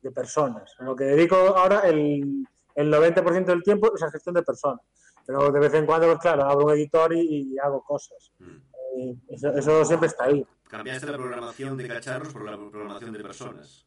de 0.00 0.10
personas. 0.10 0.74
Lo 0.80 0.94
que 0.96 1.04
dedico 1.04 1.36
ahora, 1.36 1.80
el, 1.80 2.46
el 2.74 2.92
90% 2.92 3.44
del 3.46 3.62
tiempo 3.62 3.92
es 3.94 4.02
a 4.02 4.10
gestión 4.10 4.34
de 4.34 4.42
personas. 4.42 4.80
Pero 5.26 5.50
de 5.50 5.60
vez 5.60 5.74
en 5.74 5.84
cuando, 5.86 6.06
pues 6.06 6.18
claro, 6.20 6.44
abro 6.44 6.66
un 6.66 6.72
editor 6.72 7.12
y, 7.12 7.52
y 7.52 7.58
hago 7.58 7.82
cosas. 7.82 8.32
Mm. 8.38 8.56
Y 8.96 9.18
eso, 9.34 9.50
eso 9.52 9.84
siempre 9.84 10.08
está 10.08 10.24
ahí. 10.24 10.44
Cambiaste 10.68 11.06
la 11.06 11.16
programación 11.18 11.76
de 11.76 11.86
cacharros 11.88 12.32
por 12.32 12.44
la 12.44 12.56
programación 12.56 13.12
de 13.12 13.20
personas. 13.20 13.84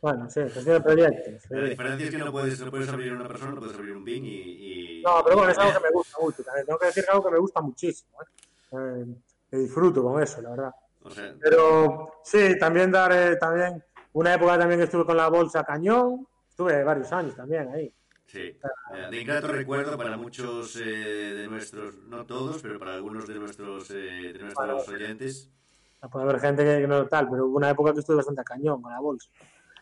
Bueno, 0.00 0.30
sí, 0.30 0.40
gestión 0.40 0.64
de 0.76 0.80
proyectos. 0.80 1.50
La 1.50 1.64
diferencia 1.64 2.06
es 2.06 2.10
que 2.10 2.18
no 2.18 2.32
puedes, 2.32 2.58
no 2.60 2.70
puedes 2.70 2.88
abrir 2.88 3.12
una 3.12 3.28
persona, 3.28 3.52
no 3.52 3.60
puedes 3.60 3.76
abrir 3.76 3.94
un 3.94 4.04
Bing 4.04 4.24
y... 4.24 5.00
y- 5.00 5.02
No, 5.02 5.22
pero 5.22 5.36
bueno, 5.36 5.52
es 5.52 5.58
algo 5.58 5.74
que 5.74 5.80
me 5.80 5.90
gusta 5.90 6.16
mucho. 6.20 6.42
También 6.42 6.66
tengo 6.66 6.78
que 6.78 6.86
decir 6.86 7.04
que 7.04 7.10
algo 7.10 7.24
que 7.24 7.30
me 7.30 7.38
gusta 7.38 7.60
muchísimo. 7.60 8.10
¿eh? 8.22 9.04
Eh, 9.52 9.56
disfruto 9.58 10.02
con 10.02 10.22
eso, 10.22 10.40
la 10.40 10.50
verdad. 10.50 10.70
O 11.02 11.10
sea, 11.10 11.34
Pero 11.40 12.12
sí, 12.24 12.58
también 12.58 12.90
dar, 12.90 13.12
eh, 13.12 13.36
también, 13.36 13.82
una 14.12 14.34
época 14.34 14.58
también 14.58 14.80
que 14.80 14.84
estuve 14.84 15.04
con 15.04 15.16
la 15.16 15.28
bolsa 15.28 15.64
cañón, 15.64 16.26
estuve 16.48 16.82
varios 16.84 17.12
años 17.12 17.34
también 17.34 17.68
ahí. 17.72 17.94
sí. 18.26 18.38
Eh, 18.38 18.58
De 19.10 19.20
ingrato 19.20 19.48
recuerdo 19.48 19.96
para 19.96 20.16
muchos 20.16 20.76
eh, 20.76 20.84
de 20.84 21.48
nuestros, 21.48 21.96
no 22.08 22.24
todos, 22.26 22.62
pero 22.62 22.78
para 22.78 22.94
algunos 22.94 23.26
de 23.26 23.34
nuestros, 23.34 23.90
eh, 23.90 24.32
de 24.32 24.38
nuestros 24.38 24.88
oyentes. 24.88 25.50
Puede 26.10 26.24
haber 26.24 26.40
gente 26.40 26.64
que 26.64 26.86
no 26.86 27.06
tal, 27.06 27.28
pero 27.28 27.46
hubo 27.46 27.58
una 27.58 27.70
época 27.70 27.92
que 27.92 28.00
estuve 28.00 28.16
bastante 28.16 28.40
a 28.40 28.44
cañón 28.44 28.80
con 28.80 28.90
la 28.90 29.00
bolsa. 29.00 29.30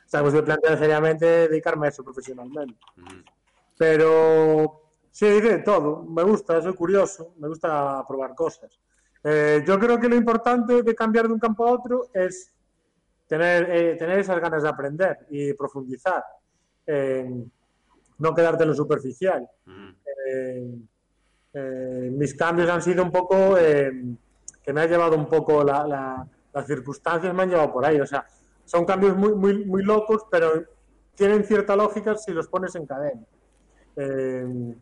O 0.04 0.08
sea, 0.10 0.22
pues 0.22 0.34
me 0.34 0.42
planteo 0.42 0.76
seriamente 0.76 1.26
dedicarme 1.48 1.86
a 1.86 1.90
eso 1.90 2.02
profesionalmente. 2.02 2.78
Ujú. 2.96 3.22
Pero 3.76 4.82
sí, 5.10 5.40
de 5.40 5.58
todo. 5.58 6.02
Me 6.02 6.24
gusta, 6.24 6.60
soy 6.60 6.74
curioso, 6.74 7.34
me 7.38 7.46
gusta 7.46 8.04
probar 8.08 8.34
cosas. 8.34 8.80
Eh, 9.22 9.62
yo 9.66 9.78
creo 9.78 10.00
que 10.00 10.08
lo 10.08 10.16
importante 10.16 10.82
de 10.82 10.94
cambiar 10.94 11.28
de 11.28 11.34
un 11.34 11.38
campo 11.38 11.66
a 11.66 11.72
otro 11.72 12.08
es 12.12 12.54
tener, 13.28 13.70
eh, 13.70 13.94
tener 13.96 14.18
esas 14.18 14.40
ganas 14.40 14.62
de 14.62 14.68
aprender 14.68 15.18
y 15.30 15.52
profundizar. 15.52 16.24
Eh, 16.86 17.30
no 18.18 18.34
quedarte 18.34 18.64
en 18.64 18.70
lo 18.70 18.74
superficial. 18.74 19.46
Ujú. 19.66 19.94
Eh, 20.28 20.74
eh, 21.54 22.10
mis 22.12 22.34
cambios 22.34 22.68
han 22.68 22.82
sido 22.82 23.02
un 23.04 23.12
poco 23.12 23.56
eh, 23.58 23.92
que 24.62 24.72
me 24.72 24.80
ha 24.82 24.86
llevado 24.86 25.16
un 25.16 25.28
poco 25.28 25.62
la- 25.64 25.86
la- 25.86 26.26
las 26.52 26.66
circunstancias 26.66 27.32
me 27.34 27.42
han 27.44 27.48
llevado 27.50 27.72
por 27.72 27.84
ahí 27.86 27.98
o 28.00 28.06
sea 28.06 28.26
son 28.64 28.84
cambios 28.84 29.16
muy 29.16 29.34
muy 29.34 29.64
muy 29.64 29.82
locos 29.82 30.26
pero 30.30 30.62
tienen 31.14 31.44
cierta 31.44 31.74
lógica 31.76 32.16
si 32.16 32.32
los 32.32 32.48
pones 32.48 32.74
en 32.74 32.84
cadena 32.86 33.22
Eh, 33.96 34.74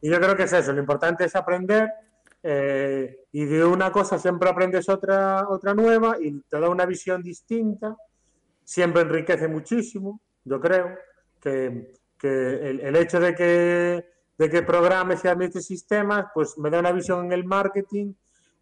y 0.00 0.10
yo 0.10 0.18
creo 0.20 0.36
que 0.36 0.42
es 0.44 0.52
eso 0.52 0.72
lo 0.72 0.80
importante 0.80 1.24
es 1.24 1.36
aprender 1.36 1.88
eh, 2.42 3.25
y 3.38 3.44
de 3.44 3.64
una 3.64 3.88
cosa 3.92 4.18
siempre 4.18 4.48
aprendes 4.48 4.88
otra 4.88 5.46
otra 5.48 5.74
nueva 5.74 6.16
y 6.20 6.40
te 6.50 6.58
da 6.58 6.68
una 6.70 6.86
visión 6.86 7.22
distinta 7.22 7.94
siempre 8.64 9.02
enriquece 9.02 9.46
muchísimo 9.48 10.20
yo 10.44 10.58
creo 10.60 10.86
que, 11.40 11.92
que 12.18 12.28
el, 12.70 12.80
el 12.80 12.96
hecho 12.96 13.18
de 13.20 13.34
que, 13.34 14.04
de 14.38 14.50
que 14.50 14.62
programes 14.62 15.24
y 15.24 15.28
administres 15.28 15.66
sistemas, 15.66 16.26
pues 16.34 16.56
me 16.58 16.70
da 16.70 16.78
una 16.78 16.92
visión 16.92 17.26
en 17.26 17.32
el 17.32 17.44
marketing 17.44 18.14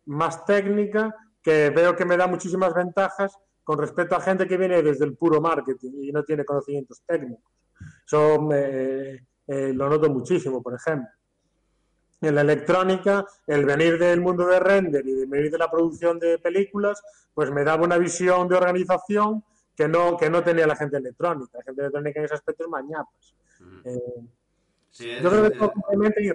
más 0.07 0.45
técnica 0.45 1.15
que 1.43 1.71
veo 1.71 1.95
que 1.95 2.05
me 2.07 2.17
da 2.17 2.27
muchísimas 2.27 2.73
ventajas 2.75 3.37
con 3.63 3.79
respecto 3.79 4.17
a 4.17 4.21
gente 4.21 4.47
que 4.47 4.57
viene 4.57 4.83
desde 4.83 5.05
el 5.05 5.15
puro 5.17 5.41
marketing 5.41 5.93
y 6.03 6.11
no 6.11 6.23
tiene 6.25 6.45
conocimientos 6.45 7.03
técnicos. 7.07 7.53
Eso 8.07 8.41
me- 8.41 9.27
eh, 9.47 9.73
lo 9.75 9.89
noto 9.89 10.09
muchísimo, 10.11 10.63
por 10.63 10.75
ejemplo. 10.75 11.09
En 12.29 12.35
la 12.35 12.41
electrónica, 12.43 13.25
el 13.47 13.65
venir 13.65 13.99
del 13.99 14.21
mundo 14.21 14.47
de 14.47 14.59
render 14.61 15.07
y 15.07 15.13
de 15.13 15.27
venir 15.27 15.51
de 15.51 15.59
la 15.59 15.71
producción 15.71 16.19
de 16.19 16.39
películas, 16.39 17.03
pues 17.35 17.51
me 17.51 17.65
daba 17.65 17.85
una 17.85 17.99
visión 17.99 18.49
de 18.49 18.57
organización 18.57 19.45
que 19.77 19.89
no, 19.89 20.17
que 20.17 20.31
no 20.31 20.43
tenía 20.43 20.67
la 20.67 20.77
gente 20.77 20.97
electrónica. 20.97 21.59
La 21.59 21.65
gente 21.65 21.81
electrónica 21.83 22.21
en 22.21 22.25
ese 22.27 22.35
aspecto 22.35 22.65
es 22.65 22.71
mañapas. 22.71 23.35
Eh, 23.85 23.99
Sí, 24.91 25.11
es- 25.11 25.23
yo 25.23 25.29
creo 25.31 25.43
que 25.45 25.51
todo 25.57 25.73
complementa 25.73 26.21
y 26.21 26.29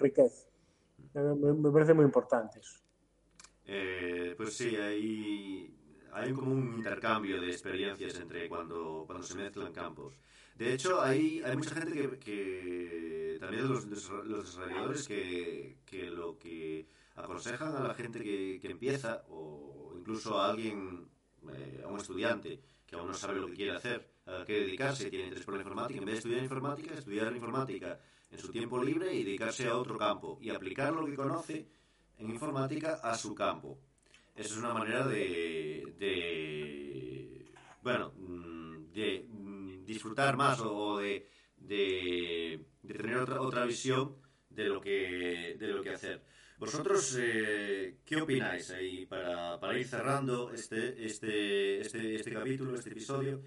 Me, 1.13 1.53
me 1.53 1.71
parece 1.71 1.93
muy 1.93 2.05
importante 2.05 2.59
eso. 2.59 2.79
Eh, 3.65 4.33
pues 4.37 4.53
sí, 4.55 4.75
hay, 4.75 5.73
hay 6.13 6.31
como 6.33 6.51
un 6.51 6.77
intercambio 6.77 7.39
de 7.41 7.47
experiencias 7.47 8.19
entre 8.19 8.47
cuando, 8.49 9.03
cuando 9.07 9.25
se 9.25 9.35
mezclan 9.35 9.71
campos. 9.73 10.13
De 10.60 10.74
hecho, 10.74 11.01
hay, 11.01 11.41
hay 11.45 11.55
mucha 11.55 11.74
gente 11.74 11.93
que, 11.93 12.20
que 12.20 13.38
también 13.39 13.70
los, 13.70 13.86
los 13.86 14.45
desarrolladores 14.45 15.07
que, 15.07 15.78
que 15.86 16.12
lo 16.12 16.38
que 16.38 16.86
aconsejan 17.16 17.78
a 17.78 17.88
la 17.88 17.93
gente 17.93 18.20
que, 18.20 18.60
empieza 18.64 19.24
o 19.30 19.93
incluso 19.97 20.38
a 20.38 20.49
alguien, 20.49 21.07
eh, 21.53 21.82
a 21.86 21.88
un 21.88 21.97
estudiante 21.97 22.60
que 22.86 22.97
aún 22.97 23.07
no 23.07 23.14
sabe 23.14 23.39
lo 23.39 23.47
que 23.47 23.53
quiere 23.53 23.72
hacer, 23.72 24.05
a 24.26 24.43
qué 24.45 24.60
dedicarse, 24.60 25.10
tiene 25.10 25.28
interés 25.28 25.45
por 25.45 25.53
la 25.53 25.62
informática, 25.62 25.99
en 25.99 26.05
vez 26.05 26.16
de 26.16 26.20
estudiar 26.20 26.43
informática, 26.43 26.93
estudiar 26.93 27.34
informática 27.34 27.99
en 28.30 28.39
su 28.39 28.51
tiempo 28.51 28.84
libre 28.84 29.14
y 29.14 29.24
dedicarse 29.24 29.66
a 29.66 29.78
otro 29.78 29.97
campo 29.97 30.39
y 30.41 30.49
aplicar 30.49 30.91
lo 30.91 31.05
que 31.05 31.16
conoce 31.16 31.70
en 32.18 32.30
informática 32.30 32.95
a 32.95 33.16
su 33.16 33.34
campo. 33.34 33.80
Esa 34.36 34.55
es 34.55 34.57
una 34.57 34.74
manera 34.74 35.07
de, 35.07 35.95
de 35.97 37.45
bueno, 37.82 38.12
mm, 38.18 38.91
de 38.91 39.26
disfrutar 39.89 40.37
más 40.37 40.61
o 40.61 40.99
de, 40.99 41.27
de, 41.57 42.63
de 42.83 42.93
tener 42.93 43.17
otra, 43.17 43.41
otra 43.41 43.65
visión 43.65 44.15
de 44.49 44.65
lo 44.65 44.79
que, 44.79 45.55
de 45.59 45.67
lo 45.67 45.81
que 45.81 45.89
hacer. 45.89 46.21
Vosotros, 46.59 47.17
eh, 47.19 47.97
¿qué 48.05 48.21
opináis 48.21 48.69
ahí 48.69 49.05
para, 49.07 49.59
para 49.59 49.79
ir 49.79 49.87
cerrando 49.87 50.51
este, 50.51 51.05
este, 51.05 51.79
este, 51.81 52.15
este 52.15 52.31
capítulo, 52.31 52.75
este 52.75 52.91
episodio? 52.91 53.41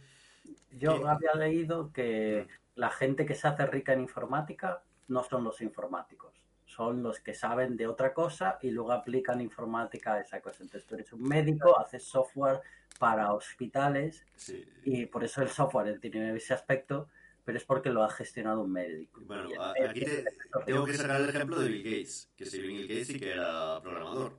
Yo 0.72 1.07
había 1.07 1.34
leído 1.34 1.93
que 1.93 2.49
la 2.74 2.90
gente 2.90 3.24
que 3.24 3.34
se 3.34 3.47
hace 3.47 3.66
rica 3.66 3.93
en 3.93 4.01
informática 4.01 4.82
no 5.09 5.22
son 5.22 5.45
los 5.45 5.61
informáticos, 5.61 6.32
son 6.75 7.03
los 7.03 7.20
que 7.20 7.35
saben 7.35 7.77
de 7.77 7.87
otra 7.87 8.12
cosa 8.14 8.59
y 8.62 8.70
luego 8.70 8.93
aplican 8.93 9.41
informática 9.41 10.14
a 10.14 10.20
esa 10.20 10.41
cosa. 10.41 10.62
Entonces 10.62 10.87
tú 10.89 10.95
eres 10.95 11.12
un 11.12 11.23
médico, 11.23 11.79
haces 11.79 12.05
software 12.05 12.61
para 12.99 13.33
hospitales 13.33 14.25
Sí. 14.37 14.64
y 14.85 15.07
por 15.07 15.23
eso 15.25 15.43
el 15.43 15.49
software 15.49 15.99
tiene 16.01 16.35
ese 16.37 16.55
aspecto, 16.55 17.09
pero 17.45 17.59
es 17.59 17.64
porque 17.64 17.91
lo 17.91 18.03
ha 18.03 18.11
gestionado 18.11 18.62
un 18.62 18.73
médico. 18.73 19.20
Bueno, 19.27 19.49
aquí 19.89 20.01
te- 20.05 20.25
tengo 20.64 20.85
que 20.85 20.95
sacar 20.95 21.20
el 21.20 21.29
ejemplo 21.29 21.59
de 21.61 21.68
Bill 21.68 21.83
Gates, 21.83 22.31
que 22.37 22.47
si 22.47 22.61
Bill 22.62 22.89
Gates 22.89 23.07
sí 23.09 23.18
que 23.20 23.33
era 23.33 23.81
programador. 23.83 24.33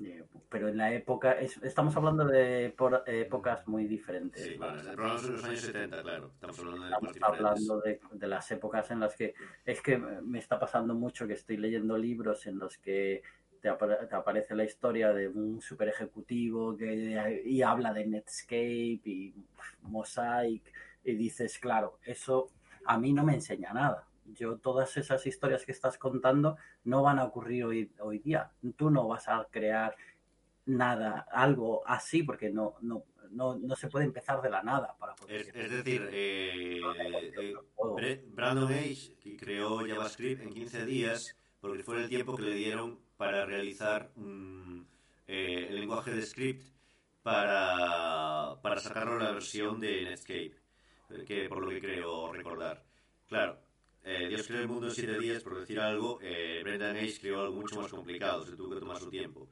Eh, 0.00 0.24
Pero 0.48 0.68
en 0.68 0.76
la 0.76 0.92
época, 0.92 1.32
es- 1.32 1.56
estamos 1.62 1.96
hablando 1.96 2.26
de 2.26 2.74
por 2.76 3.02
épocas 3.06 3.66
muy 3.66 3.86
diferentes. 3.86 4.44
Sí, 4.44 4.50
de 4.58 4.96
los 4.96 5.44
años 5.44 5.60
70, 5.60 6.02
claro. 6.02 6.30
Estamos 6.34 6.58
hablando 6.58 6.82
de 6.82 6.86
Estamos 6.92 7.16
épocas 7.16 7.32
diferentes. 7.32 7.68
hablando 7.68 7.80
de, 7.80 8.00
de 8.12 8.26
las 8.26 8.50
épocas 8.50 8.90
en 8.90 9.00
las 9.00 9.16
que 9.16 9.34
es 9.64 9.80
que 9.80 9.96
me 9.98 10.38
está 10.38 10.58
pasando 10.58 10.94
mucho 10.94 11.26
que 11.26 11.32
estoy 11.34 11.56
leyendo 11.56 11.96
libros 11.96 12.46
en 12.46 12.58
los 12.58 12.76
que 12.78 13.22
te, 13.62 13.70
apare- 13.70 14.06
te 14.08 14.14
aparece 14.14 14.54
la 14.54 14.64
historia 14.64 15.12
de 15.14 15.28
un 15.28 15.60
super 15.62 15.88
ejecutivo 15.88 16.76
que, 16.76 17.42
y 17.46 17.62
habla 17.62 17.92
de 17.94 18.06
Netscape 18.06 19.00
y 19.04 19.34
Mosaic 19.82 20.62
y 21.04 21.14
dices, 21.14 21.58
claro, 21.58 21.98
eso 22.04 22.50
a 22.84 22.98
mí 22.98 23.12
no 23.12 23.24
me 23.24 23.34
enseña 23.34 23.72
nada. 23.72 24.06
Yo 24.26 24.56
todas 24.58 24.96
esas 24.96 25.26
historias 25.26 25.64
que 25.64 25.72
estás 25.72 25.98
contando 25.98 26.56
no 26.84 27.02
van 27.02 27.18
a 27.18 27.24
ocurrir 27.24 27.64
hoy, 27.64 27.92
hoy 28.00 28.18
día. 28.18 28.50
Tú 28.76 28.90
no 28.90 29.08
vas 29.08 29.28
a 29.28 29.46
crear 29.50 29.96
nada, 30.66 31.26
algo 31.30 31.82
así, 31.86 32.22
porque 32.22 32.50
no, 32.50 32.76
no, 32.80 33.04
no, 33.30 33.56
no 33.56 33.76
se 33.76 33.88
puede 33.88 34.04
empezar 34.04 34.40
de 34.42 34.50
la 34.50 34.62
nada 34.62 34.96
para 34.98 35.14
poder 35.14 35.40
Es, 35.40 35.48
es 35.54 35.70
decir, 35.70 36.08
eh, 36.12 36.80
eh, 37.98 38.24
Brandon 38.28 38.72
Age 38.72 39.16
que 39.20 39.36
creó 39.36 39.86
JavaScript 39.86 40.42
en 40.42 40.50
15 40.50 40.84
días 40.86 41.36
porque 41.60 41.82
fue 41.82 42.02
el 42.02 42.08
tiempo 42.08 42.36
que 42.36 42.42
le 42.42 42.54
dieron 42.54 42.98
para 43.16 43.46
realizar 43.46 44.10
un, 44.16 44.86
eh, 45.28 45.66
el 45.68 45.76
lenguaje 45.76 46.10
de 46.10 46.22
script 46.22 46.64
para, 47.22 48.60
para 48.62 48.80
sacarlo 48.80 49.14
a 49.14 49.24
la 49.24 49.32
versión 49.32 49.78
de 49.78 50.02
Netscape, 50.02 50.56
que 51.24 51.48
por 51.48 51.62
lo 51.62 51.68
que 51.68 51.80
creo 51.80 52.32
recordar. 52.32 52.82
Claro, 53.28 53.58
eh, 54.04 54.26
Dios 54.28 54.46
creó 54.46 54.60
el 54.62 54.68
mundo 54.68 54.86
en 54.88 54.94
7 54.94 55.18
días, 55.18 55.42
por 55.42 55.58
decir 55.58 55.78
algo, 55.80 56.18
eh, 56.22 56.60
Brendan 56.62 56.96
Age 56.96 57.18
creó 57.20 57.40
algo 57.40 57.54
mucho 57.56 57.76
más 57.76 57.90
complicado, 57.90 58.44
se 58.44 58.56
tuvo 58.56 58.70
que 58.74 58.80
tomar 58.80 58.96
su 58.98 59.10
tiempo. 59.10 59.48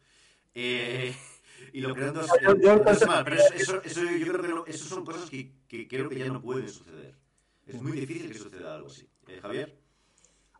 Eh, 0.54 1.14
y 1.72 1.80
lo 1.80 1.96
en 1.96 2.12
dos, 2.14 2.30
Yo- 2.42 2.56
yo- 2.56 2.72
en 2.72 2.84
dos 2.84 2.98
semanas, 2.98 3.24
pero 3.24 3.36
eso, 3.36 3.54
eso, 3.54 3.82
eso 3.82 4.02
yo 4.02 4.32
creo 4.32 4.42
que 4.42 4.48
no- 4.48 4.64
eso 4.66 4.84
son 4.86 5.04
cosas 5.04 5.28
que, 5.30 5.52
que 5.68 5.86
creo 5.86 6.08
que 6.08 6.18
ya 6.18 6.26
no 6.28 6.40
pueden 6.42 6.68
suceder. 6.68 7.14
Es 7.66 7.80
muy 7.80 7.92
difícil 7.92 8.32
que 8.32 8.38
suceda 8.38 8.74
algo 8.74 8.88
así. 8.88 9.08
Eh, 9.28 9.38
Javier. 9.40 9.78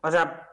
O 0.01 0.09
sea, 0.09 0.47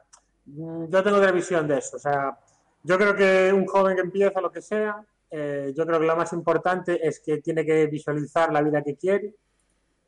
mm, 0.46 0.86
yo 0.90 1.02
tengo 1.04 1.18
otra 1.18 1.30
visión 1.32 1.68
de 1.68 1.78
esto. 1.78 1.96
O 1.96 2.00
sea, 2.00 2.36
yo 2.82 2.96
creo 2.98 3.14
que 3.14 3.52
un 3.52 3.66
joven 3.66 3.94
que 3.96 4.02
empieza 4.02 4.40
lo 4.40 4.50
que 4.50 4.60
sea, 4.60 5.04
eh, 5.30 5.72
yo 5.76 5.86
creo 5.86 6.00
que 6.00 6.06
lo 6.06 6.16
más 6.16 6.32
importante 6.32 7.06
es 7.06 7.20
que 7.20 7.38
tiene 7.38 7.64
que 7.64 7.86
visualizar 7.86 8.52
la 8.52 8.62
vida 8.62 8.82
que 8.82 8.96
quiere. 8.96 9.34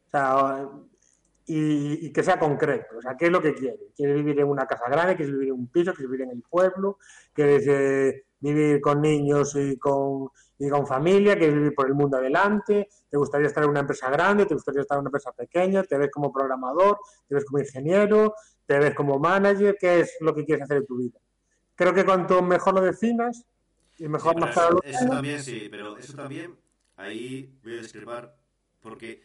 O 0.09 0.11
sea, 0.11 0.69
y, 1.47 2.07
y 2.07 2.13
que 2.13 2.23
sea 2.23 2.39
concreto. 2.39 2.99
O 2.99 3.03
sea, 3.03 3.17
¿qué 3.17 3.27
es 3.27 3.33
lo 3.33 3.41
que 3.41 3.55
quiere? 3.55 3.89
¿Quiere 3.97 4.15
vivir 4.15 4.41
en 4.41 4.49
una 4.49 4.67
casa 4.67 4.89
grande? 4.89 5.17
¿Quiere 5.17 5.33
vivir 5.33 5.49
en 5.49 5.55
un 5.55 5.69
piso? 5.69 5.93
¿Quiere 5.93 6.11
vivir 6.11 6.27
en 6.27 6.31
el 6.31 6.43
pueblo? 6.43 6.99
¿Quieres 7.33 7.67
eh, 7.67 8.25
vivir 8.41 8.81
con 8.81 9.01
niños 9.01 9.55
y 9.57 9.77
con, 9.79 10.29
y 10.59 10.69
con 10.69 10.87
familia? 10.87 11.37
¿Quieres 11.37 11.57
vivir 11.57 11.75
por 11.75 11.87
el 11.87 11.95
mundo 11.95 12.19
adelante? 12.19 12.89
¿Te 13.09 13.17
gustaría 13.17 13.49
estar 13.49 13.65
en 13.65 13.71
una 13.71 13.81
empresa 13.81 14.11
grande? 14.11 14.47
¿Te 14.47 14.55
gustaría 14.55 14.83
estar 14.83 14.97
en 14.97 15.01
una 15.01 15.09
empresa 15.09 15.33
pequeña? 15.33 15.83
¿Te 15.83 15.99
ves 15.99 16.11
como 16.11 16.33
programador? 16.33 16.99
¿Te 17.29 17.35
ves 17.35 17.45
como 17.45 17.59
ingeniero? 17.59 18.35
¿Te 18.67 18.79
ves 18.79 18.95
como 18.95 19.19
manager? 19.19 19.77
¿Qué 19.81 20.01
es 20.01 20.17
lo 20.21 20.35
que 20.35 20.45
quieres 20.45 20.65
hacer 20.65 20.79
en 20.79 20.87
tu 20.87 20.97
vida? 20.97 21.19
Creo 21.75 21.95
que 21.95 22.05
cuanto 22.05 22.43
mejor 22.43 22.75
lo 22.75 22.83
definas 22.83 23.45
y 23.97 24.09
mejor 24.09 24.35
Sí, 24.35 24.41
más 24.41 24.55
claro 24.55 24.81
eso, 24.85 24.99
eso 24.99 25.11
también 25.11 25.43
sí, 25.43 25.69
pero 25.71 25.97
eso 25.97 26.15
también, 26.15 26.59
ahí 26.97 27.59
voy 27.63 27.79
a 27.79 27.83
discrepar, 27.83 28.37
porque 28.81 29.23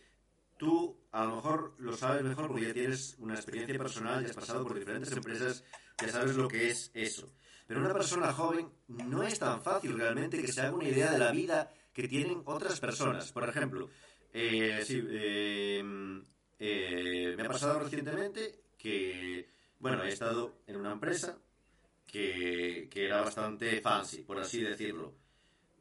tú 0.58 0.98
a 1.12 1.26
lo 1.26 1.36
mejor 1.38 1.76
lo 1.78 1.96
sabes 1.96 2.24
mejor 2.24 2.48
porque 2.48 2.68
ya 2.68 2.74
tienes 2.74 3.16
una 3.20 3.36
experiencia 3.36 3.78
personal, 3.78 4.24
ya 4.24 4.30
has 4.30 4.36
pasado 4.36 4.66
por 4.66 4.78
diferentes 4.78 5.12
empresas, 5.12 5.64
ya 5.98 6.10
sabes 6.10 6.36
lo 6.36 6.48
que 6.48 6.70
es 6.70 6.92
eso. 6.94 7.30
Pero 7.68 7.80
una 7.80 7.94
persona 7.94 8.32
joven 8.34 8.70
no 8.88 9.24
es 9.24 9.40
tan 9.40 9.62
fácil 9.62 9.98
realmente 9.98 10.40
que 10.40 10.52
se 10.52 10.62
haga 10.62 10.76
una 10.76 10.88
idea 10.88 11.12
de 11.12 11.18
la 11.20 11.32
vida 11.32 11.72
que 11.94 12.08
tienen 12.08 12.42
otras 12.46 12.80
personas. 12.80 13.32
Por 13.32 13.48
ejemplo, 13.50 13.90
eh, 14.34 14.84
eh, 14.88 15.84
eh, 16.60 17.34
me 17.38 17.44
ha 17.44 17.48
pasado 17.50 17.80
recientemente 17.80 18.66
que, 18.78 19.50
bueno, 19.80 20.04
he 20.04 20.10
estado 20.10 20.60
en 20.68 20.76
una 20.78 20.92
empresa 20.92 21.38
que, 22.06 22.88
que 22.92 23.06
era 23.06 23.22
bastante 23.22 23.82
fancy, 23.82 24.22
por 24.24 24.40
así 24.40 24.62
decirlo. 24.62 25.16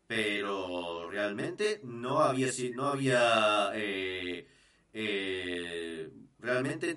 pero 0.07 1.09
realmente 1.11 1.81
no 1.85 2.21
había, 2.21 2.49
no 2.75 2.89
había 2.89 3.71
eh, 3.75 4.47
eh, 4.95 6.09
realmente 6.39 6.97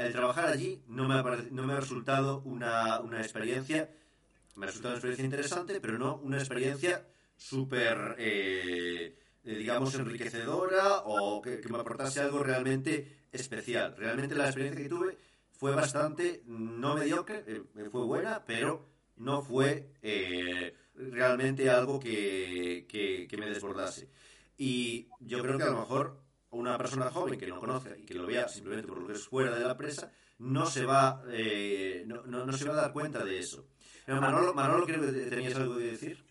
el 0.00 0.12
trabajar 0.12 0.46
allí 0.46 0.80
no 0.86 1.08
me 1.08 1.14
ha, 1.14 1.22
no 1.50 1.64
me 1.64 1.72
ha 1.72 1.80
resultado 1.80 2.40
una, 2.44 3.00
una 3.00 3.20
experiencia, 3.20 3.90
me 4.54 4.64
ha 4.64 4.68
resultado 4.68 4.94
una 4.94 4.98
experiencia 4.98 5.24
interesante, 5.24 5.80
pero 5.80 5.98
no 5.98 6.16
una 6.16 6.38
experiencia 6.38 7.04
súper, 7.36 8.14
eh, 8.18 9.18
eh, 9.44 9.56
digamos, 9.56 9.92
enriquecedora 9.96 10.98
o 11.04 11.42
que, 11.42 11.60
me 11.68 11.78
aportase 11.78 12.20
algo 12.20 12.44
realmente 12.44 13.26
especial. 13.32 13.96
Realmente 13.96 14.36
la 14.36 14.44
experiencia 14.46 14.80
que 14.84 14.88
tuve 14.88 15.18
fue 15.50 15.74
bastante, 15.74 16.42
no 16.46 16.94
mediocre, 16.94 17.42
eh, 17.46 17.62
fue 17.90 18.04
buena, 18.04 18.44
pero 18.44 18.88
no 19.16 19.42
fue 19.42 19.90
realmente 20.94 21.70
algo 21.70 21.98
que, 21.98 22.86
que- 22.88 23.26
que 23.28 23.36
me 23.36 23.46
desbordase. 23.48 24.08
Y 24.56 25.08
yo 25.18 25.42
creo 25.42 25.58
que 25.58 25.64
a 25.64 25.70
lo 25.70 25.80
mejor 25.80 26.21
una 26.52 26.76
persona 26.78 27.10
joven 27.10 27.38
que 27.38 27.46
no 27.46 27.58
conozca 27.58 27.90
y 27.96 28.02
que 28.04 28.14
lo 28.14 28.26
vea 28.26 28.48
simplemente 28.48 28.88
por 28.88 28.98
lo 29.00 29.06
que 29.06 29.14
es 29.14 29.26
fuera 29.26 29.54
de 29.56 29.64
la 29.64 29.72
empresa, 29.72 30.12
no 30.38 30.66
se 30.66 30.84
va, 30.84 31.22
eh, 31.30 32.04
no, 32.06 32.22
no- 32.26 32.44
no 32.46 32.52
se 32.52 32.66
va 32.66 32.74
a 32.74 32.82
dar 32.82 32.92
cuenta 32.92 33.24
de 33.24 33.38
eso. 33.38 33.66
Pero 34.04 34.20
Manolo, 34.20 34.52
Manolo, 34.54 34.84
creo 34.86 35.00
que 35.00 35.12
tenías 35.30 35.54
algo 35.56 35.76
que 35.76 35.84
decir. 35.84 36.24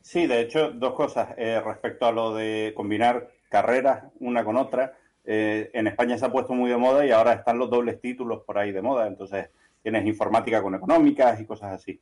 Sí, 0.00 0.26
de 0.26 0.40
hecho, 0.40 0.70
dos 0.72 0.94
cosas 0.94 1.34
eh, 1.36 1.60
respecto 1.64 2.06
a 2.06 2.12
lo 2.12 2.34
de 2.34 2.72
combinar 2.74 3.30
carreras 3.50 4.04
una 4.20 4.44
con 4.44 4.56
otra. 4.56 4.96
Eh, 5.24 5.70
en 5.74 5.86
España 5.86 6.16
se 6.16 6.24
ha 6.24 6.32
puesto 6.32 6.54
muy 6.54 6.70
de 6.70 6.76
moda 6.78 7.04
y 7.04 7.10
ahora 7.10 7.34
están 7.34 7.58
los 7.58 7.68
dobles 7.68 8.00
títulos 8.00 8.42
por 8.44 8.58
ahí 8.58 8.72
de 8.72 8.80
moda. 8.80 9.06
Entonces, 9.06 9.50
tienes 9.82 10.06
informática 10.06 10.62
con 10.62 10.74
económicas 10.74 11.38
y 11.40 11.44
cosas 11.46 11.72
así. 11.74 12.00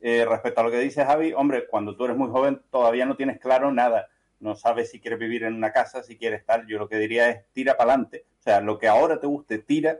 Eh, 0.00 0.26
respecto 0.28 0.60
a 0.60 0.64
lo 0.64 0.70
que 0.70 0.80
dice 0.80 1.04
Javi, 1.04 1.32
hombre, 1.32 1.66
cuando 1.68 1.96
tú 1.96 2.04
eres 2.04 2.16
muy 2.16 2.28
joven 2.28 2.60
todavía 2.70 3.06
no 3.06 3.16
tienes 3.16 3.38
claro 3.40 3.72
nada. 3.72 4.08
No 4.44 4.54
sabes 4.56 4.90
si 4.90 5.00
quieres 5.00 5.18
vivir 5.18 5.42
en 5.44 5.54
una 5.54 5.72
casa, 5.72 6.02
si 6.02 6.18
quieres 6.18 6.44
tal. 6.44 6.66
Yo 6.66 6.78
lo 6.78 6.86
que 6.86 6.98
diría 6.98 7.30
es 7.30 7.46
tira 7.54 7.78
para 7.78 7.92
adelante. 7.94 8.26
O 8.38 8.42
sea, 8.42 8.60
lo 8.60 8.78
que 8.78 8.88
ahora 8.88 9.18
te 9.18 9.26
guste, 9.26 9.56
tira, 9.58 9.96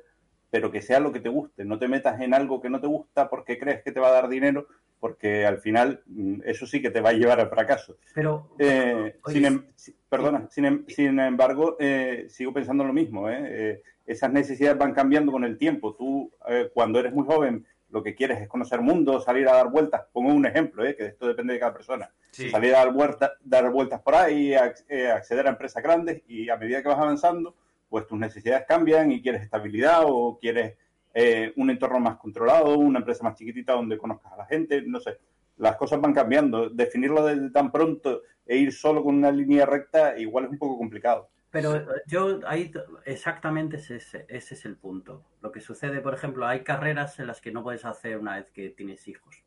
pero 0.50 0.70
que 0.70 0.82
sea 0.82 1.00
lo 1.00 1.12
que 1.12 1.20
te 1.20 1.30
guste. 1.30 1.64
No 1.64 1.78
te 1.78 1.88
metas 1.88 2.20
en 2.20 2.34
algo 2.34 2.60
que 2.60 2.68
no 2.68 2.78
te 2.78 2.86
gusta 2.86 3.30
porque 3.30 3.58
crees 3.58 3.82
que 3.82 3.90
te 3.90 4.00
va 4.00 4.08
a 4.08 4.12
dar 4.12 4.28
dinero, 4.28 4.66
porque 5.00 5.46
al 5.46 5.58
final 5.60 6.02
mm, 6.04 6.42
eso 6.44 6.66
sí 6.66 6.82
que 6.82 6.90
te 6.90 7.00
va 7.00 7.08
a 7.08 7.12
llevar 7.14 7.40
al 7.40 7.48
fracaso. 7.48 7.96
Pero, 8.14 8.54
Eh, 8.58 9.16
Oye, 9.24 9.34
sin 9.34 9.44
em- 9.46 9.64
perdona, 10.10 10.46
sin, 10.50 10.66
em- 10.66 10.84
sin 10.88 11.18
embargo, 11.18 11.78
eh, 11.80 12.26
sigo 12.28 12.52
pensando 12.52 12.84
lo 12.84 12.92
mismo. 12.92 13.30
¿eh? 13.30 13.80
Esas 14.04 14.30
necesidades 14.30 14.76
van 14.76 14.92
cambiando 14.92 15.32
con 15.32 15.44
el 15.44 15.56
tiempo. 15.56 15.94
Tú, 15.94 16.30
cuando 16.74 17.00
eres 17.00 17.14
muy 17.14 17.24
joven, 17.24 17.64
lo 17.90 18.02
que 18.02 18.14
quieres 18.14 18.40
es 18.40 18.48
conocer 18.48 18.80
mundo, 18.80 19.20
salir 19.20 19.48
a 19.48 19.54
dar 19.54 19.70
vueltas. 19.70 20.02
Pongo 20.12 20.32
un 20.32 20.46
ejemplo, 20.46 20.84
¿eh? 20.84 20.96
que 20.96 21.06
esto 21.06 21.28
depende 21.28 21.54
de 21.54 21.60
cada 21.60 21.72
persona. 21.72 22.10
Sí. 22.30 22.50
Salir 22.50 22.74
a 22.74 22.78
dar, 22.78 22.92
vueltas 22.92 23.32
dar 23.42 23.70
vueltas 23.70 24.00
por 24.00 24.14
ahí, 24.14 24.52
eh, 24.88 25.10
acceder 25.10 25.46
a 25.46 25.50
empresas 25.50 25.82
grandes 25.82 26.22
y 26.26 26.48
a 26.48 26.56
medida 26.56 26.82
que 26.82 26.88
vas 26.88 26.98
avanzando, 26.98 27.54
pues 27.88 28.06
tus 28.06 28.18
necesidades 28.18 28.64
cambian 28.66 29.12
y 29.12 29.22
quieres 29.22 29.42
estabilidad 29.42 30.02
o 30.04 30.38
quieres 30.40 30.76
eh, 31.14 31.52
un 31.56 31.70
entorno 31.70 32.00
más 32.00 32.16
controlado, 32.16 32.76
una 32.76 32.98
empresa 32.98 33.22
más 33.22 33.36
chiquitita 33.36 33.74
donde 33.74 33.96
conozcas 33.96 34.32
a 34.32 34.36
la 34.36 34.46
gente, 34.46 34.82
no 34.82 34.98
sé. 34.98 35.18
Las 35.58 35.76
cosas 35.76 36.00
van 36.00 36.12
cambiando. 36.12 36.68
Definirlo 36.68 37.24
desde 37.24 37.50
tan 37.50 37.70
pronto 37.70 38.22
e 38.44 38.56
ir 38.56 38.72
solo 38.72 39.04
con 39.04 39.14
una 39.14 39.30
línea 39.30 39.64
recta 39.64 40.18
igual 40.18 40.46
es 40.46 40.50
un 40.50 40.58
poco 40.58 40.76
complicado. 40.76 41.28
Pero 41.54 41.76
eh, 41.76 41.86
yo 42.08 42.40
ahí 42.48 42.72
exactamente 43.04 43.76
ese 43.76 44.26
es 44.28 44.64
el 44.64 44.76
punto. 44.76 45.24
Lo 45.40 45.52
que 45.52 45.60
sucede, 45.60 46.00
por 46.00 46.12
ejemplo, 46.12 46.48
hay 46.48 46.64
carreras 46.64 47.20
en 47.20 47.28
las 47.28 47.40
que 47.40 47.52
no 47.52 47.62
puedes 47.62 47.84
hacer 47.84 48.18
una 48.18 48.34
vez 48.34 48.50
que 48.50 48.70
tienes 48.70 49.06
hijos. 49.06 49.44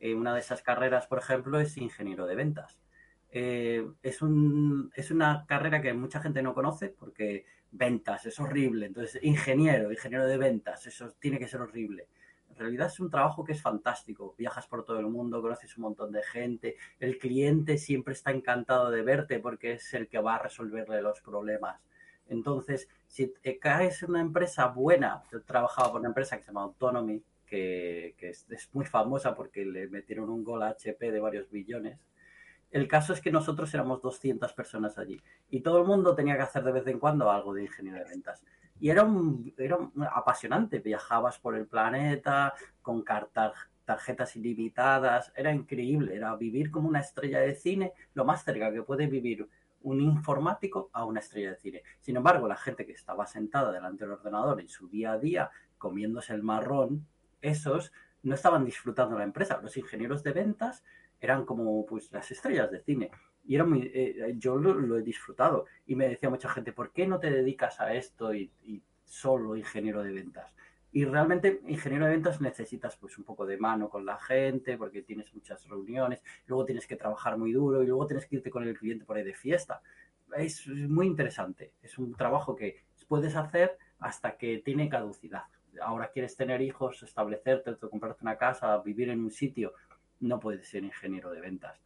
Eh, 0.00 0.14
una 0.14 0.32
de 0.32 0.40
esas 0.40 0.62
carreras, 0.62 1.06
por 1.06 1.18
ejemplo, 1.18 1.60
es 1.60 1.76
ingeniero 1.76 2.26
de 2.26 2.36
ventas. 2.36 2.80
Eh, 3.30 3.86
es, 4.02 4.22
un, 4.22 4.90
es 4.96 5.10
una 5.10 5.44
carrera 5.46 5.82
que 5.82 5.92
mucha 5.92 6.22
gente 6.22 6.42
no 6.42 6.54
conoce 6.54 6.88
porque 6.88 7.44
ventas 7.70 8.24
es 8.24 8.40
horrible. 8.40 8.86
Entonces, 8.86 9.22
ingeniero, 9.22 9.92
ingeniero 9.92 10.26
de 10.26 10.38
ventas, 10.38 10.86
eso 10.86 11.10
tiene 11.20 11.38
que 11.38 11.48
ser 11.48 11.60
horrible. 11.60 12.08
Realidad 12.62 12.86
es 12.86 13.00
un 13.00 13.10
trabajo 13.10 13.44
que 13.44 13.52
es 13.52 13.60
fantástico. 13.60 14.34
Viajas 14.38 14.66
por 14.66 14.84
todo 14.84 14.98
el 15.00 15.08
mundo, 15.08 15.42
conoces 15.42 15.76
un 15.76 15.82
montón 15.82 16.12
de 16.12 16.22
gente, 16.22 16.76
el 17.00 17.18
cliente 17.18 17.76
siempre 17.76 18.14
está 18.14 18.30
encantado 18.30 18.90
de 18.90 19.02
verte 19.02 19.40
porque 19.40 19.72
es 19.72 19.94
el 19.94 20.08
que 20.08 20.20
va 20.20 20.36
a 20.36 20.42
resolverle 20.42 21.02
los 21.02 21.20
problemas. 21.20 21.80
Entonces, 22.28 22.88
si 23.08 23.26
te 23.26 23.58
caes 23.58 24.02
en 24.02 24.10
una 24.10 24.20
empresa 24.20 24.66
buena, 24.68 25.22
yo 25.30 25.42
trabajaba 25.42 25.90
por 25.90 26.00
una 26.00 26.08
empresa 26.08 26.36
que 26.36 26.42
se 26.42 26.48
llama 26.48 26.62
Autonomy, 26.62 27.22
que, 27.44 28.14
que 28.16 28.30
es, 28.30 28.46
es 28.48 28.70
muy 28.72 28.86
famosa 28.86 29.34
porque 29.34 29.64
le 29.64 29.88
metieron 29.88 30.30
un 30.30 30.44
gol 30.44 30.62
a 30.62 30.68
HP 30.68 31.10
de 31.10 31.20
varios 31.20 31.50
billones. 31.50 31.98
El 32.70 32.88
caso 32.88 33.12
es 33.12 33.20
que 33.20 33.30
nosotros 33.30 33.74
éramos 33.74 34.00
200 34.00 34.52
personas 34.54 34.96
allí 34.96 35.20
y 35.50 35.60
todo 35.60 35.78
el 35.78 35.84
mundo 35.86 36.14
tenía 36.14 36.36
que 36.36 36.42
hacer 36.42 36.64
de 36.64 36.72
vez 36.72 36.86
en 36.86 36.98
cuando 36.98 37.30
algo 37.30 37.52
de 37.52 37.64
ingeniero 37.64 37.98
de 37.98 38.04
ventas. 38.04 38.42
Y 38.82 38.90
era, 38.90 39.04
un, 39.04 39.54
era 39.56 39.78
apasionante, 40.12 40.80
viajabas 40.80 41.38
por 41.38 41.54
el 41.54 41.68
planeta 41.68 42.52
con 42.82 43.02
cartas, 43.02 43.52
tarjetas 43.84 44.34
ilimitadas, 44.34 45.32
era 45.36 45.52
increíble, 45.52 46.16
era 46.16 46.34
vivir 46.34 46.72
como 46.72 46.88
una 46.88 46.98
estrella 46.98 47.38
de 47.38 47.54
cine, 47.54 47.92
lo 48.14 48.24
más 48.24 48.42
cerca 48.42 48.72
que 48.72 48.82
puede 48.82 49.06
vivir 49.06 49.48
un 49.82 50.00
informático 50.00 50.90
a 50.94 51.04
una 51.04 51.20
estrella 51.20 51.50
de 51.50 51.58
cine. 51.58 51.82
Sin 52.00 52.16
embargo, 52.16 52.48
la 52.48 52.56
gente 52.56 52.84
que 52.84 52.90
estaba 52.90 53.24
sentada 53.24 53.70
delante 53.70 54.02
del 54.02 54.14
ordenador 54.14 54.60
en 54.60 54.68
su 54.68 54.88
día 54.88 55.12
a 55.12 55.18
día, 55.18 55.52
comiéndose 55.78 56.34
el 56.34 56.42
marrón, 56.42 57.06
esos 57.40 57.92
no 58.24 58.34
estaban 58.34 58.64
disfrutando 58.64 59.16
la 59.16 59.22
empresa. 59.22 59.60
Los 59.62 59.76
ingenieros 59.76 60.24
de 60.24 60.32
ventas 60.32 60.82
eran 61.20 61.44
como 61.44 61.86
pues 61.86 62.10
las 62.10 62.28
estrellas 62.32 62.72
de 62.72 62.82
cine. 62.82 63.12
Y 63.44 63.56
era 63.56 63.64
muy, 63.64 63.90
eh, 63.92 64.34
yo 64.38 64.56
lo, 64.56 64.96
he 64.96 65.02
disfrutado. 65.02 65.66
Y 65.86 65.96
me 65.96 66.08
decía 66.08 66.30
mucha 66.30 66.48
gente, 66.48 66.72
¿por 66.72 66.92
qué 66.92 67.06
no 67.06 67.18
te 67.18 67.30
dedicas 67.30 67.80
a 67.80 67.94
esto 67.94 68.34
y, 68.34 68.50
solo 69.04 69.56
ingeniero 69.56 70.02
de 70.02 70.12
ventas? 70.12 70.54
Y 70.90 71.04
realmente, 71.04 71.60
ingeniero 71.66 72.06
de 72.06 72.12
ventas 72.12 72.40
necesitas 72.40 72.96
pues 72.96 73.16
un 73.18 73.24
poco 73.24 73.46
de 73.46 73.56
mano 73.56 73.88
con 73.88 74.04
la 74.04 74.18
gente, 74.18 74.76
porque 74.76 75.02
tienes 75.02 75.32
muchas 75.34 75.66
reuniones, 75.66 76.22
luego 76.46 76.64
tienes 76.64 76.86
que 76.86 76.96
trabajar 76.96 77.38
muy 77.38 77.52
duro 77.52 77.82
y 77.82 77.86
luego 77.86 78.06
tienes 78.06 78.26
que 78.26 78.36
irte 78.36 78.50
con 78.50 78.62
el 78.66 78.78
cliente 78.78 79.04
por 79.04 79.16
ahí 79.16 79.24
de 79.24 79.34
fiesta. 79.34 79.82
Es 80.36 80.66
muy 80.66 81.06
interesante. 81.06 81.72
Es 81.82 81.98
un 81.98 82.14
trabajo 82.14 82.54
que 82.56 82.84
puedes 83.08 83.36
hacer 83.36 83.76
hasta 83.98 84.36
que 84.36 84.58
tiene 84.58 84.88
caducidad. 84.88 85.44
Ahora 85.82 86.10
quieres 86.10 86.36
tener 86.36 86.62
hijos, 86.62 87.02
establecerte, 87.02 87.76
comprarte 87.76 88.22
una 88.22 88.36
casa, 88.36 88.78
vivir 88.78 89.10
en 89.10 89.20
un 89.20 89.30
sitio, 89.30 89.74
no 90.20 90.40
puedes 90.40 90.68
ser 90.68 90.84
ingeniero 90.84 91.30
de 91.30 91.40
ventas. 91.40 91.78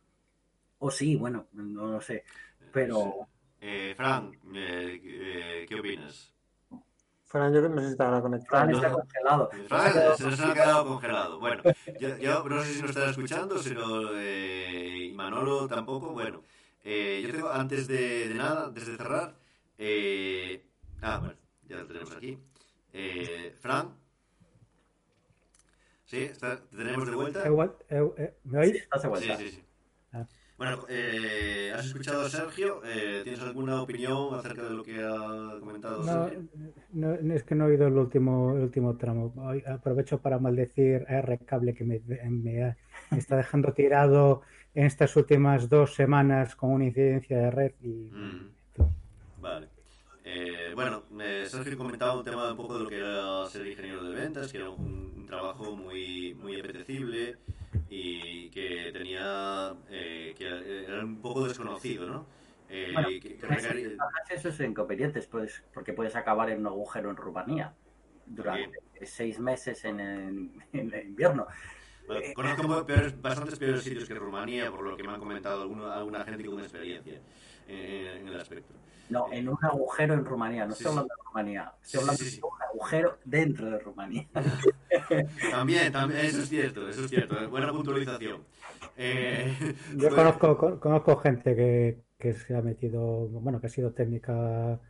O 0.79 0.91
sí, 0.91 1.17
bueno, 1.17 1.47
no 1.53 1.87
lo 1.93 2.01
sé, 2.01 2.25
pero 2.73 3.29
Eh, 3.61 3.95
Fran, 3.97 4.33
eh, 4.55 5.01
eh, 5.03 5.67
¿qué 5.69 5.75
opinas? 5.75 6.33
Fran, 7.25 7.53
yo 7.53 7.61
no 7.69 7.81
sé 7.81 7.87
si 7.87 7.93
estará 7.93 8.21
conectado. 8.21 8.63
Fran 8.63 8.71
está 8.71 8.91
congelado. 8.93 9.51
Fran 9.69 9.93
se 10.17 10.25
nos 10.25 10.41
ha 10.41 10.55
quedado 10.55 10.87
congelado. 10.87 11.41
Bueno, 11.41 11.63
yo, 11.99 12.17
yo 12.19 12.45
no 12.49 12.63
sé 12.63 12.75
si 12.75 12.81
nos 12.81 12.91
estará 12.91 13.11
escuchando, 13.11 13.59
sino 13.59 14.11
eh, 14.15 15.09
y 15.11 15.13
Manolo 15.13 15.67
tampoco. 15.67 16.11
Bueno, 16.13 16.43
eh, 16.85 17.21
yo 17.25 17.33
tengo, 17.33 17.51
antes 17.51 17.89
de, 17.89 18.29
de 18.29 18.35
nada, 18.35 18.67
antes 18.67 18.87
de 18.87 18.97
cerrar, 18.97 19.35
eh, 19.79 20.63
ah, 21.03 21.19
bueno, 21.19 21.37
ya 21.69 21.77
lo 21.79 21.87
tenemos 21.87 22.15
aquí. 22.15 22.39
Eh, 22.93 23.57
Fran, 23.61 23.97
¿sí? 26.05 26.19
Está- 26.25 26.57
¿Te 26.57 26.77
tenemos 26.77 27.07
de 27.09 27.17
vuelta? 27.17 27.47
Eh, 27.89 28.11
eh, 28.19 28.35
¿Me 28.45 28.59
oís? 28.61 28.89
Sí, 29.01 29.09
vuelta. 29.09 29.39
sí, 29.39 29.51
sí. 29.51 29.66
Bueno, 30.59 30.87
eh, 30.89 31.71
¿has 31.77 31.87
escuchado 31.87 32.23
a 32.25 32.31
Sergio? 32.31 32.81
Eh, 32.85 33.21
¿Tienes 33.23 33.43
alguna 33.43 33.83
opinión 33.83 34.35
acerca 34.35 34.63
de 34.63 34.71
lo 34.71 34.83
que 34.83 35.03
ha 35.05 35.61
comentado 35.61 36.03
No, 36.03 36.29
Sergio? 36.29 36.49
no, 36.93 37.35
es 37.35 37.45
que 37.45 37.55
no 37.55 37.67
he 37.67 37.73
oído 37.73 37.87
el 37.89 37.93
último, 37.99 38.57
el 38.57 38.63
último 38.63 38.97
tramo. 38.97 39.35
Aprovecho 39.67 40.19
para 40.19 40.39
maldecir 40.39 41.05
a 41.09 41.19
R 41.19 41.39
Cable 41.45 41.75
que 41.75 41.85
me, 41.85 42.01
me 42.07 42.75
me 43.11 43.19
está 43.19 43.37
dejando 43.37 43.73
tirado 43.75 44.43
en 44.75 44.87
estas 44.87 45.15
últimas 45.17 45.69
dos 45.69 45.95
semanas 45.95 46.57
con 46.57 46.71
una 46.71 46.87
incidencia 46.87 47.39
de 47.39 47.51
red 47.51 47.73
y 47.83 48.11
Mm. 48.11 48.51
Vale. 49.43 49.69
Eh, 50.25 50.73
bueno, 50.75 51.03
eh, 51.21 51.45
Sergio 51.47 51.77
comentaba 51.77 52.17
un 52.19 52.25
tema 52.25 52.51
un 52.51 52.57
poco 52.57 52.79
de 52.79 52.85
lo 52.85 52.89
que 52.89 52.97
era 52.99 53.47
ser 53.47 53.67
ingeniero 53.67 54.03
de 54.03 54.15
ventas, 54.15 54.51
que 54.51 54.59
era 54.59 54.71
un, 54.71 55.13
un 55.17 55.27
trabajo 55.27 55.77
muy, 55.77 56.35
muy 56.35 56.59
apetecible 56.59 57.37
y 57.89 58.51
que 58.51 58.91
tenía, 58.93 59.75
eh, 59.89 60.35
que 60.37 60.85
era 60.85 61.05
un 61.05 61.21
poco 61.21 61.47
desconocido, 61.47 62.09
¿no? 62.09 62.27
Eh, 62.69 62.91
Bueno, 62.93 63.09
que- 63.21 63.37
ventajas, 63.39 64.31
esos 64.31 64.61
inconvenientes, 64.61 65.27
pues, 65.27 65.63
porque 65.73 65.93
puedes 65.93 66.17
acabar 66.17 66.51
en 66.51 66.61
un 66.61 66.67
agujero 66.67 67.11
en 67.11 67.17
Rumanía 67.17 67.75
durante 68.27 68.79
seis 69.05 69.39
meses 69.39 69.85
en, 69.85 70.01
el- 70.01 70.51
en 70.73 70.93
el 70.93 71.07
invierno. 71.07 71.47
Bueno, 72.07 72.23
conozco 72.35 72.87
peores- 72.87 73.21
bastantes 73.21 73.59
peores 73.59 73.83
sitios 73.83 74.07
que 74.09 74.15
Rumanía, 74.15 74.71
por 74.71 74.83
lo 74.83 74.97
que 74.97 75.03
me 75.03 75.11
han 75.13 75.21
comentado 75.21 75.63
alguno- 75.63 75.91
alguna 75.91 76.25
gente 76.25 76.45
con 76.45 76.61
experiencia 76.61 77.21
eh, 77.69 78.19
en 78.21 78.29
el 78.29 78.41
aspecto. 78.41 78.75
No, 79.09 79.33
en 79.33 79.49
un 79.49 79.57
agujero 79.63 80.15
en 80.15 80.25
Rumanía, 80.25 80.67
no 80.67 80.75
Sí, 80.75 80.83
estoy 80.85 80.93
sí. 80.93 80.99
hablando 80.99 81.15
de 81.15 81.23
Rumanía, 81.29 81.73
estoy 81.83 82.01
hablando 82.01 82.25
sí, 82.25 82.31
sí. 82.31 82.37
de 82.41 82.43
un 82.43 82.63
agujero 82.63 83.19
dentro 83.25 83.71
de 83.71 83.79
Rumanía. 83.79 84.27
También, 85.51 85.93
también, 85.93 86.25
eso 86.27 86.43
es 86.43 86.49
cierto, 86.49 86.89
eso 86.89 87.05
es 87.05 87.11
cierto. 87.11 87.49
Buena 87.49 87.71
puntualización. 87.73 88.43
Eh, 88.97 89.55
Yo 89.93 89.99
pues- 90.09 90.15
conozco, 90.15 90.57
con- 90.59 90.79
conozco 90.79 91.17
gente 91.19 91.55
que, 91.55 91.99
que 92.19 92.33
se 92.35 92.57
ha 92.57 92.63
metido, 92.63 93.29
bueno, 93.29 93.61
que 93.61 93.67
ha 93.69 93.71
sido 93.71 93.93
técnica 93.93 94.81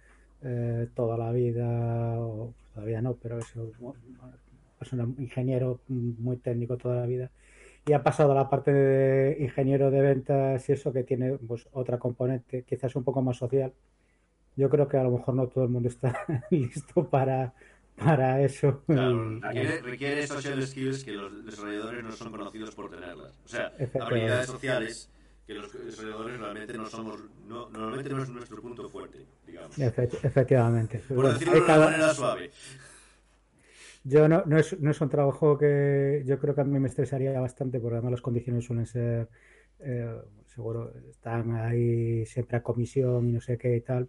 eh, 0.42 0.88
toda 0.94 1.18
la 1.18 1.30
vida, 1.32 2.18
o 2.18 2.54
todavía 2.74 3.02
no, 3.02 3.14
pero 3.16 3.38
es 3.38 3.54
un 4.92 5.16
ingeniero 5.18 5.80
muy 5.88 6.36
técnico 6.36 6.76
toda 6.76 6.96
la 6.96 7.06
vida, 7.06 7.30
y 7.86 7.92
ha 7.92 8.02
pasado 8.02 8.32
a 8.32 8.34
la 8.34 8.50
parte 8.50 8.72
de 8.72 9.36
ingeniero 9.42 9.90
de 9.90 10.00
ventas 10.00 10.68
y 10.68 10.72
eso 10.72 10.92
que 10.92 11.04
tiene 11.04 11.32
pues 11.38 11.68
otra 11.72 11.98
componente, 11.98 12.62
quizás 12.64 12.96
un 12.96 13.04
poco 13.04 13.22
más 13.22 13.36
social. 13.36 13.72
Yo 14.56 14.68
creo 14.70 14.88
que 14.88 14.96
a 14.96 15.02
lo 15.04 15.10
mejor 15.10 15.34
no 15.34 15.46
todo 15.48 15.64
el 15.64 15.70
mundo 15.70 15.88
está 15.88 16.24
listo 16.50 17.08
para, 17.08 17.52
para 17.96 18.40
eso. 18.42 18.82
Claro, 18.86 19.40
requiere, 19.40 19.82
requiere 19.82 20.26
social 20.26 20.66
skills 20.66 21.04
que 21.04 21.12
los 21.12 21.44
desarrolladores 21.44 22.04
no 22.04 22.12
son 22.12 22.30
conocidos 22.32 22.74
por 22.74 22.90
tenerlas. 22.90 23.38
O 23.44 23.48
sea, 23.48 23.72
habilidades 24.00 24.46
sociales 24.46 25.10
que 25.46 25.54
los 25.54 25.72
desarrolladores 25.72 26.40
realmente 26.40 26.76
no 26.76 26.86
somos, 26.86 27.20
no, 27.46 27.68
normalmente 27.70 28.10
no 28.10 28.22
es 28.22 28.28
nuestro 28.30 28.60
punto 28.60 28.88
fuerte, 28.88 29.18
digamos. 29.46 29.78
Efect- 29.78 30.24
efectivamente. 30.24 31.00
Por 31.06 31.32
decirlo 31.32 31.52
de 31.54 31.58
una 31.60 31.66
cada- 31.66 31.84
manera 31.86 32.14
suave. 32.14 32.50
Yo 34.04 34.28
no, 34.28 34.42
no 34.46 34.56
es, 34.58 34.78
no 34.80 34.90
es 34.90 35.00
un 35.00 35.08
trabajo 35.08 35.58
que 35.58 36.22
yo 36.26 36.38
creo 36.38 36.54
que 36.54 36.60
a 36.60 36.64
mí 36.64 36.78
me 36.78 36.88
estresaría 36.88 37.38
bastante 37.40 37.80
porque 37.80 37.94
además 37.96 38.12
las 38.12 38.20
condiciones 38.22 38.64
suelen 38.64 38.86
ser, 38.86 39.28
eh, 39.80 40.16
seguro, 40.46 40.92
están 41.10 41.54
ahí 41.56 42.24
siempre 42.26 42.56
a 42.56 42.62
comisión 42.62 43.28
y 43.28 43.32
no 43.32 43.40
sé 43.40 43.58
qué 43.58 43.76
y 43.76 43.80
tal. 43.80 44.08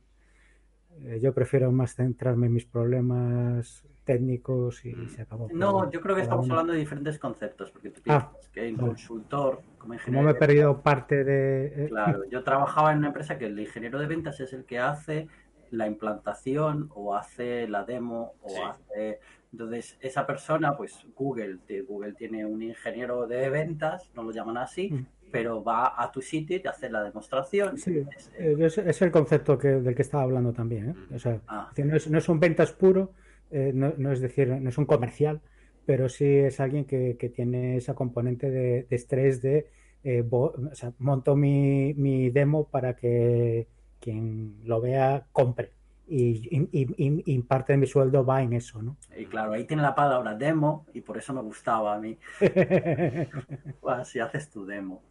Eh, 1.06 1.20
yo 1.22 1.34
prefiero 1.34 1.72
más 1.72 1.96
centrarme 1.96 2.48
en 2.48 2.54
mis 2.54 2.66
problemas 2.66 3.84
técnicos 4.04 4.84
y 4.86 4.94
se 5.10 5.22
acabó. 5.22 5.50
No, 5.54 5.90
yo 5.92 6.02
creo 6.02 6.16
que 6.16 6.22
estamos 6.22 6.46
uno- 6.46 6.56
hablando 6.56 6.74
de 6.74 6.80
diferentes 6.80 7.20
conceptos, 7.20 7.72
porque 7.72 7.90
tú 7.90 8.02
Ah, 8.08 8.30
piensas 8.32 8.50
que 8.50 8.68
el 8.68 8.76
vale. 8.76 8.90
consultor, 8.90 9.56
como 9.78 9.78
Como 9.80 9.94
ingeniero 9.96 10.24
me 10.26 10.32
he 10.32 10.34
de 10.34 10.40
perdido 10.40 10.82
parte 10.82 11.24
de... 11.24 11.86
eh, 11.86 11.88
Claro, 11.90 12.24
yo 12.30 12.44
trabajaba 12.44 12.92
en 12.92 13.00
una 13.00 13.08
empresa 13.08 13.38
que 13.38 13.46
el 13.46 13.60
ingeniero 13.60 14.00
de 14.00 14.08
ventas 14.08 14.40
es 14.40 14.54
el 14.54 14.66
que 14.66 14.80
hace 14.80 15.28
la 15.72 15.86
implantación 15.88 16.90
o 16.96 17.14
hace 17.16 17.68
la 17.68 17.84
demo 17.84 18.34
o 18.42 18.50
Sí. 18.50 18.62
hace... 18.64 19.20
Entonces, 19.52 19.98
esa 20.02 20.26
persona, 20.28 20.76
pues 20.76 21.06
Google, 21.16 21.60
Google 21.88 22.14
tiene 22.14 22.46
un 22.46 22.62
ingeniero 22.62 23.28
de 23.28 23.50
ventas, 23.50 24.10
no 24.14 24.24
lo 24.24 24.32
llaman 24.32 24.58
así, 24.58 24.92
Mm. 24.92 25.06
Pero 25.32 25.64
va 25.64 25.94
a 26.02 26.12
tu 26.12 26.22
sitio 26.22 26.56
y 26.58 26.60
te 26.62 26.70
hace 26.70 26.90
la 26.90 27.04
demostración. 27.04 27.78
Sí, 27.78 28.06
Es- 28.38 29.02
el 29.02 29.12
concepto 29.12 29.58
que, 29.58 29.68
del 29.68 29.96
que 29.96 30.02
estaba 30.02 30.24
hablando 30.24 30.54
también. 30.54 30.90
¿eh? 30.90 31.16
O 31.16 31.20
sea, 31.20 31.42
Ah. 31.48 31.72
no, 31.78 31.96
es, 31.96 32.10
no 32.10 32.18
es 32.18 32.30
un 32.30 32.40
ventas 32.40 32.72
puro, 32.72 33.12
eh, 33.52 33.72
no, 33.74 33.94
no 33.98 34.12
es 34.12 34.20
decir, 34.22 34.48
no 34.48 34.70
es 34.70 34.78
un 34.78 34.86
comercial, 34.86 35.42
pero 35.86 36.10
sí 36.10 36.26
es 36.26 36.60
alguien 36.60 36.86
que, 36.86 37.18
que 37.20 37.30
tiene 37.30 37.78
esa 37.78 37.94
componente 37.94 38.50
de, 38.50 38.84
de 38.90 38.96
estrés 38.96 39.42
de, 39.42 39.70
eh, 40.04 40.22
bo- 40.22 40.54
o 40.72 40.76
sea, 40.76 40.94
monto 41.00 41.36
mi, 41.36 41.94
mi 41.96 42.30
demo 42.30 42.68
para 42.68 42.96
que 42.96 43.68
quien 44.00 44.58
lo 44.66 44.80
vea 44.82 45.26
compre. 45.32 45.72
Y, 46.10 46.48
y- 46.58 46.70
y- 46.72 47.24
y 47.26 47.42
parte 47.42 47.74
de 47.74 47.78
mi 47.78 47.86
sueldo 47.86 48.24
va 48.26 48.42
en 48.42 48.54
eso, 48.54 48.82
¿no? 48.82 48.96
Y 49.18 49.26
claro, 49.26 49.52
ahí 49.54 49.66
tiene 49.66 49.82
la 49.84 49.94
palabra 49.94 50.36
demo 50.36 50.86
y 50.94 51.02
por 51.02 51.18
eso 51.18 51.34
me 51.34 51.42
gustaba 51.42 51.96
a 51.96 52.00
mí. 52.00 52.18
Si 54.06 54.20
haces 54.20 54.50
tu 54.50 54.66
demo. 54.66 55.02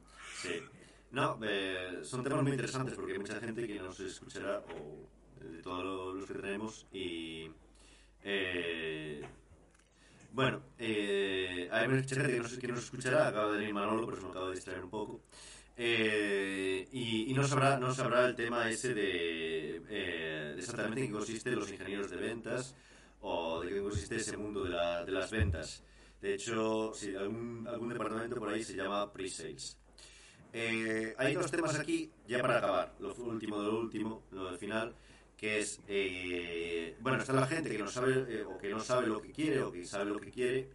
Sí. 0.42 0.62
No, 1.12 1.38
eh, 1.42 2.00
son 2.02 2.22
temas 2.22 2.42
muy 2.42 2.52
interesantes 2.52 2.94
porque 2.94 3.12
hay 3.12 3.18
mucha 3.18 3.40
gente 3.40 3.66
que 3.66 3.78
nos 3.78 3.98
escuchará, 4.00 4.62
o 4.74 5.08
de 5.42 5.62
todos 5.62 6.14
los 6.16 6.26
que 6.26 6.34
tenemos, 6.34 6.86
y. 6.92 7.50
eh, 8.22 9.22
bueno, 10.32 10.60
eh, 10.78 11.68
hay 11.72 11.88
mucha 11.88 12.16
gente 12.16 12.32
que 12.32 12.40
nos, 12.40 12.58
que 12.58 12.68
nos 12.68 12.80
escuchará, 12.84 13.28
acaba 13.28 13.52
de 13.52 13.58
venir 13.58 13.72
Manolo, 13.74 14.04
por 14.04 14.14
eso 14.14 14.24
me 14.24 14.30
acabo 14.30 14.48
de 14.48 14.54
distraer 14.56 14.84
un 14.84 14.90
poco. 14.90 15.20
eh, 15.78 16.86
y, 16.92 17.30
y 17.30 17.34
no 17.34 17.46
sabrá 17.46 17.78
no 17.78 17.94
sabrá 17.94 18.26
el 18.26 18.34
tema 18.36 18.68
ese 18.70 18.94
de, 18.94 19.82
eh, 19.88 20.54
exactamente 20.58 21.00
en 21.02 21.06
qué 21.08 21.12
consiste 21.12 21.50
los 21.52 21.70
ingenieros 21.70 22.10
de 22.10 22.16
ventas 22.16 22.74
o 23.20 23.60
de 23.60 23.68
qué 23.68 23.80
consiste 23.82 24.16
ese 24.16 24.36
mundo 24.36 24.64
de, 24.64 24.70
la- 24.70 25.04
de 25.04 25.12
las 25.12 25.30
ventas. 25.30 25.82
De 26.20 26.34
hecho, 26.34 26.92
sí, 26.94 27.14
algún, 27.14 27.66
algún 27.68 27.88
departamento 27.90 28.36
por 28.36 28.48
ahí 28.50 28.62
se 28.64 28.74
llama 28.74 29.10
pre-sales. 29.12 29.78
Eh, 30.58 31.14
hay 31.18 31.34
dos 31.34 31.50
temas 31.50 31.78
aquí, 31.78 32.10
ya 32.26 32.40
para 32.40 32.56
acabar, 32.56 32.94
lo 32.98 33.12
último 33.14 33.60
de 33.60 33.66
lo 33.66 33.78
último, 33.78 34.22
lo 34.30 34.46
del 34.46 34.56
final, 34.56 34.94
que 35.36 35.58
es, 35.58 35.82
eh, 35.86 36.96
bueno, 37.00 37.18
está 37.18 37.34
la 37.34 37.46
gente 37.46 37.68
que 37.68 37.76
no 37.76 37.88
sabe 37.88 38.24
eh, 38.26 38.42
o 38.42 38.56
que 38.56 38.70
no 38.70 38.80
sabe 38.80 39.06
lo 39.06 39.20
que 39.20 39.32
quiere 39.32 39.60
o 39.60 39.70
que 39.70 39.84
sabe 39.84 40.06
lo 40.06 40.18
que 40.18 40.30
quiere, 40.30 40.70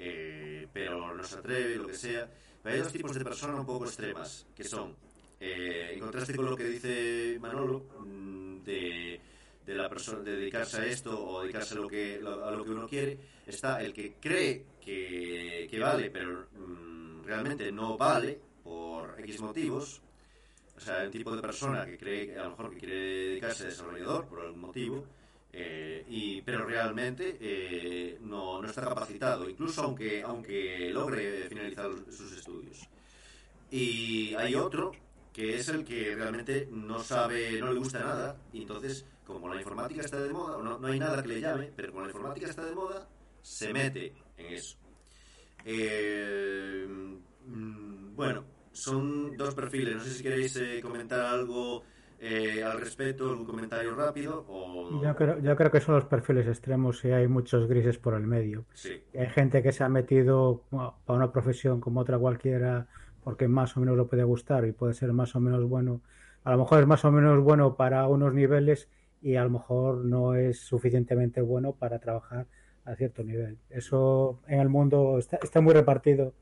eh, 0.00 0.66
pero 0.72 1.14
no 1.14 1.22
se 1.22 1.36
atreve, 1.36 1.76
lo 1.76 1.86
que 1.86 1.94
sea. 1.94 2.28
Pero 2.60 2.74
hay 2.74 2.82
dos 2.82 2.92
tipos 2.92 3.14
de 3.14 3.22
personas 3.22 3.60
un 3.60 3.66
poco 3.66 3.84
extremas, 3.84 4.48
que 4.52 4.64
son, 4.64 4.96
eh, 5.38 5.90
en 5.92 6.00
contraste 6.00 6.34
con 6.34 6.46
lo 6.46 6.56
que 6.56 6.64
dice 6.64 7.38
Manolo, 7.40 7.86
mm, 8.00 8.64
de, 8.64 9.20
de 9.64 9.74
la 9.76 9.88
persona 9.88 10.24
de 10.24 10.38
dedicarse 10.38 10.78
a 10.78 10.86
esto 10.86 11.24
o 11.24 11.42
dedicarse 11.42 11.74
a 11.74 11.76
lo 11.76 11.86
que, 11.86 12.16
a 12.16 12.50
lo 12.50 12.64
que 12.64 12.70
uno 12.70 12.88
quiere, 12.88 13.16
está 13.46 13.80
el 13.80 13.92
que 13.92 14.14
cree 14.14 14.64
que, 14.84 15.68
que 15.70 15.78
vale, 15.78 16.10
pero 16.10 16.48
mm, 16.52 17.22
realmente 17.22 17.70
no 17.70 17.96
vale 17.96 18.49
X 19.20 19.40
motivos. 19.40 20.02
O 20.76 20.80
sea, 20.80 21.04
un 21.04 21.10
tipo 21.10 21.34
de 21.34 21.42
persona 21.42 21.84
que 21.84 21.98
cree 21.98 22.26
que 22.26 22.38
a 22.38 22.44
lo 22.44 22.50
mejor 22.50 22.70
que 22.70 22.78
quiere 22.78 22.94
dedicarse 22.94 23.64
a 23.64 23.66
desarrollador 23.66 24.26
por 24.26 24.40
algún 24.40 24.60
motivo, 24.60 25.04
eh, 25.52 26.04
y, 26.08 26.42
pero 26.42 26.64
realmente 26.64 27.36
eh, 27.40 28.18
no, 28.22 28.62
no 28.62 28.68
está 28.68 28.82
capacitado, 28.82 29.48
incluso 29.48 29.82
aunque, 29.82 30.22
aunque 30.22 30.90
logre 30.92 31.48
finalizar 31.48 31.90
sus 32.10 32.32
estudios. 32.32 32.88
Y 33.70 34.34
hay 34.34 34.54
otro 34.54 34.92
que 35.32 35.56
es 35.56 35.68
el 35.68 35.84
que 35.84 36.14
realmente 36.14 36.68
no 36.70 37.02
sabe, 37.02 37.60
no 37.60 37.72
le 37.72 37.78
gusta 37.78 38.00
nada, 38.00 38.36
y 38.52 38.62
entonces, 38.62 39.04
como 39.26 39.52
la 39.52 39.60
informática 39.60 40.02
está 40.02 40.20
de 40.20 40.32
moda, 40.32 40.62
no, 40.62 40.78
no 40.78 40.86
hay 40.86 40.98
nada 40.98 41.22
que 41.22 41.28
le 41.28 41.40
llame, 41.40 41.72
pero 41.76 41.92
como 41.92 42.04
la 42.04 42.10
informática 42.10 42.48
está 42.48 42.64
de 42.64 42.74
moda, 42.74 43.08
se 43.42 43.72
mete 43.72 44.12
en 44.36 44.54
eso. 44.54 44.76
Eh, 45.64 46.86
mm, 47.46 48.14
bueno, 48.14 48.44
son 48.72 49.36
dos 49.36 49.54
perfiles. 49.54 49.96
No 49.96 50.00
sé 50.02 50.10
si 50.10 50.22
queréis 50.22 50.56
eh, 50.56 50.80
comentar 50.80 51.20
algo 51.20 51.82
eh, 52.20 52.62
al 52.62 52.78
respecto, 52.80 53.30
algún 53.30 53.46
comentario 53.46 53.94
rápido 53.94 54.44
o... 54.48 55.02
Yo 55.02 55.16
creo, 55.16 55.38
yo 55.40 55.56
creo 55.56 55.70
que 55.70 55.80
son 55.80 55.94
los 55.94 56.04
perfiles 56.04 56.46
extremos 56.46 57.04
y 57.04 57.12
hay 57.12 57.26
muchos 57.28 57.66
grises 57.66 57.98
por 57.98 58.14
el 58.14 58.26
medio. 58.26 58.66
Sí, 58.74 59.02
Hay 59.18 59.28
gente 59.28 59.62
que 59.62 59.72
se 59.72 59.84
ha 59.84 59.88
metido 59.88 60.64
bueno, 60.70 60.96
para 61.06 61.16
una 61.16 61.32
profesión 61.32 61.80
como 61.80 62.00
otra 62.00 62.18
cualquiera 62.18 62.86
porque 63.24 63.48
más 63.48 63.76
o 63.76 63.80
menos 63.80 63.96
lo 63.96 64.06
puede 64.06 64.24
gustar 64.24 64.66
y 64.66 64.72
puede 64.72 64.94
ser 64.94 65.12
más 65.12 65.34
o 65.34 65.40
menos 65.40 65.68
bueno. 65.68 66.00
A 66.44 66.52
lo 66.52 66.58
mejor 66.58 66.80
es 66.80 66.86
más 66.86 67.04
o 67.04 67.10
menos 67.10 67.42
bueno 67.42 67.76
para 67.76 68.06
unos 68.06 68.34
niveles 68.34 68.88
y 69.22 69.36
a 69.36 69.44
lo 69.44 69.50
mejor 69.50 70.04
no 70.04 70.34
es 70.34 70.60
suficientemente 70.60 71.40
bueno 71.40 71.72
para 71.72 71.98
trabajar 71.98 72.46
a 72.84 72.94
cierto 72.96 73.22
nivel. 73.22 73.58
Eso 73.68 74.40
en 74.46 74.60
el 74.60 74.68
mundo 74.68 75.18
está, 75.18 75.38
está 75.42 75.60
muy 75.60 75.74
repartido. 75.74 76.34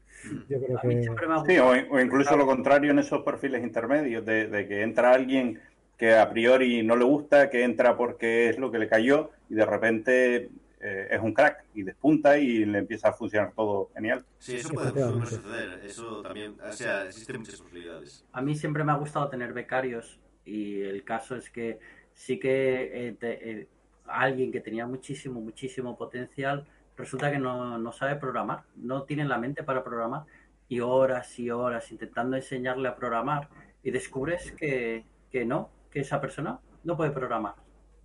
Yo 0.48 0.58
creo 0.60 0.78
que 0.80 1.02
siempre 1.02 1.26
me 1.28 1.34
ha 1.34 1.44
Sí, 1.44 1.58
o, 1.58 1.68
o 1.68 2.00
incluso 2.00 2.36
lo 2.36 2.46
contrario 2.46 2.90
en 2.90 2.98
esos 2.98 3.22
perfiles 3.22 3.62
intermedios, 3.62 4.24
de, 4.24 4.48
de 4.48 4.68
que 4.68 4.82
entra 4.82 5.12
alguien 5.12 5.60
que 5.96 6.14
a 6.14 6.28
priori 6.30 6.82
no 6.82 6.96
le 6.96 7.04
gusta, 7.04 7.50
que 7.50 7.64
entra 7.64 7.96
porque 7.96 8.48
es 8.50 8.58
lo 8.58 8.70
que 8.70 8.78
le 8.78 8.88
cayó 8.88 9.30
y 9.48 9.54
de 9.54 9.66
repente 9.66 10.50
eh, 10.80 11.08
es 11.10 11.20
un 11.20 11.32
crack 11.34 11.64
y 11.74 11.82
despunta 11.82 12.38
y 12.38 12.64
le 12.64 12.78
empieza 12.78 13.08
a 13.08 13.12
funcionar 13.12 13.52
todo 13.54 13.90
genial. 13.94 14.24
sí, 14.38 14.54
eso 14.56 14.70
puede 14.70 14.92
suceder. 14.92 15.80
Eso 15.84 16.20
también, 16.22 16.56
o 16.60 16.72
sea, 16.72 17.04
existen 17.06 17.40
muchas 17.40 17.60
posibilidades. 17.60 18.24
A 18.32 18.40
mí 18.42 18.54
siempre 18.54 18.84
me 18.84 18.92
ha 18.92 18.96
gustado 18.96 19.28
tener 19.28 19.52
becarios 19.52 20.18
y 20.44 20.80
el 20.82 21.04
caso 21.04 21.36
es 21.36 21.50
que 21.50 21.78
sí 22.14 22.38
que 22.38 23.08
eh, 23.08 23.12
te- 23.18 23.50
eh, 23.50 23.68
alguien 24.04 24.52
que 24.52 24.60
tenía 24.60 24.86
muchísimo, 24.86 25.40
muchísimo 25.40 25.96
potencial 25.96 26.66
resulta 26.98 27.30
que 27.30 27.38
no, 27.38 27.78
no 27.78 27.92
sabe 27.92 28.16
programar, 28.16 28.64
no 28.76 29.04
tiene 29.04 29.24
la 29.24 29.38
mente 29.38 29.62
para 29.62 29.84
programar 29.84 30.24
y 30.68 30.80
horas 30.80 31.38
y 31.38 31.50
horas 31.50 31.90
intentando 31.92 32.36
enseñarle 32.36 32.88
a 32.88 32.96
programar 32.96 33.48
y 33.82 33.90
descubres 33.92 34.52
que, 34.52 35.04
que 35.30 35.44
no, 35.46 35.70
que 35.90 36.00
esa 36.00 36.20
persona 36.20 36.58
no 36.84 36.96
puede 36.96 37.12
programar. 37.12 37.54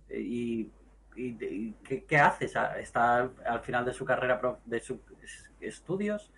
Eh, 0.08 0.20
Y, 0.20 0.70
y, 1.16 1.26
y 1.44 1.74
¿qué, 1.84 2.04
qué 2.04 2.18
haces? 2.18 2.54
Está 2.78 3.30
al 3.44 3.60
final 3.60 3.84
de 3.84 3.92
su 3.92 4.04
carrera, 4.04 4.40
de 4.64 4.80
sus 4.80 4.98
estudios, 5.60 6.32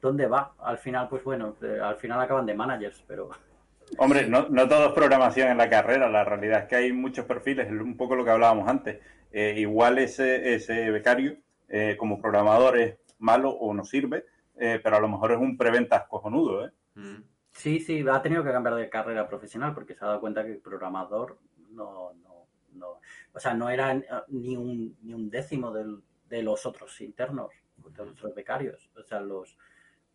¿dónde 0.00 0.26
va? 0.26 0.54
Al 0.58 0.78
final, 0.78 1.08
pues 1.08 1.22
bueno, 1.22 1.56
eh, 1.62 1.78
al 1.82 1.96
final 1.96 2.20
acaban 2.20 2.46
de 2.46 2.54
managers, 2.54 3.04
pero... 3.06 3.30
Hombre, 3.98 4.26
no, 4.26 4.48
no 4.48 4.68
todo 4.68 4.88
es 4.88 4.92
programación 4.92 5.48
en 5.48 5.58
la 5.58 5.68
carrera, 5.68 6.08
la 6.08 6.24
realidad 6.24 6.60
es 6.60 6.68
que 6.68 6.76
hay 6.76 6.92
muchos 6.92 7.24
perfiles, 7.26 7.66
es 7.66 7.72
un 7.72 7.96
poco 7.96 8.14
lo 8.14 8.24
que 8.24 8.30
hablábamos 8.30 8.68
antes. 8.68 9.00
Eh, 9.32 9.54
igual 9.58 9.98
ese, 9.98 10.54
ese 10.54 10.90
becario 10.90 11.36
eh, 11.70 11.96
como 11.98 12.20
programador 12.20 12.78
es 12.78 12.98
malo 13.18 13.50
o 13.50 13.72
no 13.72 13.84
sirve, 13.84 14.26
eh, 14.56 14.78
pero 14.82 14.96
a 14.96 15.00
lo 15.00 15.08
mejor 15.08 15.32
es 15.32 15.38
un 15.38 15.56
preventas 15.56 16.06
cojonudo, 16.08 16.66
¿eh? 16.66 16.72
Mm. 16.96 17.22
Sí, 17.52 17.80
sí, 17.80 18.04
ha 18.10 18.20
tenido 18.22 18.44
que 18.44 18.52
cambiar 18.52 18.74
de 18.76 18.88
carrera 18.90 19.26
profesional 19.26 19.74
porque 19.74 19.94
se 19.94 20.04
ha 20.04 20.08
dado 20.08 20.20
cuenta 20.20 20.44
que 20.44 20.52
el 20.52 20.58
programador 20.60 21.38
no, 21.70 22.12
no, 22.14 22.46
no, 22.74 23.00
o 23.32 23.40
sea, 23.40 23.54
no 23.54 23.68
era 23.70 23.94
ni 24.28 24.56
un, 24.56 24.96
ni 25.02 25.14
un 25.14 25.30
décimo 25.30 25.72
del- 25.72 26.02
de 26.28 26.42
los 26.42 26.64
otros 26.66 27.00
internos, 27.00 27.50
de 27.76 28.04
los 28.04 28.12
otros 28.12 28.34
becarios. 28.34 28.90
O 28.96 29.02
sea, 29.02 29.20
los 29.20 29.58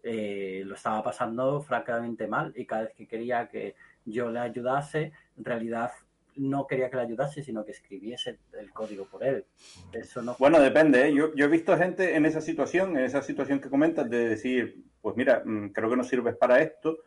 eh, 0.08 0.62
lo 0.66 0.76
estaba 0.76 1.02
pasando 1.04 1.62
francamente 1.62 2.28
mal 2.28 2.54
y 2.56 2.66
cada 2.66 2.84
vez 2.84 2.94
que 2.94 3.08
quería 3.08 3.50
que 3.50 3.76
yo 4.06 4.30
le 4.30 4.40
ayudase, 4.40 5.12
en 5.36 5.44
realidad 5.44 5.92
no 6.36 6.68
quería 6.68 6.90
que 6.90 6.98
le 6.98 7.04
ayudase, 7.04 7.44
sino 7.44 7.64
que 7.64 7.72
escribiese 7.72 8.40
el 8.60 8.72
código 8.72 9.06
por 9.06 9.24
él. 9.24 9.46
Eso 9.92 10.22
no 10.22 10.36
Bueno, 10.40 10.60
depende. 10.60 11.08
¿eh? 11.08 11.14
Yo, 11.14 11.34
yo 11.36 11.46
he 11.46 11.50
visto 11.50 11.78
gente 11.78 12.16
en 12.16 12.26
esa 12.26 12.42
situación, 12.42 12.98
en 12.98 13.06
esa 13.06 13.22
situación 13.22 13.60
que 13.60 13.70
comentas, 13.70 14.10
de 14.10 14.30
decir, 14.30 14.84
pues 15.02 15.16
mira, 15.16 15.42
mm, 15.46 15.70
creo 15.70 15.90
que 15.90 15.98
no 15.98 16.04
sirves 16.04 16.36
para 16.36 16.62
esto, 16.62 17.00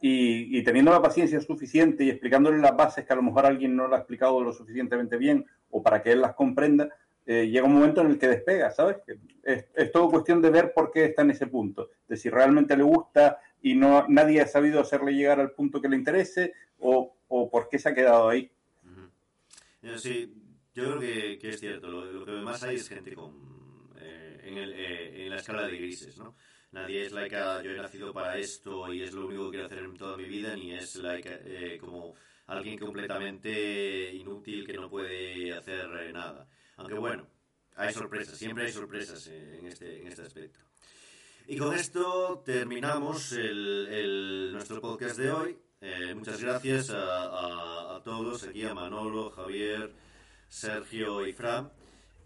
y, 0.00 0.58
y 0.58 0.62
teniendo 0.62 0.90
la 0.90 1.00
paciencia 1.00 1.40
suficiente 1.40 2.04
y 2.04 2.10
explicándole 2.10 2.58
las 2.58 2.76
bases 2.76 3.06
que 3.06 3.12
a 3.12 3.16
lo 3.16 3.22
mejor 3.22 3.46
alguien 3.46 3.74
no 3.74 3.88
lo 3.88 3.94
ha 3.94 4.00
explicado 4.00 4.42
lo 4.42 4.52
suficientemente 4.52 5.16
bien 5.16 5.46
o 5.70 5.82
para 5.82 6.02
que 6.02 6.12
él 6.12 6.20
las 6.20 6.34
comprenda, 6.34 6.90
eh, 7.26 7.48
llega 7.48 7.66
un 7.66 7.72
momento 7.72 8.02
en 8.02 8.08
el 8.08 8.18
que 8.18 8.28
despega, 8.28 8.70
¿sabes? 8.70 8.98
Es, 9.42 9.64
es 9.74 9.92
todo 9.92 10.10
cuestión 10.10 10.42
de 10.42 10.50
ver 10.50 10.74
por 10.74 10.90
qué 10.90 11.06
está 11.06 11.22
en 11.22 11.30
ese 11.30 11.46
punto, 11.46 11.88
de 12.06 12.18
si 12.18 12.28
realmente 12.28 12.76
le 12.76 12.82
gusta 12.82 13.38
y 13.62 13.74
no 13.74 14.04
nadie 14.08 14.42
ha 14.42 14.46
sabido 14.46 14.80
hacerle 14.80 15.14
llegar 15.14 15.40
al 15.40 15.52
punto 15.52 15.80
que 15.80 15.88
le 15.88 15.96
interese 15.96 16.52
o, 16.80 17.16
o 17.28 17.50
por 17.50 17.70
qué 17.70 17.78
se 17.78 17.88
ha 17.88 17.94
quedado 17.94 18.28
ahí. 18.28 18.50
Sí, 19.98 20.32
yo 20.74 20.84
creo 20.84 21.00
que, 21.00 21.38
que 21.38 21.48
es 21.50 21.60
cierto. 21.60 21.88
Lo, 21.88 22.04
lo 22.04 22.24
que 22.24 22.32
más 22.32 22.62
hay 22.62 22.76
es 22.76 22.88
gente 22.88 23.14
con, 23.14 23.90
eh, 23.98 24.40
en, 24.44 24.58
el, 24.58 24.72
eh, 24.72 25.24
en 25.24 25.30
la 25.30 25.36
escala 25.36 25.66
de 25.66 25.76
grises, 25.76 26.18
¿no? 26.18 26.34
Nadie 26.72 27.02
es 27.06 27.12
like, 27.12 27.36
ah, 27.36 27.62
yo 27.62 27.70
he 27.70 27.76
nacido 27.76 28.12
para 28.12 28.36
esto 28.36 28.92
y 28.92 29.02
es 29.02 29.12
lo 29.12 29.26
único 29.26 29.44
que 29.44 29.50
quiero 29.58 29.66
hacer 29.66 29.78
en 29.84 29.94
toda 29.96 30.16
mi 30.16 30.24
vida, 30.24 30.56
ni 30.56 30.72
es 30.72 30.96
like, 30.96 31.28
eh, 31.44 31.78
como 31.78 32.14
alguien 32.46 32.76
completamente 32.78 34.12
inútil 34.12 34.66
que 34.66 34.72
no 34.74 34.90
puede 34.90 35.52
hacer 35.54 35.86
eh, 36.00 36.12
nada. 36.12 36.48
Aunque 36.76 36.94
bueno, 36.94 37.28
hay 37.76 37.92
sorpresas, 37.94 38.36
siempre 38.36 38.64
hay 38.66 38.72
sorpresas 38.72 39.26
en 39.28 39.66
este, 39.66 40.00
en 40.00 40.08
este 40.08 40.22
aspecto. 40.22 40.58
Y 41.46 41.56
con 41.56 41.74
esto 41.74 42.42
terminamos 42.44 43.32
el, 43.32 43.86
el- 43.90 44.50
nuestro 44.52 44.80
podcast 44.80 45.16
de 45.18 45.30
hoy. 45.30 45.58
Eh, 45.86 46.14
muchas 46.14 46.40
gracias 46.40 46.90
a, 46.90 47.24
a- 47.24 47.96
a 47.96 48.02
todos, 48.02 48.42
aquí 48.44 48.64
a 48.64 48.72
Manolo, 48.74 49.30
Javier, 49.30 49.92
Sergio 50.48 51.26
y 51.26 51.32
Fran. 51.34 51.70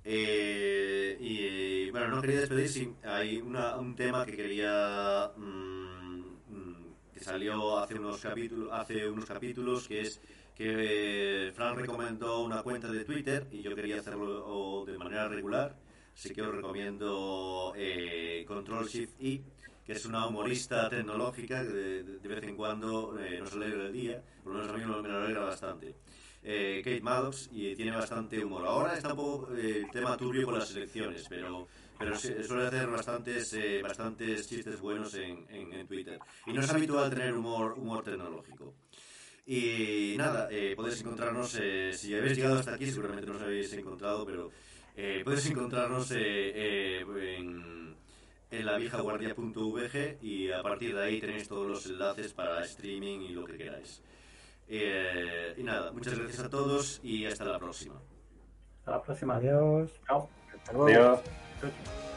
Eh, 0.05 1.17
y 1.21 1.91
bueno, 1.91 2.09
no 2.09 2.21
quería 2.23 2.41
despedir 2.41 2.69
sin 2.69 2.97
hay 3.05 3.39
una- 3.41 3.77
un 3.77 3.95
tema 3.97 4.25
que 4.25 4.37
quería 4.37 5.33
mm, 5.37 6.21
mm, 6.49 6.95
que 7.13 7.21
salió 7.21 7.79
hace 7.79 7.95
unos 7.99 8.21
capítulos, 8.21 8.69
hace 8.73 9.09
unos 9.11 9.25
capítulos 9.27 9.89
que 9.89 10.01
es 10.03 10.21
que 10.55 11.49
eh, 11.49 11.53
Fran 11.53 11.77
recomendó 11.77 12.41
una 12.41 12.63
cuenta 12.63 12.91
de 12.91 13.05
Twitter 13.05 13.47
y 13.51 13.61
yo 13.63 13.75
quería 13.75 13.99
hacerlo 14.01 14.85
de 14.87 14.97
manera 14.99 15.29
regular, 15.29 15.77
así 16.15 16.33
que 16.33 16.43
os 16.43 16.55
recomiendo 16.55 17.75
Control 18.47 18.87
Shift 18.89 19.21
I, 19.21 19.43
que 19.89 19.95
es 19.95 20.05
una 20.05 20.27
humorista 20.27 20.87
tecnológica 20.91 21.63
que 21.63 21.69
de, 21.71 22.03
de- 22.03 22.29
vez 22.29 22.45
en 22.45 22.57
cuando 22.57 23.19
eh, 23.19 23.39
nos 23.41 23.55
alegra 23.55 23.87
el 23.87 23.93
día, 23.95 24.23
por 24.45 24.53
lo 24.53 24.59
menos 24.59 24.75
a 24.75 24.77
mí 24.77 24.85
me 25.03 25.09
alegra 25.09 25.45
bastante. 25.45 25.95
Eh, 26.43 26.83
Kate 26.85 27.01
Maddox 27.01 27.49
y 27.51 27.75
tiene 27.75 27.93
bastante 27.93 28.45
humor. 28.45 28.67
Ahora 28.67 28.95
está 28.99 29.15
un 29.15 29.17
poco 29.17 29.57
eh, 29.57 29.87
tema 29.91 30.15
turbio 30.19 30.45
con 30.45 30.59
las 30.59 30.71
elecciones, 30.77 31.25
pero 31.27 31.67
pero 31.99 32.15
suele 32.19 32.67
hacer 32.67 32.87
bastantes 32.89 33.51
eh, 33.55 33.81
bastantes 33.83 34.47
chistes 34.47 34.79
buenos 34.79 35.15
en, 35.15 35.47
en, 35.49 35.73
en 35.73 35.87
Twitter. 35.87 36.19
Y 36.47 36.53
no 36.53 36.61
es 36.61 36.69
habitual 36.71 37.09
tener 37.09 37.33
humor 37.33 37.73
humor 37.79 38.05
tecnológico. 38.05 38.75
Y 39.47 40.17
nada, 40.19 40.49
eh, 40.51 40.75
podéis 40.77 41.01
encontrarnos, 41.01 41.57
eh, 41.59 41.93
si 41.95 42.15
habéis 42.15 42.37
llegado 42.37 42.59
hasta 42.59 42.75
aquí, 42.75 42.85
seguramente 42.91 43.27
nos 43.27 43.41
habéis 43.41 43.73
encontrado, 43.73 44.27
pero 44.27 44.53
podéis 45.25 45.47
encontrarnos 45.47 46.11
en, 46.11 47.78
en 48.51 48.67
la 48.67 48.77
viejaguardia.vg 48.77 50.19
y 50.23 50.51
a 50.51 50.63
partir 50.63 50.95
de 50.95 51.05
ahí 51.05 51.21
tenéis 51.21 51.49
todos 51.49 51.67
los 51.67 51.87
enlaces 51.87 52.33
para 52.33 52.65
streaming 52.65 53.21
y 53.21 53.29
lo 53.29 53.45
que 53.45 53.57
queráis. 53.57 54.03
Eh, 54.69 55.55
y 55.57 55.63
nada, 55.63 55.93
muchas 55.93 56.19
gracias 56.19 56.41
a 56.41 56.51
todos 56.51 57.01
y 57.03 57.27
hasta 57.27 57.45
la 57.45 57.59
próxima. 57.59 58.01
Hasta 58.81 58.91
la 58.91 59.03
próxima. 59.03 59.37
Adiós. 59.37 59.91
Chao. 60.07 60.29
Hasta 60.55 60.73
luego. 60.73 60.87
Adiós. 60.87 61.21
Chao. 61.61 62.08